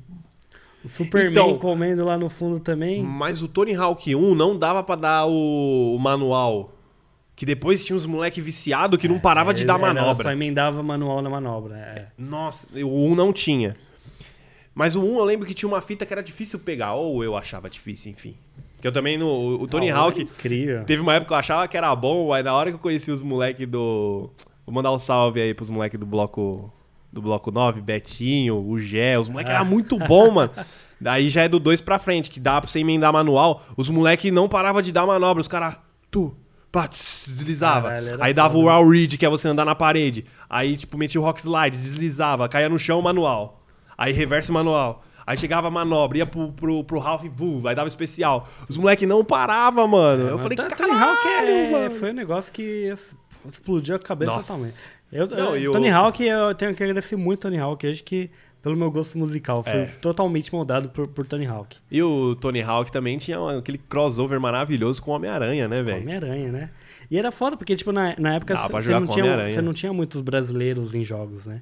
o 0.84 0.88
Superman 0.88 1.30
Então- 1.32 1.58
comendo 1.58 2.04
lá 2.04 2.16
no 2.16 2.28
fundo 2.28 2.60
também. 2.60 3.02
Mas 3.02 3.42
o 3.42 3.48
Tony 3.48 3.74
Hawk 3.74 4.14
1 4.14 4.34
não 4.34 4.56
dava 4.56 4.82
pra 4.82 4.94
dar 4.94 5.26
o, 5.26 5.94
o 5.94 5.98
manual. 5.98 6.70
Que 7.36 7.44
depois 7.44 7.84
tinha 7.84 7.96
uns 7.96 8.06
moleque 8.06 8.40
viciado 8.40 8.96
que 8.96 9.08
não 9.08 9.18
parava 9.18 9.52
de 9.52 9.64
dar 9.64 9.74
Ela 9.80 9.92
manobra. 9.92 10.22
só 10.22 10.30
emendava 10.30 10.80
manual 10.84 11.20
na 11.20 11.28
manobra. 11.28 11.76
É. 11.76 12.06
Nossa, 12.16 12.68
o 12.80 13.10
1 13.10 13.14
não 13.16 13.32
tinha. 13.32 13.76
Mas 14.72 14.94
o 14.94 15.00
1 15.02 15.18
eu 15.18 15.24
lembro 15.24 15.44
que 15.46 15.52
tinha 15.54 15.68
uma 15.68 15.80
fita 15.80 16.06
que 16.06 16.12
era 16.12 16.22
difícil 16.22 16.60
pegar, 16.60 16.94
ou 16.94 17.24
eu 17.24 17.36
achava 17.36 17.68
difícil, 17.68 18.12
enfim. 18.12 18.36
Que 18.80 18.86
eu 18.86 18.92
também 18.92 19.18
no 19.18 19.26
o- 19.26 19.62
o 19.62 19.66
Tony 19.66 19.90
Ah, 19.90 19.96
Hawk 19.96 20.22
Incrível. 20.22 20.84
teve 20.84 21.02
uma 21.02 21.14
época 21.14 21.28
que 21.28 21.32
eu 21.34 21.38
achava 21.38 21.66
que 21.66 21.76
era 21.76 21.94
bom, 21.96 22.32
aí 22.32 22.42
na 22.44 22.54
hora 22.54 22.70
que 22.70 22.76
eu 22.76 22.80
conheci 22.80 23.10
os 23.10 23.22
moleque 23.24 23.66
do 23.66 24.30
Vou 24.66 24.72
mandar 24.74 24.92
um 24.92 24.98
salve 24.98 25.40
aí 25.40 25.52
pros 25.54 25.68
moleque 25.70 25.96
do 25.98 26.06
bloco 26.06 26.72
do 27.14 27.22
bloco 27.22 27.50
9, 27.50 27.80
Betinho, 27.80 28.56
o 28.56 28.78
Gé, 28.78 29.18
os 29.18 29.28
moleque 29.28 29.50
Ah. 29.50 29.54
era 29.54 29.64
muito 29.64 29.98
bom, 29.98 30.30
mano. 30.30 30.50
Daí 31.00 31.28
já 31.28 31.42
é 31.42 31.48
do 31.48 31.58
2 31.58 31.80
pra 31.80 31.98
frente, 31.98 32.30
que 32.30 32.38
dá 32.40 32.60
pra 32.60 32.68
você 32.68 32.80
emendar 32.80 33.12
manual. 33.12 33.62
Os 33.76 33.88
moleque 33.90 34.30
não 34.30 34.48
parava 34.48 34.82
de 34.82 34.92
dar 34.92 35.06
manobra, 35.06 35.40
os 35.40 35.48
caras 35.48 35.76
tu 36.10 36.34
pá, 36.72 36.86
deslizava. 36.88 37.88
Caralho, 37.88 38.16
aí 38.22 38.34
dava 38.34 38.54
foda. 38.54 38.64
o 38.64 38.66
Wall 38.66 38.88
Read, 38.88 39.16
que 39.16 39.24
é 39.24 39.28
você 39.28 39.48
andar 39.48 39.64
na 39.64 39.74
parede. 39.74 40.24
Aí, 40.50 40.76
tipo, 40.76 40.96
metia 40.98 41.20
o 41.20 41.24
Rock 41.24 41.40
Slide, 41.40 41.76
deslizava, 41.76 42.48
caía 42.48 42.68
no 42.68 42.78
chão, 42.78 43.00
manual. 43.00 43.62
Aí 43.96 44.12
reverse 44.12 44.50
manual. 44.50 45.02
Aí 45.26 45.38
chegava 45.38 45.68
a 45.68 45.70
manobra, 45.70 46.18
ia 46.18 46.26
pro, 46.26 46.52
pro, 46.52 46.84
pro 46.84 46.98
Ralph 46.98 47.24
Vu, 47.34 47.66
aí 47.66 47.74
dava 47.74 47.88
especial. 47.88 48.46
Os 48.68 48.76
moleque 48.76 49.06
não 49.06 49.24
paravam, 49.24 49.88
mano. 49.88 50.28
eu 50.28 50.38
falei, 50.38 50.54
Tony 50.56 50.68
caralho, 50.70 50.98
Hawk 51.02 51.26
é, 51.26 51.70
mano. 51.70 51.90
foi 51.92 52.10
um 52.10 52.14
negócio 52.14 52.52
que 52.52 52.62
es- 52.92 53.16
explodiu 53.48 53.96
a 53.96 53.98
cabeça 53.98 54.32
Nossa. 54.32 54.48
totalmente. 54.52 54.76
Eu, 55.12 55.26
Não, 55.26 55.54
eu- 55.54 55.58
e 55.58 55.68
o- 55.68 55.72
Tony 55.72 55.90
Hawk, 55.90 56.22
eu 56.24 56.54
tenho 56.54 56.74
que 56.74 56.82
agradecer 56.82 57.16
muito 57.16 57.40
Tony 57.40 57.58
Hawk, 57.58 57.86
acho 57.86 58.02
que 58.04 58.30
pelo 58.62 58.76
meu 58.76 58.90
gosto 58.90 59.18
musical, 59.18 59.62
foi 59.62 59.72
É. 59.80 59.84
totalmente 60.00 60.50
moldado 60.50 60.88
por, 60.88 61.06
por 61.06 61.26
Tony 61.26 61.46
Hawk. 61.46 61.76
E 61.90 62.02
o 62.02 62.34
Tony 62.36 62.62
Hawk 62.62 62.90
também 62.90 63.18
tinha 63.18 63.38
aquele 63.58 63.76
crossover 63.76 64.40
maravilhoso 64.40 65.02
com 65.02 65.10
o 65.10 65.14
Homem-Aranha, 65.14 65.68
né, 65.68 65.82
velho? 65.82 66.00
Homem-Aranha, 66.00 66.50
né? 66.50 66.70
E 67.10 67.18
era 67.18 67.30
foda, 67.30 67.58
porque, 67.58 67.76
tipo, 67.76 67.92
na, 67.92 68.14
na 68.18 68.36
época 68.36 68.56
você 68.56 68.90
não, 68.92 69.06
tinha, 69.06 69.60
não 69.62 69.74
tinha 69.74 69.92
muitos 69.92 70.22
brasileiros 70.22 70.94
em 70.94 71.04
jogos, 71.04 71.46
né? 71.46 71.60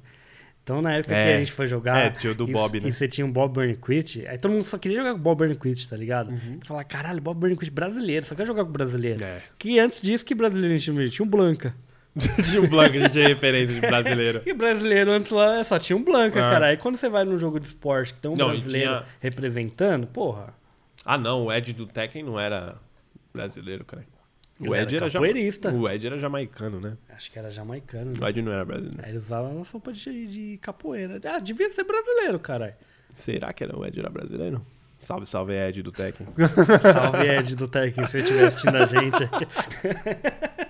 Então, 0.63 0.81
na 0.81 0.93
época 0.93 1.13
É. 1.13 1.25
que 1.27 1.33
a 1.33 1.39
gente 1.39 1.51
foi 1.51 1.67
jogar. 1.67 1.97
É, 1.97 2.09
tinha 2.09 2.31
o 2.31 2.35
do 2.35 2.47
e, 2.49 2.53
Bob, 2.53 2.79
né? 2.79 2.87
E 2.87 2.93
você 2.93 3.05
tinha 3.07 3.25
um 3.27 3.31
Bob 3.31 3.53
Burnquist. 3.53 4.25
Aí 4.25 4.37
todo 4.37 4.51
mundo 4.53 4.63
só 4.65 4.77
queria 4.77 4.99
jogar 4.99 5.11
com 5.11 5.19
o 5.19 5.21
Bob 5.21 5.45
Burnquist, 5.45 5.89
tá 5.89 5.97
ligado? 5.97 6.29
Uhum. 6.31 6.59
E 6.63 6.65
falar, 6.65 6.83
caralho, 6.85 7.21
Bob 7.21 7.37
Burnquist 7.37 7.69
brasileiro, 7.71 8.25
só 8.25 8.33
quer 8.33 8.47
jogar 8.47 8.63
com 8.63 8.71
brasileiro. 8.71 9.21
É. 9.23 9.41
Que 9.59 9.77
antes 9.77 10.01
disso, 10.01 10.25
que 10.25 10.33
brasileiro 10.33 10.73
a 10.73 10.77
gente 10.77 10.89
tinha? 10.91 11.09
Tinha 11.09 11.25
um 11.25 11.29
Blanca. 11.29 11.75
tinha 12.49 12.61
um 12.61 12.67
Blanca, 12.67 12.95
a 12.95 12.99
gente 13.01 13.11
tinha 13.11 13.27
referência 13.27 13.75
de 13.75 13.81
brasileiro. 13.81 14.41
E 14.47 14.53
brasileiro 14.53 15.11
antes 15.11 15.31
lá 15.33 15.61
só 15.65 15.77
tinha 15.77 15.97
um 15.97 16.03
Blanca, 16.03 16.39
É. 16.39 16.41
cara. 16.41 16.65
Aí 16.67 16.77
quando 16.77 16.95
você 16.95 17.09
vai 17.09 17.25
num 17.25 17.37
jogo 17.37 17.59
de 17.59 17.67
esporte 17.67 18.13
que 18.13 18.19
tem 18.21 18.31
um 18.31 18.35
Não, 18.37 18.47
e 18.47 18.51
brasileiro 18.51 18.89
tinha- 18.91 19.05
representando, 19.19 20.07
porra. 20.07 20.53
Ah, 21.03 21.17
não, 21.17 21.45
o 21.47 21.51
Ed 21.51 21.73
do 21.73 21.85
Tekken 21.85 22.23
não 22.23 22.39
era 22.39 22.75
brasileiro, 23.33 23.83
cara. 23.83 24.05
O 24.59 24.75
Ed 24.75 24.95
era 24.95 25.05
era, 25.05 25.09
jama- 25.09 25.25
capoeirista. 25.27 25.71
O 25.71 25.89
Ed 25.89 26.05
era 26.07 26.17
jamaicano, 26.19 26.79
né? 26.79 26.95
Acho 27.09 27.31
que 27.31 27.39
era 27.39 27.49
jamaicano. 27.49 28.11
Né? 28.11 28.13
O 28.21 28.27
Ed 28.27 28.41
não 28.41 28.51
era 28.51 28.63
brasileiro. 28.63 28.99
Aí 29.03 29.09
ele 29.09 29.17
usava 29.17 29.47
uma 29.47 29.65
sopa 29.65 29.91
de, 29.91 30.27
de 30.27 30.57
capoeira. 30.57 31.19
Ah, 31.25 31.39
devia 31.39 31.69
ser 31.71 31.83
brasileiro, 31.83 32.39
caralho. 32.39 32.73
Será 33.13 33.51
que 33.51 33.63
era 33.63 33.77
o 33.77 33.85
Ed 33.85 33.99
era 33.99 34.09
brasileiro? 34.09 34.65
Salve, 34.99 35.25
salve 35.25 35.53
Ed 35.53 35.81
do 35.83 35.91
Tekken. 35.91 36.27
Salve 36.93 37.27
Ed 37.27 37.55
do 37.57 37.67
Tekken, 37.67 38.05
se 38.07 38.17
ele 38.19 38.23
estiver 38.25 38.47
assistindo 38.47 38.77
a 38.77 38.85
gente. 38.85 39.29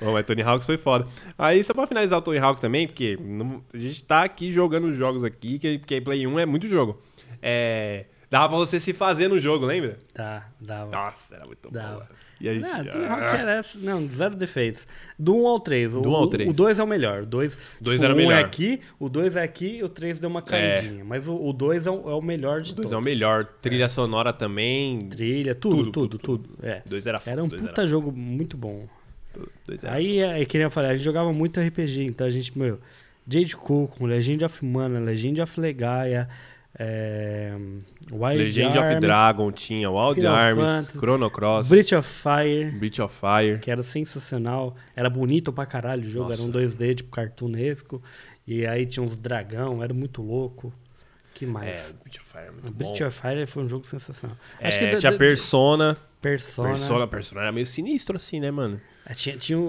Bom, 0.00 0.12
mas 0.12 0.26
Tony 0.26 0.42
Hawk 0.42 0.64
foi 0.64 0.76
foda. 0.76 1.06
Aí, 1.38 1.62
só 1.62 1.72
pra 1.72 1.86
finalizar 1.86 2.18
o 2.18 2.22
Tony 2.22 2.38
Hawk 2.38 2.60
também, 2.60 2.86
porque 2.88 3.16
não- 3.20 3.62
a 3.72 3.78
gente 3.78 4.02
tá 4.02 4.24
aqui 4.24 4.50
jogando 4.50 4.92
jogos 4.92 5.22
aqui, 5.24 5.58
que, 5.58 5.78
porque 5.78 6.00
Play 6.00 6.26
1 6.26 6.38
é 6.40 6.46
muito 6.46 6.66
jogo. 6.66 7.00
É, 7.40 8.06
dava 8.28 8.48
pra 8.48 8.56
você 8.58 8.80
se 8.80 8.92
fazer 8.92 9.28
no 9.28 9.38
jogo, 9.38 9.64
lembra? 9.64 9.98
Tá, 10.12 10.48
dava. 10.60 10.90
Nossa, 10.90 11.36
era 11.36 11.46
muito 11.46 11.70
Dava. 11.70 12.00
bom. 12.00 12.06
E 12.42 12.48
a 12.48 12.54
gente, 12.54 12.90
Tony 12.90 13.04
Hawk 13.06 13.22
era 13.40 13.52
essa- 13.56 13.78
não, 13.78 14.06
zero 14.10 14.34
defeitos. 14.34 14.86
Do 15.18 15.36
1 15.36 15.46
ao 15.46 15.60
3. 15.60 15.94
O, 15.94 16.00
Do 16.00 16.10
1 16.10 16.14
ao 16.16 16.26
3. 16.28 16.50
O 16.50 16.52
2 16.52 16.78
é 16.80 16.82
o 16.82 16.86
melhor. 16.86 17.22
O 17.22 17.26
2 17.26 17.56
Dois 17.80 18.00
tipo, 18.00 18.04
era 18.04 18.12
o 18.12 18.16
um 18.16 18.18
melhor. 18.20 18.32
é 18.38 18.40
aqui, 18.40 18.80
o 18.98 19.08
2 19.08 19.36
é 19.36 19.42
aqui 19.42 19.76
e 19.78 19.82
o 19.84 19.88
3 19.88 20.18
deu 20.18 20.28
uma 20.28 20.42
caidinha. 20.42 21.04
Mas 21.04 21.28
o 21.28 21.52
2 21.52 21.86
é, 21.86 21.90
o- 21.90 22.10
é 22.10 22.14
o 22.14 22.20
melhor 22.20 22.60
de 22.60 22.72
O 22.72 22.74
dois 22.74 22.90
todos. 22.90 22.92
é 22.92 22.96
o 22.96 23.00
melhor. 23.00 23.44
Trilha 23.62 23.88
sonora 23.88 24.32
também. 24.32 24.98
Trilha, 25.08 25.54
tudo, 25.54 25.92
tudo, 25.92 26.18
tudo. 26.18 26.50
É. 26.62 26.82
Dois 26.84 27.06
era 27.06 27.20
Era 27.24 27.44
um 27.44 27.48
dois 27.48 27.62
puta 27.62 27.86
jogo 27.86 28.10
muito 28.10 28.56
bom. 28.56 28.88
Dois 29.66 29.84
era 29.84 29.94
Aí, 29.94 30.18
é 30.20 30.44
que 30.44 30.58
nem 30.58 30.64
eu 30.64 30.70
falei, 30.70 30.90
a 30.90 30.94
gente 30.96 31.04
jogava 31.04 31.32
muito 31.32 31.60
RPG, 31.60 32.04
então 32.04 32.26
a 32.26 32.30
gente, 32.30 32.58
meu, 32.58 32.78
Jade 33.26 33.56
Cook, 33.56 34.00
Legend 34.00 34.44
of 34.44 34.64
Mana, 34.64 34.98
Legend 34.98 35.40
of 35.40 35.60
Legaia, 35.60 36.28
é, 36.78 37.52
Wild 38.10 38.38
Legend 38.42 38.68
of 38.68 38.78
Arms, 38.78 39.00
Dragon 39.00 39.52
tinha, 39.52 39.90
Wild 39.90 40.14
Final 40.16 40.34
Arms, 40.34 40.62
Fantasy, 40.64 40.98
Chrono 40.98 41.30
Cross, 41.30 41.68
Breath 41.68 41.92
of 41.92 42.08
Fire, 42.08 42.70
Breath 42.72 42.98
of 43.00 43.14
Fire. 43.18 43.58
que 43.60 43.70
era 43.70 43.82
sensacional. 43.82 44.74
Era 44.96 45.10
bonito 45.10 45.52
pra 45.52 45.66
caralho 45.66 46.02
o 46.02 46.08
jogo, 46.08 46.30
Nossa. 46.30 46.42
era 46.42 46.48
um 46.50 46.52
2D, 46.52 46.94
tipo, 46.96 47.10
cartunesco. 47.10 48.02
E 48.46 48.66
aí 48.66 48.84
tinha 48.86 49.02
uns 49.04 49.16
dragão, 49.18 49.82
era 49.82 49.92
muito 49.94 50.22
louco. 50.22 50.72
que 51.34 51.44
É, 51.44 51.48
mais? 51.48 51.94
Breath 52.02 52.20
of 52.20 52.30
Fire 52.30 52.44
é 52.46 52.50
muito 52.50 52.72
Breath 52.72 52.98
bom. 52.98 53.06
of 53.06 53.20
Fire 53.20 53.46
foi 53.46 53.62
um 53.64 53.68
jogo 53.68 53.86
sensacional. 53.86 54.36
É, 54.60 54.68
da- 54.90 54.98
tinha 54.98 55.12
da- 55.12 55.18
Persona. 55.18 55.96
Persona. 56.20 56.68
Persona. 56.68 57.06
Persona 57.08 57.40
era 57.42 57.52
meio 57.52 57.66
sinistro 57.66 58.16
assim, 58.16 58.38
né, 58.38 58.50
mano? 58.50 58.80
É, 59.04 59.14
Tinha, 59.14 59.36
tinha 59.36 59.58
o- 59.58 59.62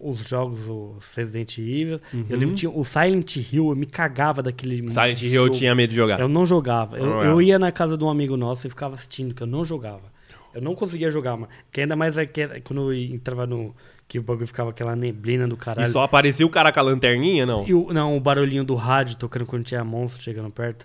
o- 0.00 0.10
os 0.10 0.18
jogos, 0.28 0.66
os 0.68 1.14
Resident 1.14 1.56
Evil. 1.58 2.00
Uhum. 2.12 2.26
Eu 2.28 2.36
lembro 2.36 2.48
que 2.54 2.60
tinha 2.60 2.70
o 2.70 2.84
Silent 2.84 3.36
Hill, 3.36 3.68
eu 3.70 3.76
me 3.76 3.86
cagava 3.86 4.42
daquele 4.42 4.82
Silent 4.90 5.22
Hill 5.22 5.46
eu 5.46 5.50
tinha 5.50 5.74
medo 5.74 5.90
de 5.90 5.96
jogar. 5.96 6.18
Eu 6.20 6.28
não 6.28 6.44
jogava. 6.44 6.98
Eu, 6.98 7.06
Não 7.06 7.22
eu 7.24 7.42
ia 7.42 7.58
na 7.58 7.70
casa 7.70 7.96
de 7.96 8.02
um 8.04 8.10
amigo 8.10 8.36
nosso 8.36 8.66
e 8.66 8.70
ficava 8.70 8.94
assistindo, 8.94 9.34
que 9.34 9.42
eu 9.42 9.46
não 9.46 9.64
jogava. 9.64 10.10
Eu 10.52 10.60
não 10.60 10.74
conseguia 10.74 11.10
jogar, 11.12 11.36
mano. 11.36 11.48
Que 11.70 11.82
ainda 11.82 11.94
mais 11.94 12.18
é 12.18 12.26
que 12.26 12.46
quando 12.62 12.92
eu 12.92 12.94
entrava 12.94 13.46
no. 13.46 13.74
Que 14.08 14.18
o 14.18 14.22
bagulho 14.24 14.44
ficava 14.48 14.70
aquela 14.70 14.96
neblina 14.96 15.46
do 15.46 15.54
E 15.54 15.58
caralho. 15.58 15.88
só 15.88 16.02
aparecia 16.02 16.44
o 16.44 16.50
cara 16.50 16.72
com 16.72 16.80
a 16.80 16.82
lanterninha, 16.82 17.46
não? 17.46 17.64
E 17.68 17.72
o, 17.72 17.92
não, 17.92 18.16
o 18.16 18.20
barulhinho 18.20 18.64
do 18.64 18.74
rádio 18.74 19.16
tocando 19.16 19.46
quando 19.46 19.62
tinha 19.62 19.84
monstro 19.84 20.20
chegando 20.20 20.50
perto. 20.50 20.84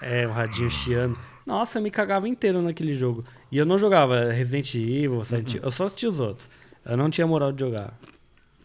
É, 0.00 0.24
o 0.28 0.30
radinho 0.30 0.70
chiando. 0.70 1.16
Nossa, 1.44 1.78
eu 1.78 1.82
me 1.82 1.90
cagava 1.90 2.28
inteiro 2.28 2.62
naquele 2.62 2.94
jogo. 2.94 3.24
E 3.50 3.58
eu 3.58 3.66
não 3.66 3.76
jogava 3.76 4.30
Resident 4.30 4.72
Evil, 4.76 5.24
Silent 5.24 5.54
Hill, 5.54 5.62
eu 5.64 5.70
só 5.72 5.84
assistia 5.86 6.08
os 6.08 6.20
outros. 6.20 6.48
Eu 6.84 6.96
não 6.96 7.10
tinha 7.10 7.26
moral 7.26 7.52
de 7.52 7.60
jogar. 7.60 7.98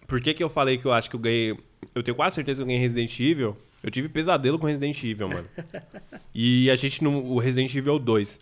Por 0.07 0.21
que, 0.21 0.33
que 0.33 0.43
eu 0.43 0.49
falei 0.49 0.77
que 0.77 0.85
eu 0.85 0.91
acho 0.91 1.09
que 1.09 1.15
eu 1.15 1.19
ganhei. 1.19 1.57
Eu 1.95 2.03
tenho 2.03 2.15
quase 2.15 2.35
certeza 2.35 2.57
que 2.57 2.63
eu 2.63 2.67
ganhei 2.67 2.81
Resident 2.81 3.17
Evil. 3.19 3.55
Eu 3.81 3.89
tive 3.89 4.09
pesadelo 4.09 4.59
com 4.59 4.67
Resident 4.67 5.01
Evil, 5.03 5.29
mano. 5.29 5.47
e 6.35 6.69
a 6.69 6.75
gente 6.75 7.03
no 7.03 7.23
o 7.25 7.37
Resident 7.37 7.73
Evil 7.73 7.97
2. 7.97 8.39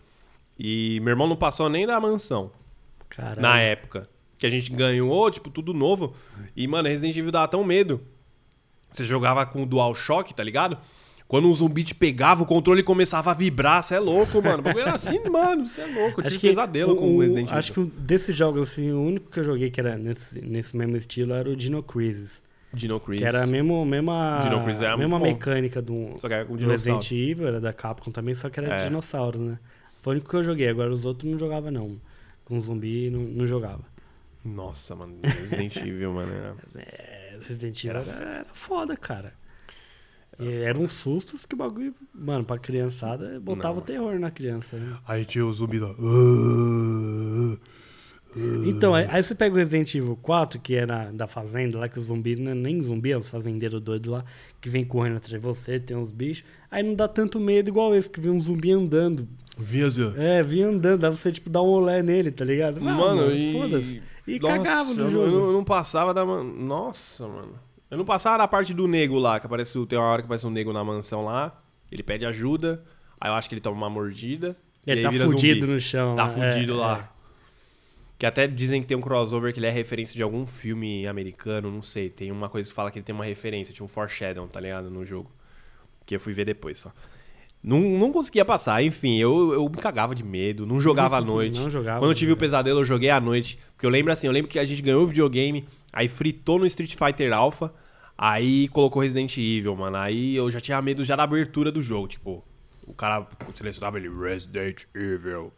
E 0.57 0.99
meu 1.01 1.11
irmão 1.11 1.27
não 1.27 1.35
passou 1.35 1.69
nem 1.69 1.85
da 1.85 1.99
mansão 1.99 2.51
Caralho. 3.09 3.41
na 3.41 3.59
época. 3.59 4.07
Que 4.37 4.45
a 4.45 4.49
gente 4.49 4.71
ganhou, 4.71 5.29
tipo, 5.29 5.49
tudo 5.49 5.73
novo. 5.73 6.15
E, 6.55 6.67
mano, 6.67 6.87
Resident 6.87 7.15
Evil 7.15 7.31
dava 7.31 7.47
tão 7.47 7.63
medo. 7.63 8.01
Você 8.91 9.03
jogava 9.03 9.45
com 9.45 9.63
o 9.63 9.65
DualShock, 9.65 10.33
tá 10.33 10.43
ligado? 10.43 10.77
Quando 11.27 11.49
um 11.49 11.53
zumbi 11.53 11.83
te 11.83 11.93
pegava, 11.93 12.43
o 12.43 12.45
controle 12.45 12.81
começava 12.81 13.31
a 13.31 13.33
vibrar. 13.33 13.83
Você 13.83 13.95
é 13.95 13.99
louco, 13.99 14.41
mano. 14.41 14.59
O 14.59 14.61
bagulho 14.61 14.81
era 14.83 14.93
assim, 14.95 15.19
mano. 15.29 15.67
Você 15.67 15.81
é 15.81 15.85
louco. 15.87 16.21
Eu 16.21 16.23
tive 16.25 16.39
pesadelo 16.39 16.93
o- 16.93 16.95
com 16.95 17.15
o 17.15 17.19
Resident 17.19 17.47
Evil. 17.47 17.57
Acho 17.59 17.73
que 17.73 17.83
desses 17.83 18.35
jogos, 18.35 18.69
assim, 18.69 18.91
o 18.93 19.01
único 19.01 19.29
que 19.29 19.39
eu 19.39 19.43
joguei 19.43 19.69
que 19.69 19.79
era 19.79 19.97
nesse, 19.97 20.39
nesse 20.41 20.75
mesmo 20.77 20.95
estilo 20.95 21.33
era 21.33 21.49
o 21.49 21.55
Dino 21.55 21.83
Crisis. 21.83 22.41
Dino 22.73 22.99
Crisis. 22.99 23.21
Que 23.23 23.27
era 23.27 23.43
a 23.43 23.47
mesmo, 23.47 23.85
mesma, 23.85 24.39
Dino 24.43 24.63
Crisis 24.63 24.81
era 24.81 24.95
mesma 24.95 25.19
muito 25.19 25.31
bom. 25.31 25.37
mecânica 25.37 25.81
do, 25.81 26.11
Só 26.19 26.27
que 26.27 26.33
era 26.33 26.45
do. 26.45 26.67
Resident 26.67 27.11
Evil, 27.11 27.47
era 27.47 27.59
da 27.59 27.73
Capcom 27.73 28.11
também, 28.11 28.33
só 28.35 28.49
que 28.49 28.59
era 28.59 28.73
É. 28.73 28.77
de 28.77 28.83
dinossauros, 28.85 29.41
né? 29.41 29.57
Foi 30.01 30.11
o 30.11 30.15
único 30.15 30.29
que 30.29 30.35
eu 30.35 30.43
joguei, 30.43 30.69
agora 30.69 30.89
os 30.93 31.03
outros 31.05 31.29
não 31.29 31.37
jogava 31.37 31.69
não. 31.71 31.99
Com 32.45 32.61
zumbi 32.61 33.09
não, 33.09 33.19
não 33.21 33.45
jogava. 33.45 33.81
Nossa, 34.45 34.95
mano. 34.95 35.15
Resident 35.23 35.75
Evil, 35.85 36.13
mano. 36.13 36.31
Era... 36.31 36.55
É, 36.77 37.37
Resident 37.45 37.83
Evil 37.83 37.97
era, 37.99 38.11
era 38.11 38.45
foda, 38.53 38.95
cara. 38.95 39.33
E 40.39 40.53
eram 40.53 40.83
uns 40.83 40.91
sustos 40.91 41.45
que 41.45 41.55
o 41.55 41.57
bagulho, 41.57 41.93
mano, 42.13 42.43
pra 42.45 42.59
criançada, 42.59 43.39
botava 43.39 43.75
Não. 43.75 43.81
o 43.81 43.85
terror 43.85 44.19
na 44.19 44.29
criança, 44.29 44.77
né? 44.77 44.97
Aí 45.07 45.25
tinha 45.25 45.45
o 45.45 45.51
zumbi 45.51 45.79
lá. 45.79 45.95
Então, 48.67 48.93
aí, 48.93 49.07
aí 49.09 49.23
você 49.23 49.33
pega 49.33 49.55
o 49.55 49.57
Resident 49.57 49.95
Evil 49.95 50.15
4, 50.21 50.59
que 50.59 50.75
é 50.75 50.85
na, 50.85 51.05
da 51.11 51.25
fazenda, 51.25 51.79
lá 51.79 51.89
que 51.89 51.97
os 51.97 52.05
zumbis 52.05 52.37
não 52.37 52.51
é 52.51 52.55
nem 52.55 52.79
zumbi, 52.81 53.11
é 53.11 53.17
os 53.17 53.29
fazendeiros 53.29 53.81
doidos 53.81 54.11
lá, 54.11 54.23
que 54.61 54.69
vem 54.69 54.83
correndo 54.83 55.17
atrás 55.17 55.31
de 55.31 55.39
você, 55.39 55.79
tem 55.79 55.97
uns 55.97 56.11
bichos. 56.11 56.43
Aí 56.69 56.83
não 56.83 56.93
dá 56.93 57.07
tanto 57.07 57.39
medo 57.39 57.69
igual 57.69 57.95
esse, 57.95 58.07
que 58.07 58.19
vem 58.19 58.31
um 58.31 58.39
zumbi 58.39 58.71
andando. 58.71 59.27
Via, 59.57 59.89
Zé. 59.89 60.13
É, 60.17 60.43
vinha 60.43 60.67
andando, 60.67 60.99
dá 60.99 61.07
pra 61.09 61.17
você, 61.17 61.31
tipo, 61.31 61.49
dar 61.49 61.63
um 61.63 61.67
olé 61.69 62.03
nele, 62.03 62.29
tá 62.29 62.45
ligado? 62.45 62.79
Ah, 62.87 62.93
Mano, 62.93 63.31
e. 63.31 63.53
Foda-se. 63.53 64.03
E 64.27 64.39
Nossa, 64.39 64.57
cagava 64.57 64.93
no 64.93 65.09
jogo. 65.09 65.25
Eu 65.25 65.31
não, 65.31 65.45
eu 65.47 65.53
não 65.53 65.63
passava 65.63 66.13
da. 66.13 66.23
Nossa, 66.23 67.27
mano. 67.27 67.53
Eu 67.89 67.97
não 67.97 68.05
passava 68.05 68.37
da 68.39 68.47
parte 68.47 68.73
do 68.73 68.87
nego 68.87 69.17
lá, 69.17 69.39
que 69.39 69.45
aparece. 69.45 69.73
Tem 69.85 69.97
uma 69.97 70.07
hora 70.07 70.21
que 70.21 70.25
aparece 70.25 70.45
um 70.45 70.49
nego 70.49 70.73
na 70.73 70.83
mansão 70.83 71.23
lá. 71.25 71.59
Ele 71.91 72.03
pede 72.03 72.25
ajuda. 72.25 72.83
Aí 73.19 73.29
eu 73.29 73.33
acho 73.35 73.47
que 73.47 73.55
ele 73.55 73.61
toma 73.61 73.77
uma 73.77 73.89
mordida. 73.89 74.57
e 74.85 74.91
Ele 74.91 75.01
tá 75.01 75.11
fudido 75.11 75.61
zumbi. 75.61 75.73
no 75.73 75.79
chão. 75.79 76.15
Tá 76.15 76.27
né? 76.27 76.51
fudido 76.51 76.73
É, 76.73 76.75
lá. 76.77 77.13
Que 78.19 78.25
até 78.25 78.47
dizem 78.47 78.81
que 78.81 78.87
tem 78.87 78.97
um 78.97 79.01
crossover 79.01 79.53
que 79.53 79.59
ele 79.59 79.67
é 79.67 79.71
referência 79.71 80.15
de 80.15 80.23
algum 80.23 80.45
filme 80.45 81.05
americano, 81.07 81.71
não 81.71 81.81
sei. 81.83 82.09
Tem 82.09 82.31
uma 82.31 82.49
coisa 82.49 82.67
que 82.67 82.75
fala 82.75 82.89
que 82.91 82.97
ele 82.99 83.05
tem 83.05 83.13
uma 83.15 83.23
referência, 83.23 83.73
tinha 83.73 83.85
um 83.85 83.87
foreshadow, 83.87 84.47
tá 84.47 84.59
ligado? 84.59 84.89
No 84.89 85.05
jogo. 85.05 85.31
Que 86.05 86.15
eu 86.15 86.19
fui 86.19 86.33
ver 86.33 86.45
depois 86.45 86.79
só. 86.79 86.91
Não, 87.63 87.79
não 87.79 88.11
conseguia 88.11 88.45
passar, 88.45 88.81
enfim, 88.83 89.17
eu, 89.17 89.51
eu 89.53 89.63
me 89.67 89.77
cagava 89.77 90.15
de 90.15 90.23
medo, 90.23 90.65
não 90.65 90.79
jogava 90.79 91.17
à 91.17 91.21
noite. 91.21 91.59
Não 91.59 91.69
jogava, 91.69 91.99
Quando 91.99 92.11
eu 92.11 92.15
tive 92.15 92.31
o 92.31 92.37
pesadelo, 92.37 92.79
eu 92.79 92.85
joguei 92.85 93.09
à 93.09 93.19
noite. 93.19 93.59
Porque 93.73 93.85
eu 93.85 93.89
lembro 93.89 94.11
assim, 94.11 94.25
eu 94.27 94.33
lembro 94.33 94.49
que 94.49 94.57
a 94.59 94.63
gente 94.65 94.81
ganhou 94.81 95.03
o 95.03 95.07
videogame, 95.07 95.65
aí 95.97 96.07
fritou 96.07 96.59
no 96.59 96.65
Street 96.65 96.95
Fighter 96.95 97.33
Alpha, 97.33 97.73
aí 98.17 98.67
colocou 98.69 99.01
Resident 99.01 99.35
Evil, 99.37 99.75
mano. 99.75 99.97
Aí 99.97 100.35
eu 100.35 100.49
já 100.51 100.59
tinha 100.61 100.81
medo 100.81 101.03
já 101.03 101.15
da 101.15 101.23
abertura 101.23 101.71
do 101.71 101.81
jogo, 101.81 102.07
tipo, 102.07 102.43
o 102.85 102.93
cara 102.93 103.27
selecionava 103.55 103.97
ele, 103.97 104.09
Resident 104.09 104.83
Evil. 104.95 105.51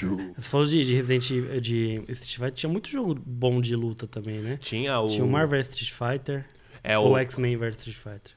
two. 0.00 0.32
Você 0.36 0.48
falou 0.48 0.66
de, 0.66 0.82
de 0.84 0.94
Resident 0.94 1.30
Evil, 1.30 1.60
de 1.60 2.02
Street 2.08 2.34
Fighter, 2.36 2.52
tinha 2.52 2.70
muito 2.72 2.88
jogo 2.88 3.14
bom 3.14 3.60
de 3.60 3.76
luta 3.76 4.06
também, 4.06 4.38
né? 4.40 4.56
Tinha 4.60 4.98
o. 5.00 5.06
Tinha 5.08 5.24
o 5.24 5.28
Marvel 5.28 5.60
vs 5.60 5.70
Street 5.78 5.92
Fighter, 5.92 6.46
É 6.82 6.98
ou 6.98 7.12
o. 7.12 7.18
X-Men 7.18 7.56
vs 7.58 7.76
Street 7.86 7.96
Fighter. 7.98 8.32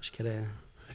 Acho 0.00 0.10
que 0.12 0.22
era... 0.22 0.50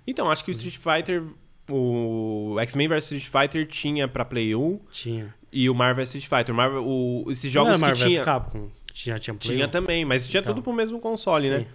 Então, 0.05 0.29
acho 0.31 0.43
que 0.43 0.51
o 0.51 0.53
Street 0.53 0.77
Fighter. 0.77 1.23
O 1.69 2.55
X-Men 2.61 2.87
vs 2.87 3.11
Street 3.11 3.25
Fighter 3.25 3.67
tinha 3.67 4.07
pra 4.07 4.23
Play 4.23 4.55
1 4.55 4.79
Tinha. 4.89 5.35
e 5.51 5.69
o 5.69 5.75
Marvel 5.75 6.03
vs 6.05 6.15
Street 6.15 6.27
Fighter. 6.39 6.53
O 6.53 6.57
Marvel, 6.57 6.83
o, 6.85 7.25
esses 7.31 7.53
Não 7.53 7.61
era 7.63 7.71
jogos 7.71 7.79
que 7.81 7.81
Marvel 7.87 8.03
vs 8.05 8.13
tinha. 8.13 8.23
Capcom? 8.23 8.69
Tinha, 8.97 9.19
tinha 9.19 9.33
Play 9.35 9.55
Tinha 9.55 9.67
1? 9.67 9.69
também, 9.69 10.03
mas 10.05 10.27
tinha 10.27 10.39
Então. 10.41 10.53
tudo 10.55 10.63
pro 10.63 10.73
mesmo 10.73 10.99
console, 10.99 11.49
né? 11.49 11.59
Sim. 11.59 11.65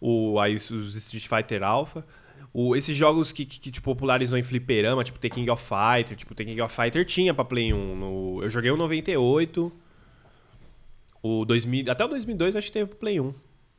O, 0.00 0.38
aí 0.38 0.54
os- 0.56 0.70
Street 0.70 1.26
Fighter 1.26 1.62
Alpha. 1.62 2.04
O, 2.52 2.76
esses 2.76 2.94
jogos 2.94 3.32
que, 3.32 3.44
que, 3.46 3.58
que, 3.58 3.70
tipo, 3.70 3.84
popularizou 3.84 4.38
em 4.38 4.42
fliperama, 4.42 5.02
tipo 5.04 5.18
The 5.18 5.28
King 5.30 5.50
of 5.50 5.62
Fighter, 5.62 6.16
tipo 6.16 6.34
The 6.34 6.44
King 6.44 6.60
of 6.60 6.74
Fighter 6.74 7.04
tinha 7.06 7.32
pra 7.32 7.44
Play 7.44 7.72
1. 7.72 7.96
No, 7.96 8.42
eu 8.42 8.50
joguei 8.50 8.70
o 8.70 8.76
98. 8.76 9.72
O 11.22 11.44
2000, 11.44 11.90
até 11.90 12.04
o 12.04 12.08
2002 12.08 12.56
acho 12.56 12.66
que 12.68 12.72
teve 12.72 12.86
pro 12.90 12.98
Play 12.98 13.20
1. 13.20 13.34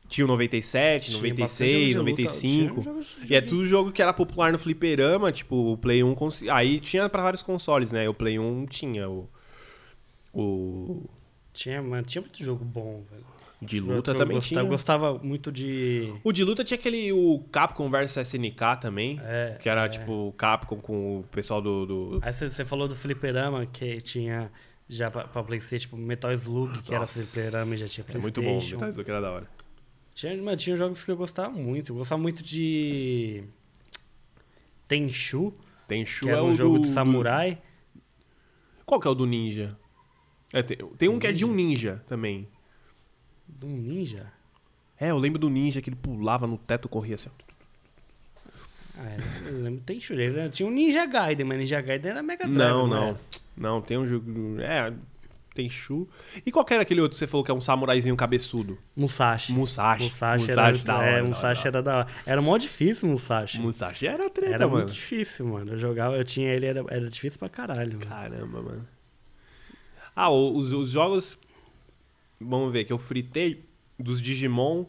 Tinha 0.08 0.24
o 0.24 0.28
97, 0.28 1.06
Tinha 1.10 1.18
96, 1.18 1.38
bastante 1.38 1.92
jogo 1.92 2.04
de 2.04 2.10
luta, 2.10 2.22
95. 2.22 2.72
tinha 2.80 2.82
jogos 2.82 3.16
de 3.26 3.32
E 3.32 3.36
é 3.36 3.40
tudo 3.40 3.66
jogo 3.66 3.92
que 3.92 4.00
era 4.02 4.12
popular 4.12 4.50
no 4.52 4.58
fliperama, 4.58 5.30
tipo, 5.30 5.72
o 5.72 5.76
Play 5.76 6.02
1. 6.02 6.14
cons- 6.14 6.42
Aí 6.48 6.80
tinha 6.80 7.08
pra 7.08 7.22
vários 7.22 7.42
consoles, 7.42 7.92
né? 7.92 8.08
O 8.08 8.14
Play 8.14 8.38
1 8.38 8.66
tinha 8.66 9.08
o. 9.08 9.28
O. 10.32 11.04
Tinha, 11.58 11.82
mas 11.82 12.06
tinha 12.06 12.22
muito 12.22 12.40
jogo 12.42 12.64
bom, 12.64 13.02
velho. 13.10 13.24
De 13.60 13.78
Eu- 13.78 13.84
luta 13.86 14.12
eu 14.12 14.14
também 14.16 14.36
gostava, 14.36 14.48
tinha. 14.48 14.60
Eu 14.60 14.68
gostava 14.68 15.18
muito 15.18 15.50
de... 15.50 16.14
O 16.22 16.30
de 16.32 16.44
luta 16.44 16.62
tinha 16.62 16.78
aquele. 16.78 17.12
O 17.12 17.40
Capcom 17.50 17.90
vs 17.90 18.16
SNK 18.18 18.76
também. 18.80 19.18
É, 19.24 19.56
que 19.60 19.68
era 19.68 19.86
é. 19.86 19.88
tipo 19.88 20.28
o 20.28 20.32
Capcom 20.34 20.76
com 20.76 21.18
o 21.18 21.22
pessoal 21.24 21.60
do. 21.60 21.84
do- 21.84 22.20
Aí 22.22 22.32
você 22.32 22.64
falou 22.64 22.86
do 22.86 22.94
fliperama, 22.94 23.66
que 23.66 24.00
tinha 24.00 24.52
já 24.88 25.10
pra, 25.10 25.24
pra 25.26 25.42
Playstation, 25.42 25.82
tipo, 25.86 25.96
Metal 25.96 26.30
Slug, 26.32 26.80
que 26.82 26.92
era 26.92 27.00
Nossa, 27.00 27.20
fliperama 27.20 27.74
e 27.74 27.78
já 27.78 27.88
tinha 27.88 28.04
É 28.04 28.12
Playstation. 28.12 28.20
muito 28.22 28.42
bom. 28.42 28.76
Metal 28.76 28.88
Slug 28.90 29.10
era 29.10 29.20
da 29.20 29.30
hora. 29.32 29.48
Tinha, 30.14 30.36
mas 30.40 30.62
tinha 30.62 30.76
jogos 30.76 31.04
que 31.04 31.10
eu 31.10 31.16
gostava 31.16 31.50
muito. 31.50 31.90
Eu 31.90 31.96
gostava 31.96 32.22
muito 32.22 32.44
de... 32.44 33.42
Tenchu, 34.86 35.52
Tem 35.86 36.04
que 36.04 36.28
era 36.28 36.42
um 36.42 36.52
jogo 36.52 36.78
de 36.78 36.86
samurai. 36.86 37.60
Qual 38.86 39.00
que 39.00 39.06
é 39.06 39.10
o 39.10 39.14
do 39.14 39.26
ninja? 39.26 39.76
É, 40.52 40.62
tem, 40.62 40.76
tem 40.76 41.08
um 41.08 41.18
que 41.18 41.26
é 41.26 41.32
de 41.32 41.44
um 41.44 41.52
ninja 41.52 42.02
também. 42.08 42.48
De 43.48 43.66
um 43.66 43.76
ninja. 43.76 44.32
É, 45.00 45.10
eu 45.10 45.18
lembro 45.18 45.38
do 45.38 45.48
ninja 45.50 45.80
que 45.82 45.88
ele 45.90 45.96
pulava 45.96 46.46
no 46.46 46.56
teto 46.58 46.86
e 46.86 46.88
corria 46.88 47.14
assim. 47.16 47.30
Ah, 48.96 49.08
era- 49.10 49.22
eu 49.50 49.62
lembro 49.62 49.80
tem 49.86 50.00
Shuriken. 50.00 50.48
Tinha 50.50 50.68
um 50.68 50.72
Ninja 50.72 51.06
Gaiden, 51.06 51.46
mas 51.46 51.58
Ninja 51.58 51.80
Gaiden 51.80 52.10
era 52.10 52.22
Mega 52.22 52.44
Drive. 52.44 52.58
Não, 52.58 52.86
não 52.86 52.96
não. 52.96 53.08
era? 53.08 53.18
Não, 53.56 53.80
tem 53.80 53.96
um 53.96 54.04
jogo. 54.06 54.60
É, 54.60 54.92
tem 55.54 55.70
Shu. 55.70 56.08
E 56.44 56.50
qual 56.50 56.64
que 56.64 56.72
era 56.74 56.82
aquele 56.82 57.00
outro 57.00 57.14
que 57.14 57.18
você 57.20 57.26
falou 57.28 57.44
que 57.44 57.50
é 57.50 57.54
um 57.54 57.60
samuraizinho 57.60 58.16
cabeçudo? 58.16 58.76
Musashi. 58.96 59.52
Musashi. 59.52 60.02
Musashi, 60.04 60.46
Musashi 60.48 60.50
era, 60.50 60.84
da 60.84 60.98
hora, 60.98 61.06
é, 61.10 61.16
da 61.22 61.28
Musashi 61.28 61.60
hora, 61.60 61.68
era 61.68 61.82
da 61.82 61.96
hora. 61.98 62.06
Era 62.26 62.42
mó 62.42 62.56
difícil 62.58 63.08
Musashi. 63.08 63.60
Musashi 63.60 64.06
era 64.08 64.28
treta, 64.30 64.54
Era 64.54 64.66
mano. 64.66 64.78
muito 64.82 64.92
difícil, 64.94 65.46
mano. 65.46 65.72
Eu 65.74 65.78
jogava, 65.78 66.16
eu 66.16 66.24
tinha 66.24 66.52
ele, 66.52 66.66
era, 66.66 66.84
era 66.88 67.08
difícil 67.08 67.38
pra 67.38 67.48
caralho. 67.48 67.98
mano. 68.00 68.06
Caramba, 68.10 68.62
mano. 68.62 68.88
Ah, 70.20 70.30
o- 70.30 70.56
os, 70.56 70.72
os 70.72 70.90
jogos. 70.90 71.38
Vamos 72.40 72.72
ver, 72.72 72.84
que 72.84 72.92
eu 72.92 72.98
fritei 72.98 73.64
dos 73.98 74.20
Digimon. 74.20 74.84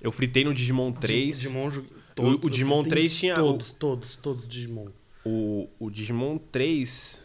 Eu 0.00 0.10
fritei 0.10 0.42
no 0.44 0.52
Digimon 0.52 0.90
3. 0.92 1.40
Digimon, 1.40 1.68
jo- 1.68 1.84
o 2.18 2.50
Digimon 2.50 2.78
eu 2.78 2.82
tenho 2.82 2.90
3 2.90 3.16
tinha- 3.16 3.34
Todos, 3.36 3.70
todos, 3.72 4.16
todos 4.16 4.48
Digimon. 4.48 4.88
O, 5.24 5.68
o 5.78 5.90
Digimon 5.90 6.38
3. 6.38 7.22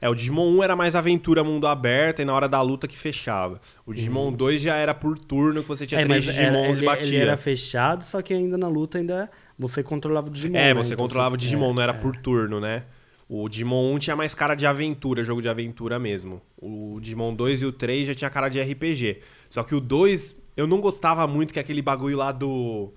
É, 0.00 0.08
o 0.08 0.14
Digimon 0.14 0.56
1 0.58 0.62
era 0.62 0.74
mais 0.76 0.94
aventura, 0.94 1.44
mundo 1.44 1.66
aberto, 1.66 2.20
e 2.20 2.24
na 2.24 2.34
hora 2.34 2.48
da 2.48 2.60
luta 2.62 2.86
que 2.88 2.96
fechava. 2.96 3.60
O 3.86 3.92
Digimon 3.92 4.32
2 4.32 4.60
já 4.60 4.76
era 4.76 4.94
por 4.94 5.18
turno, 5.18 5.62
que 5.62 5.68
você 5.68 5.86
tinha. 5.86 6.00
É, 6.00 6.04
três 6.04 6.26
era- 6.28 6.36
Digimons 6.38 6.76
ele, 6.78 6.84
e 6.84 6.86
batia. 6.86 7.08
ele 7.08 7.28
era 7.28 7.36
fechado, 7.36 8.02
só 8.04 8.20
que 8.22 8.32
ainda 8.34 8.56
na 8.58 8.68
luta 8.68 8.98
ainda 8.98 9.30
você 9.58 9.82
controlava 9.82 10.28
o 10.28 10.30
Digimon. 10.30 10.56
É, 10.58 10.68
né? 10.68 10.74
você 10.74 10.94
Então 10.94 11.04
controlava 11.04 11.34
o 11.34 11.38
Digimon, 11.38 11.72
não 11.74 11.82
era 11.82 11.92
é. 11.92 11.96
por 11.98 12.16
turno, 12.16 12.58
né? 12.60 12.84
O 13.28 13.48
Digimon 13.48 13.94
1 13.94 13.98
tinha 13.98 14.16
mais 14.16 14.34
cara 14.34 14.54
de 14.54 14.66
aventura, 14.66 15.22
jogo 15.22 15.40
de 15.40 15.48
aventura 15.48 15.98
mesmo. 15.98 16.42
O 16.60 16.98
Digimon 17.00 17.34
2 17.34 17.62
e 17.62 17.66
o 17.66 17.72
3 17.72 18.08
já 18.08 18.14
tinha 18.14 18.30
cara 18.30 18.48
de 18.48 18.60
RPG. 18.60 19.20
Só 19.48 19.62
que 19.62 19.74
o 19.74 19.80
2, 19.80 20.36
eu 20.56 20.66
não 20.66 20.80
gostava 20.80 21.26
muito, 21.26 21.52
que 21.52 21.58
aquele 21.58 21.80
bagulho 21.80 22.16
lá 22.16 22.32
do. 22.32 22.92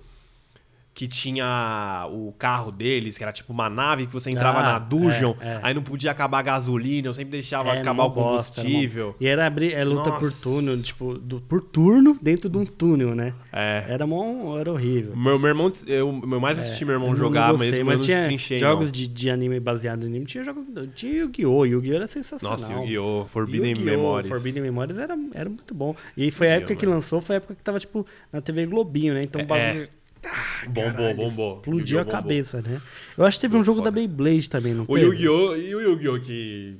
Que 0.98 1.08
tinha 1.08 2.08
o 2.12 2.34
carro 2.39 2.72
deles, 2.72 3.20
que 3.20 3.24
era 3.24 3.32
tipo 3.32 3.54
uma 3.54 3.70
nave 3.70 4.08
que 4.08 4.14
você 4.14 4.32
entrava 4.32 4.62
Ah, 4.62 4.64
na 4.64 4.80
dungeon, 4.80 5.36
é, 5.39 5.48
é. 5.48 5.60
aí 5.62 5.72
não 5.76 5.84
podia 5.84 6.10
acabar 6.10 6.39
a 6.39 6.41
gasolina, 6.41 7.08
eu 7.08 7.14
sempre 7.14 7.34
deixava 7.34 7.70
É, 7.70 7.82
acabar 7.82 8.06
o 8.06 8.12
combustível. 8.12 9.16
E 9.20 9.28
era 9.28 9.45
abrir, 9.45 9.76
é 9.76 9.84
luta 9.84 10.12
por 10.14 10.24
Nossa. 10.24 10.41
turno, 10.41 10.82
tipo, 10.82 11.14
do, 11.20 11.39
por 11.39 11.62
turno 11.62 12.18
dentro 12.20 12.50
de 12.50 12.58
um 12.58 12.66
túnel, 12.66 13.14
né? 13.14 13.36
É. 13.54 13.86
Era 13.89 14.08
mó, 14.08 14.58
era 14.58 14.72
horrível. 14.72 15.16
Meu, 15.16 15.38
meu 15.38 15.50
irmão, 15.50 15.72
eu, 15.86 16.20
eu 16.32 16.39
mais 16.41 16.58
assisti 16.58 16.84
meu 16.84 16.95
irmão 16.95 17.14
É, 17.14 17.16
jogar 17.16 17.52
gostei, 17.52 17.70
mesmo, 17.70 17.86
mas 17.86 18.00
não 18.00 18.38
tinha 18.39 18.58
jogos 18.58 18.91
de, 18.91 19.08
de 19.08 19.30
anime 19.30 19.60
baseado 19.60 20.04
em 20.04 20.08
anime, 20.08 20.26
tinha 20.26 20.43
jogos, 20.43 20.64
tinha 20.95 21.14
Yu-Gi-Oh! 21.14 21.64
Yu-Gi-Oh! 21.66 21.95
era 21.95 22.08
sensacional. 22.08 22.58
Nossa, 22.58 22.74
Yu-Gi-Oh! 22.74 23.26
Forbidden 23.28 23.70
Yu-Gi-Oh! 23.70 23.86
Memories. 23.86 24.30
Forbidden 24.30 24.64
Memories 24.64 24.98
era, 24.98 25.16
era 25.36 25.48
muito 25.48 25.76
bom. 25.76 25.95
E 26.18 26.32
foi 26.32 26.48
a 26.48 26.54
época 26.54 26.76
que 26.76 26.88
lançou, 26.88 27.22
foi 27.22 27.36
a 27.36 27.38
época 27.38 27.54
que 27.54 27.62
tava, 27.62 27.80
tipo, 27.80 28.04
na 28.34 28.41
TV 28.41 28.66
Globinho, 28.66 29.14
né? 29.14 29.22
Então 29.22 29.39
o 29.48 29.56
É. 29.56 29.86
bagulho... 30.22 30.74
bombou, 30.74 30.91
Caralho, 30.93 31.15
bombou. 31.18 31.55
Explodiu 31.57 31.97
Yu-Gi-Oh! 31.97 32.01
a 32.01 32.05
cabeça, 32.05 32.61
né? 32.61 32.82
Eu 33.18 33.26
acho 33.26 33.38
que 33.38 33.41
teve 33.41 33.55
um 33.55 33.57
Muito 33.59 33.65
jogo 33.65 33.80
foda. 33.80 33.91
da 33.91 33.95
Beyblade 33.95 34.49
também, 34.49 34.74
não 34.74 34.86
O? 34.88 34.97
Yu-Gi-Oh! 34.97 35.55
E 35.55 35.76
o 35.76 35.82
Yu-Gi-Oh! 35.82 36.20
que. 36.20 36.78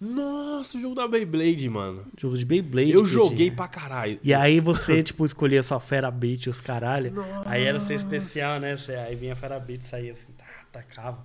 Nossa, 0.00 0.76
o 0.76 0.80
jogo 0.80 0.94
da 0.94 1.06
Beyblade, 1.06 1.68
mano. 1.68 2.04
Jogo 2.18 2.36
de 2.36 2.44
Beyblade. 2.44 2.92
Eu 2.92 3.04
joguei 3.06 3.46
tinha. 3.46 3.56
pra 3.56 3.68
caralho. 3.68 4.18
E 4.22 4.34
aí 4.34 4.60
você, 4.60 5.02
tipo, 5.04 5.24
escolhia 5.24 5.62
sua 5.62 5.78
Fera 5.80 6.10
Beat 6.10 6.46
e 6.46 6.50
os 6.50 6.60
caralho. 6.60 7.12
Nossa. 7.12 7.42
Aí 7.48 7.64
era 7.64 7.78
ser 7.80 7.94
especial, 7.94 8.60
né? 8.60 8.76
Aí 9.06 9.16
vinha 9.16 9.32
a 9.32 9.36
Fera 9.36 9.58
Beat, 9.60 9.80
saía 9.80 10.12
assim, 10.12 10.32
tá, 10.36 10.44
tacava. 10.72 11.24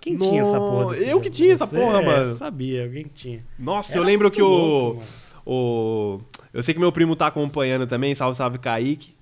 Quem 0.00 0.16
tinha 0.16 0.42
essa 0.42 0.58
porra 0.58 0.84
Nossa, 0.84 0.96
eu 1.00 1.08
jogo? 1.08 1.20
que 1.22 1.30
tinha 1.30 1.52
essa 1.52 1.66
Você? 1.66 1.76
porra, 1.76 1.98
É, 2.00 2.04
mano. 2.04 2.34
sabia, 2.36 2.84
alguém 2.84 3.06
tinha. 3.12 3.44
Nossa, 3.58 3.92
Era 3.92 4.00
eu 4.00 4.04
lembro 4.04 4.30
que 4.30 4.40
o. 4.42 4.94
mano. 4.94 5.00
o. 5.44 6.20
Eu 6.52 6.62
sei 6.62 6.72
que 6.74 6.78
meu 6.80 6.92
primo 6.92 7.16
tá 7.16 7.26
acompanhando 7.26 7.86
também, 7.86 8.14
salve, 8.14 8.36
salve, 8.36 8.58
Kaique. 8.58 9.14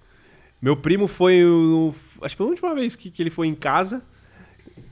Meu 0.66 0.76
primo 0.76 1.06
foi. 1.06 1.44
acho 2.22 2.34
que 2.34 2.38
foi 2.38 2.46
a 2.46 2.50
última 2.50 2.74
vez 2.74 2.96
que, 2.96 3.08
que 3.08 3.22
ele 3.22 3.30
foi 3.30 3.46
em 3.46 3.54
casa. 3.54 4.02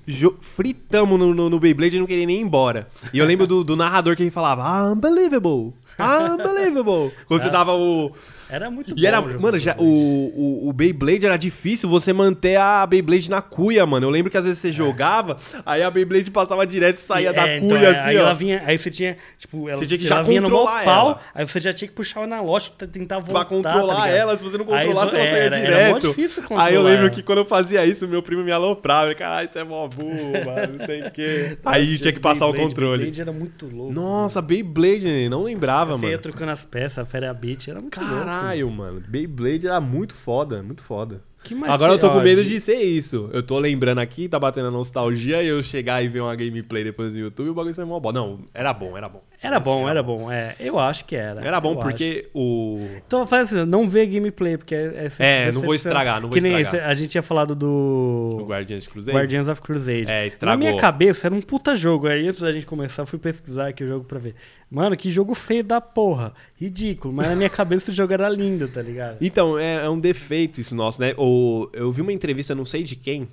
Jo- 0.06 0.36
fritamos 0.38 1.18
no, 1.18 1.34
no, 1.34 1.50
no 1.50 1.58
Beyblade 1.58 1.96
e 1.96 1.98
não 1.98 2.06
queria 2.06 2.24
nem 2.24 2.38
ir 2.38 2.42
embora. 2.42 2.88
E 3.12 3.18
eu 3.18 3.26
lembro 3.26 3.44
do, 3.44 3.64
do 3.64 3.74
narrador 3.74 4.14
que 4.14 4.22
ele 4.22 4.30
falava 4.30 4.62
Unbelievable! 4.92 5.74
Unbelievable! 5.98 7.12
Quando 7.26 7.40
você 7.40 7.50
dava 7.50 7.72
o. 7.74 8.12
Era 8.50 8.70
muito 8.70 8.90
E 8.90 9.00
bom. 9.00 9.06
era, 9.08 9.20
o 9.20 9.40
mano, 9.40 9.58
já, 9.58 9.74
o, 9.78 9.82
o, 9.84 10.68
o 10.68 10.72
Beyblade 10.72 11.24
era 11.24 11.36
difícil 11.36 11.88
você 11.88 12.12
manter 12.12 12.56
a 12.56 12.86
Beyblade 12.86 13.30
na 13.30 13.40
cuia, 13.40 13.86
mano. 13.86 14.06
Eu 14.06 14.10
lembro 14.10 14.30
que 14.30 14.36
às 14.36 14.44
vezes 14.44 14.58
você 14.60 14.70
jogava, 14.70 15.38
aí 15.64 15.82
a 15.82 15.90
Beyblade 15.90 16.30
passava 16.30 16.64
direto 16.66 16.98
e 16.98 17.00
saía 17.00 17.32
da 17.32 17.48
É, 17.48 17.56
então, 17.56 17.70
cuia, 17.70 17.88
é, 17.88 17.98
assim, 17.98 18.08
aí 18.10 18.16
ó. 18.18 18.20
ela 18.20 18.34
vinha, 18.34 18.62
aí 18.66 18.78
você 18.78 18.90
tinha, 18.90 19.16
tipo, 19.38 19.66
ela, 19.68 19.78
Você 19.78 19.86
tinha 19.86 19.98
que 19.98 20.06
ela 20.06 20.16
já 20.16 20.22
vinha 20.22 20.40
no 20.42 20.50
controlar 20.50 20.84
pau, 20.84 21.06
ela. 21.08 21.20
aí 21.34 21.48
você 21.48 21.58
já 21.58 21.72
tinha 21.72 21.88
que 21.88 21.94
puxar 21.94 22.20
o 22.20 22.24
analógico 22.24 22.76
pra 22.76 22.86
tentar 22.86 23.18
voltar, 23.18 23.32
Pra 23.32 23.44
controlar 23.46 24.02
tá 24.02 24.08
ela, 24.08 24.36
se 24.36 24.44
você 24.44 24.58
não 24.58 24.66
você 24.66 24.84
não 24.84 25.08
saía 25.08 25.26
era- 25.26 25.56
direto. 25.58 25.72
Era 25.72 26.00
difícil 26.00 26.42
controlar 26.42 26.64
Aí 26.66 26.74
eu 26.74 26.82
lembro 26.82 27.00
ela. 27.06 27.10
que 27.10 27.22
quando 27.22 27.38
eu 27.38 27.46
fazia 27.46 27.84
isso, 27.86 28.06
meu 28.06 28.22
primo 28.22 28.44
me 28.44 28.52
aloprava. 28.52 29.06
Ele, 29.08 29.14
caralho, 29.14 29.48
isso 29.48 29.58
é 29.58 29.64
mó 29.64 29.88
burro, 29.88 30.32
mano, 30.44 30.78
não 30.78 30.86
sei 30.86 31.02
o 31.02 31.10
quê. 31.10 31.56
Aí 31.64 31.98
tinha 31.98 32.12
que 32.12 32.20
passar 32.20 32.46
o 32.46 32.52
Beyblade, 32.52 32.74
controle. 32.74 32.98
Beyblade 33.04 33.20
era 33.22 33.32
muito 33.32 33.66
louco. 33.74 33.92
Nossa, 33.92 34.42
Beyblade, 34.42 35.08
né? 35.08 35.28
não 35.30 35.42
lembrava, 35.44 35.83
Você 35.84 36.04
ia 36.06 36.10
mano. 36.12 36.22
trocando 36.22 36.50
as 36.52 36.64
peças, 36.64 36.98
a 36.98 37.04
Fera 37.04 37.32
Beat, 37.34 37.68
era 37.68 37.80
muito 37.80 37.98
louco. 38.00 38.14
Caralho, 38.16 38.70
mano. 38.70 39.02
Beyblade 39.06 39.66
era 39.66 39.80
muito 39.80 40.14
foda, 40.14 40.62
muito 40.62 40.82
foda. 40.82 41.22
Agora 41.66 41.92
eu 41.92 41.98
tô 41.98 42.10
com 42.10 42.20
medo 42.22 42.42
de- 42.42 42.58
ser 42.58 42.80
isso. 42.80 43.28
Eu 43.32 43.42
tô 43.42 43.58
lembrando 43.58 43.98
aqui, 43.98 44.28
tá 44.28 44.38
batendo 44.38 44.68
a 44.68 44.70
nostalgia 44.70 45.42
e 45.42 45.48
eu 45.48 45.62
chegar 45.62 46.02
e 46.02 46.08
ver 46.08 46.20
uma 46.20 46.34
gameplay 46.34 46.82
depois 46.82 47.14
no 47.14 47.20
YouTube 47.20 47.50
o 47.50 47.54
bagulho 47.54 47.74
ser 47.74 47.84
mó 47.84 48.00
bom. 48.00 48.12
Não, 48.12 48.40
era 48.54 48.72
bom, 48.72 48.96
era 48.96 49.08
bom. 49.10 49.22
Era 49.44 49.56
Esse 49.56 49.64
bom, 49.64 49.86
era 49.86 50.02
bom. 50.02 50.32
É, 50.32 50.56
eu 50.58 50.78
acho 50.78 51.04
que 51.04 51.14
era. 51.14 51.44
Era 51.44 51.60
bom 51.60 51.76
porque 51.76 52.30
o. 52.32 52.78
acho. 52.82 53.02
Então 53.06 53.26
faz 53.26 53.52
assim, 53.52 53.66
não 53.68 53.86
vê 53.86 54.06
gameplay, 54.06 54.56
porque 54.56 54.74
é... 54.74 55.08
É, 55.18 55.52
não 55.52 55.60
vou 55.60 55.74
estragar, 55.74 56.14
não 56.18 56.30
vou 56.30 56.36
que 56.38 56.42
nem 56.42 56.62
estragar. 56.62 56.74
esse- 56.86 56.90
a 56.90 56.94
gente 56.94 57.10
tinha 57.10 57.22
falado 57.22 57.54
do... 57.54 58.38
O 58.40 58.46
Guardians 58.46 58.86
Cruzeiro. 58.86 59.18
Guardians 59.18 59.46
of 59.46 59.60
Crusade. 59.60 60.10
É, 60.10 60.20
Na 60.20 60.26
estragou. 60.26 60.58
minha 60.58 60.76
cabeça 60.78 61.26
era 61.28 61.34
um 61.34 61.42
puta 61.42 61.76
jogo. 61.76 62.06
Aí 62.06 62.26
antes 62.26 62.40
da 62.40 62.50
gente 62.52 62.64
começar, 62.64 63.02
eu 63.02 63.06
fui 63.06 63.18
pesquisar 63.18 63.68
aqui 63.68 63.84
o 63.84 63.86
jogo 63.86 64.04
pra 64.06 64.18
ver. 64.18 64.34
Mano, 64.70 64.96
que 64.96 65.10
jogo 65.10 65.34
feio 65.34 65.62
da 65.62 65.78
porra. 65.78 66.32
Ridículo. 66.58 67.12
Mas 67.12 67.28
na 67.28 67.36
minha 67.36 67.50
cabeça 67.50 67.90
o 67.90 67.94
jogo 67.94 68.14
era 68.14 68.28
lindo, 68.30 68.66
tá 68.66 68.80
ligado? 68.80 69.18
Então, 69.20 69.58
é, 69.58 69.84
é 69.84 69.88
um 69.90 70.00
defeito 70.00 70.58
isso 70.58 70.74
nosso, 70.74 71.00
né? 71.02 71.12
O, 71.18 71.68
eu 71.74 71.92
vi 71.92 72.00
uma 72.00 72.12
entrevista, 72.14 72.54
não 72.54 72.64
sei 72.64 72.82
de 72.82 72.96
quem. 72.96 73.28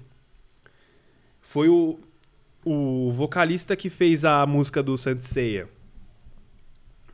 Foi 1.39 1.69
o, 1.69 1.97
o 2.65 3.11
vocalista 3.13 3.75
que 3.77 3.89
fez 3.89 4.25
a 4.25 4.45
música 4.45 4.83
do 4.83 4.97
Saint 4.97 5.21
Seiya. 5.21 5.67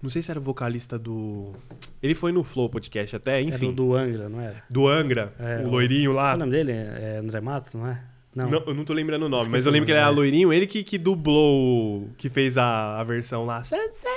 Não 0.02 0.10
sei 0.10 0.22
se 0.22 0.30
era 0.30 0.39
o 0.39 0.43
vocalista 0.43 0.98
do. 1.00 1.54
Ele 2.04 2.14
foi 2.14 2.32
no 2.32 2.43
Flow 2.43 2.70
Podcast 2.70 3.16
até, 3.16 3.34
Era 3.34 3.41
enfim. 3.41 3.70
o 3.70 3.72
do 3.74 3.95
Angra, 3.95 4.30
não 4.30 4.39
era? 4.39 4.64
Do 4.70 4.88
Angra, 4.88 5.34
É, 5.39 5.64
o 5.66 5.70
loirinho 5.70 6.14
lá. 6.14 6.32
é 6.34 6.36
o 6.36 6.38
nome 6.38 6.52
dele? 6.52 6.72
É 6.72 7.18
André 7.22 7.41
Matos, 7.41 7.74
não 7.74 7.88
é? 7.88 8.04
Não. 8.36 8.48
Não, 8.52 8.64
eu 8.68 8.74
não 8.76 8.86
tô 8.86 8.93
lembrando 8.93 9.24
o 9.26 9.30
nome, 9.30 9.41
Esqueci 9.43 9.52
mas 9.52 9.66
eu 9.66 9.72
lembro 9.72 9.88
que 9.88 9.91
ele 9.91 10.00
era 10.00 10.10
é. 10.10 10.12
loirinho. 10.12 10.54
Ele 10.54 10.68
que, 10.68 10.84
que 10.84 11.00
dublou, 11.00 12.08
que 12.18 12.30
fez 12.30 12.56
a, 12.58 13.00
a 13.00 13.04
versão 13.04 13.45
lá. 13.45 13.64
Saint 13.64 13.91
Seiya, 13.93 14.16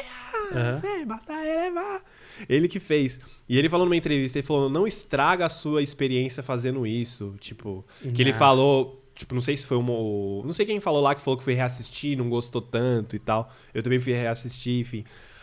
Aham. 0.55 0.79
Sei, 0.79 1.07
basta 1.07 1.33
elevar. 1.33 2.03
Ele 2.47 2.69
que 2.69 2.79
fez. 2.79 3.19
E 3.49 3.57
ele 3.59 3.71
falou 3.71 3.87
numa 3.87 3.97
entrevista, 3.97 4.39
ele 4.39 4.47
falou, 4.47 4.69
não 4.69 4.87
estraga 4.87 5.47
a 5.47 5.49
sua 5.49 5.81
experiência 5.83 6.43
fazendo 6.43 6.87
isso. 6.87 7.35
Tipo, 7.41 7.83
que 8.15 8.21
ele 8.23 8.31
Ah. 8.33 8.35
falou, 8.35 9.03
tipo, 9.15 9.35
não 9.35 9.41
sei 9.41 9.57
se 9.57 9.67
foi 9.67 9.79
uma... 9.79 9.95
Não 10.45 10.53
sei 10.53 10.67
quem 10.67 10.81
falou 10.81 11.01
lá 11.01 11.15
que 11.15 11.23
falou 11.23 11.39
que 11.39 11.45
foi 11.45 11.55
reassistir, 11.55 12.19
não 12.19 12.29
gostou 12.29 12.61
tanto 12.61 13.17
e 13.17 13.19
tal. 13.19 13.51
Eu 13.73 13.83
também 13.83 13.99
fui 13.99 14.13
reassistir, 14.13 14.81
enfim. 14.81 15.03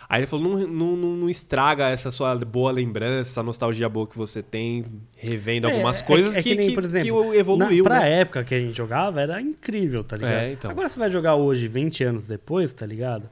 Aí 0.09 0.21
ele 0.21 0.27
falou, 0.27 0.57
não, 0.57 0.67
não, 0.95 0.95
não, 1.17 1.29
estraga 1.29 1.89
essa 1.89 2.09
sua 2.11 2.33
boa 2.35 2.71
lembrança, 2.71 3.29
essa 3.31 3.43
nostalgia 3.43 3.89
boa 3.89 4.07
que 4.07 4.17
você 4.17 4.41
tem, 4.41 4.85
revendo 5.17 5.67
É, 5.67 5.71
algumas 5.73 6.01
é 6.01 6.05
coisas 6.05 6.33
que- 6.33 6.39
é 6.39 6.43
que, 6.43 6.49
que 6.51 6.55
nem, 6.55 6.73
por 6.73 6.83
exemplo, 6.83 7.31
que 7.31 7.37
evoluiu, 7.37 7.83
Na, 7.83 7.89
pra 7.89 7.99
né? 7.99 8.19
época 8.21 8.43
que 8.45 8.55
a 8.55 8.59
gente 8.59 8.77
jogava, 8.77 9.19
era 9.21 9.41
incrível, 9.41 10.03
tá 10.05 10.15
ligado? 10.15 10.31
É, 10.33 10.51
então. 10.53 10.71
Agora 10.71 10.87
você 10.87 10.97
vai 10.97 11.11
jogar 11.11 11.35
hoje, 11.35 11.67
20 11.67 12.03
anos 12.05 12.25
depois, 12.27 12.71
tá 12.71 12.85
ligado? 12.85 13.29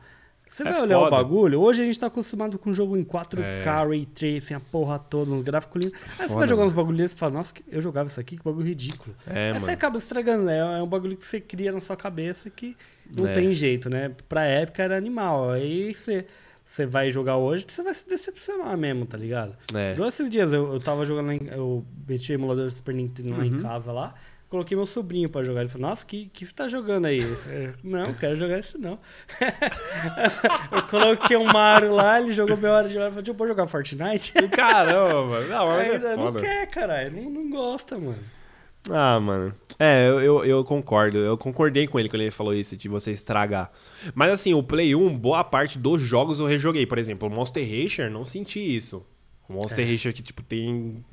Você 0.48 0.62
É 0.68 0.72
vai 0.72 0.82
olhar 0.82 1.00
o 1.00 1.06
foda. 1.06 1.16
bagulho, 1.16 1.60
hoje 1.62 1.82
a 1.82 1.86
gente 1.86 2.00
tá 2.00 2.06
acostumado 2.08 2.60
com 2.60 2.72
jogo 2.74 2.96
em 2.96 3.04
4K, 3.04 3.42
É. 3.84 3.88
Ray 3.88 4.06
Tracing, 4.06 4.54
a 4.54 4.60
porra 4.60 5.00
toda, 5.00 5.32
uns 5.32 5.44
gráficos 5.44 5.82
lindos. 5.86 6.00
Aí 6.20 6.28
você 6.28 6.36
vai 6.36 6.48
jogar 6.48 6.60
mano. 6.64 6.68
uns 6.72 6.74
bagulhos 6.76 6.98
desses 7.02 7.16
e 7.16 7.20
fala, 7.20 7.32
nossa, 7.34 7.54
eu 7.72 7.82
jogava 7.82 8.10
isso 8.10 8.20
aqui, 8.20 8.38
que 8.38 8.44
bagulho 8.44 8.68
ridículo. 8.68 9.16
É, 9.26 9.48
Aí 9.48 9.54
mano. 9.54 9.66
você 9.66 9.72
acaba 9.72 9.98
estragando, 9.98 10.44
né? 10.44 10.58
É 10.78 10.84
um 10.84 10.88
bagulho 10.88 11.16
que 11.18 11.26
você 11.26 11.40
cria 11.40 11.72
na 11.72 11.80
sua 11.80 11.96
cabeça 11.96 12.50
que 12.52 12.76
não 13.18 13.28
É. 13.28 13.34
tem 13.34 13.54
jeito, 13.56 13.90
né? 13.90 14.12
Pra 14.30 14.44
época 14.46 14.84
era 14.84 14.96
animal. 14.96 15.50
Aí 15.50 15.92
você, 15.96 16.28
você 16.66 16.86
vai 16.86 17.12
jogar 17.12 17.38
hoje, 17.38 17.64
você 17.68 17.84
vai 17.84 17.94
se 17.94 18.08
decepcionar 18.10 18.76
mesmo, 18.76 19.06
tá 19.06 19.18
ligado? 19.18 19.56
É. 19.74 19.94
Igual 19.94 20.10
esses 20.10 20.30
dias, 20.30 20.52
eu, 20.52 20.74
eu 20.74 20.80
tava 20.80 21.06
jogando, 21.06 21.28
lá 21.28 21.36
em, 21.36 21.48
eu 21.52 21.86
meti 22.08 22.32
o 22.32 22.34
emulador 22.34 22.66
do 22.66 22.72
Super 22.72 22.96
Nintendo 22.96 23.32
lá 23.34 23.38
Uhum. 23.38 23.46
em 23.46 23.62
casa 23.62 23.92
lá, 23.92 24.14
coloquei 24.50 24.76
meu 24.76 24.86
sobrinho 24.86 25.30
pra 25.30 25.44
jogar. 25.44 25.62
Ele 25.62 25.70
falou, 25.70 25.88
nossa, 25.90 26.06
que, 26.06 26.26
que 26.34 26.44
você 26.46 26.54
tá 26.54 26.68
jogando 26.68 27.06
aí? 27.06 27.22
Falei, 27.22 27.74
não, 27.84 28.14
quero 28.16 28.36
jogar 28.36 28.60
isso 28.60 28.78
não. 28.80 28.98
eu 30.72 30.82
coloquei 30.84 31.38
um 31.38 31.46
Mario 31.46 31.92
lá, 31.94 32.20
ele 32.20 32.34
jogou 32.34 32.58
meia 32.58 32.74
hora 32.74 32.90
de 32.90 32.98
lá, 32.98 33.04
ele 33.06 33.12
falou, 33.12 33.24
deixa 33.24 33.42
eu 33.44 33.48
jogar 33.48 33.68
Fortnite? 33.68 34.34
Caramba. 34.50 35.42
Não, 35.42 35.68
mas 35.68 35.88
é 35.88 35.92
Ainda 35.94 36.16
não 36.18 36.24
foda. 36.26 36.40
quer, 36.42 36.68
caralho, 36.68 37.12
não, 37.24 37.30
não 37.30 37.50
gosta, 37.50 37.98
mano. 37.98 38.18
Ah, 38.90 39.20
mano. 39.20 39.54
É, 39.78 40.08
eu, 40.08 40.20
eu, 40.20 40.46
eu 40.46 40.64
concordo. 40.64 41.18
Eu 41.18 41.38
concordei 41.38 41.86
com 41.88 42.00
ele 42.00 42.08
quando 42.08 42.22
ele 42.22 42.32
falou 42.32 42.54
isso, 42.54 42.78
de 42.78 42.88
você 42.88 43.12
estragar. 43.12 43.72
Mas 44.14 44.32
assim, 44.32 44.54
o 44.54 44.64
Play 44.64 44.96
1, 44.96 45.18
boa 45.18 45.44
parte 45.44 45.78
dos 45.78 46.02
jogos 46.02 46.40
eu 46.40 46.46
rejoguei. 46.46 46.86
Por 46.86 46.98
exemplo, 46.98 47.28
o 47.28 47.32
Monster 47.32 47.64
Rancher, 47.68 48.10
não 48.10 48.24
senti 48.24 48.60
isso. 48.60 49.06
O 49.50 49.56
Monster 49.56 49.86
É. 49.86 49.92
Rancher 49.92 50.14
que, 50.14 50.22
tipo, 50.24 50.42
tem... 50.44 51.04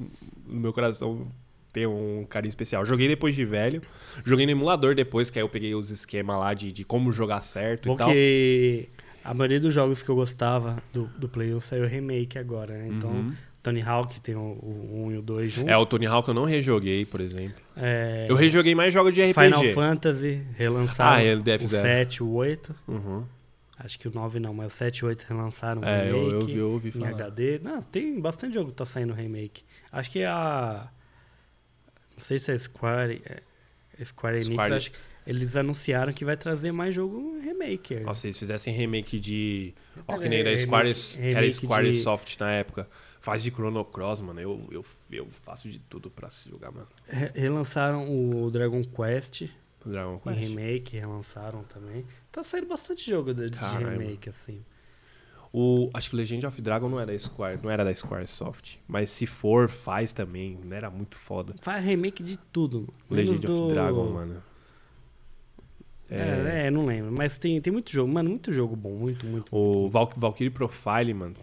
No 0.46 0.60
meu 0.60 0.72
coração 0.72 1.26
tem 1.72 1.86
um 1.86 2.24
carinho 2.28 2.50
especial. 2.50 2.84
Joguei 2.84 3.08
depois 3.08 3.34
de 3.34 3.44
velho. 3.44 3.82
Joguei 4.24 4.44
no 4.46 4.52
emulador 4.52 4.94
depois, 4.94 5.30
que 5.30 5.38
aí 5.38 5.42
eu 5.44 5.48
peguei 5.48 5.74
os 5.74 5.90
esquemas 5.90 6.38
lá 6.38 6.52
de, 6.54 6.70
de 6.70 6.84
como 6.84 7.10
jogar 7.10 7.40
certo 7.40 7.90
e 7.90 7.96
tal. 7.96 8.06
Porque 8.08 8.88
a 9.24 9.32
maioria 9.34 9.58
dos 9.58 9.72
jogos 9.74 10.02
que 10.02 10.08
eu 10.08 10.14
gostava 10.14 10.82
do, 10.92 11.04
do 11.18 11.28
Play 11.28 11.52
1 11.54 11.60
saiu 11.60 11.86
remake 11.86 12.38
agora, 12.38 12.74
né? 12.76 12.88
Então, 12.92 13.10
Uhum. 13.10 13.32
Tony 13.62 13.80
Hawk 13.80 14.20
tem 14.20 14.34
o, 14.34 14.40
o 14.40 15.04
1 15.06 15.12
e 15.12 15.18
o 15.18 15.22
2 15.22 15.52
juntos. 15.52 15.70
É, 15.72 15.76
o 15.76 15.86
Tony 15.86 16.06
Hawk 16.06 16.26
eu 16.28 16.34
não 16.34 16.44
rejoguei, 16.44 17.06
por 17.06 17.20
exemplo. 17.20 17.62
É, 17.76 18.26
Eu 18.28 18.34
rejoguei 18.34 18.74
mais 18.74 18.92
jogos 18.92 19.14
de 19.14 19.22
RPG. 19.22 19.34
Final 19.40 19.64
Fantasy, 19.74 20.42
relançaram 20.56 21.16
Ah, 21.16 21.22
é, 21.22 21.36
deve 21.36 21.64
o 21.66 21.68
ser. 21.68 21.80
7, 21.80 22.22
o 22.24 22.30
8. 22.32 22.74
Uhum. 22.88 23.24
Acho 23.78 23.98
que 23.98 24.08
o 24.08 24.12
9 24.12 24.38
não, 24.40 24.52
mas 24.52 24.72
o 24.74 24.76
7 24.76 24.98
e 24.98 25.04
o 25.04 25.08
8 25.08 25.22
relançaram 25.28 25.82
É, 25.84 26.10
eu, 26.10 26.16
eu, 26.16 26.38
remake 26.40 26.56
eu 26.56 26.70
ouvi 26.72 26.88
em 26.88 26.92
falar. 26.92 27.08
HD. 27.10 27.60
Não, 27.62 27.80
tem 27.82 28.20
bastante 28.20 28.54
jogo 28.54 28.70
que 28.70 28.76
tá 28.76 28.84
saindo 28.84 29.12
remake. 29.12 29.62
Acho 29.92 30.10
que 30.10 30.24
a... 30.24 30.88
Não 32.12 32.18
sei 32.18 32.38
se 32.38 32.52
é 32.52 32.58
Square... 32.58 33.22
é 33.98 34.04
Square 34.04 34.36
Enix, 34.38 34.52
Square- 34.54 34.74
acho 34.74 34.90
que 34.90 34.96
eles 35.24 35.54
anunciaram 35.56 36.12
que 36.12 36.24
vai 36.24 36.36
trazer 36.36 36.72
mais 36.72 36.92
jogo 36.94 37.38
remake. 37.40 38.00
Nossa, 38.00 38.22
se 38.22 38.26
eles 38.28 38.38
fizessem 38.38 38.74
remake 38.74 39.20
de. 39.20 39.72
Ó, 40.08 40.18
que 40.18 40.24
É, 40.24 40.28
nem 40.28 40.42
da 40.42 40.50
remake- 40.50 40.66
Square, 40.66 40.92
que 40.94 41.20
era 41.20 41.40
remake 41.40 41.52
Square 41.52 41.90
de- 41.92 41.96
Soft 41.98 42.40
na 42.40 42.50
época. 42.50 42.88
Faz 43.22 43.42
de 43.42 43.50
Chrono 43.50 43.82
Cross, 43.84 44.20
mano. 44.20 44.40
Eu, 44.40 44.60
eu, 44.70 44.84
eu 45.10 45.26
faço 45.30 45.68
de 45.70 45.78
tudo 45.78 46.10
pra 46.10 46.28
se 46.28 46.50
jogar, 46.50 46.70
mano. 46.70 46.86
Re- 47.08 47.30
Relançaram 47.34 48.06
o 48.10 48.50
Dragon 48.50 48.82
Quest 48.82 49.42
O 49.86 49.88
Dragon 49.88 50.16
em 50.16 50.18
Quest. 50.18 50.38
remake, 50.40 50.98
relançaram 50.98 51.62
também. 51.64 52.04
Tá 52.30 52.42
saindo 52.42 52.66
bastante 52.68 53.08
jogo 53.08 53.32
de, 53.32 53.48
de 53.48 53.58
remake, 53.78 54.28
assim. 54.28 54.62
O, 55.54 55.90
acho 55.92 56.08
que 56.10 56.16
o 56.16 56.18
Legend 56.18 56.46
of 56.46 56.60
Dragon 56.62 56.88
não 56.88 56.98
é 56.98 57.04
da 57.06 57.16
Square, 57.18 57.60
não 57.62 57.70
era 57.70 57.84
da 57.84 57.94
Square 57.94 58.26
Soft. 58.26 58.76
Mas 58.88 59.10
se 59.10 59.26
for, 59.26 59.68
faz 59.68 60.12
também. 60.12 60.58
Não 60.64 60.74
era 60.76 60.90
muito 60.90 61.16
foda. 61.16 61.54
Faz 61.60 61.84
remake 61.84 62.22
de 62.22 62.36
tudo. 62.38 62.88
Legend 63.10 63.40
do... 63.40 63.64
of 63.66 63.74
Dragon, 63.74 64.10
mano. 64.12 64.42
É, 66.12 66.66
é, 66.66 66.70
não 66.70 66.84
lembro. 66.86 67.10
Mas 67.12 67.38
tem, 67.38 67.60
tem 67.60 67.72
muito 67.72 67.90
jogo, 67.90 68.12
mano, 68.12 68.28
muito 68.30 68.52
jogo 68.52 68.76
bom, 68.76 68.92
muito, 68.92 69.26
muito. 69.26 69.46
O 69.54 69.88
Val 69.88 70.10
Valkyrie 70.16 70.50
Profile, 70.50 71.14
mano, 71.14 71.34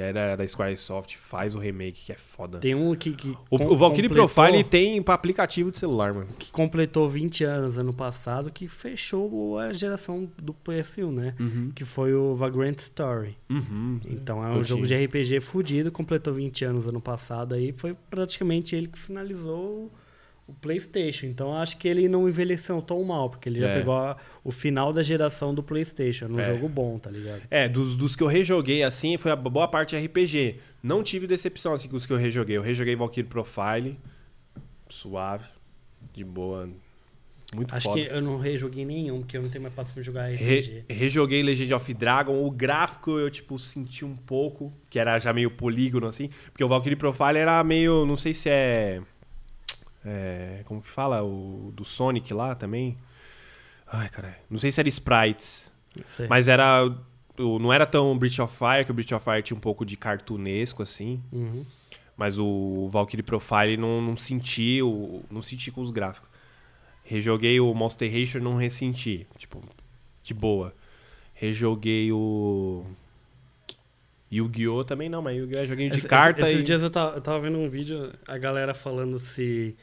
era 0.00 0.36
da 0.36 0.46
Squaresoft, 0.46 1.16
faz 1.16 1.54
o 1.54 1.58
remake 1.58 2.06
que 2.06 2.12
é 2.12 2.16
foda. 2.16 2.58
Tem 2.58 2.74
um 2.74 2.94
que. 2.94 3.12
que 3.12 3.36
o, 3.50 3.58
com- 3.58 3.66
o 3.66 3.76
Valkyrie 3.76 4.08
Profile 4.08 4.64
tem 4.64 5.02
pra 5.02 5.14
aplicativo 5.14 5.70
de 5.70 5.78
celular, 5.78 6.12
mano. 6.12 6.28
Que 6.38 6.50
completou 6.50 7.08
20 7.08 7.44
anos 7.44 7.78
ano 7.78 7.92
passado, 7.92 8.50
que 8.50 8.68
fechou 8.68 9.58
a 9.58 9.72
geração 9.72 10.28
do 10.42 10.54
PS1, 10.54 11.12
né? 11.12 11.34
Uhum. 11.38 11.70
Que 11.74 11.84
foi 11.84 12.14
o 12.14 12.34
Vagrant 12.34 12.78
Story. 12.78 13.36
Uhum. 13.50 14.00
Então 14.06 14.44
é 14.44 14.50
um 14.50 14.62
jogo 14.62 14.86
de 14.86 14.94
RPG 14.94 15.40
fudido, 15.40 15.92
completou 15.92 16.34
20 16.34 16.64
anos 16.64 16.86
ano 16.88 17.00
passado 17.00 17.54
aí, 17.54 17.72
foi 17.72 17.94
praticamente 18.10 18.74
ele 18.74 18.88
que 18.88 18.98
finalizou 18.98 19.90
o 20.46 20.52
PlayStation. 20.54 21.26
Então 21.26 21.48
eu 21.48 21.54
acho 21.54 21.76
que 21.76 21.88
ele 21.88 22.08
não 22.08 22.28
envelheceu 22.28 22.80
tão 22.80 23.02
mal, 23.02 23.28
porque 23.30 23.48
ele 23.48 23.58
já 23.58 23.68
É. 23.68 23.72
pegou 23.72 23.94
a- 23.94 24.16
o 24.44 24.52
final 24.52 24.92
da 24.92 25.02
geração 25.02 25.52
do 25.54 25.62
PlayStation, 25.62 26.26
um 26.26 26.38
É. 26.38 26.42
jogo 26.44 26.68
bom, 26.68 26.98
tá 26.98 27.10
ligado? 27.10 27.42
É, 27.50 27.68
dos, 27.68 27.96
dos 27.96 28.14
que 28.14 28.22
eu 28.22 28.28
rejoguei 28.28 28.82
assim, 28.84 29.16
foi 29.18 29.32
a 29.32 29.36
boa 29.36 29.66
parte 29.68 29.96
RPG. 29.96 30.56
Não 30.82 31.02
tive 31.02 31.26
decepção 31.26 31.72
assim 31.72 31.88
com 31.88 31.96
os 31.96 32.06
que 32.06 32.12
eu 32.12 32.16
rejoguei. 32.16 32.56
Eu 32.56 32.62
rejoguei 32.62 32.94
Valkyrie 32.94 33.28
Profile, 33.28 33.98
suave, 34.88 35.44
de 36.14 36.24
boa, 36.24 36.68
muito 37.54 37.74
Acho 37.74 37.88
foda. 37.90 38.00
que 38.00 38.06
eu 38.12 38.20
não 38.22 38.38
rejoguei 38.38 38.84
nenhum, 38.84 39.20
porque 39.20 39.36
eu 39.36 39.42
não 39.42 39.48
tenho 39.48 39.62
mais 39.62 39.74
paciência 39.74 39.94
pra 39.94 40.02
jogar 40.04 40.30
RPG. 40.32 40.84
Re- 40.88 40.94
rejoguei 40.94 41.42
Legend 41.42 41.74
of 41.74 41.94
Dragon. 41.94 42.44
O 42.44 42.50
gráfico 42.50 43.18
eu, 43.18 43.30
tipo, 43.30 43.58
senti 43.58 44.04
um 44.04 44.14
pouco, 44.16 44.72
que 44.90 44.98
era 44.98 45.18
já 45.18 45.32
meio 45.32 45.50
polígono, 45.50 46.06
assim. 46.06 46.28
Porque 46.52 46.62
o 46.64 46.68
Valkyrie 46.68 46.96
Profile 46.96 47.38
era 47.38 47.62
meio. 47.64 48.04
Não 48.06 48.16
sei 48.16 48.32
se 48.34 48.48
é. 48.48 49.00
É, 50.06 50.62
como 50.64 50.80
que 50.80 50.88
fala? 50.88 51.22
O 51.24 51.72
do 51.74 51.84
Sonic 51.84 52.32
lá 52.32 52.54
também. 52.54 52.96
Ai, 53.86 54.08
caralho. 54.08 54.36
Não 54.48 54.58
sei 54.58 54.70
se 54.72 54.80
era 54.80 54.88
sprites. 54.88 55.70
Sei. 56.04 56.26
Mas 56.28 56.48
era. 56.48 56.84
Não 57.38 57.70
era 57.72 57.84
tão 57.86 58.16
Breath 58.16 58.38
of 58.38 58.56
Fire, 58.56 58.84
que 58.84 58.90
o 58.90 58.94
Breath 58.94 59.12
of 59.12 59.24
Fire 59.24 59.42
tinha 59.42 59.56
um 59.56 59.60
pouco 59.60 59.84
de 59.84 59.96
cartunesco, 59.96 60.82
assim. 60.82 61.22
Uhum. 61.30 61.64
Mas 62.16 62.38
o 62.38 62.88
Valkyrie 62.90 63.22
Profile 63.22 63.76
não, 63.76 64.00
não 64.00 64.16
senti, 64.16 64.80
o, 64.80 65.22
não 65.30 65.42
senti 65.42 65.70
com 65.70 65.82
os 65.82 65.90
gráficos. 65.90 66.28
Rejoguei 67.04 67.60
o 67.60 67.72
Monster 67.74 68.10
Rancher, 68.10 68.42
não 68.42 68.56
ressenti. 68.56 69.26
Tipo, 69.36 69.62
de 70.22 70.32
boa. 70.32 70.74
Rejoguei 71.34 72.10
o. 72.10 72.86
Yu-Gi-Oh! 74.32 74.82
também 74.84 75.08
não, 75.08 75.22
mas 75.22 75.38
Yu-Gi-Oh! 75.38 75.60
é 75.62 75.66
joguinho 75.66 75.90
de 75.90 75.98
Esse- 75.98 76.08
carta 76.08 76.48
esses 76.48 76.60
e. 76.60 76.64
dias 76.64 76.82
eu 76.82 76.90
tava, 76.90 77.16
eu 77.16 77.20
tava 77.20 77.38
vendo 77.40 77.58
um 77.58 77.68
vídeo, 77.68 78.12
a 78.26 78.36
galera 78.36 78.74
falando 78.74 79.18
se 79.20 79.76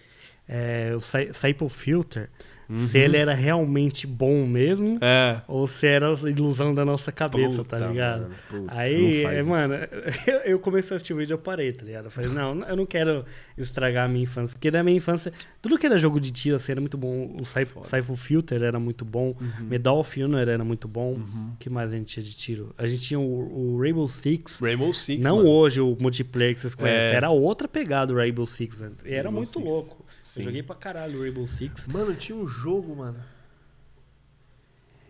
é, 0.47 0.91
o 0.95 0.99
Cyple 0.99 1.69
Filter, 1.69 2.29
se 2.75 2.97
ele 2.97 3.17
era 3.17 3.35
realmente 3.35 4.07
bom 4.07 4.47
mesmo, 4.47 4.97
É. 4.99 5.41
ou 5.47 5.67
se 5.67 5.85
era 5.85 6.07
ilusão 6.27 6.73
da 6.73 6.83
nossa 6.83 7.11
cabeça, 7.11 7.57
tá 7.63 7.77
Puta, 7.77 7.87
ligado? 7.91 8.29
mano, 8.51 8.65
Aí, 8.69 9.23
é, 9.25 9.43
mano, 9.43 9.75
eu, 10.43 10.57
comecei 10.59 10.95
a 10.95 10.97
assistir 10.97 11.13
o 11.13 11.17
vídeo 11.17 11.33
e 11.33 11.35
eu 11.35 11.37
parei, 11.37 11.71
tá 11.71 11.85
ligado? 11.85 12.05
Eu 12.05 12.11
falei, 12.11 12.31
não, 12.31 12.63
eu 12.63 12.75
não 12.75 12.85
quero 12.85 13.25
estragar 13.55 14.05
a 14.05 14.07
minha 14.07 14.23
infância. 14.23 14.53
Porque 14.55 14.71
na 14.71 14.81
minha 14.81 14.97
infância, 14.97 15.31
tudo 15.61 15.77
que 15.77 15.85
era 15.85 15.97
jogo 15.99 16.19
de 16.19 16.31
tiro, 16.31 16.55
assim, 16.55 16.71
era 16.71 16.81
muito 16.81 16.97
bom. 16.97 17.35
O 17.39 17.45
Cy- 17.45 17.67
Cypher 17.83 18.15
Filter 18.15 18.63
era 18.63 18.79
muito 18.79 19.05
bom. 19.05 19.35
Uhum. 19.39 19.65
Medal 19.67 19.99
of 19.99 20.23
Honor 20.23 20.47
era 20.49 20.63
muito 20.63 20.87
bom. 20.87 21.13
O 21.53 21.57
que 21.59 21.69
mais 21.69 21.91
a 21.91 21.95
gente 21.95 22.07
tinha 22.13 22.23
de 22.23 22.35
tiro? 22.35 22.73
A 22.77 22.87
gente 22.87 23.01
tinha 23.03 23.19
o, 23.19 23.75
o 23.75 23.79
Rainbow 23.79 24.07
Six. 24.07 24.59
Rainbow 24.61 24.91
Six. 24.93 25.23
não 25.23 25.37
mano. 25.37 25.49
hoje 25.49 25.79
o 25.79 25.95
multiplayer 25.99 26.55
que 26.55 26.61
vocês 26.61 26.73
conhecem. 26.73 27.11
É. 27.11 27.15
Era 27.15 27.29
outra 27.29 27.67
pegada 27.67 28.11
o 28.13 28.15
Rainbow 28.15 28.47
Six. 28.47 28.81
antes. 28.81 29.05
E 29.05 29.09
era 29.09 29.29
Rainbow 29.29 29.33
muito 29.33 29.51
Six. 29.59 29.63
louco. 29.65 30.02
Sim. 30.33 30.39
Eu 30.41 30.45
joguei 30.45 30.63
pra 30.63 30.75
caralho 30.75 31.19
o 31.19 31.21
Rainbow 31.21 31.45
Six. 31.45 31.87
Mano, 31.87 32.15
tinha 32.15 32.35
um 32.35 32.47
jogo, 32.47 32.95
mano. 32.95 33.23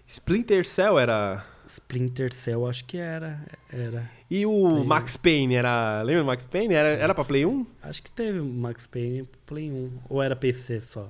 Splinter 0.05 0.65
Cell 0.67 0.99
era. 0.99 1.45
Splinter 1.65 2.34
Cell, 2.34 2.67
acho 2.67 2.84
que 2.84 2.97
era. 2.97 3.39
Era. 3.71 4.09
E 4.30 4.45
o 4.45 4.84
Max 4.84 5.15
Payne 5.15 5.55
era. 5.55 6.01
Lembra 6.01 6.24
do 6.24 6.28
Max 6.28 6.45
Payne? 6.45 6.74
Era, 6.74 6.89
era 6.89 7.15
pra 7.15 7.24
Play 7.24 7.45
1? 7.45 7.65
Acho 7.84 8.03
que 8.03 8.11
teve 8.11 8.41
Max 8.41 8.86
Payne 8.86 9.28
Play 9.45 9.71
1. 9.71 9.91
Ou 10.09 10.21
era 10.21 10.36
PC 10.36 10.82
só? 10.82 11.09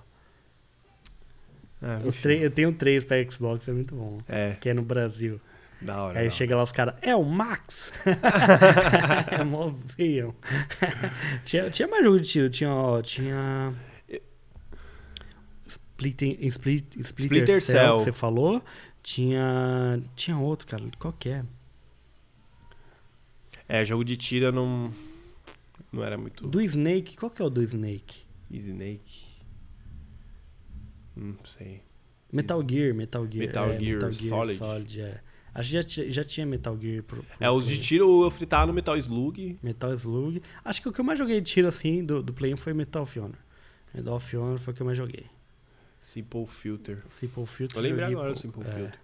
Ah, 1.82 2.00
Os 2.06 2.14
enfim. 2.14 2.22
três- 2.22 2.44
eu 2.44 2.52
tenho 2.52 2.72
três 2.72 3.04
pra 3.04 3.18
Xbox, 3.30 3.68
é 3.68 3.74
muito 3.74 3.96
bom. 3.96 4.20
É, 4.30 4.52
Que 4.62 4.70
é 4.70 4.74
no 4.76 4.84
Brasil. 4.84 5.42
da 5.82 6.02
hora. 6.04 6.20
Aí 6.20 6.26
da 6.26 6.32
chega 6.32 6.56
lá 6.56 6.62
os 6.64 6.72
caras, 6.72 6.94
é 7.02 7.16
o 7.16 7.24
Max! 7.26 7.92
é 9.32 9.44
mó 9.44 9.74
feião. 9.98 10.34
tinha, 11.44 11.70
tinha 11.72 11.88
mais 11.88 12.06
jogo 12.06 12.20
de 12.22 12.30
tiro, 12.30 12.50
tinha, 12.50 12.70
ó, 12.72 13.02
tinha. 13.02 13.74
Splitting, 16.04 16.38
Split, 16.48 16.84
Splitter, 17.00 17.04
Splinter 17.38 17.62
Cell, 17.62 17.80
Cell. 17.80 17.96
que 17.98 18.04
você 18.04 18.12
falou. 18.12 18.64
Tinha. 19.02 20.02
Tinha 20.16 20.38
outro, 20.38 20.68
cara. 20.68 20.84
Qual 21.00 21.14
que 21.14 21.30
é? 21.30 21.44
É, 23.68 23.84
jogo 23.86 24.04
de 24.04 24.16
tiro 24.18 24.46
eu 24.46 24.52
não. 24.52 24.92
Não 25.92 26.04
era 26.04 26.18
muito. 26.18 26.48
Do 26.48 26.62
Snake, 26.62 27.16
qual 27.16 27.30
que 27.30 27.42
é 27.42 27.46
o 27.46 27.50
do 27.50 27.62
Snake? 27.62 28.24
Snake. 28.52 29.26
Não 31.16 31.36
sei. 31.46 31.82
Metal 32.32 32.64
Gear, 32.68 32.94
Metal 32.96 33.24
Gear. 33.30 33.46
Metal 33.48 33.70
é, 33.70 33.80
Gear 33.80 33.94
Metal 33.96 34.12
Gear 34.12 34.48
Solid. 34.58 35.02
é. 35.02 35.22
Acho 35.54 35.70
que 35.70 35.74
já, 35.76 35.84
ti- 35.84 36.12
já 36.12 36.24
tinha 36.24 36.46
Metal 36.48 36.76
Gear. 36.82 37.04
Pro, 37.04 37.22
pro 37.22 37.36
É, 37.40 37.50
os 37.50 37.68
de 37.68 37.80
tiro 37.80 38.24
eu 38.24 38.32
fritava 38.32 38.66
no 38.66 38.74
Metal 38.74 38.98
Slug. 38.98 39.58
Metal 39.62 39.94
Slug. 39.94 40.42
Acho 40.66 40.82
que 40.82 40.90
o 40.90 40.92
que 40.92 41.00
eu 41.00 41.06
mais 41.06 41.20
joguei 41.20 41.40
de 41.40 41.52
tiro 41.52 41.68
assim 41.68 42.04
do, 42.04 42.24
do 42.24 42.34
Play 42.34 42.54
1 42.56 42.58
foi 42.58 42.74
Metal 42.74 43.04
of 43.04 43.20
Honor. 43.20 43.38
Metal 43.94 44.16
of 44.16 44.36
Honor 44.38 44.58
foi 44.60 44.74
o 44.74 44.76
que 44.76 44.82
eu 44.82 44.86
mais 44.88 44.98
joguei. 44.98 45.28
Simple 46.04 46.46
Filter. 46.46 46.98
Simple 47.08 47.46
Filter. 47.46 47.78
Eu 47.78 47.82
lembrei 47.82 48.06
agora 48.06 48.34
do 48.34 48.40
Simple 48.40 48.62
é. 48.62 48.72
Filter. 48.72 49.00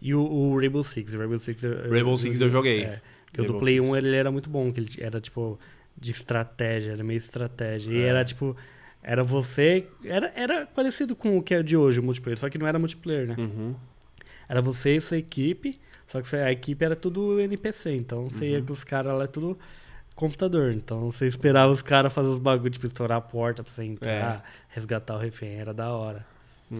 E 0.00 0.14
o, 0.14 0.20
o 0.20 0.58
Rainbow 0.58 0.84
Six. 0.84 1.14
O 1.14 1.18
Rainbow 1.18 1.38
Six, 1.38 1.62
eu, 1.64 1.90
Rainbow 1.90 2.16
Six 2.18 2.40
eu 2.40 2.48
joguei. 2.50 2.82
É, 2.84 3.00
porque 3.26 3.40
o 3.40 3.44
do 3.46 3.58
Play 3.58 3.78
Six. 3.78 3.88
1 3.90 3.96
ele 3.96 4.14
era 4.16 4.30
muito 4.30 4.50
bom, 4.50 4.70
que 4.70 4.80
ele 4.80 4.90
era 5.00 5.18
tipo 5.20 5.58
de 5.96 6.10
estratégia, 6.12 6.92
era 6.92 7.02
meio 7.02 7.16
estratégia. 7.16 7.90
E 7.92 7.98
É. 8.02 8.06
era 8.06 8.24
tipo. 8.24 8.54
Era 9.02 9.24
você. 9.24 9.86
Era, 10.04 10.30
era 10.36 10.66
parecido 10.66 11.16
com 11.16 11.38
o 11.38 11.42
que 11.42 11.54
é 11.54 11.62
de 11.62 11.76
hoje, 11.76 12.00
o 12.00 12.02
multiplayer, 12.02 12.38
só 12.38 12.50
que 12.50 12.58
não 12.58 12.66
era 12.66 12.78
multiplayer, 12.78 13.26
né? 13.26 13.36
Uhum. 13.38 13.74
Era 14.48 14.60
você 14.60 14.96
e 14.96 15.00
sua 15.00 15.16
equipe, 15.16 15.80
só 16.06 16.20
que 16.20 16.36
a 16.36 16.52
equipe 16.52 16.84
era 16.84 16.94
tudo 16.96 17.40
NPC, 17.40 17.92
então 17.94 18.28
você 18.28 18.44
Uhum. 18.44 18.50
ia 18.52 18.62
com 18.62 18.72
os 18.72 18.84
caras 18.84 19.16
lá, 19.16 19.24
é 19.24 19.26
tudo 19.26 19.58
computador. 20.18 20.72
Então 20.72 21.10
você 21.10 21.26
esperava 21.26 21.72
os 21.72 21.80
caras 21.82 22.12
fazer 22.12 22.28
os 22.28 22.38
bagulhos, 22.38 22.74
tipo, 22.76 22.86
estourar 22.86 23.18
a 23.18 23.20
porta 23.20 23.62
pra 23.62 23.72
você 23.72 23.84
entrar, 23.84 24.44
resgatar 24.68 25.14
o 25.14 25.18
refém, 25.18 25.58
era 25.58 25.72
da 25.72 25.90
hora. 25.92 26.26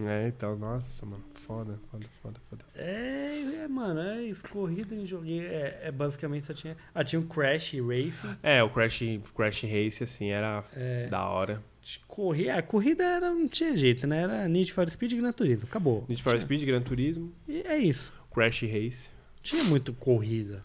É, 0.05 0.27
então, 0.27 0.55
nossa, 0.55 1.03
mano. 1.05 1.23
Foda, 1.33 1.79
foda, 1.89 2.05
foda, 2.21 2.39
foda. 2.47 2.63
É, 2.75 3.63
é, 3.63 3.67
mano, 3.67 3.99
é 3.99 4.21
isso, 4.21 4.47
corrida 4.47 4.93
em 4.93 5.03
jogo. 5.03 5.25
É, 5.27 5.79
é 5.85 5.91
basicamente 5.91 6.45
só 6.45 6.53
tinha. 6.53 6.77
Ah, 6.93 7.03
tinha 7.03 7.19
o 7.19 7.25
Crash 7.25 7.73
Racing. 7.73 8.37
É, 8.43 8.61
o 8.61 8.69
Crash, 8.69 8.99
Crash 9.35 9.63
Race, 9.63 10.03
assim, 10.03 10.29
era 10.29 10.63
É, 10.75 11.07
da 11.07 11.25
hora. 11.27 11.63
corrida, 12.07 12.53
a 12.53 12.61
corrida 12.61 13.03
era, 13.03 13.31
não 13.31 13.47
tinha 13.47 13.75
jeito, 13.75 14.05
né? 14.05 14.21
Era 14.21 14.47
Need 14.47 14.71
for 14.71 14.87
Speed 14.87 15.13
e 15.13 15.15
Gran 15.15 15.31
Turismo. 15.31 15.67
Acabou. 15.67 16.05
Need 16.07 16.21
for 16.21 16.29
Tinha- 16.33 16.39
Speed, 16.41 16.65
Gran 16.65 16.81
Turismo, 16.81 17.33
E 17.47 17.61
é 17.61 17.77
isso. 17.79 18.13
Crash 18.31 18.61
Race. 18.61 19.09
Tinha 19.41 19.63
muito 19.63 19.91
corrida. 19.93 20.63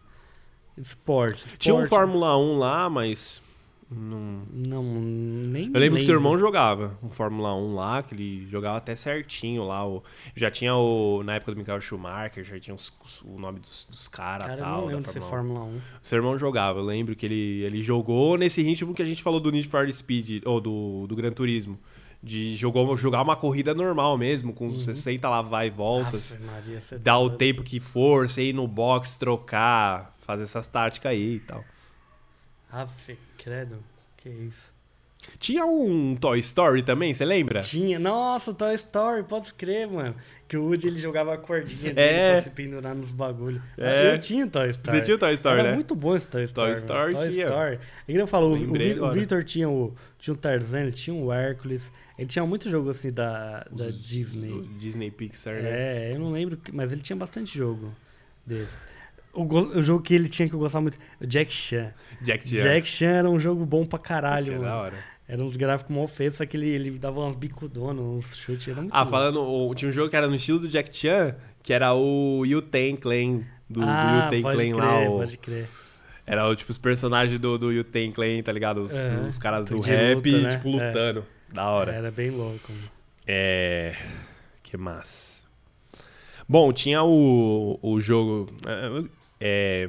Esporte. 0.76 1.56
Tinha 1.58 1.74
um 1.74 1.82
esporte. 1.82 1.90
Fórmula 1.90 2.36
1 2.38 2.58
lá, 2.58 2.90
mas. 2.90 3.42
Não... 3.90 4.42
Não, 4.50 4.82
nem. 4.82 5.70
Eu 5.72 5.78
lembro 5.78 5.98
que 5.98 6.04
seu 6.04 6.14
lembro. 6.14 6.28
irmão 6.30 6.38
jogava 6.38 6.98
um 7.02 7.10
Fórmula 7.10 7.54
1 7.54 7.74
lá, 7.74 8.02
que 8.02 8.14
ele 8.14 8.46
jogava 8.48 8.78
até 8.78 8.96
certinho 8.96 9.64
lá. 9.64 9.86
O... 9.86 10.02
Já 10.34 10.50
tinha 10.50 10.74
o. 10.74 11.22
Na 11.22 11.34
época 11.34 11.52
do 11.52 11.58
Michael 11.58 11.80
Schumacher, 11.80 12.42
já 12.44 12.58
tinha 12.58 12.74
os- 12.74 12.92
o 13.24 13.38
nome 13.38 13.60
dos, 13.60 13.84
dos 13.84 14.08
caras 14.08 14.46
Cara, 14.46 14.58
e 14.58 14.60
eu 14.60 14.64
tal. 14.64 14.80
não 14.80 14.86
lembro 14.86 15.04
de 15.04 15.10
ser 15.10 15.20
Fórmula 15.20 15.60
1. 15.60 15.62
Fórmula 15.64 15.78
1. 15.78 15.80
Seu 16.02 16.16
irmão 16.16 16.38
jogava, 16.38 16.78
eu 16.80 16.84
lembro 16.84 17.14
que 17.14 17.24
ele, 17.26 17.62
ele 17.62 17.82
jogou 17.82 18.36
nesse 18.36 18.62
ritmo 18.62 18.94
que 18.94 19.02
a 19.02 19.06
gente 19.06 19.22
falou 19.22 19.38
do 19.38 19.52
Need 19.52 19.68
for 19.68 19.88
Speed, 19.92 20.42
ou 20.44 20.60
do, 20.60 21.06
do 21.06 21.14
Gran 21.14 21.30
Turismo. 21.30 21.78
De 22.22 22.56
jogou, 22.56 22.96
jogar 22.96 23.20
uma 23.20 23.36
corrida 23.36 23.74
normal 23.74 24.16
mesmo, 24.16 24.54
com 24.54 24.80
60 24.80 25.28
lá 25.28 25.42
vai 25.42 25.66
e 25.66 25.70
voltas. 25.70 26.32
Aff, 26.32 26.42
Maria, 26.42 26.80
Dar 26.92 26.98
tá 27.12 27.18
o 27.18 27.28
tempo 27.28 27.62
que 27.62 27.78
for, 27.78 28.26
você 28.26 28.44
ir 28.44 28.54
no 28.54 28.66
box, 28.66 29.14
trocar, 29.14 30.13
fazer 30.24 30.44
essas 30.44 30.66
táticas 30.66 31.10
aí 31.12 31.36
e 31.36 31.40
tal. 31.40 31.64
Aff, 32.70 33.16
credo. 33.38 33.82
Que 34.16 34.28
isso. 34.28 34.72
Tinha 35.38 35.64
um 35.64 36.14
Toy 36.16 36.38
Story 36.40 36.82
também, 36.82 37.14
você 37.14 37.24
lembra? 37.24 37.58
Tinha. 37.60 37.98
Nossa, 37.98 38.52
Toy 38.52 38.74
Story, 38.74 39.22
pode 39.22 39.46
escrever, 39.46 39.86
mano. 39.86 40.14
Que 40.46 40.54
o 40.56 40.64
Woody 40.64 40.86
ele 40.88 40.98
jogava 40.98 41.32
a 41.32 41.38
cordinha 41.38 41.94
dele 41.94 42.00
É. 42.18 42.32
pra 42.34 42.42
se 42.42 42.50
pendurar 42.50 42.94
nos 42.94 43.10
bagulhos. 43.10 43.62
É. 43.78 44.12
Eu 44.14 44.18
tinha 44.20 44.46
Toy 44.46 44.68
Story. 44.68 44.98
Você 44.98 45.02
tinha 45.04 45.14
o 45.14 45.18
Toy 45.18 45.32
Story, 45.34 45.60
Era 45.60 45.68
né? 45.70 45.74
muito 45.74 45.94
bom 45.94 46.14
esse 46.14 46.28
Toy 46.28 46.44
Story. 46.44 46.66
Toy. 46.72 46.76
Story 46.76 47.14
Toy 47.14 47.30
tinha. 47.30 47.46
Story. 47.46 47.78
Ele 48.06 48.18
não 48.18 48.26
falou, 48.26 48.52
o, 48.52 48.54
Lembrei 48.54 48.92
Vi- 48.92 49.00
o 49.00 49.04
agora. 49.04 49.18
Victor 49.20 49.44
tinha 49.44 49.68
o, 49.70 49.94
tinha 50.18 50.34
o 50.34 50.36
Tarzan, 50.36 50.80
ele 50.82 50.92
tinha 50.92 51.14
o 51.16 51.32
Hércules. 51.32 51.90
Ele 52.18 52.28
tinha 52.28 52.44
muito 52.44 52.68
jogo 52.68 52.90
assim 52.90 53.10
da, 53.10 53.66
da 53.70 53.84
Os- 53.84 54.04
Disney. 54.04 54.48
do 54.50 54.62
Disney 54.78 55.10
Pixar, 55.10 55.54
né? 55.62 56.10
É, 56.10 56.14
eu 56.14 56.18
não 56.18 56.32
lembro, 56.32 56.58
mas 56.72 56.92
ele 56.92 57.00
tinha 57.00 57.16
bastante 57.16 57.56
jogo 57.56 57.94
desse. 58.46 58.86
O, 59.34 59.42
o 59.78 59.82
jogo 59.82 60.02
que 60.02 60.14
ele 60.14 60.28
tinha 60.28 60.48
que 60.48 60.54
eu 60.54 60.58
gostava 60.58 60.82
muito, 60.82 60.98
o 61.20 61.26
Jack 61.26 61.52
Chan. 61.52 61.92
Jack 62.22 62.48
Chan. 62.48 62.62
Jack 62.62 62.88
Chan 62.88 63.06
era 63.10 63.28
um 63.30 63.38
jogo 63.40 63.64
bom 63.66 63.84
pra 63.84 63.98
caralho, 63.98 64.48
é 64.52 64.56
mano. 64.56 64.64
da 64.64 64.76
hora. 64.76 64.94
Era 65.26 65.42
uns 65.42 65.56
gráficos 65.56 65.96
mal 65.96 66.06
feitos, 66.06 66.36
só 66.36 66.44
que 66.46 66.56
ele, 66.56 66.68
ele 66.68 66.90
dava 66.98 67.20
umas 67.20 67.34
bicudonas, 67.34 68.02
uns 68.04 68.36
chutes. 68.36 68.68
Era 68.68 68.80
muito 68.82 68.92
Ah, 68.94 68.98
louco. 68.98 69.10
falando, 69.10 69.42
o- 69.42 69.74
tinha 69.74 69.88
um 69.88 69.92
jogo 69.92 70.10
que 70.10 70.16
era 70.16 70.28
no 70.28 70.34
estilo 70.34 70.58
do 70.60 70.68
Jack 70.68 70.94
Chan, 70.94 71.34
que 71.62 71.72
era 71.72 71.94
o 71.94 72.44
Yu-Ten 72.44 72.94
Clan, 72.96 73.40
do, 73.68 73.80
ah, 73.82 74.28
do 74.28 74.34
Yu-Ten 74.36 74.42
Clan 74.42 74.54
crer, 74.56 74.76
lá. 74.76 75.00
o- 75.08 75.18
pode 75.18 75.38
crer. 75.38 75.68
Era 76.26 76.54
tipo 76.56 76.70
os 76.70 76.78
personagens 76.78 77.40
do, 77.40 77.56
do 77.58 77.72
Yu-Ten 77.72 78.12
Clan, 78.12 78.42
tá 78.42 78.52
ligado? 78.52 78.82
Os, 78.82 78.94
Aham. 78.94 79.26
os 79.26 79.38
caras 79.38 79.66
do 79.66 79.80
rap, 79.80 80.30
luta, 80.30 80.38
né? 80.42 80.50
tipo, 80.56 80.68
lutando. 80.70 81.24
Da 81.52 81.68
hora. 81.70 81.92
Era 81.92 82.10
bem 82.10 82.30
louco. 82.30 82.60
mano. 82.70 82.82
É. 83.26 83.94
Que 84.62 84.76
massa. 84.76 85.44
Bom, 86.46 86.70
tinha 86.72 87.02
o, 87.02 87.78
o 87.82 87.98
jogo. 88.00 88.50
É. 89.46 89.88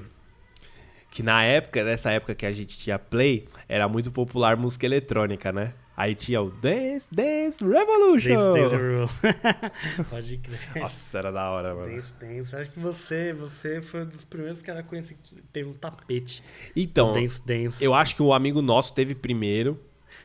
Que 1.10 1.23
na 1.23 1.44
época, 1.45 1.82
nessa 1.82 2.11
época 2.11 2.36
que 2.36 2.45
a 2.45 2.52
gente 2.52 2.77
tinha 2.77 2.99
Play, 2.99 3.48
era 3.69 3.88
muito 3.88 4.11
popular 4.11 4.57
música 4.57 4.86
eletrônica, 4.86 5.49
né? 5.53 5.72
Aí 5.95 6.14
tinha 6.14 6.41
o 6.41 6.49
Dance 6.52 7.07
Dance 7.10 7.64
Revolution. 7.64 8.36
Dance 8.36 8.60
Dance 8.60 8.76
Rule. 8.76 10.06
pode 10.11 10.38
crer. 10.40 10.60
Nossa, 10.76 11.18
era 11.18 11.32
da 11.32 11.49
hora, 11.49 11.73
mano. 11.73 11.90
Dance 11.95 12.14
Dance. 12.19 12.53
Acho 12.53 12.69
que 12.72 12.80
você, 12.82 13.32
você 13.32 13.82
foi 13.82 14.02
um 14.02 14.06
dos 14.06 14.26
primeiros 14.26 14.61
que 14.61 14.69
era 14.69 14.84
conheci 14.84 15.15
que 15.23 15.41
teve 15.53 15.69
um 15.69 15.73
tapete. 15.73 16.44
Então, 16.76 17.14
Dance 17.14 17.41
Dance. 17.45 17.82
eu 17.82 17.94
acho 17.94 18.14
que 18.14 18.22
o 18.22 18.34
amigo 18.34 18.61
nosso 18.61 18.94
teve 18.94 19.15
primeiro. 19.15 19.80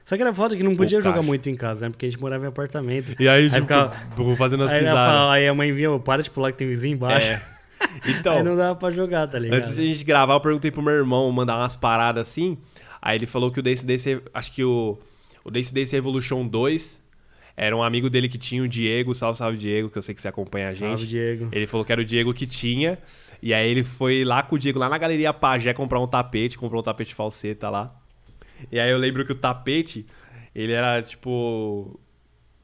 Só 0.05 0.17
que 0.17 0.23
era 0.23 0.35
foda 0.35 0.57
que 0.57 0.63
não 0.65 0.75
podia 0.75 0.99
O 0.99 1.01
jogar 1.01 1.15
caixa. 1.17 1.27
muito 1.29 1.49
em 1.49 1.55
casa, 1.55 1.87
né? 1.87 1.91
Porque 1.91 2.07
a 2.07 2.11
gente 2.11 2.21
morava 2.21 2.45
em 2.45 2.49
apartamento. 2.49 3.15
E 3.21 3.29
aí, 3.29 3.49
tipo, 3.49 3.67
tipo, 4.17 4.37
fazendo 4.37 4.65
as 4.65 4.73
Aí, 4.73 4.81
pisadas. 4.81 5.31
aí 5.31 5.47
a 5.47 5.55
mãe 5.55 5.71
vinha, 5.73 5.97
para 6.01 6.21
de 6.21 6.31
pular 6.33 6.51
que 6.51 6.59
tem 6.59 6.67
vizinho 6.67 6.95
embaixo. 6.95 7.31
É. 7.31 7.41
Então, 8.07 8.39
aí 8.39 8.43
não 8.43 8.57
dava 8.57 8.75
pra 8.75 8.91
jogar, 8.91 9.27
tá 9.27 9.39
ligado? 9.39 9.59
Antes 9.59 9.75
de 9.75 9.83
a 9.83 9.85
gente 9.85 10.05
gravar, 10.05 10.35
eu 10.35 10.41
perguntei 10.41 10.71
pro 10.71 10.83
meu 10.83 10.93
irmão 10.93 11.31
mandar 11.33 11.57
umas 11.57 11.77
paradas 11.77 12.29
assim. 12.29 12.57
Aí 13.01 13.17
ele 13.17 13.27
falou 13.27 13.51
que 13.51 13.61
o 13.61 13.63
Dance 13.63 13.85
Dance, 13.85 14.23
acho 14.35 14.53
que 14.53 14.65
o, 14.65 14.99
o 15.45 15.51
Dance 15.51 15.73
Dance 15.73 15.97
Evolution 15.97 16.47
2 16.47 17.03
era 17.57 17.77
um 17.77 17.83
amigo 17.83 18.09
dele 18.09 18.29
que 18.29 18.39
tinha 18.39 18.63
o 18.63 18.69
Diego, 18.69 19.15
salve, 19.15 19.39
salve 19.39 19.59
Diego, 19.59 19.91
que 19.91 19.99
eu 19.99 20.03
sei 20.03 20.15
que 20.15 20.21
você 20.21 20.29
acompanha 20.29 20.69
a 20.69 20.71
gente. 20.71 20.99
Salve, 20.99 21.07
Diego. 21.07 21.49
Ele 21.53 21.67
falou 21.67 21.85
que 21.85 21.93
era 21.93 22.01
o 22.01 22.05
Diego 22.05 22.33
que 22.33 22.47
tinha. 22.47 22.99
E 23.43 23.53
aí 23.55 23.71
ele 23.71 23.85
foi 23.85 24.25
lá 24.25 24.43
com 24.43 24.57
o 24.57 24.59
Diego, 24.59 24.79
lá 24.79 24.89
na 24.89 24.99
Galeria 24.99 25.33
Pajé, 25.33 25.73
comprar 25.73 26.01
um 26.01 26.07
tapete, 26.07 26.59
comprou 26.59 26.81
um 26.81 26.85
tapete 26.85 27.15
falseta 27.15 27.69
lá. 27.71 27.95
E 28.71 28.79
aí 28.79 28.91
eu 28.91 28.99
lembro 28.99 29.25
que 29.25 29.33
o 29.33 29.35
tapete, 29.35 30.07
ele 30.55 30.73
era 30.73 31.03
tipo. 31.03 31.99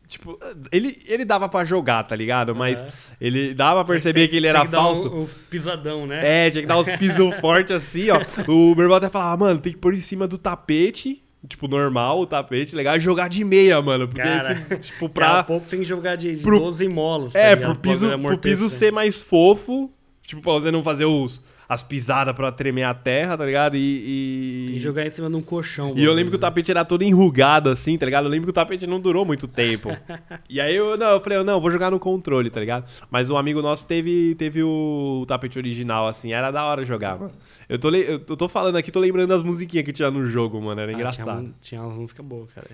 Tipo, 0.08 0.38
ele, 0.70 1.02
ele 1.08 1.24
dava 1.24 1.48
pra 1.48 1.64
jogar, 1.64 2.04
tá 2.04 2.14
ligado? 2.14 2.54
Mas 2.54 2.80
Aham. 2.82 2.90
ele 3.20 3.52
dava 3.54 3.84
pra 3.84 3.94
perceber 3.94 4.28
que 4.28 4.36
ele 4.36 4.46
era 4.46 4.60
Tem 4.60 4.66
que 4.68 4.72
dar 4.72 4.78
falso. 4.78 5.08
um- 5.08 5.20
uns 5.22 5.34
pisadão, 5.34 6.06
né? 6.06 6.20
É, 6.46 6.50
tinha 6.50 6.62
que 6.62 6.68
dar 6.68 6.78
uns 6.78 6.88
pisos 6.90 7.34
fortes 7.40 7.74
assim, 7.76 8.08
ó. 8.10 8.20
O 8.46 8.74
meu 8.74 8.84
irmão 8.84 8.96
até 8.96 9.10
falava, 9.10 9.36
mano, 9.44 9.58
tem 9.58 9.72
que 9.72 9.78
pôr 9.78 9.94
em 9.94 10.00
cima 10.00 10.28
do 10.28 10.38
tapete, 10.38 11.20
tipo, 11.48 11.66
normal, 11.66 12.20
o 12.20 12.26
tapete, 12.26 12.76
legal, 12.76 12.96
e 12.96 13.00
jogar 13.00 13.28
de 13.28 13.42
meia, 13.44 13.82
mano. 13.82 14.06
Porque 14.06 14.22
Cara, 14.22 14.52
esse, 14.52 14.76
tipo, 14.92 15.08
Daqui 15.08 15.20
a 15.28 15.32
pra. 15.34 15.42
pouco 15.44 15.66
tem 15.68 15.80
que 15.80 15.84
jogar 15.84 16.14
de, 16.16 16.36
pro- 16.36 16.58
12 16.60 16.88
molos. 16.88 17.32
tá 17.32 17.40
É, 17.40 17.56
pro 17.56 17.74
piso, 17.76 18.06
Pra 18.08 18.18
pro 18.18 18.38
piso 18.38 18.68
ser 18.68 18.92
mais 18.92 19.20
fofo, 19.20 19.90
tipo, 20.22 20.40
pra 20.40 20.52
você 20.52 20.70
não 20.70 20.84
fazer 20.84 21.04
os, 21.06 21.42
as 21.68 21.82
pisadas 21.82 22.34
pra 22.34 22.52
tremer 22.52 22.84
a 22.84 22.94
terra, 22.94 23.36
tá 23.36 23.44
ligado? 23.44 23.76
E. 23.76 24.74
E... 24.76 24.80
jogar 24.80 25.06
em 25.06 25.10
cima 25.10 25.28
de 25.28 25.36
um 25.36 25.42
colchão. 25.42 25.94
E 25.96 26.04
eu 26.04 26.12
lembro 26.12 26.30
que 26.30 26.36
o 26.36 26.40
tapete 26.40 26.70
era 26.70 26.84
todo 26.84 27.02
enrugado, 27.02 27.70
assim, 27.70 27.98
tá 27.98 28.06
ligado? 28.06 28.24
Eu 28.24 28.30
lembro 28.30 28.46
que 28.46 28.50
o 28.50 28.52
tapete 28.52 28.86
não 28.86 29.00
durou 29.00 29.24
muito 29.24 29.48
tempo. 29.48 29.88
e 30.48 30.60
aí 30.60 30.76
eu, 30.76 30.96
não, 30.96 31.12
eu 31.12 31.20
falei, 31.20 31.42
não, 31.42 31.54
eu 31.54 31.60
vou 31.60 31.70
jogar 31.70 31.90
no 31.90 31.98
controle, 31.98 32.50
tá 32.50 32.60
ligado? 32.60 32.84
Mas 33.10 33.30
um 33.30 33.36
amigo 33.36 33.60
nosso 33.60 33.86
teve, 33.86 34.34
teve 34.36 34.62
o 34.62 35.24
tapete 35.26 35.58
original, 35.58 36.06
assim, 36.06 36.32
era 36.32 36.50
da 36.50 36.64
hora 36.64 36.84
jogar, 36.84 37.18
mano. 37.18 37.32
Eu 37.68 37.78
tô, 37.78 37.90
eu 37.90 38.20
tô 38.20 38.48
falando 38.48 38.76
aqui, 38.76 38.92
tô 38.92 39.00
lembrando 39.00 39.28
das 39.28 39.42
musiquinhas 39.42 39.84
que 39.84 39.92
tinha 39.92 40.10
no 40.10 40.24
jogo, 40.26 40.60
mano, 40.60 40.80
era 40.80 40.92
Ah, 40.92 40.94
engraçado. 40.94 41.40
Tinha, 41.40 41.54
tinha 41.60 41.82
umas 41.82 41.96
músicas 41.96 42.24
boas, 42.24 42.52
cara. 42.52 42.68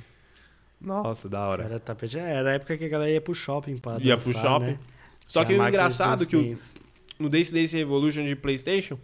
Nossa, 0.80 1.28
da 1.28 1.40
hora. 1.46 1.64
Era, 1.64 1.80
tapete, 1.80 2.18
era 2.18 2.50
a 2.50 2.52
época 2.54 2.76
que 2.76 2.84
a 2.84 2.88
galera 2.88 3.10
ia 3.10 3.20
pro 3.20 3.34
shopping 3.34 3.78
pra 3.78 3.92
Ia 3.92 4.16
dançar, 4.16 4.18
pro 4.18 4.34
shopping. 4.34 4.72
Né? 4.72 4.78
Só 5.26 5.44
que 5.44 5.54
o 5.54 5.66
engraçado 5.68 6.24
é 6.24 6.26
que 6.26 6.36
o. 6.36 6.58
no 7.22 7.28
Dance 7.28 7.52
Dance 7.52 7.76
Evolution 7.78 8.24
de 8.24 8.36
Playstation 8.36 8.98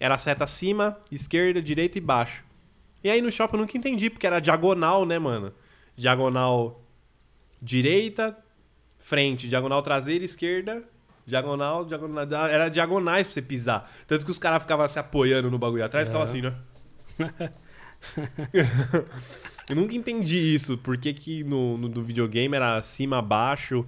era 0.00 0.18
seta 0.18 0.44
acima, 0.44 0.98
esquerda, 1.10 1.60
direita 1.60 1.98
e 1.98 2.00
baixo. 2.00 2.44
E 3.02 3.10
aí 3.10 3.20
no 3.20 3.30
shopping 3.30 3.56
eu 3.56 3.60
nunca 3.60 3.76
entendi, 3.76 4.08
porque 4.08 4.26
era 4.26 4.40
diagonal, 4.40 5.04
né, 5.04 5.18
mano? 5.18 5.52
Diagonal 5.96 6.82
direita, 7.60 8.36
frente, 8.98 9.48
diagonal 9.48 9.82
traseira, 9.82 10.24
esquerda, 10.24 10.82
diagonal, 11.26 11.84
diagonal. 11.84 12.24
Era 12.46 12.68
diagonais 12.68 13.26
pra 13.26 13.34
você 13.34 13.42
pisar. 13.42 13.90
Tanto 14.06 14.24
que 14.24 14.30
os 14.30 14.38
caras 14.38 14.62
ficavam 14.62 14.88
se 14.88 14.98
apoiando 14.98 15.50
no 15.50 15.58
bagulho 15.58 15.84
atrás 15.84 16.08
ficavam 16.08 16.26
assim, 16.26 16.42
né? 16.42 16.54
eu 19.68 19.76
nunca 19.76 19.94
entendi 19.94 20.54
isso. 20.54 20.76
Por 20.78 20.96
que, 20.96 21.12
que 21.12 21.44
no, 21.44 21.78
no 21.78 21.88
do 21.88 22.02
videogame 22.02 22.56
era 22.56 22.80
cima, 22.82 23.22
baixo, 23.22 23.86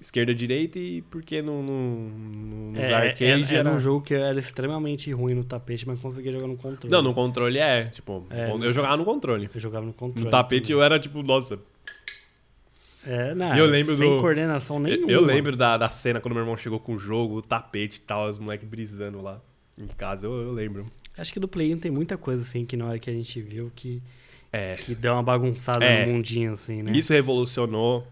esquerda, 0.00 0.34
direita 0.34 0.78
e 0.78 1.02
por 1.02 1.22
que 1.22 1.42
no, 1.42 1.62
no, 1.62 2.08
no- 2.10 2.72
nos 2.72 2.80
É, 2.84 2.94
arcade 2.94 3.24
era, 3.24 3.40
era... 3.42 3.58
era 3.58 3.70
um 3.72 3.78
jogo 3.80 4.02
que 4.04 4.14
era 4.14 4.38
extremamente 4.38 5.12
ruim 5.12 5.34
no 5.34 5.44
tapete, 5.44 5.86
mas 5.86 5.98
conseguia 6.00 6.32
jogar 6.32 6.46
no 6.46 6.56
controle. 6.56 6.90
Não, 6.90 7.02
no 7.02 7.12
controle 7.12 7.58
é, 7.58 7.84
tipo, 7.86 8.26
É, 8.30 8.50
eu 8.50 8.58
no- 8.58 8.72
jogava 8.72 8.96
no 8.96 9.04
controle. 9.04 9.50
Eu 9.54 9.60
jogava 9.60 9.84
no 9.84 9.92
controle. 9.92 10.24
No 10.24 10.30
tapete 10.30 10.72
eu 10.72 10.82
era 10.82 10.98
tipo, 10.98 11.22
nossa. 11.22 11.58
É, 13.06 13.34
não, 13.34 13.54
E 13.56 13.58
eu 13.58 13.66
lembro 13.66 13.96
sem 13.96 14.08
do- 14.16 14.20
coordenação 14.20 14.76
Eu, 14.76 14.82
nenhuma. 14.82 15.10
eu 15.12 15.20
lembro 15.22 15.56
da, 15.56 15.76
da 15.78 15.88
cena 15.88 16.20
quando 16.20 16.34
meu 16.34 16.42
irmão 16.42 16.56
chegou 16.56 16.78
com 16.78 16.94
o 16.94 16.98
jogo, 16.98 17.36
o 17.36 17.42
tapete 17.42 17.96
e 17.96 18.00
tal, 18.00 18.28
os 18.28 18.38
moleques 18.38 18.68
brisando 18.68 19.22
lá 19.22 19.40
em 19.78 19.86
casa, 19.86 20.26
eu, 20.26 20.32
eu 20.34 20.52
lembro. 20.52 20.84
Acho 21.16 21.32
que 21.32 21.40
do 21.40 21.48
Play 21.48 21.74
1 21.74 21.78
tem 21.78 21.90
muita 21.90 22.18
coisa 22.18 22.42
assim 22.42 22.66
que 22.66 22.76
na 22.76 22.86
hora 22.86 22.98
que 22.98 23.08
a 23.08 23.12
gente 23.12 23.40
viu 23.40 23.72
que, 23.74 24.02
É. 24.52 24.76
que 24.76 24.94
deu 24.94 25.14
uma 25.14 25.22
bagunçada 25.22 25.82
É. 25.84 26.04
no 26.06 26.12
mundinho, 26.12 26.52
assim, 26.52 26.82
né? 26.82 26.92
Isso 26.92 27.12
revolucionou 27.12 28.06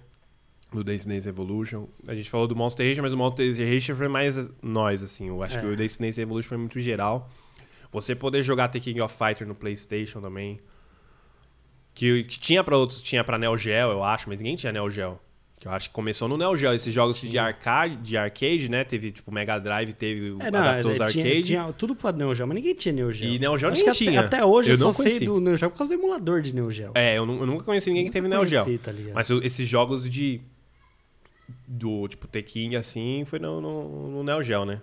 o 0.73 0.85
Dance 0.85 1.09
Dance 1.09 1.29
Evolution. 1.29 1.87
A 2.07 2.15
gente 2.15 2.29
falou 2.29 2.47
do 2.47 2.55
Monster 2.57 2.87
Rancher, 2.87 3.03
mas 3.03 3.13
o 3.13 3.17
Monster 3.17 3.47
Rancher 3.57 3.97
foi 3.97 4.09
mais 4.09 4.51
nós, 4.63 5.03
assim. 5.03 5.29
Eu 5.29 5.43
acho 5.43 5.59
É. 5.59 5.61
que 5.61 5.67
o 5.67 5.77
Dance 5.77 5.99
Dance 6.01 6.21
Evolution 6.21 6.49
foi 6.49 6.59
muito 6.59 6.79
geral. 6.81 7.29
Você 7.91 8.15
poder 8.15 8.43
jogar 8.43 8.69
The 8.69 8.81
King 8.81 9.01
of 9.01 9.15
Fighter 9.17 9.47
no 9.47 9.55
PlayStation 9.55 10.21
também. 10.21 10.59
Que, 11.95 12.23
que 12.25 12.39
tinha 12.39 12.63
pra 12.63 12.77
outros, 12.77 13.01
tinha 13.01 13.25
pra 13.25 13.39
Neo 13.39 13.57
Geo, 13.57 13.91
eu 13.91 14.05
acho, 14.05 14.29
mas 14.29 14.39
ninguém 14.39 14.55
tinha 14.57 14.73
Neo 14.73 14.89
Geo. 14.89 15.19
Que 15.59 15.67
eu 15.67 15.73
acho 15.73 15.89
que 15.89 15.95
começou 15.95 16.29
no 16.29 16.37
Neo 16.37 16.57
Geo. 16.57 16.73
Esses 16.73 16.95
jogos 16.95 17.21
de 17.21 17.37
arcade, 17.37 17.97
de 17.97 18.17
arcade, 18.17 18.69
né? 18.69 18.85
Teve, 18.85 19.11
tipo, 19.11 19.33
Mega 19.33 19.59
Drive, 19.59 19.93
teve 19.95 20.31
o 20.31 20.41
É, 20.41 20.49
não, 20.53 20.61
adaptou 20.61 20.93
os 20.93 21.01
é, 21.01 21.07
tinha, 21.09 21.25
arcade. 21.25 21.43
tinha 21.43 21.73
tudo 21.73 21.97
pra 21.97 22.13
Neo 22.13 22.33
Geo, 22.33 22.47
mas 22.47 22.55
ninguém 22.55 22.75
tinha 22.77 22.93
Neo 22.93 23.11
Geo. 23.11 23.29
E 23.29 23.39
Neo 23.41 23.59
Geo 23.59 23.71
Acho 23.71 23.83
nem 23.85 23.93
tinha. 23.93 24.21
Até, 24.21 24.37
até 24.37 24.45
hoje 24.45 24.71
Eu 24.71 24.75
eu, 24.77 24.79
não 24.79 24.93
só 24.93 25.03
sei 25.03 25.07
conheci. 25.13 25.25
do 25.25 25.41
Neo 25.41 25.57
Geo 25.57 25.69
por 25.71 25.79
causa 25.79 25.97
do 25.97 26.01
emulador 26.01 26.41
de 26.41 26.55
Neo 26.55 26.71
Geo. 26.71 26.93
É, 26.95 27.19
eu, 27.19 27.27
eu 27.29 27.47
nunca 27.47 27.65
conheci 27.65 27.89
ninguém 27.91 28.05
que 28.05 28.13
teve 28.13 28.29
Neo 28.29 28.39
Nunca 28.39 28.51
Geo. 28.51 28.65
conheci, 28.65 28.83
tá? 28.85 28.93
Mas 29.13 29.29
esses 29.31 29.67
jogos 29.67 30.09
de. 30.09 30.41
Do 31.67 32.07
tipo 32.09 32.27
Tekken 32.27 32.77
assim, 32.77 33.25
foi 33.27 33.39
no, 33.39 33.61
no, 33.61 34.09
no 34.11 34.23
Neo 34.25 34.43
Geo, 34.43 34.65
né? 34.65 34.81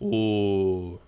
O. 0.00 0.98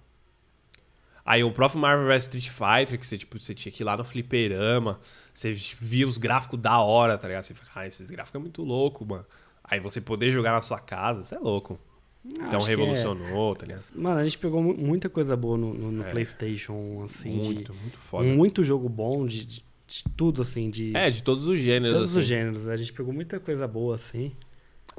Aí 1.24 1.44
o 1.44 1.52
próprio 1.52 1.80
Marvel 1.80 2.06
vs 2.06 2.22
Street 2.24 2.48
Fighter, 2.48 2.98
que 2.98 3.06
você, 3.06 3.16
tipo, 3.18 3.38
você 3.38 3.54
tinha 3.54 3.70
que 3.70 3.82
ir 3.82 3.84
lá 3.84 3.96
no 3.96 4.04
fliperama, 4.04 4.98
você 5.32 5.52
via 5.52 6.08
os 6.08 6.18
gráficos 6.18 6.58
da 6.58 6.80
hora, 6.80 7.16
tá 7.18 7.28
ligado? 7.28 7.44
Você 7.44 7.54
fica, 7.54 7.68
ah, 7.74 7.86
esses 7.86 8.10
gráficos 8.10 8.38
é 8.38 8.42
muito 8.42 8.62
louco, 8.62 9.04
mano. 9.04 9.24
Aí 9.62 9.78
você 9.78 10.00
poder 10.00 10.30
jogar 10.32 10.52
na 10.52 10.60
sua 10.60 10.78
casa, 10.80 11.22
isso 11.22 11.34
é 11.34 11.38
louco. 11.38 11.78
Então 12.24 12.58
é- 12.60 12.64
revolucionou, 12.64 13.54
tá 13.54 13.64
ligado? 13.66 13.82
Mano, 13.94 14.18
a 14.20 14.24
gente 14.24 14.38
pegou 14.38 14.62
mu- 14.62 14.76
muita 14.76 15.08
coisa 15.08 15.36
boa 15.36 15.56
no, 15.56 15.72
no- 15.72 15.92
no 15.92 16.04
É. 16.04 16.10
PlayStation, 16.10 17.02
assim, 17.04 17.30
muito, 17.36 17.72
de 17.72 17.78
muito 17.80 17.98
foda. 17.98 18.26
muito 18.28 18.64
jogo 18.64 18.88
bom, 18.88 19.24
de, 19.26 19.44
de- 19.46 19.64
de 19.86 20.04
tudo, 20.16 20.42
assim, 20.42 20.68
de 20.68 20.96
É, 20.96 21.10
de 21.10 21.22
todos 21.22 21.46
os 21.46 21.58
gêneros. 21.58 21.94
todos 21.96 22.10
assim. 22.10 22.18
os 22.20 22.26
gêneros. 22.26 22.66
A 22.68 22.76
gente 22.76 22.92
pegou 22.92 23.12
muita 23.12 23.38
coisa 23.38 23.66
boa, 23.68 23.94
assim. 23.94 24.32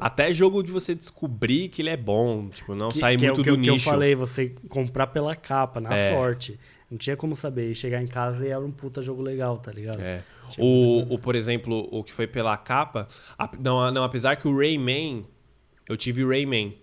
Até 0.01 0.33
jogo 0.33 0.63
de 0.63 0.71
você 0.71 0.95
descobrir 0.95 1.69
que 1.69 1.81
ele 1.81 1.89
é 1.89 1.95
bom, 1.97 2.49
tipo, 2.49 2.73
não 2.73 2.89
que, 2.89 2.97
sair 2.97 3.17
que 3.17 3.25
muito 3.25 3.37
é 3.37 3.41
o 3.41 3.43
que, 3.43 3.49
do 3.51 3.55
eu- 3.55 3.61
que 3.63 3.71
nicho. 3.71 3.87
eu 3.87 3.91
falei, 3.93 4.15
você 4.15 4.49
comprar 4.67 5.07
pela 5.07 5.35
capa, 5.35 5.79
na 5.79 5.93
É. 5.95 6.11
sorte. 6.13 6.59
Não 6.89 6.97
tinha 6.97 7.15
como 7.15 7.35
saber. 7.35 7.71
E 7.71 7.75
chegar 7.75 8.01
em 8.01 8.07
casa 8.07 8.45
e 8.45 8.49
era 8.49 8.59
um 8.59 8.71
puta 8.71 9.01
jogo 9.01 9.21
legal, 9.21 9.55
tá 9.57 9.71
ligado? 9.71 10.01
É. 10.01 10.23
O, 10.57 11.13
o, 11.13 11.17
por 11.19 11.35
exemplo, 11.35 11.87
o 11.91 12.03
que 12.03 12.11
foi 12.11 12.27
pela 12.27 12.57
capa. 12.57 13.07
a- 13.37 13.49
não, 13.59 13.89
não, 13.91 14.03
apesar 14.03 14.35
que 14.35 14.47
o 14.47 14.57
Rayman. 14.57 15.23
Eu 15.87 15.95
tive 15.95 16.23
o 16.23 16.27
Rayman, 16.29 16.75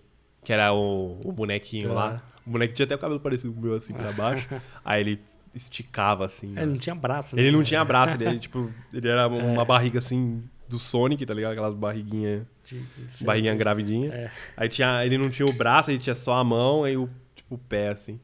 que 0.43 0.51
era 0.53 0.73
o, 0.73 1.19
o 1.23 1.31
bonequinho 1.31 1.91
Ah. 1.91 1.93
lá. 1.93 2.23
O 2.47 2.49
boneco 2.51 2.73
tinha 2.73 2.85
até 2.85 2.95
o 2.95 2.97
cabelo 2.97 3.19
parecido 3.19 3.53
com 3.53 3.59
o 3.59 3.63
meu, 3.63 3.73
assim, 3.75 3.93
pra 3.93 4.11
baixo. 4.11 4.47
Aí 4.83 5.01
ele 5.01 5.19
esticava, 5.53 6.25
assim. 6.25 6.47
É, 6.55 6.59
ele 6.61 6.65
né? 6.67 6.71
não 6.71 6.77
tinha 6.79 6.95
braço, 6.95 7.35
né? 7.35 7.41
Ele 7.41 7.51
não 7.51 7.61
tinha 7.63 7.83
braço, 7.85 8.15
ele, 8.19 8.37
tipo, 8.39 8.71
ele 8.93 9.07
era 9.07 9.23
É. 9.23 9.27
uma 9.27 9.65
barriga 9.65 9.99
assim 9.99 10.41
do 10.67 10.79
Sonic, 10.79 11.25
tá 11.25 11.33
ligado? 11.33 11.51
Aquelas 11.51 11.73
barriguinhas. 11.75 12.43
De- 12.69 13.17
de 13.17 13.23
Barriguinha 13.25 13.55
gravidinha. 13.55 14.13
É. 14.13 14.31
Aí 14.57 14.69
tinha, 14.69 15.05
ele 15.05 15.17
não 15.17 15.29
tinha 15.29 15.45
o 15.47 15.53
braço, 15.53 15.89
ele 15.91 15.99
tinha 15.99 16.15
só 16.15 16.33
a 16.35 16.43
mão, 16.43 16.83
aí 16.83 16.95
o, 16.97 17.09
tipo, 17.35 17.55
o 17.55 17.57
pé, 17.57 17.89
assim. 17.89 18.19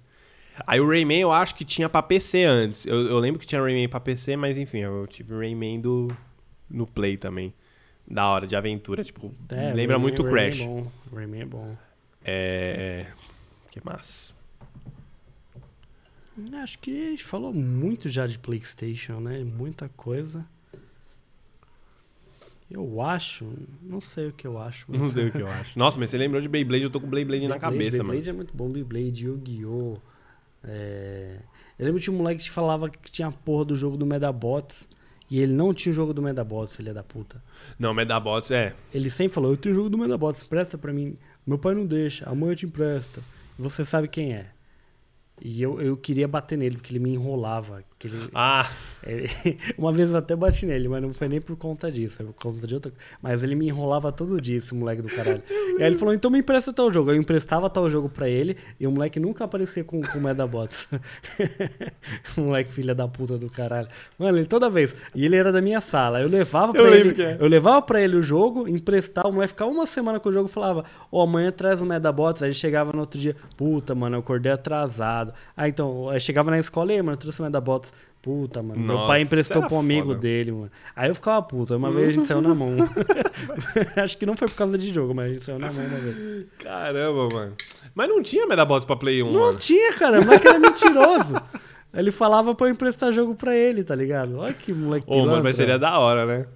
Aí 0.68 0.80
o 0.80 0.88
Rayman 0.88 1.20
eu 1.20 1.32
acho 1.34 1.54
que 1.56 1.66
tinha 1.66 1.90
pra 1.90 2.02
PC 2.02 2.44
antes. 2.46 2.86
Eu, 2.86 3.08
eu 3.08 3.20
lembro 3.20 3.40
que 3.40 3.46
tinha 3.48 3.62
Rayman 3.62 3.90
pra 3.90 4.00
PC, 4.00 4.38
mas 4.38 4.58
enfim, 4.58 4.80
eu 4.80 5.06
tive 5.08 5.34
o 5.34 5.40
Rayman 5.40 5.82
do, 5.82 6.08
no 6.70 6.88
Play 6.88 7.18
também. 7.18 7.54
Da 8.08 8.28
hora, 8.30 8.46
de 8.48 8.56
aventura, 8.56 9.04
tipo, 9.04 9.34
É, 9.50 9.74
lembra 9.74 9.96
Rayman- 9.98 10.00
muito 10.00 10.22
o 10.22 10.26
Rayman 10.26 10.50
Crash. 10.52 10.62
É 10.62 10.66
bom. 10.66 10.92
Rayman 11.14 11.42
é 11.42 11.46
bom. 11.46 11.78
É... 12.24 13.06
Que 13.72 13.84
massa. 13.84 14.34
Acho 16.62 16.80
que 16.80 16.92
a 17.08 17.10
gente 17.12 17.24
falou 17.24 17.54
muito 17.54 18.10
já 18.10 18.28
de 18.28 18.38
PlayStation, 18.38 19.20
né? 19.20 19.44
Muita 19.44 19.88
coisa. 19.90 20.46
Eu 22.70 23.00
acho, 23.02 23.46
não 23.82 24.02
sei 24.02 24.28
o 24.30 24.34
que 24.34 24.46
eu 24.48 24.58
acho. 24.58 24.86
mas- 24.90 25.00
Não 25.02 25.12
sei 25.12 25.28
o 25.28 25.32
que 25.32 25.42
eu 25.42 25.48
acho. 25.48 25.78
Nossa, 25.80 26.00
mas 26.00 26.10
você 26.10 26.18
lembrou 26.18 26.42
de 26.42 26.48
Beyblade, 26.48 26.84
eu 26.84 26.90
tô 26.90 27.00
com 27.00 27.08
Beyblade 27.08 27.48
na 27.48 27.56
Beyblade, 27.56 27.74
cabeça, 27.74 27.92
Beyblade 28.04 28.20
mano. 28.22 28.30
é 28.30 28.34
muito 28.34 28.56
bom, 28.58 28.70
Beyblade, 28.70 29.26
Yu-Gi-Oh! 29.26 29.98
É... 30.64 31.38
Eu 31.78 31.86
lembro 31.86 32.00
que 32.00 32.06
tinha 32.06 32.14
um 32.14 32.18
moleque 32.18 32.44
que 32.44 32.50
falava 32.50 32.90
que 32.90 33.12
tinha 33.12 33.28
a 33.28 33.32
porra 33.32 33.66
do 33.66 33.76
jogo 33.76 33.98
do 33.98 34.06
Medabots 34.06 34.88
e 35.30 35.40
ele 35.40 35.54
não 35.54 35.74
tinha 35.74 35.92
o 35.92 35.96
jogo 35.96 36.14
do 36.14 36.22
Medabots, 36.22 36.76
filha 36.76 36.94
da 36.94 37.04
puta. 37.04 37.44
Não, 37.78 37.94
Medabots 37.94 38.50
é. 38.52 38.74
Ele 38.94 39.10
sempre 39.10 39.34
falou, 39.34 39.52
eu 39.52 39.58
tenho 39.58 39.74
o 39.74 39.76
jogo 39.76 39.90
do 39.90 39.98
Medabots, 39.98 40.44
empresta 40.44 40.78
pra 40.78 40.94
mim. 40.94 41.18
Meu 41.46 41.58
pai 41.60 41.76
não 41.76 41.86
deixa, 41.86 42.28
a 42.30 42.34
mãe 42.34 42.56
te 42.56 42.66
empresta. 42.66 43.22
Você 43.60 43.84
sabe 43.86 44.08
quem 44.08 44.34
é. 44.34 44.48
E 45.42 45.62
eu, 45.62 45.82
eu 45.82 45.98
queria 45.98 46.28
bater 46.28 46.58
nele, 46.58 46.78
porque 46.78 46.92
ele 46.94 47.00
me 47.04 47.12
enrolava. 47.14 47.84
Que 47.98 48.08
ele, 48.08 48.30
Ah, 48.34 48.70
ele- 49.06 49.30
uma 49.78 49.90
vez 49.92 50.12
eu 50.12 50.18
até 50.18 50.36
bati 50.36 50.66
nele, 50.66 50.90
mas 50.90 51.02
não 51.02 51.14
foi 51.14 51.30
nem 51.30 51.40
por 51.40 51.56
conta 51.56 51.90
disso, 51.90 52.18
foi 52.18 52.26
por 52.26 52.34
conta 52.34 52.68
de 52.68 52.74
outra. 52.76 52.92
Mas 53.22 53.42
ele 53.42 53.56
me 53.56 53.68
enrolava 53.68 54.12
todo 54.12 54.40
dia, 54.42 54.58
esse 54.58 54.76
moleque 54.76 55.02
do 55.02 55.08
caralho. 55.08 55.42
e 55.80 55.82
aí 55.82 55.88
ele 55.88 55.98
falou, 55.98 56.14
então 56.14 56.30
me 56.30 56.40
empresta 56.40 56.74
tal 56.74 56.92
jogo. 56.94 57.12
Eu 57.12 57.16
emprestava 57.16 57.70
tal 57.70 57.90
jogo 57.90 58.10
pra 58.10 58.28
ele 58.28 58.58
e 58.80 58.86
o 58.86 58.92
moleque 58.92 59.18
nunca 59.20 59.46
aparecia 59.46 59.84
com, 59.84 60.02
com 60.02 60.18
o 60.18 60.22
Medabots. 60.22 60.90
moleque 62.38 62.72
filha 62.72 62.94
da 62.94 63.08
puta 63.08 63.38
do 63.38 63.50
caralho. 63.50 63.88
Mano, 64.18 64.38
ele 64.38 64.46
toda 64.46 64.70
vez. 64.70 64.96
E 65.14 65.26
ele 65.26 65.36
era 65.36 65.52
da 65.52 65.62
minha 65.62 65.80
sala. 65.82 66.22
Eu 66.22 66.28
levava 66.28 66.74
pra 66.74 66.82
Eu 66.82 66.94
ele. 66.94 67.22
é. 67.22 67.38
Eu 67.40 67.48
levava 67.48 67.82
pra 67.82 68.02
ele 68.02 68.18
o 68.18 68.22
jogo, 68.22 68.68
emprestava, 68.68 69.30
o 69.30 69.32
moleque 69.34 69.54
ficava 69.54 69.72
uma 69.72 69.86
semana 69.86 70.20
com 70.20 70.30
o 70.30 70.34
jogo 70.34 70.50
e 70.50 70.52
falava, 70.52 70.84
ó, 71.12 71.24
amanhã 71.24 71.52
traz 71.52 71.82
o 71.82 71.86
Medabots. 71.86 72.42
Aí 72.42 72.50
ele 72.50 72.56
chegava 72.56 72.92
no 72.92 73.00
outro 73.00 73.20
dia, 73.20 73.36
puta, 73.56 73.96
mano, 73.96 74.16
eu 74.18 74.20
acordei 74.20 74.52
atrasado. 74.52 75.34
Aí 75.56 75.70
então, 75.70 76.10
aí 76.10 76.20
chegava 76.20 76.52
na 76.52 76.60
escola, 76.60 76.92
e 76.92 76.96
aí, 76.96 77.02
mano, 77.02 77.14
eu 77.14 77.18
trouxe 77.18 77.40
o 77.42 77.44
Medabots. 77.46 77.85
Puta, 78.22 78.64
mano, 78.64 78.82
meu 78.82 78.96
Nossa, 78.96 79.08
pai 79.08 79.22
emprestou 79.22 79.62
pra 79.62 79.76
um 79.76 79.80
amigo 79.80 80.08
foda. 80.08 80.20
dele, 80.20 80.52
mano. 80.52 80.72
Aí 80.96 81.10
eu 81.10 81.14
ficava 81.16 81.44
puto. 81.44 81.76
Uma 81.76 81.92
vez 81.92 82.08
a 82.10 82.12
gente 82.12 82.28
saiu 82.28 82.42
na 82.42 82.56
mão. 82.56 82.70
Acho 84.04 84.18
que 84.18 84.26
não 84.26 84.34
foi 84.36 84.48
por 84.48 84.56
causa 84.56 84.78
de 84.78 84.92
jogo, 84.94 85.14
mas 85.14 85.30
a 85.30 85.34
gente 85.34 85.46
saiu 85.46 85.60
na 85.60 85.72
mão 85.72 85.86
uma 85.86 85.98
vez. 86.00 86.46
caramba, 86.58 87.30
mano. 87.30 87.54
Mas 87.94 88.10
não 88.10 88.24
tinha 88.24 88.48
Medabots 88.48 88.86
pra 88.86 88.96
Play 88.96 89.22
1, 89.22 89.32
Não 89.32 89.40
mano. 89.42 89.58
tinha, 89.60 89.94
cara. 89.94 90.20
O 90.22 90.26
moleque 90.26 90.48
era 90.48 90.58
mentiroso. 90.60 91.36
Ele 91.94 92.12
falava 92.12 92.54
pra 92.56 92.68
eu 92.68 92.72
emprestar 92.72 93.14
jogo 93.14 93.36
pra 93.36 93.56
ele, 93.56 93.84
tá 93.84 93.94
ligado? 93.96 94.38
Olha 94.40 94.54
que 94.54 94.74
moleque 94.74 95.06
Ô, 95.08 95.26
mano, 95.26 95.44
mas 95.44 95.56
seria 95.56 95.78
da 95.80 95.98
hora, 96.00 96.26
né? 96.26 96.48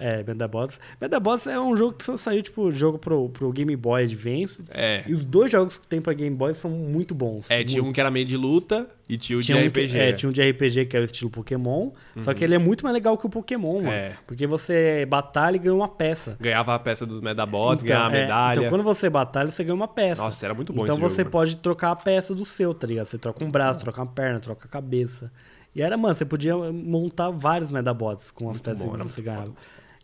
É, 0.00 0.24
Medabots. 0.24 0.80
Medabots 1.00 1.46
é 1.46 1.58
um 1.60 1.76
jogo 1.76 1.92
que 1.96 2.02
só 2.02 2.16
saiu, 2.16 2.42
tipo, 2.42 2.68
jogo 2.72 2.98
pro, 2.98 3.28
pro 3.28 3.52
Game 3.52 3.76
Boy 3.76 4.02
Advance. 4.02 4.60
É. 4.70 5.04
E 5.06 5.14
os 5.14 5.24
dois 5.24 5.52
jogos 5.52 5.78
que 5.78 5.86
tem 5.86 6.00
pra 6.00 6.12
Game 6.12 6.34
Boy 6.34 6.52
são 6.52 6.68
muito 6.68 7.14
bons. 7.14 7.48
É, 7.48 7.62
tinha 7.62 7.80
Muito. 7.80 7.90
um 7.90 7.92
que 7.92 8.00
era 8.00 8.10
meio 8.10 8.26
de 8.26 8.36
luta 8.36 8.88
e 9.08 9.16
tinha 9.16 9.38
o 9.38 9.40
de 9.40 9.46
Tinha 9.46 9.58
um, 9.58 9.66
RPG. 9.68 9.88
que, 9.92 9.98
é, 9.98 10.12
tinha 10.12 10.28
um 10.28 10.32
de 10.32 10.42
RPG 10.50 10.86
que 10.86 10.96
era 10.96 11.04
o 11.04 11.06
estilo 11.06 11.30
Pokémon, 11.30 11.90
só 12.22 12.34
que 12.34 12.42
ele 12.42 12.56
é 12.56 12.58
muito 12.58 12.82
mais 12.82 12.92
legal 12.92 13.16
que 13.16 13.24
o 13.24 13.28
Pokémon, 13.30 13.74
mano. 13.82 13.90
É. 13.92 14.16
Porque 14.26 14.48
você 14.48 15.06
batalha 15.06 15.54
e 15.54 15.58
ganha 15.60 15.74
uma 15.74 15.86
peça. 15.86 16.36
Ganhava 16.40 16.74
a 16.74 16.78
peça 16.80 17.06
dos 17.06 17.20
Medabots, 17.20 17.84
Então, 17.84 17.96
ganhava 17.96 18.14
a 18.16 18.18
é, 18.18 18.22
medalha. 18.22 18.58
então 18.58 18.70
quando 18.70 18.82
você 18.82 19.08
batalha, 19.08 19.48
você 19.52 19.62
ganha 19.62 19.76
uma 19.76 19.86
peça. 19.86 20.20
Nossa, 20.22 20.44
era 20.44 20.54
muito 20.54 20.72
bom 20.72 20.82
Então 20.82 20.96
você 20.96 21.18
jogo, 21.22 21.30
pode 21.30 21.56
trocar 21.58 21.92
a 21.92 21.96
peça 21.96 22.34
do 22.34 22.44
seu, 22.44 22.74
tá 22.74 22.84
ligado? 22.86 23.06
Você 23.06 23.16
troca 23.18 23.44
um 23.44 23.50
braço, 23.50 23.78
troca 23.78 24.00
uma 24.00 24.06
perna, 24.10 24.40
troca 24.40 24.66
a 24.66 24.68
cabeça. 24.68 25.30
E 25.72 25.82
era, 25.82 25.96
mano, 25.96 26.14
você 26.14 26.24
podia 26.24 26.56
montar 26.56 27.30
vários 27.30 27.70
Medabots 27.70 28.30
com 28.32 28.50
as 28.50 28.56
Muito 28.58 28.62
peças 28.62 28.84
bom, 28.84 28.92
que 28.96 29.02
você 29.02 29.22
ganhava. 29.22 29.42
foda, 29.46 29.54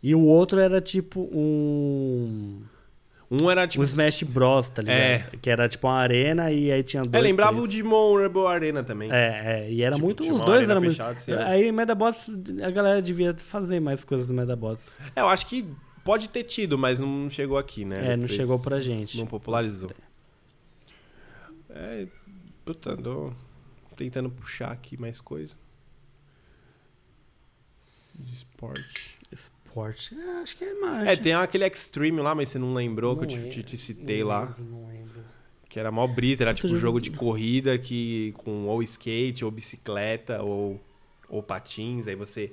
E 0.03 0.15
o 0.15 0.21
outro 0.25 0.59
era 0.59 0.81
tipo 0.81 1.21
um. 1.31 2.61
Um 3.29 3.49
era 3.49 3.63
Um 3.63 3.67
tipo. 3.67 3.83
Smash 3.83 4.23
Bros, 4.23 4.69
tá 4.69 4.81
ligado? 4.81 4.97
É. 4.99 5.19
Que 5.41 5.49
era 5.49 5.69
tipo 5.69 5.87
uma 5.87 5.95
arena 5.97 6.51
e 6.51 6.69
aí 6.71 6.83
tinha 6.83 7.01
dois. 7.03 7.15
É, 7.23 7.27
lembrava 7.27 7.51
três. 7.53 7.63
o 7.63 7.67
Digimon 7.67 8.17
Rebel 8.17 8.47
Arena 8.47 8.83
também. 8.83 9.09
É, 9.11 9.61
é, 9.67 9.71
e 9.71 9.81
era 9.83 9.95
Tipo, 9.95 10.05
muito. 10.07 10.21
Os 10.33 10.41
dois 10.41 10.69
eram 10.69 10.81
muito. 10.81 11.01
assim, 11.01 11.31
era- 11.31 11.47
Aí 11.47 11.71
Medabots, 11.71 12.29
a 12.61 12.69
galera 12.71 13.01
devia 13.01 13.33
fazer 13.35 13.79
mais 13.79 14.03
coisas 14.03 14.27
do 14.27 14.33
Medabots. 14.33 14.97
É, 15.15 15.21
eu 15.21 15.27
acho 15.29 15.45
que 15.47 15.65
pode 16.03 16.29
ter 16.29 16.43
tido, 16.43 16.77
mas 16.77 16.99
não 16.99 17.29
chegou 17.29 17.57
aqui, 17.57 17.85
né? 17.85 17.95
É, 17.99 18.09
não 18.17 18.25
Depois 18.25 18.31
chegou 18.33 18.59
pra 18.59 18.81
gente. 18.81 19.17
Não 19.17 19.25
popularizou. 19.27 19.91
É, 21.69 22.05
puta, 22.65 22.97
tô 22.97 23.31
tentando 23.95 24.29
puxar 24.29 24.71
aqui 24.71 24.99
mais 24.99 25.21
coisa. 25.21 25.53
De 28.13 28.33
esporte. 28.33 29.17
Esporte. 29.31 29.60
É, 29.75 30.41
acho 30.41 30.57
que 30.57 30.63
é 30.63 30.73
mais. 30.75 31.07
É, 31.07 31.15
tem 31.15 31.33
aquele 31.33 31.65
Extreme 31.67 32.19
lá, 32.21 32.33
mas 32.35 32.49
você 32.49 32.59
não 32.59 32.73
lembrou 32.73 33.15
que 33.15 33.23
eu 33.23 33.27
te, 33.27 33.37
Não 33.37 33.49
te- 33.49 33.63
te 33.63 33.77
citei 33.77 34.21
não 34.21 34.27
lá. 34.27 34.41
lembro, 34.41 34.65
Não 34.69 34.87
lembro. 34.87 35.21
Que 35.69 35.79
era 35.79 35.89
mó 35.91 36.05
brisa, 36.05 36.43
era 36.43 36.53
tipo 36.53 36.67
Outro 36.67 36.79
jogo 36.79 36.97
jogo- 36.97 37.01
de 37.01 37.11
corrida 37.11 37.77
que 37.77 38.33
com 38.37 38.65
ou 38.67 38.83
skate, 38.83 39.45
ou 39.45 39.51
bicicleta, 39.51 40.41
ou, 40.43 40.79
ou 41.29 41.41
patins. 41.41 42.07
Aí 42.07 42.15
você. 42.15 42.51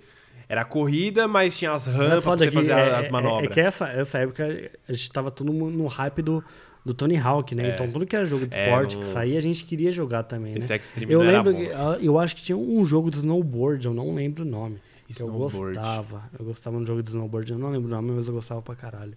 Era 0.49 0.65
corrida, 0.65 1.27
mas 1.29 1.59
tinha 1.59 1.73
as 1.73 1.87
É 1.89 1.91
rampas 1.91 2.23
pra 2.25 2.37
você 2.37 2.47
que 2.49 2.55
fazer 2.55 2.73
é- 2.73 2.95
as 2.95 3.07
é- 3.07 3.11
manobras. 3.11 3.51
É, 3.51 3.53
que 3.55 3.61
essa, 3.61 3.89
essa 3.91 4.19
época 4.19 4.47
a 4.89 4.93
gente 4.93 5.11
tava 5.13 5.31
tudo 5.31 5.53
no 5.53 5.69
no 5.69 5.87
hype 5.89 6.23
do, 6.23 6.43
do 6.85 6.95
Tony 6.95 7.17
Hawk, 7.19 7.55
né? 7.55 7.69
É. 7.71 7.75
Então 7.75 7.91
tudo 7.91 8.07
que 8.07 8.17
era 8.17 8.25
jogo 8.25 8.47
de 8.47 8.57
É, 8.57 8.65
esporte 8.65 8.95
não- 8.95 9.03
que 9.03 9.09
saía, 9.09 9.37
a 9.37 9.43
gente 9.43 9.65
queria 9.65 9.93
jogar 9.93 10.23
também, 10.23 10.53
né? 10.55 10.59
Esse 10.61 10.73
Extreme 10.75 11.13
Eu 11.13 11.19
não 11.19 11.27
era 11.29 11.43
lembro, 11.43 11.53
bom. 11.53 11.59
que, 11.59 11.73
ah, 11.75 11.99
eu 12.01 12.19
acho 12.19 12.35
que 12.37 12.43
tinha 12.43 12.57
um 12.57 12.83
jogo 12.85 13.11
de 13.11 13.17
snowboard, 13.19 13.85
eu 13.85 13.93
não 13.93 14.15
lembro 14.15 14.43
o 14.45 14.47
nome. 14.49 14.79
Que 15.15 15.23
eu 15.23 15.29
gostava. 15.33 16.31
Eu 16.39 16.45
gostava 16.45 16.77
de 16.77 16.83
um 16.83 16.87
jogo 16.87 17.03
de 17.03 17.09
snowboard, 17.11 17.51
eu 17.53 17.59
não 17.59 17.71
lembro 17.71 17.89
o 17.89 17.91
nome, 17.91 18.13
mas 18.13 18.27
eu 18.27 18.35
gostava 18.35 18.61
pra 18.61 18.75
caralho. 18.77 19.17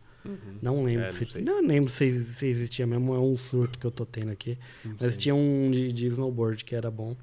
Não 0.62 0.84
lembro 0.84 1.02
É, 1.04 1.06
não 1.08 1.12
se. 1.14 1.26
sei. 1.26 1.42
Não, 1.44 1.62
lembro 1.66 1.90
se, 1.92 2.24
se 2.24 2.46
existia 2.46 2.86
mesmo, 2.88 3.14
é 3.16 3.20
um 3.20 3.36
surto 3.38 3.78
que 3.80 3.86
eu 3.86 3.92
tô 3.92 4.06
tendo 4.06 4.32
aqui. 4.32 4.58
Não 4.86 4.96
Mas 5.00 5.14
sei. 5.16 5.24
tinha 5.24 5.36
um 5.36 5.70
de, 5.72 5.92
de 5.92 6.08
snowboard 6.08 6.64
que 6.64 6.76
era 6.76 6.90
bom. 6.92 7.16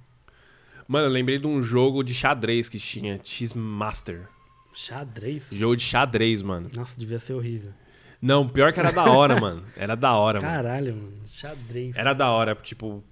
Mano, 0.87 1.07
eu 1.07 1.11
lembrei 1.11 1.39
de 1.39 1.47
um 1.47 1.63
jogo 1.63 2.03
de 2.03 2.13
xadrez 2.15 2.69
que 2.69 2.79
tinha, 2.79 3.21
X-Master. 3.23 4.27
Xadrez? 4.75 5.51
Jogo 5.53 5.77
de 5.77 5.83
xadrez, 5.83 6.43
mano. 6.43 6.71
Nossa, 6.75 6.99
devia 6.99 7.19
ser 7.19 7.35
horrível. 7.35 7.73
Não, 8.21 8.49
pior 8.49 8.73
que 8.73 8.81
era 8.81 8.91
da 8.91 9.05
hora, 9.05 9.39
mano. 9.41 9.63
Era 9.77 9.95
da 9.95 10.15
hora, 10.15 10.41
mano. 10.41 10.53
Caralho, 10.53 10.95
mano. 10.97 11.13
Xadrez. 11.27 11.97
Era 11.97 12.13
da 12.15 12.31
hora, 12.31 12.55
tipo. 12.55 13.03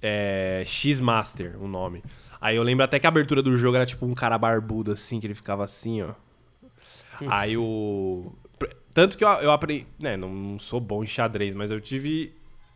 É. 0.00 0.62
X-Master, 0.66 1.56
o 1.60 1.66
nome. 1.66 2.02
Aí 2.40 2.56
eu 2.56 2.62
lembro 2.62 2.84
até 2.84 2.98
que 2.98 3.06
a 3.06 3.08
abertura 3.08 3.42
do 3.42 3.56
jogo 3.56 3.76
era 3.76 3.86
tipo 3.86 4.04
um 4.06 4.14
cara 4.14 4.36
barbudo, 4.38 4.92
assim, 4.92 5.18
que 5.20 5.26
ele 5.26 5.34
ficava 5.34 5.64
assim, 5.64 6.02
ó. 6.02 6.10
Aí 7.28 7.56
o. 7.56 8.32
Tanto 8.92 9.16
que 9.16 9.24
eu, 9.24 9.28
eu 9.28 9.50
aprendi. 9.50 9.86
Né, 9.98 10.16
não, 10.16 10.32
não 10.32 10.58
sou 10.58 10.80
bom 10.80 11.02
em 11.02 11.06
xadrez, 11.06 11.54
mas 11.54 11.70
eu 11.70 11.80
tive. 11.80 12.32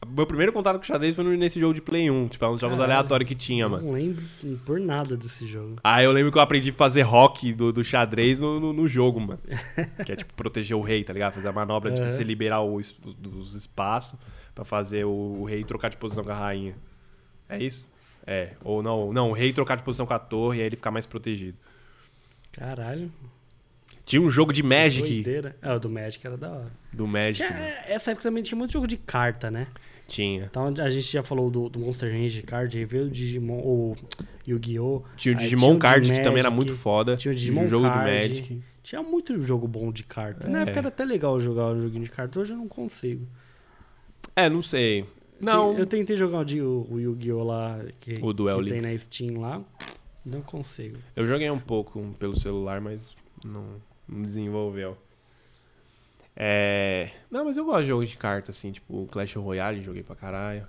Meu 0.09 0.27
primeiro 0.27 0.51
contato 0.51 0.79
com 0.79 0.83
xadrez 0.83 1.15
foi 1.15 1.25
nesse 1.37 1.61
jogo 1.61 1.75
de 1.75 1.83
Play 1.83 2.11
1. 2.11 2.29
Tipo, 2.29 2.45
é 2.47 2.49
uns 2.49 2.59
jogos 2.59 2.79
Caralho. 2.79 2.95
aleatórios 2.99 3.29
que 3.29 3.35
tinha, 3.35 3.69
mano. 3.69 3.85
Não 3.85 3.93
lembro 3.93 4.23
por 4.65 4.81
nada 4.81 5.15
desse 5.15 5.47
jogo. 5.47 5.77
Aí 5.85 6.07
eu 6.07 6.13
lembro 6.13 6.33
que 6.33 6.39
eu 6.39 6.43
aprendi 6.43 6.71
a 6.71 6.73
fazer 6.73 7.03
rock 7.03 7.53
do, 7.53 7.71
do 7.71 7.85
xadrez 7.85 8.41
no, 8.41 8.59
no, 8.59 8.73
no 8.73 8.89
jogo, 8.89 9.21
mano. 9.21 9.41
que 10.07 10.13
é 10.13 10.17
tipo 10.17 10.33
proteger 10.33 10.75
o 10.75 10.81
rei, 10.81 11.05
tá 11.05 11.13
ligado? 11.13 11.35
Fazer 11.35 11.49
a 11.49 11.53
manobra 11.53 11.91
de 11.91 12.01
Aham. 12.01 12.09
você 12.09 12.25
liberar 12.25 12.63
o, 12.63 12.81
es- 12.81 12.95
os 13.37 13.53
espaços 13.55 14.19
pra 14.55 14.65
fazer 14.65 15.05
o, 15.05 15.11
o 15.41 15.45
rei 15.45 15.65
trocar 15.65 15.91
de 15.91 15.99
posição 15.99 16.25
com 16.25 16.33
a 16.33 16.35
rainha. 16.35 16.75
É 17.47 17.63
isso? 17.63 17.93
É. 18.27 18.51
Ou 18.63 18.83
não, 18.83 19.13
não, 19.13 19.31
o 19.31 19.33
rei 19.33 19.53
trocar 19.53 19.77
de 19.77 19.83
posição 19.83 20.07
com 20.07 20.15
a 20.15 20.19
torre 20.19 20.59
e 20.59 20.61
aí 20.61 20.67
ele 20.67 20.77
ficar 20.77 20.91
mais 20.91 21.07
protegido. 21.07 21.57
Caralho. 22.53 23.11
Tinha 24.05 24.21
um 24.23 24.31
jogo 24.31 24.53
de 24.53 24.63
Magic 24.63 25.07
Doideira. 25.09 25.57
É, 25.63 25.73
o 25.73 25.79
do 25.79 25.89
Magic 25.89 26.27
era 26.27 26.37
da 26.37 26.51
hora. 26.51 26.73
do 26.93 27.07
Magic. 27.07 27.47
Tinha- 27.47 27.51
mano. 27.59 27.75
essa 27.87 28.11
época 28.11 28.23
também 28.29 28.43
tinha 28.43 28.59
muito 28.59 28.73
jogo 28.73 28.87
de 28.87 28.97
carta, 28.97 29.51
né? 29.51 29.67
Tinha. 30.09 30.47
Então 30.51 30.67
a 30.67 30.91
gente 30.91 31.11
já 31.13 31.23
falou 31.23 31.49
do, 31.51 31.69
do 31.69 31.79
Monster 31.79 32.11
Range 32.13 32.43
Card, 32.43 32.77
aí 32.77 32.85
veio 32.85 33.05
o 33.05 33.11
Digimon, 33.11 33.61
ou 33.63 33.97
Yu-Gi-Oh! 34.49 35.05
Tinha 35.17 35.33
o 35.33 35.39
Digimon 35.39 35.71
o 35.71 35.75
de 35.75 35.79
Card, 35.79 36.11
que 36.13 36.21
também 36.21 36.41
era 36.41 36.51
Magic, 36.51 36.57
muito 36.57 36.75
foda. 36.75 37.17
Tinha 37.17 37.31
o 37.31 37.35
Digimon 37.35 37.69
jogo 37.69 37.85
Card. 37.89 37.99
do 37.99 38.05
Magic. 38.29 38.63
Tinha 38.83 39.03
muito 39.05 39.39
jogo 39.39 39.69
bom 39.69 39.93
de 39.93 40.03
carta. 40.03 40.49
Na 40.49 40.61
É. 40.61 40.63
época 40.63 40.79
era 40.81 40.89
até 40.89 41.05
legal 41.05 41.39
jogar 41.39 41.67
um 41.69 41.81
joguinho 41.81 42.03
de 42.03 42.11
carta, 42.11 42.41
hoje 42.41 42.53
eu 42.53 42.57
não 42.59 42.67
consigo. 42.67 43.29
É, 44.35 44.49
não 44.49 44.63
sei. 44.63 45.05
Não. 45.41 45.77
Eu 45.77 45.87
tentei 45.87 46.17
jogar 46.17 46.39
o, 46.39 46.87
o 46.91 47.01
Yu-Gi-Oh! 47.01 47.43
lá, 47.45 47.81
que, 48.01 48.19
O 48.23 48.33
Duel 48.33 48.63
que 48.63 48.71
tem 48.71 48.81
na 48.81 48.99
Steam 48.99 49.41
lá. 49.41 49.63
Não 50.25 50.43
consigo. 50.43 50.99
Eu 51.17 51.27
joguei 51.27 51.51
um 51.51 51.59
pouco 51.59 52.01
pelo 52.19 52.39
celular, 52.39 52.81
mas 52.81 53.11
não, 53.45 53.65
não 54.09 54.23
desenvolveu. 54.23 54.97
É... 56.37 57.11
Não, 57.31 57.45
mas 57.45 57.57
eu 57.57 57.65
gosto 57.65 57.83
de 57.83 57.89
jogos 57.89 58.09
de 58.09 58.17
carta, 58.17 58.51
assim, 58.51 58.71
tipo 58.73 59.07
Clash 59.11 59.35
Royale, 59.35 59.81
joguei 59.81 60.03
pra 60.03 60.15
caralho. 60.15 60.67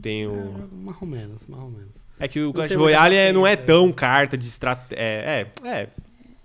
Tem 0.00 0.24
É, 0.24 0.28
o... 0.28 0.34
jogo 0.58 0.76
mais 0.76 0.96
ou 1.00 1.08
menos, 1.08 1.46
mais 1.46 1.62
ou 1.62 1.70
menos. 1.70 2.04
É 2.18 2.28
que 2.28 2.40
o 2.40 2.52
Clash 2.52 2.74
Royale 2.74 3.16
é- 3.16 3.32
não 3.32 3.46
é 3.46 3.56
tão 3.56 3.92
carta 3.92 4.36
de 4.36 4.46
estratégia. 4.46 5.02
É, 5.02 5.46
é, 5.64 5.68
é, 5.68 5.88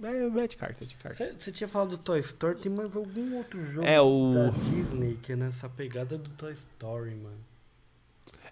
é, 0.04 0.44
é 0.44 0.48
de 0.48 0.58
carta, 0.58 0.84
é 0.84 0.88
de 0.88 0.96
carta. 0.96 1.34
Você 1.38 1.52
tinha 1.52 1.68
falado 1.68 1.90
do 1.92 1.98
Toy 1.98 2.20
Story, 2.20 2.58
tem 2.58 2.72
mais 2.72 2.96
algum 2.96 3.36
outro 3.38 3.64
jogo 3.66 3.86
É 3.88 4.00
o- 4.02 4.32
da 4.34 4.50
Disney 4.50 5.18
que 5.22 5.34
é 5.34 5.36
nessa 5.36 5.68
pegada 5.70 6.18
do 6.18 6.30
Toy 6.32 6.54
Story, 6.54 7.16
mano. 7.16 7.40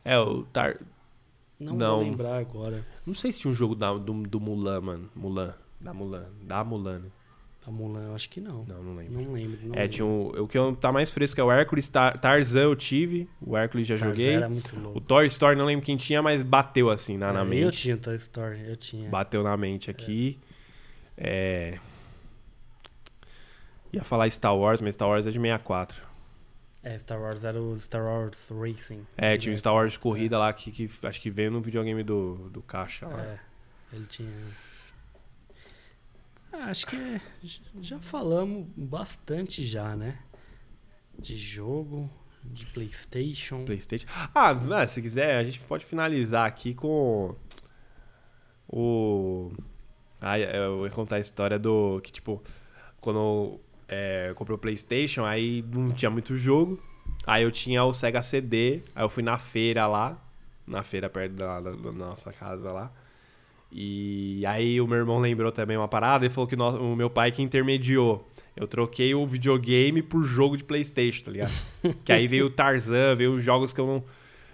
É 0.04 0.18
o 0.18 0.44
Tar... 0.44 0.78
Não, 1.60 1.74
Não. 1.74 1.96
vou 1.98 2.04
lembrar 2.06 2.38
agora. 2.38 2.86
Não 3.06 3.14
sei 3.14 3.32
se 3.34 3.40
tinha 3.40 3.52
um 3.52 3.54
jogo 3.54 3.76
da, 3.76 3.94
do, 3.94 4.14
do 4.24 4.40
Mulan, 4.40 4.80
mano. 4.82 5.10
Mulan. 5.14 5.54
Da 5.80 5.94
Mulan. 5.94 6.26
Da 6.42 6.64
Mulan. 6.64 7.00
né? 7.00 7.10
A 7.68 7.72
Mulan, 7.72 8.02
eu 8.08 8.16
acho 8.16 8.30
que 8.30 8.40
não. 8.42 8.64
Não, 8.64 8.82
não 8.82 8.96
lembro. 8.96 9.22
Não 9.22 9.34
lembro. 9.34 9.60
Não 9.68 9.76
É, 9.76 9.80
lembro. 9.82 9.90
tinha 9.94 10.06
um, 10.06 10.28
o 10.44 10.48
que 10.48 10.58
eu- 10.58 10.74
tá 10.76 10.92
mais 10.92 11.12
fresco 11.12 11.40
é 11.40 11.44
o 11.44 11.52
Hércules, 11.52 11.88
Tar, 11.90 12.18
Tarzan 12.18 12.62
eu 12.62 12.76
tive. 12.76 13.30
O 13.42 13.56
Hércules 13.56 13.86
já 13.86 13.96
Tarzan 13.98 14.10
joguei. 14.12 14.34
Era 14.36 14.50
muito 14.50 14.76
O 14.76 14.80
louco. 14.80 15.02
Toy 15.02 15.28
Story 15.28 15.56
não 15.58 15.66
lembro 15.66 15.86
quem 15.86 15.98
tinha, 15.98 16.22
mas 16.22 16.42
bateu 16.42 16.90
assim 16.90 17.18
na, 17.18 17.32
na 17.34 17.40
É, 17.42 17.44
Eu 17.44 17.46
mente. 17.46 17.78
tinha 17.78 17.98
Toy 17.98 18.16
Story, 18.16 18.62
eu 18.68 18.76
tinha. 18.78 19.10
Bateu 19.10 19.44
na 19.44 19.56
mente 19.58 19.92
aqui. 19.92 20.40
É. 20.42 20.49
Ia 23.92 24.04
falar 24.04 24.30
Star 24.30 24.56
Wars, 24.56 24.82
mas 24.82 24.94
Star 24.96 25.08
Wars 25.10 25.26
é 25.26 25.32
de 25.32 25.40
64. 25.40 26.04
É, 26.82 26.98
Star 26.98 27.20
Wars 27.20 27.44
era 27.44 27.62
o 27.62 27.76
Star 27.76 28.04
Wars 28.04 28.50
Racing. 28.52 29.06
É, 29.18 29.36
tinha 29.38 29.54
um 29.54 29.58
Star 29.58 29.74
Wars 29.74 29.94
de 29.94 30.00
corrida 30.00 30.38
lá 30.38 30.54
que, 30.54 30.72
que 30.72 30.90
acho 31.06 31.20
que 31.20 31.30
veio 31.30 31.52
no 31.52 31.60
videogame 31.62 32.04
do, 32.04 32.50
do 32.50 32.62
Caixa 32.62 33.08
lá. 33.08 33.22
É, 33.22 33.40
ele 33.92 34.06
tinha. 34.06 34.32
Ah, 36.54 36.66
acho 36.70 36.88
que 36.88 36.96
é- 36.96 37.22
já 37.82 38.00
falamos 38.00 38.68
bastante 38.76 39.66
já, 39.66 39.96
né? 39.96 40.20
De 41.18 41.36
jogo, 41.36 42.10
de 42.44 42.66
PlayStation. 42.68 43.66
Playstation. 43.66 44.08
Ah, 44.34 44.52
ah, 44.52 44.88
se 44.88 45.02
quiser, 45.02 45.36
a 45.36 45.44
gente 45.44 45.60
pode 45.60 45.84
finalizar 45.84 46.48
aqui 46.48 46.74
com 46.74 47.36
o. 48.68 49.52
Ah, 50.22 50.38
eu 50.40 50.86
ia 50.86 50.92
contar 50.92 51.16
a 51.18 51.20
história 51.20 51.58
do. 51.58 52.00
Que, 52.04 52.12
tipo, 52.12 52.42
quando 53.00 53.60
é, 53.88 54.28
eu 54.30 54.36
comprei 54.36 54.56
o 54.56 54.58
Playstation, 54.58 55.24
aí 55.26 55.64
não 55.74 55.92
tinha 55.92 56.10
muito 56.12 56.36
jogo. 56.38 56.80
Aí 57.26 57.44
eu 57.44 57.52
tinha 57.52 57.84
o 57.84 57.94
Sega 57.94 58.22
CD, 58.22 58.82
aí 58.96 59.04
eu 59.04 59.10
fui 59.10 59.22
na 59.24 59.38
feira 59.38 59.86
lá, 59.88 60.20
na 60.66 60.82
feira 60.84 61.10
perto 61.10 61.34
da, 61.34 61.60
da- 61.60 61.72
da 61.72 61.92
nossa 61.92 62.32
casa 62.34 62.72
lá. 62.72 62.92
E 63.72 64.44
aí 64.48 64.82
o 64.82 64.88
meu 64.88 64.98
irmão 64.98 65.20
lembrou 65.20 65.52
também 65.52 65.78
uma 65.78 65.88
parada 65.88 66.26
e 66.26 66.30
falou 66.30 66.48
que 66.48 66.56
no- 66.56 66.94
o 66.94 66.96
meu 66.96 67.10
pai 67.10 67.32
que 67.32 67.42
intermediou. 67.42 68.28
Eu 68.56 68.68
troquei 68.68 69.14
o 69.14 69.26
videogame 69.28 70.02
por 70.02 70.24
jogo 70.24 70.58
de 70.58 70.64
Playstation, 70.64 71.24
tá 71.26 71.32
ligado? 71.32 71.54
que 72.04 72.12
aí 72.12 72.28
veio 72.28 72.48
o 72.48 72.50
Tarzan, 72.50 73.16
veio 73.16 73.34
os 73.36 73.44
jogos 73.44 73.72
que 73.72 73.80
eu 73.80 73.86
não. 73.88 74.04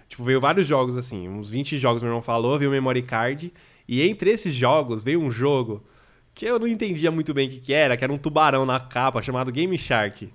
Tipo, 0.08 0.22
veio 0.22 0.40
vários 0.40 0.66
jogos 0.66 0.96
assim, 0.96 1.28
uns 1.28 1.50
20 1.50 1.76
jogos 1.78 2.02
meu 2.02 2.10
irmão 2.10 2.22
falou, 2.22 2.56
veio 2.58 2.70
o 2.70 2.72
memory 2.74 3.02
card. 3.02 3.52
E 3.88 4.02
entre 4.02 4.30
esses 4.30 4.54
jogos 4.54 5.04
veio 5.04 5.20
um 5.20 5.30
jogo 5.30 5.84
que 6.36 6.44
eu 6.44 6.58
não 6.58 6.66
entendia 6.66 7.10
muito 7.10 7.32
bem 7.32 7.48
o 7.48 7.50
que, 7.50 7.58
que 7.58 7.72
era, 7.72 7.96
que 7.96 8.04
era 8.04 8.12
um 8.12 8.18
tubarão 8.18 8.66
na 8.66 8.78
capa 8.78 9.22
chamado 9.22 9.50
Game 9.50 9.76
Shark. 9.78 10.30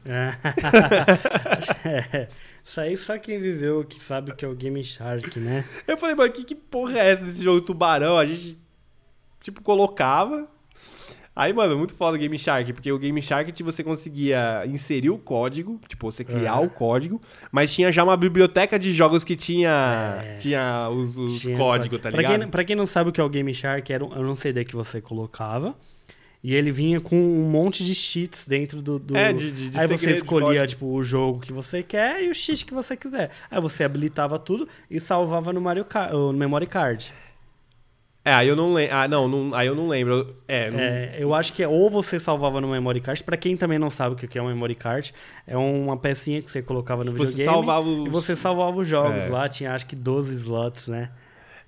é, 1.86 2.28
isso 2.64 2.82
aí 2.82 2.98
só 2.98 3.20
quem 3.20 3.40
viveu 3.40 3.84
que 3.84 4.04
sabe 4.04 4.34
que 4.36 4.44
é 4.44 4.48
o 4.48 4.56
Game 4.56 4.84
Shark, 4.84 5.40
né? 5.40 5.64
Eu 5.88 5.96
falei, 5.98 6.16
mano, 6.16 6.32
que, 6.32 6.44
que 6.44 6.56
porra 6.56 6.98
é 6.98 7.12
essa 7.12 7.24
desse 7.24 7.44
jogo 7.44 7.62
tubarão? 7.62 8.18
A 8.18 8.26
gente, 8.26 8.58
tipo, 9.44 9.62
colocava. 9.62 10.48
Aí, 11.34 11.54
mano, 11.54 11.78
muito 11.78 11.96
foda 11.96 12.18
o 12.18 12.20
Game 12.20 12.38
Shark, 12.38 12.74
porque 12.74 12.92
o 12.92 13.00
Game 13.00 13.22
Shark 13.22 13.64
você 13.64 13.84
conseguia 13.84 14.66
inserir 14.68 15.10
o 15.12 15.18
código, 15.18 15.80
tipo, 15.88 16.12
você 16.12 16.26
criar 16.26 16.54
Aham. 16.56 16.64
o 16.66 16.70
código, 16.70 17.22
mas 17.52 17.74
tinha 17.74 17.90
já 17.92 18.04
uma 18.04 18.18
biblioteca 18.18 18.78
de 18.78 18.92
jogos 18.94 19.24
que 19.24 19.36
tinha, 19.38 20.22
É. 20.24 20.36
tinha 20.36 20.90
os, 20.90 21.18
os 21.18 21.40
Tinha 21.40 21.58
códigos, 21.58 22.02
tá 22.02 22.12
pra 22.12 22.22
ligado? 22.22 22.40
Quem, 22.42 22.48
pra 22.50 22.64
quem 22.66 22.76
não 22.76 22.86
sabe 22.86 23.10
o 23.10 23.14
que 23.14 23.22
é 23.22 23.24
o 23.24 23.30
Game 23.30 23.54
Shark, 23.54 23.92
era 23.94 24.04
um, 24.04 24.12
era 24.12 24.22
um 24.30 24.36
CD 24.36 24.66
que 24.66 24.76
você 24.76 25.00
colocava. 25.00 25.74
E 26.44 26.56
ele 26.56 26.72
vinha 26.72 27.00
com 27.00 27.16
um 27.16 27.50
monte 27.50 27.86
de 27.86 27.94
cheats 27.94 28.48
dentro 28.48 28.82
do. 28.82 28.98
do- 28.98 29.16
É, 29.16 29.32
de- 29.32 29.52
de- 29.52 29.70
de 29.70 29.80
Aí 29.80 29.86
você 29.88 29.98
segredo 30.00 30.18
escolhia, 30.18 30.66
tipo, 30.66 30.88
o 30.88 31.04
jogo 31.04 31.40
que 31.40 31.54
você 31.54 31.84
quer 31.84 32.24
e 32.24 32.32
o 32.32 32.34
cheat 32.34 32.66
que 32.66 32.74
você 32.74 32.98
quiser. 32.98 33.30
Aí 33.50 33.62
você 33.62 33.84
habilitava 33.84 34.40
tudo 34.40 34.68
e 34.90 35.00
salvava 35.00 35.54
no, 35.54 35.62
Mario 35.62 35.86
Kart, 35.86 36.12
no 36.12 36.34
Memory 36.34 36.66
Card. 36.66 37.14
É, 38.24 38.32
aí 38.34 38.48
eu 38.48 38.56
não 38.56 38.72
lembro. 38.74 38.96
Ah, 38.96 39.08
não, 39.08 39.28
não- 39.28 39.56
aí 39.56 39.66
eu 39.68 39.74
não 39.76 39.88
lembro. 39.88 40.36
É, 40.48 40.70
não- 40.70 40.80
É, 40.80 41.16
eu 41.18 41.34
acho 41.34 41.54
que 41.54 41.64
é 41.64 41.68
ou 41.68 41.90
você 41.90 42.20
salvava 42.20 42.62
no 42.62 42.68
Memory 42.68 43.02
Card. 43.02 43.24
Pra 43.24 43.36
quem 43.36 43.58
também 43.58 43.80
não 43.80 43.90
sabe 43.90 44.14
o 44.14 44.18
que 44.18 44.38
é 44.38 44.42
um 44.42 44.48
Memory 44.48 44.76
Card, 44.76 45.12
é 45.48 45.58
uma 45.58 45.98
pecinha 45.98 46.40
que 46.42 46.52
você 46.52 46.62
colocava 46.62 47.04
no 47.04 47.12
Você 47.14 47.32
videogame. 47.32 47.52
salvava 47.52 47.88
os- 47.90 48.06
E 48.06 48.10
você 48.10 48.36
salvava 48.36 48.78
os 48.78 48.88
jogos 48.88 49.24
É. 49.24 49.30
lá. 49.30 49.50
Tinha 49.50 49.74
acho 49.74 49.88
que 49.88 49.96
12 49.96 50.36
slots, 50.36 50.88
né? 50.88 51.10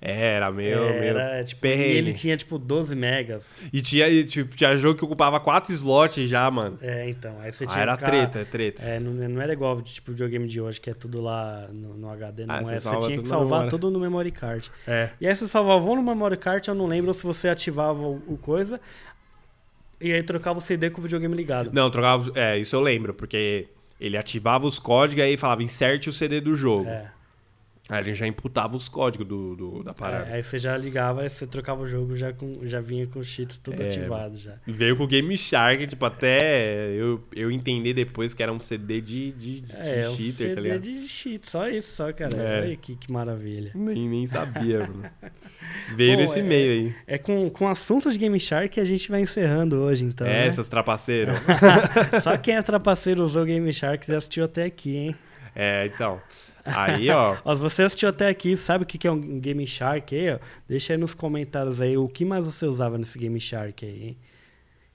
Era 0.00 0.50
meu, 0.52 0.84
Era, 0.84 1.36
meu. 1.36 1.44
tipo, 1.44 1.66
e 1.66 1.70
ele 1.70 2.12
tinha 2.12 2.36
tipo 2.36 2.58
12 2.58 2.94
megas. 2.94 3.50
E 3.72 3.80
tinha, 3.80 4.08
e, 4.08 4.24
tipo, 4.24 4.54
tinha 4.56 4.76
jogo 4.76 4.98
que 4.98 5.04
ocupava 5.04 5.40
quatro 5.40 5.72
slots 5.72 6.28
já, 6.28 6.50
mano. 6.50 6.78
É, 6.82 7.08
então. 7.08 7.36
Aí 7.40 7.50
você 7.52 7.64
tinha 7.66 7.78
Ah, 7.78 7.82
era 7.82 7.96
ficar- 7.96 8.06
treta, 8.10 8.38
é 8.40 8.44
treta. 8.44 8.82
É, 8.84 9.00
não, 9.00 9.12
não 9.12 9.40
era 9.40 9.52
igual 9.52 9.80
tipo, 9.80 10.10
o 10.10 10.14
videogame 10.14 10.46
de 10.46 10.60
hoje, 10.60 10.80
que 10.80 10.90
é 10.90 10.94
tudo 10.94 11.20
lá 11.20 11.68
no, 11.72 11.94
no 11.96 12.10
HD, 12.10 12.46
não 12.46 12.54
Ah, 12.54 12.58
é. 12.58 12.64
você 12.64 12.80
Você 12.80 12.98
tinha 13.06 13.18
que 13.22 13.28
salvar 13.28 13.68
tudo 13.68 13.90
no 13.90 13.98
memory 13.98 14.30
card. 14.30 14.70
É. 14.86 15.10
E 15.20 15.26
aí 15.26 15.34
você 15.34 15.48
salvava 15.48 15.84
ou 15.84 15.96
no 15.96 16.02
memory 16.02 16.36
card, 16.36 16.68
eu 16.68 16.74
não 16.74 16.86
lembro 16.86 17.12
se 17.14 17.22
você 17.24 17.48
ativava 17.48 18.02
o, 18.02 18.22
o 18.26 18.36
coisa, 18.36 18.80
e 20.00 20.12
aí 20.12 20.22
trocava 20.22 20.58
o 20.58 20.62
CD 20.62 20.90
com 20.90 20.98
o 21.00 21.02
videogame 21.02 21.34
ligado. 21.34 21.70
Não, 21.72 21.90
trocava. 21.90 22.30
É, 22.34 22.58
isso 22.58 22.76
eu 22.76 22.80
lembro, 22.80 23.14
porque 23.14 23.68
ele 24.00 24.16
ativava 24.16 24.66
os 24.66 24.78
códigos 24.78 25.20
e 25.20 25.22
aí 25.22 25.36
falava 25.36 25.62
inserte 25.62 26.10
o 26.10 26.12
CD 26.12 26.40
do 26.40 26.54
jogo. 26.54 26.88
É. 26.88 27.10
Aí 27.86 28.02
ele 28.02 28.14
já 28.14 28.26
imputava 28.26 28.74
os 28.74 28.88
códigos 28.88 29.26
do, 29.28 29.54
do- 29.54 29.82
da 29.84 29.92
parada. 29.92 30.30
É, 30.30 30.36
aí 30.36 30.42
você 30.42 30.58
já 30.58 30.74
ligava, 30.74 31.20
aí 31.20 31.28
você 31.28 31.46
trocava 31.46 31.82
o 31.82 31.86
jogo, 31.86 32.16
já, 32.16 32.32
com, 32.32 32.50
já 32.62 32.80
vinha 32.80 33.06
com 33.06 33.18
os 33.18 33.26
cheats 33.26 33.58
tudo 33.58 33.82
É. 33.82 33.88
ativado 33.88 34.38
já. 34.38 34.54
Veio 34.66 34.96
com 34.96 35.04
o 35.04 35.06
Game 35.06 35.36
Shark, 35.36 35.86
tipo, 35.86 36.02
até 36.06 36.88
eu, 36.92 37.22
eu 37.36 37.50
entender 37.50 37.92
depois 37.92 38.32
que 38.32 38.42
era 38.42 38.50
um 38.50 38.58
CD 38.58 39.02
de, 39.02 39.32
de, 39.32 39.60
de 39.60 39.72
É, 39.76 40.08
um 40.08 40.16
cheater, 40.16 40.32
CD 40.32 40.54
tá 40.54 40.60
ligado? 40.62 40.80
de 40.80 41.08
cheat, 41.08 41.46
só 41.46 41.68
isso, 41.68 41.94
só, 41.94 42.10
cara. 42.10 42.34
É. 42.38 42.60
Olha 42.62 42.76
que, 42.76 42.96
que 42.96 43.12
maravilha. 43.12 43.70
Nem, 43.74 44.08
nem 44.08 44.26
sabia, 44.26 44.78
mano. 44.80 45.04
Veio 45.94 46.14
Bom, 46.16 46.22
nesse 46.22 46.40
é- 46.40 46.42
meio 46.42 46.70
aí. 46.86 46.94
É 47.06 47.18
com, 47.18 47.50
com 47.50 47.68
assuntos 47.68 48.14
de 48.14 48.18
Game 48.18 48.40
Shark 48.40 48.70
que 48.70 48.80
a 48.80 48.84
gente 48.86 49.10
vai 49.10 49.20
encerrando 49.20 49.76
hoje, 49.76 50.06
então. 50.06 50.26
é, 50.26 50.46
né? 50.46 50.52
seus 50.52 50.70
trapaceiros. 50.70 51.34
Só 52.24 52.34
quem 52.38 52.56
é 52.56 52.62
trapaceiro 52.62 53.22
usou 53.22 53.44
Game 53.44 53.70
Shark 53.74 54.06
já 54.06 54.16
assistiu 54.16 54.44
até 54.44 54.64
aqui, 54.64 54.96
hein? 54.96 55.16
é, 55.54 55.84
então. 55.94 56.18
Aí, 56.64 57.10
ó. 57.10 57.34
Se 57.54 57.60
você 57.62 57.82
assistiu 57.82 58.08
até 58.08 58.28
aqui, 58.28 58.56
sabe 58.56 58.84
o 58.84 58.86
que 58.86 59.06
é 59.06 59.10
um 59.12 59.38
Game 59.38 59.66
Shark 59.66 60.14
aí, 60.14 60.34
ó? 60.34 60.38
Deixa 60.68 60.92
aí 60.94 60.98
nos 60.98 61.14
comentários 61.14 61.80
aí 61.80 61.96
o 61.96 62.08
que 62.08 62.24
mais 62.24 62.46
você 62.46 62.64
usava 62.66 62.96
nesse 62.98 63.18
Game 63.18 63.38
Shark 63.40 63.84
aí, 63.84 64.02
hein? 64.08 64.16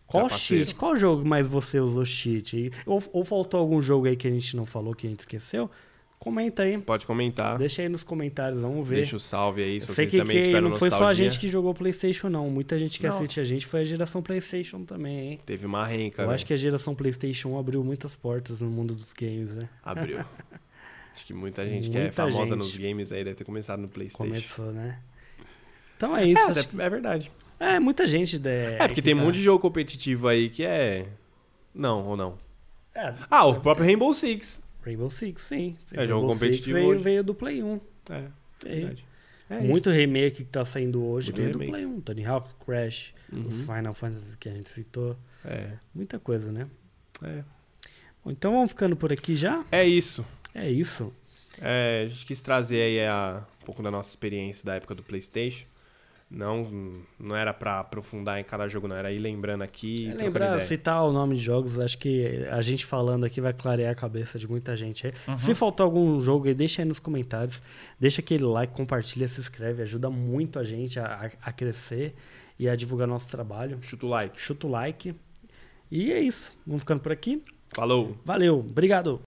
Qual 0.08 0.26
Trapaceiro. 0.26 0.64
cheat? 0.64 0.76
Qual 0.76 0.96
jogo 0.96 1.24
mais 1.28 1.48
você 1.48 1.80
usou 1.80 2.04
cheat? 2.04 2.72
Ou, 2.86 3.04
ou 3.14 3.24
faltou 3.24 3.60
algum 3.60 3.80
jogo 3.82 4.08
aí 4.08 4.16
que 4.16 4.28
a 4.28 4.32
gente 4.32 4.56
não 4.58 4.66
falou, 4.66 4.96
que 4.96 5.06
a 5.06 5.10
gente 5.10 5.20
esqueceu? 5.20 5.70
Comenta 6.18 6.64
aí. 6.64 6.78
Pode 6.80 7.06
comentar. 7.06 7.58
Deixa 7.58 7.82
aí 7.82 7.88
nos 7.88 8.04
comentários, 8.04 8.62
vamos 8.62 8.86
ver. 8.86 8.96
Deixa 8.98 9.16
o 9.16 9.20
salve 9.20 9.62
aí, 9.64 9.76
Eu 9.76 9.82
se 9.82 9.86
sei 9.88 9.96
vocês 9.96 10.12
que, 10.12 10.18
também 10.18 10.38
que 10.38 10.44
tiveram 10.46 10.70
não 10.70 10.76
foi 10.76 10.90
só 10.90 10.96
a 10.96 11.00
nostalgia. 11.00 11.30
gente 11.30 11.40
que 11.40 11.48
jogou 11.48 11.74
PlayStation, 11.74 12.28
não. 12.28 12.50
Muita 12.50 12.78
gente 12.78 13.00
que 13.00 13.08
Não. 13.08 13.16
assiste 13.16 13.40
a 13.40 13.44
gente 13.46 13.66
foi 13.66 13.82
a 13.82 13.86
geração 13.86 14.22
PlayStation 14.22 14.84
também, 14.84 15.20
hein? 15.34 15.40
Teve 15.46 15.66
uma 15.66 15.86
renca, 15.86 16.24
Eu 16.24 16.32
acho 16.32 16.46
que 16.46 16.54
a 16.54 16.58
geração 16.58 16.94
PlayStation 16.94 17.58
abriu 17.58 17.84
muitas 17.86 18.16
portas 18.18 18.60
no 18.60 18.70
mundo 18.70 18.94
dos 18.94 19.14
games, 19.14 19.56
né? 19.56 19.62
Abriu. 19.84 20.20
Acho 21.20 21.26
que 21.26 21.34
muita 21.34 21.68
gente 21.68 21.90
que 21.90 21.98
é 21.98 22.02
Muita 22.04 22.16
famosa 22.32 22.54
gente. 22.56 22.64
nos 22.64 22.78
games 22.78 23.12
aí 23.12 23.26
deve 23.26 23.36
ter 23.36 23.44
começado 23.44 23.82
no 23.82 23.90
Playstation. 23.92 24.24
Começou, 24.30 24.72
né? 24.72 25.00
Então 25.98 26.16
é 26.16 26.26
isso. 26.26 26.40
É, 26.42 26.52
acho 26.52 26.68
que- 26.70 26.82
é 26.82 26.90
verdade. 26.90 27.30
É, 27.60 27.78
muita 27.78 28.08
gente. 28.08 28.40
De, 28.40 28.50
É, 28.50 28.78
porque 28.80 28.96
que 28.96 29.02
tem 29.02 29.14
um 29.14 29.18
tá- 29.18 29.24
monte 29.26 29.36
de 29.36 29.42
jogo 29.44 29.60
competitivo 29.60 30.30
aí 30.30 30.50
que 30.50 30.64
é. 30.64 31.08
Não, 31.76 32.06
ou 32.08 32.16
não. 32.16 32.38
É, 32.96 33.14
Ah, 33.30 33.46
o 33.46 33.60
próprio 33.60 33.86
Rainbow 33.86 34.14
Six. 34.14 34.62
Rainbow 34.86 35.10
Six, 35.10 35.42
sim. 35.42 35.76
É, 35.92 36.08
jogo 36.08 36.22
Rainbow 36.22 36.32
Six 36.32 36.40
competitivo 36.40 36.74
veio, 36.78 36.90
hoje. 36.90 37.04
veio 37.04 37.24
do 37.24 37.36
Play 37.36 37.62
1. 37.62 37.80
É, 38.10 38.24
Veio. 38.64 38.76
verdade. 38.88 39.06
É 39.50 39.60
Muito 39.60 39.90
remake 39.90 40.44
que 40.46 40.50
tá 40.50 40.64
saindo 40.64 41.04
hoje 41.04 41.32
Muito 41.32 41.42
veio 41.42 41.52
do 41.54 41.60
remake. 41.60 41.72
Play 41.72 41.86
1. 41.86 42.02
Tony 42.02 42.26
Hawk, 42.26 42.50
Crash, 42.66 43.14
Uhum. 43.32 43.46
os 43.48 43.60
Final 43.62 43.94
Fantasy 43.94 44.38
que 44.38 44.48
a 44.48 44.54
gente 44.54 44.70
citou. 44.70 45.12
isso. 45.12 45.20
É, 45.54 45.72
Muita 45.94 46.18
coisa, 46.18 46.50
né? 46.52 46.66
é. 47.24 47.44
Bom, 48.24 48.32
então 48.32 48.52
vamos 48.54 48.72
ficando 48.72 48.96
por 48.96 49.12
aqui 49.12 49.36
já? 49.36 49.64
É 49.72 49.86
isso. 49.86 50.26
É 50.60 50.70
isso. 50.70 51.14
É, 51.62 52.04
a 52.06 52.08
gente 52.08 52.26
quis 52.26 52.42
trazer 52.42 52.82
aí 52.82 53.06
a- 53.06 53.46
um 53.62 53.66
pouco 53.66 53.82
da 53.84 53.92
nossa 53.92 54.10
experiência 54.10 54.66
da 54.66 54.76
época 54.76 54.96
do 54.96 55.04
PlayStation. 55.04 55.66
Não, 56.32 57.02
não 57.20 57.36
era 57.36 57.52
pra 57.52 57.80
aprofundar 57.80 58.40
em 58.40 58.44
cada 58.44 58.68
jogo, 58.68 58.88
não. 58.88 58.96
Era 58.96 59.12
ir 59.12 59.18
lembrando 59.18 59.64
aqui. 59.64 60.10
É 60.12 60.14
lembrar, 60.14 60.60
citar 60.60 61.04
o 61.04 61.12
nome 61.12 61.36
de 61.36 61.42
jogos, 61.42 61.80
acho 61.80 61.98
que 61.98 62.46
a 62.52 62.62
gente 62.62 62.86
falando 62.86 63.24
aqui 63.26 63.42
vai 63.42 63.52
clarear 63.52 63.92
a 63.92 63.96
cabeça 63.96 64.38
de 64.38 64.48
muita 64.48 64.78
gente. 64.78 65.12
Uhum. 65.28 65.36
Se 65.38 65.56
faltou 65.56 65.84
algum 65.86 66.22
jogo 66.22 66.54
deixa 66.54 66.84
aí 66.84 66.88
nos 66.88 67.00
comentários. 67.00 67.64
Deixa 68.00 68.22
aquele 68.22 68.44
like, 68.44 68.72
compartilha, 68.72 69.28
se 69.28 69.40
inscreve. 69.42 69.82
Ajuda 69.82 70.12
muito 70.12 70.60
a 70.60 70.64
gente 70.64 71.00
a, 71.00 71.06
a- 71.06 71.50
a 71.50 71.52
crescer 71.52 72.14
e 72.60 72.70
a 72.70 72.76
divulgar 72.76 73.08
nosso 73.08 73.28
trabalho. 73.32 73.80
Chuta 73.82 74.06
o 74.06 74.10
like. 74.10 74.40
Chuta 74.40 74.68
o 74.68 74.70
like. 74.70 75.16
E 75.90 76.12
é 76.14 76.20
isso. 76.20 76.52
Vamos 76.64 76.84
ficando 76.84 77.00
por 77.02 77.12
aqui. 77.12 77.44
Falou! 77.74 78.16
Valeu. 78.24 78.60
Obrigado. 78.60 79.18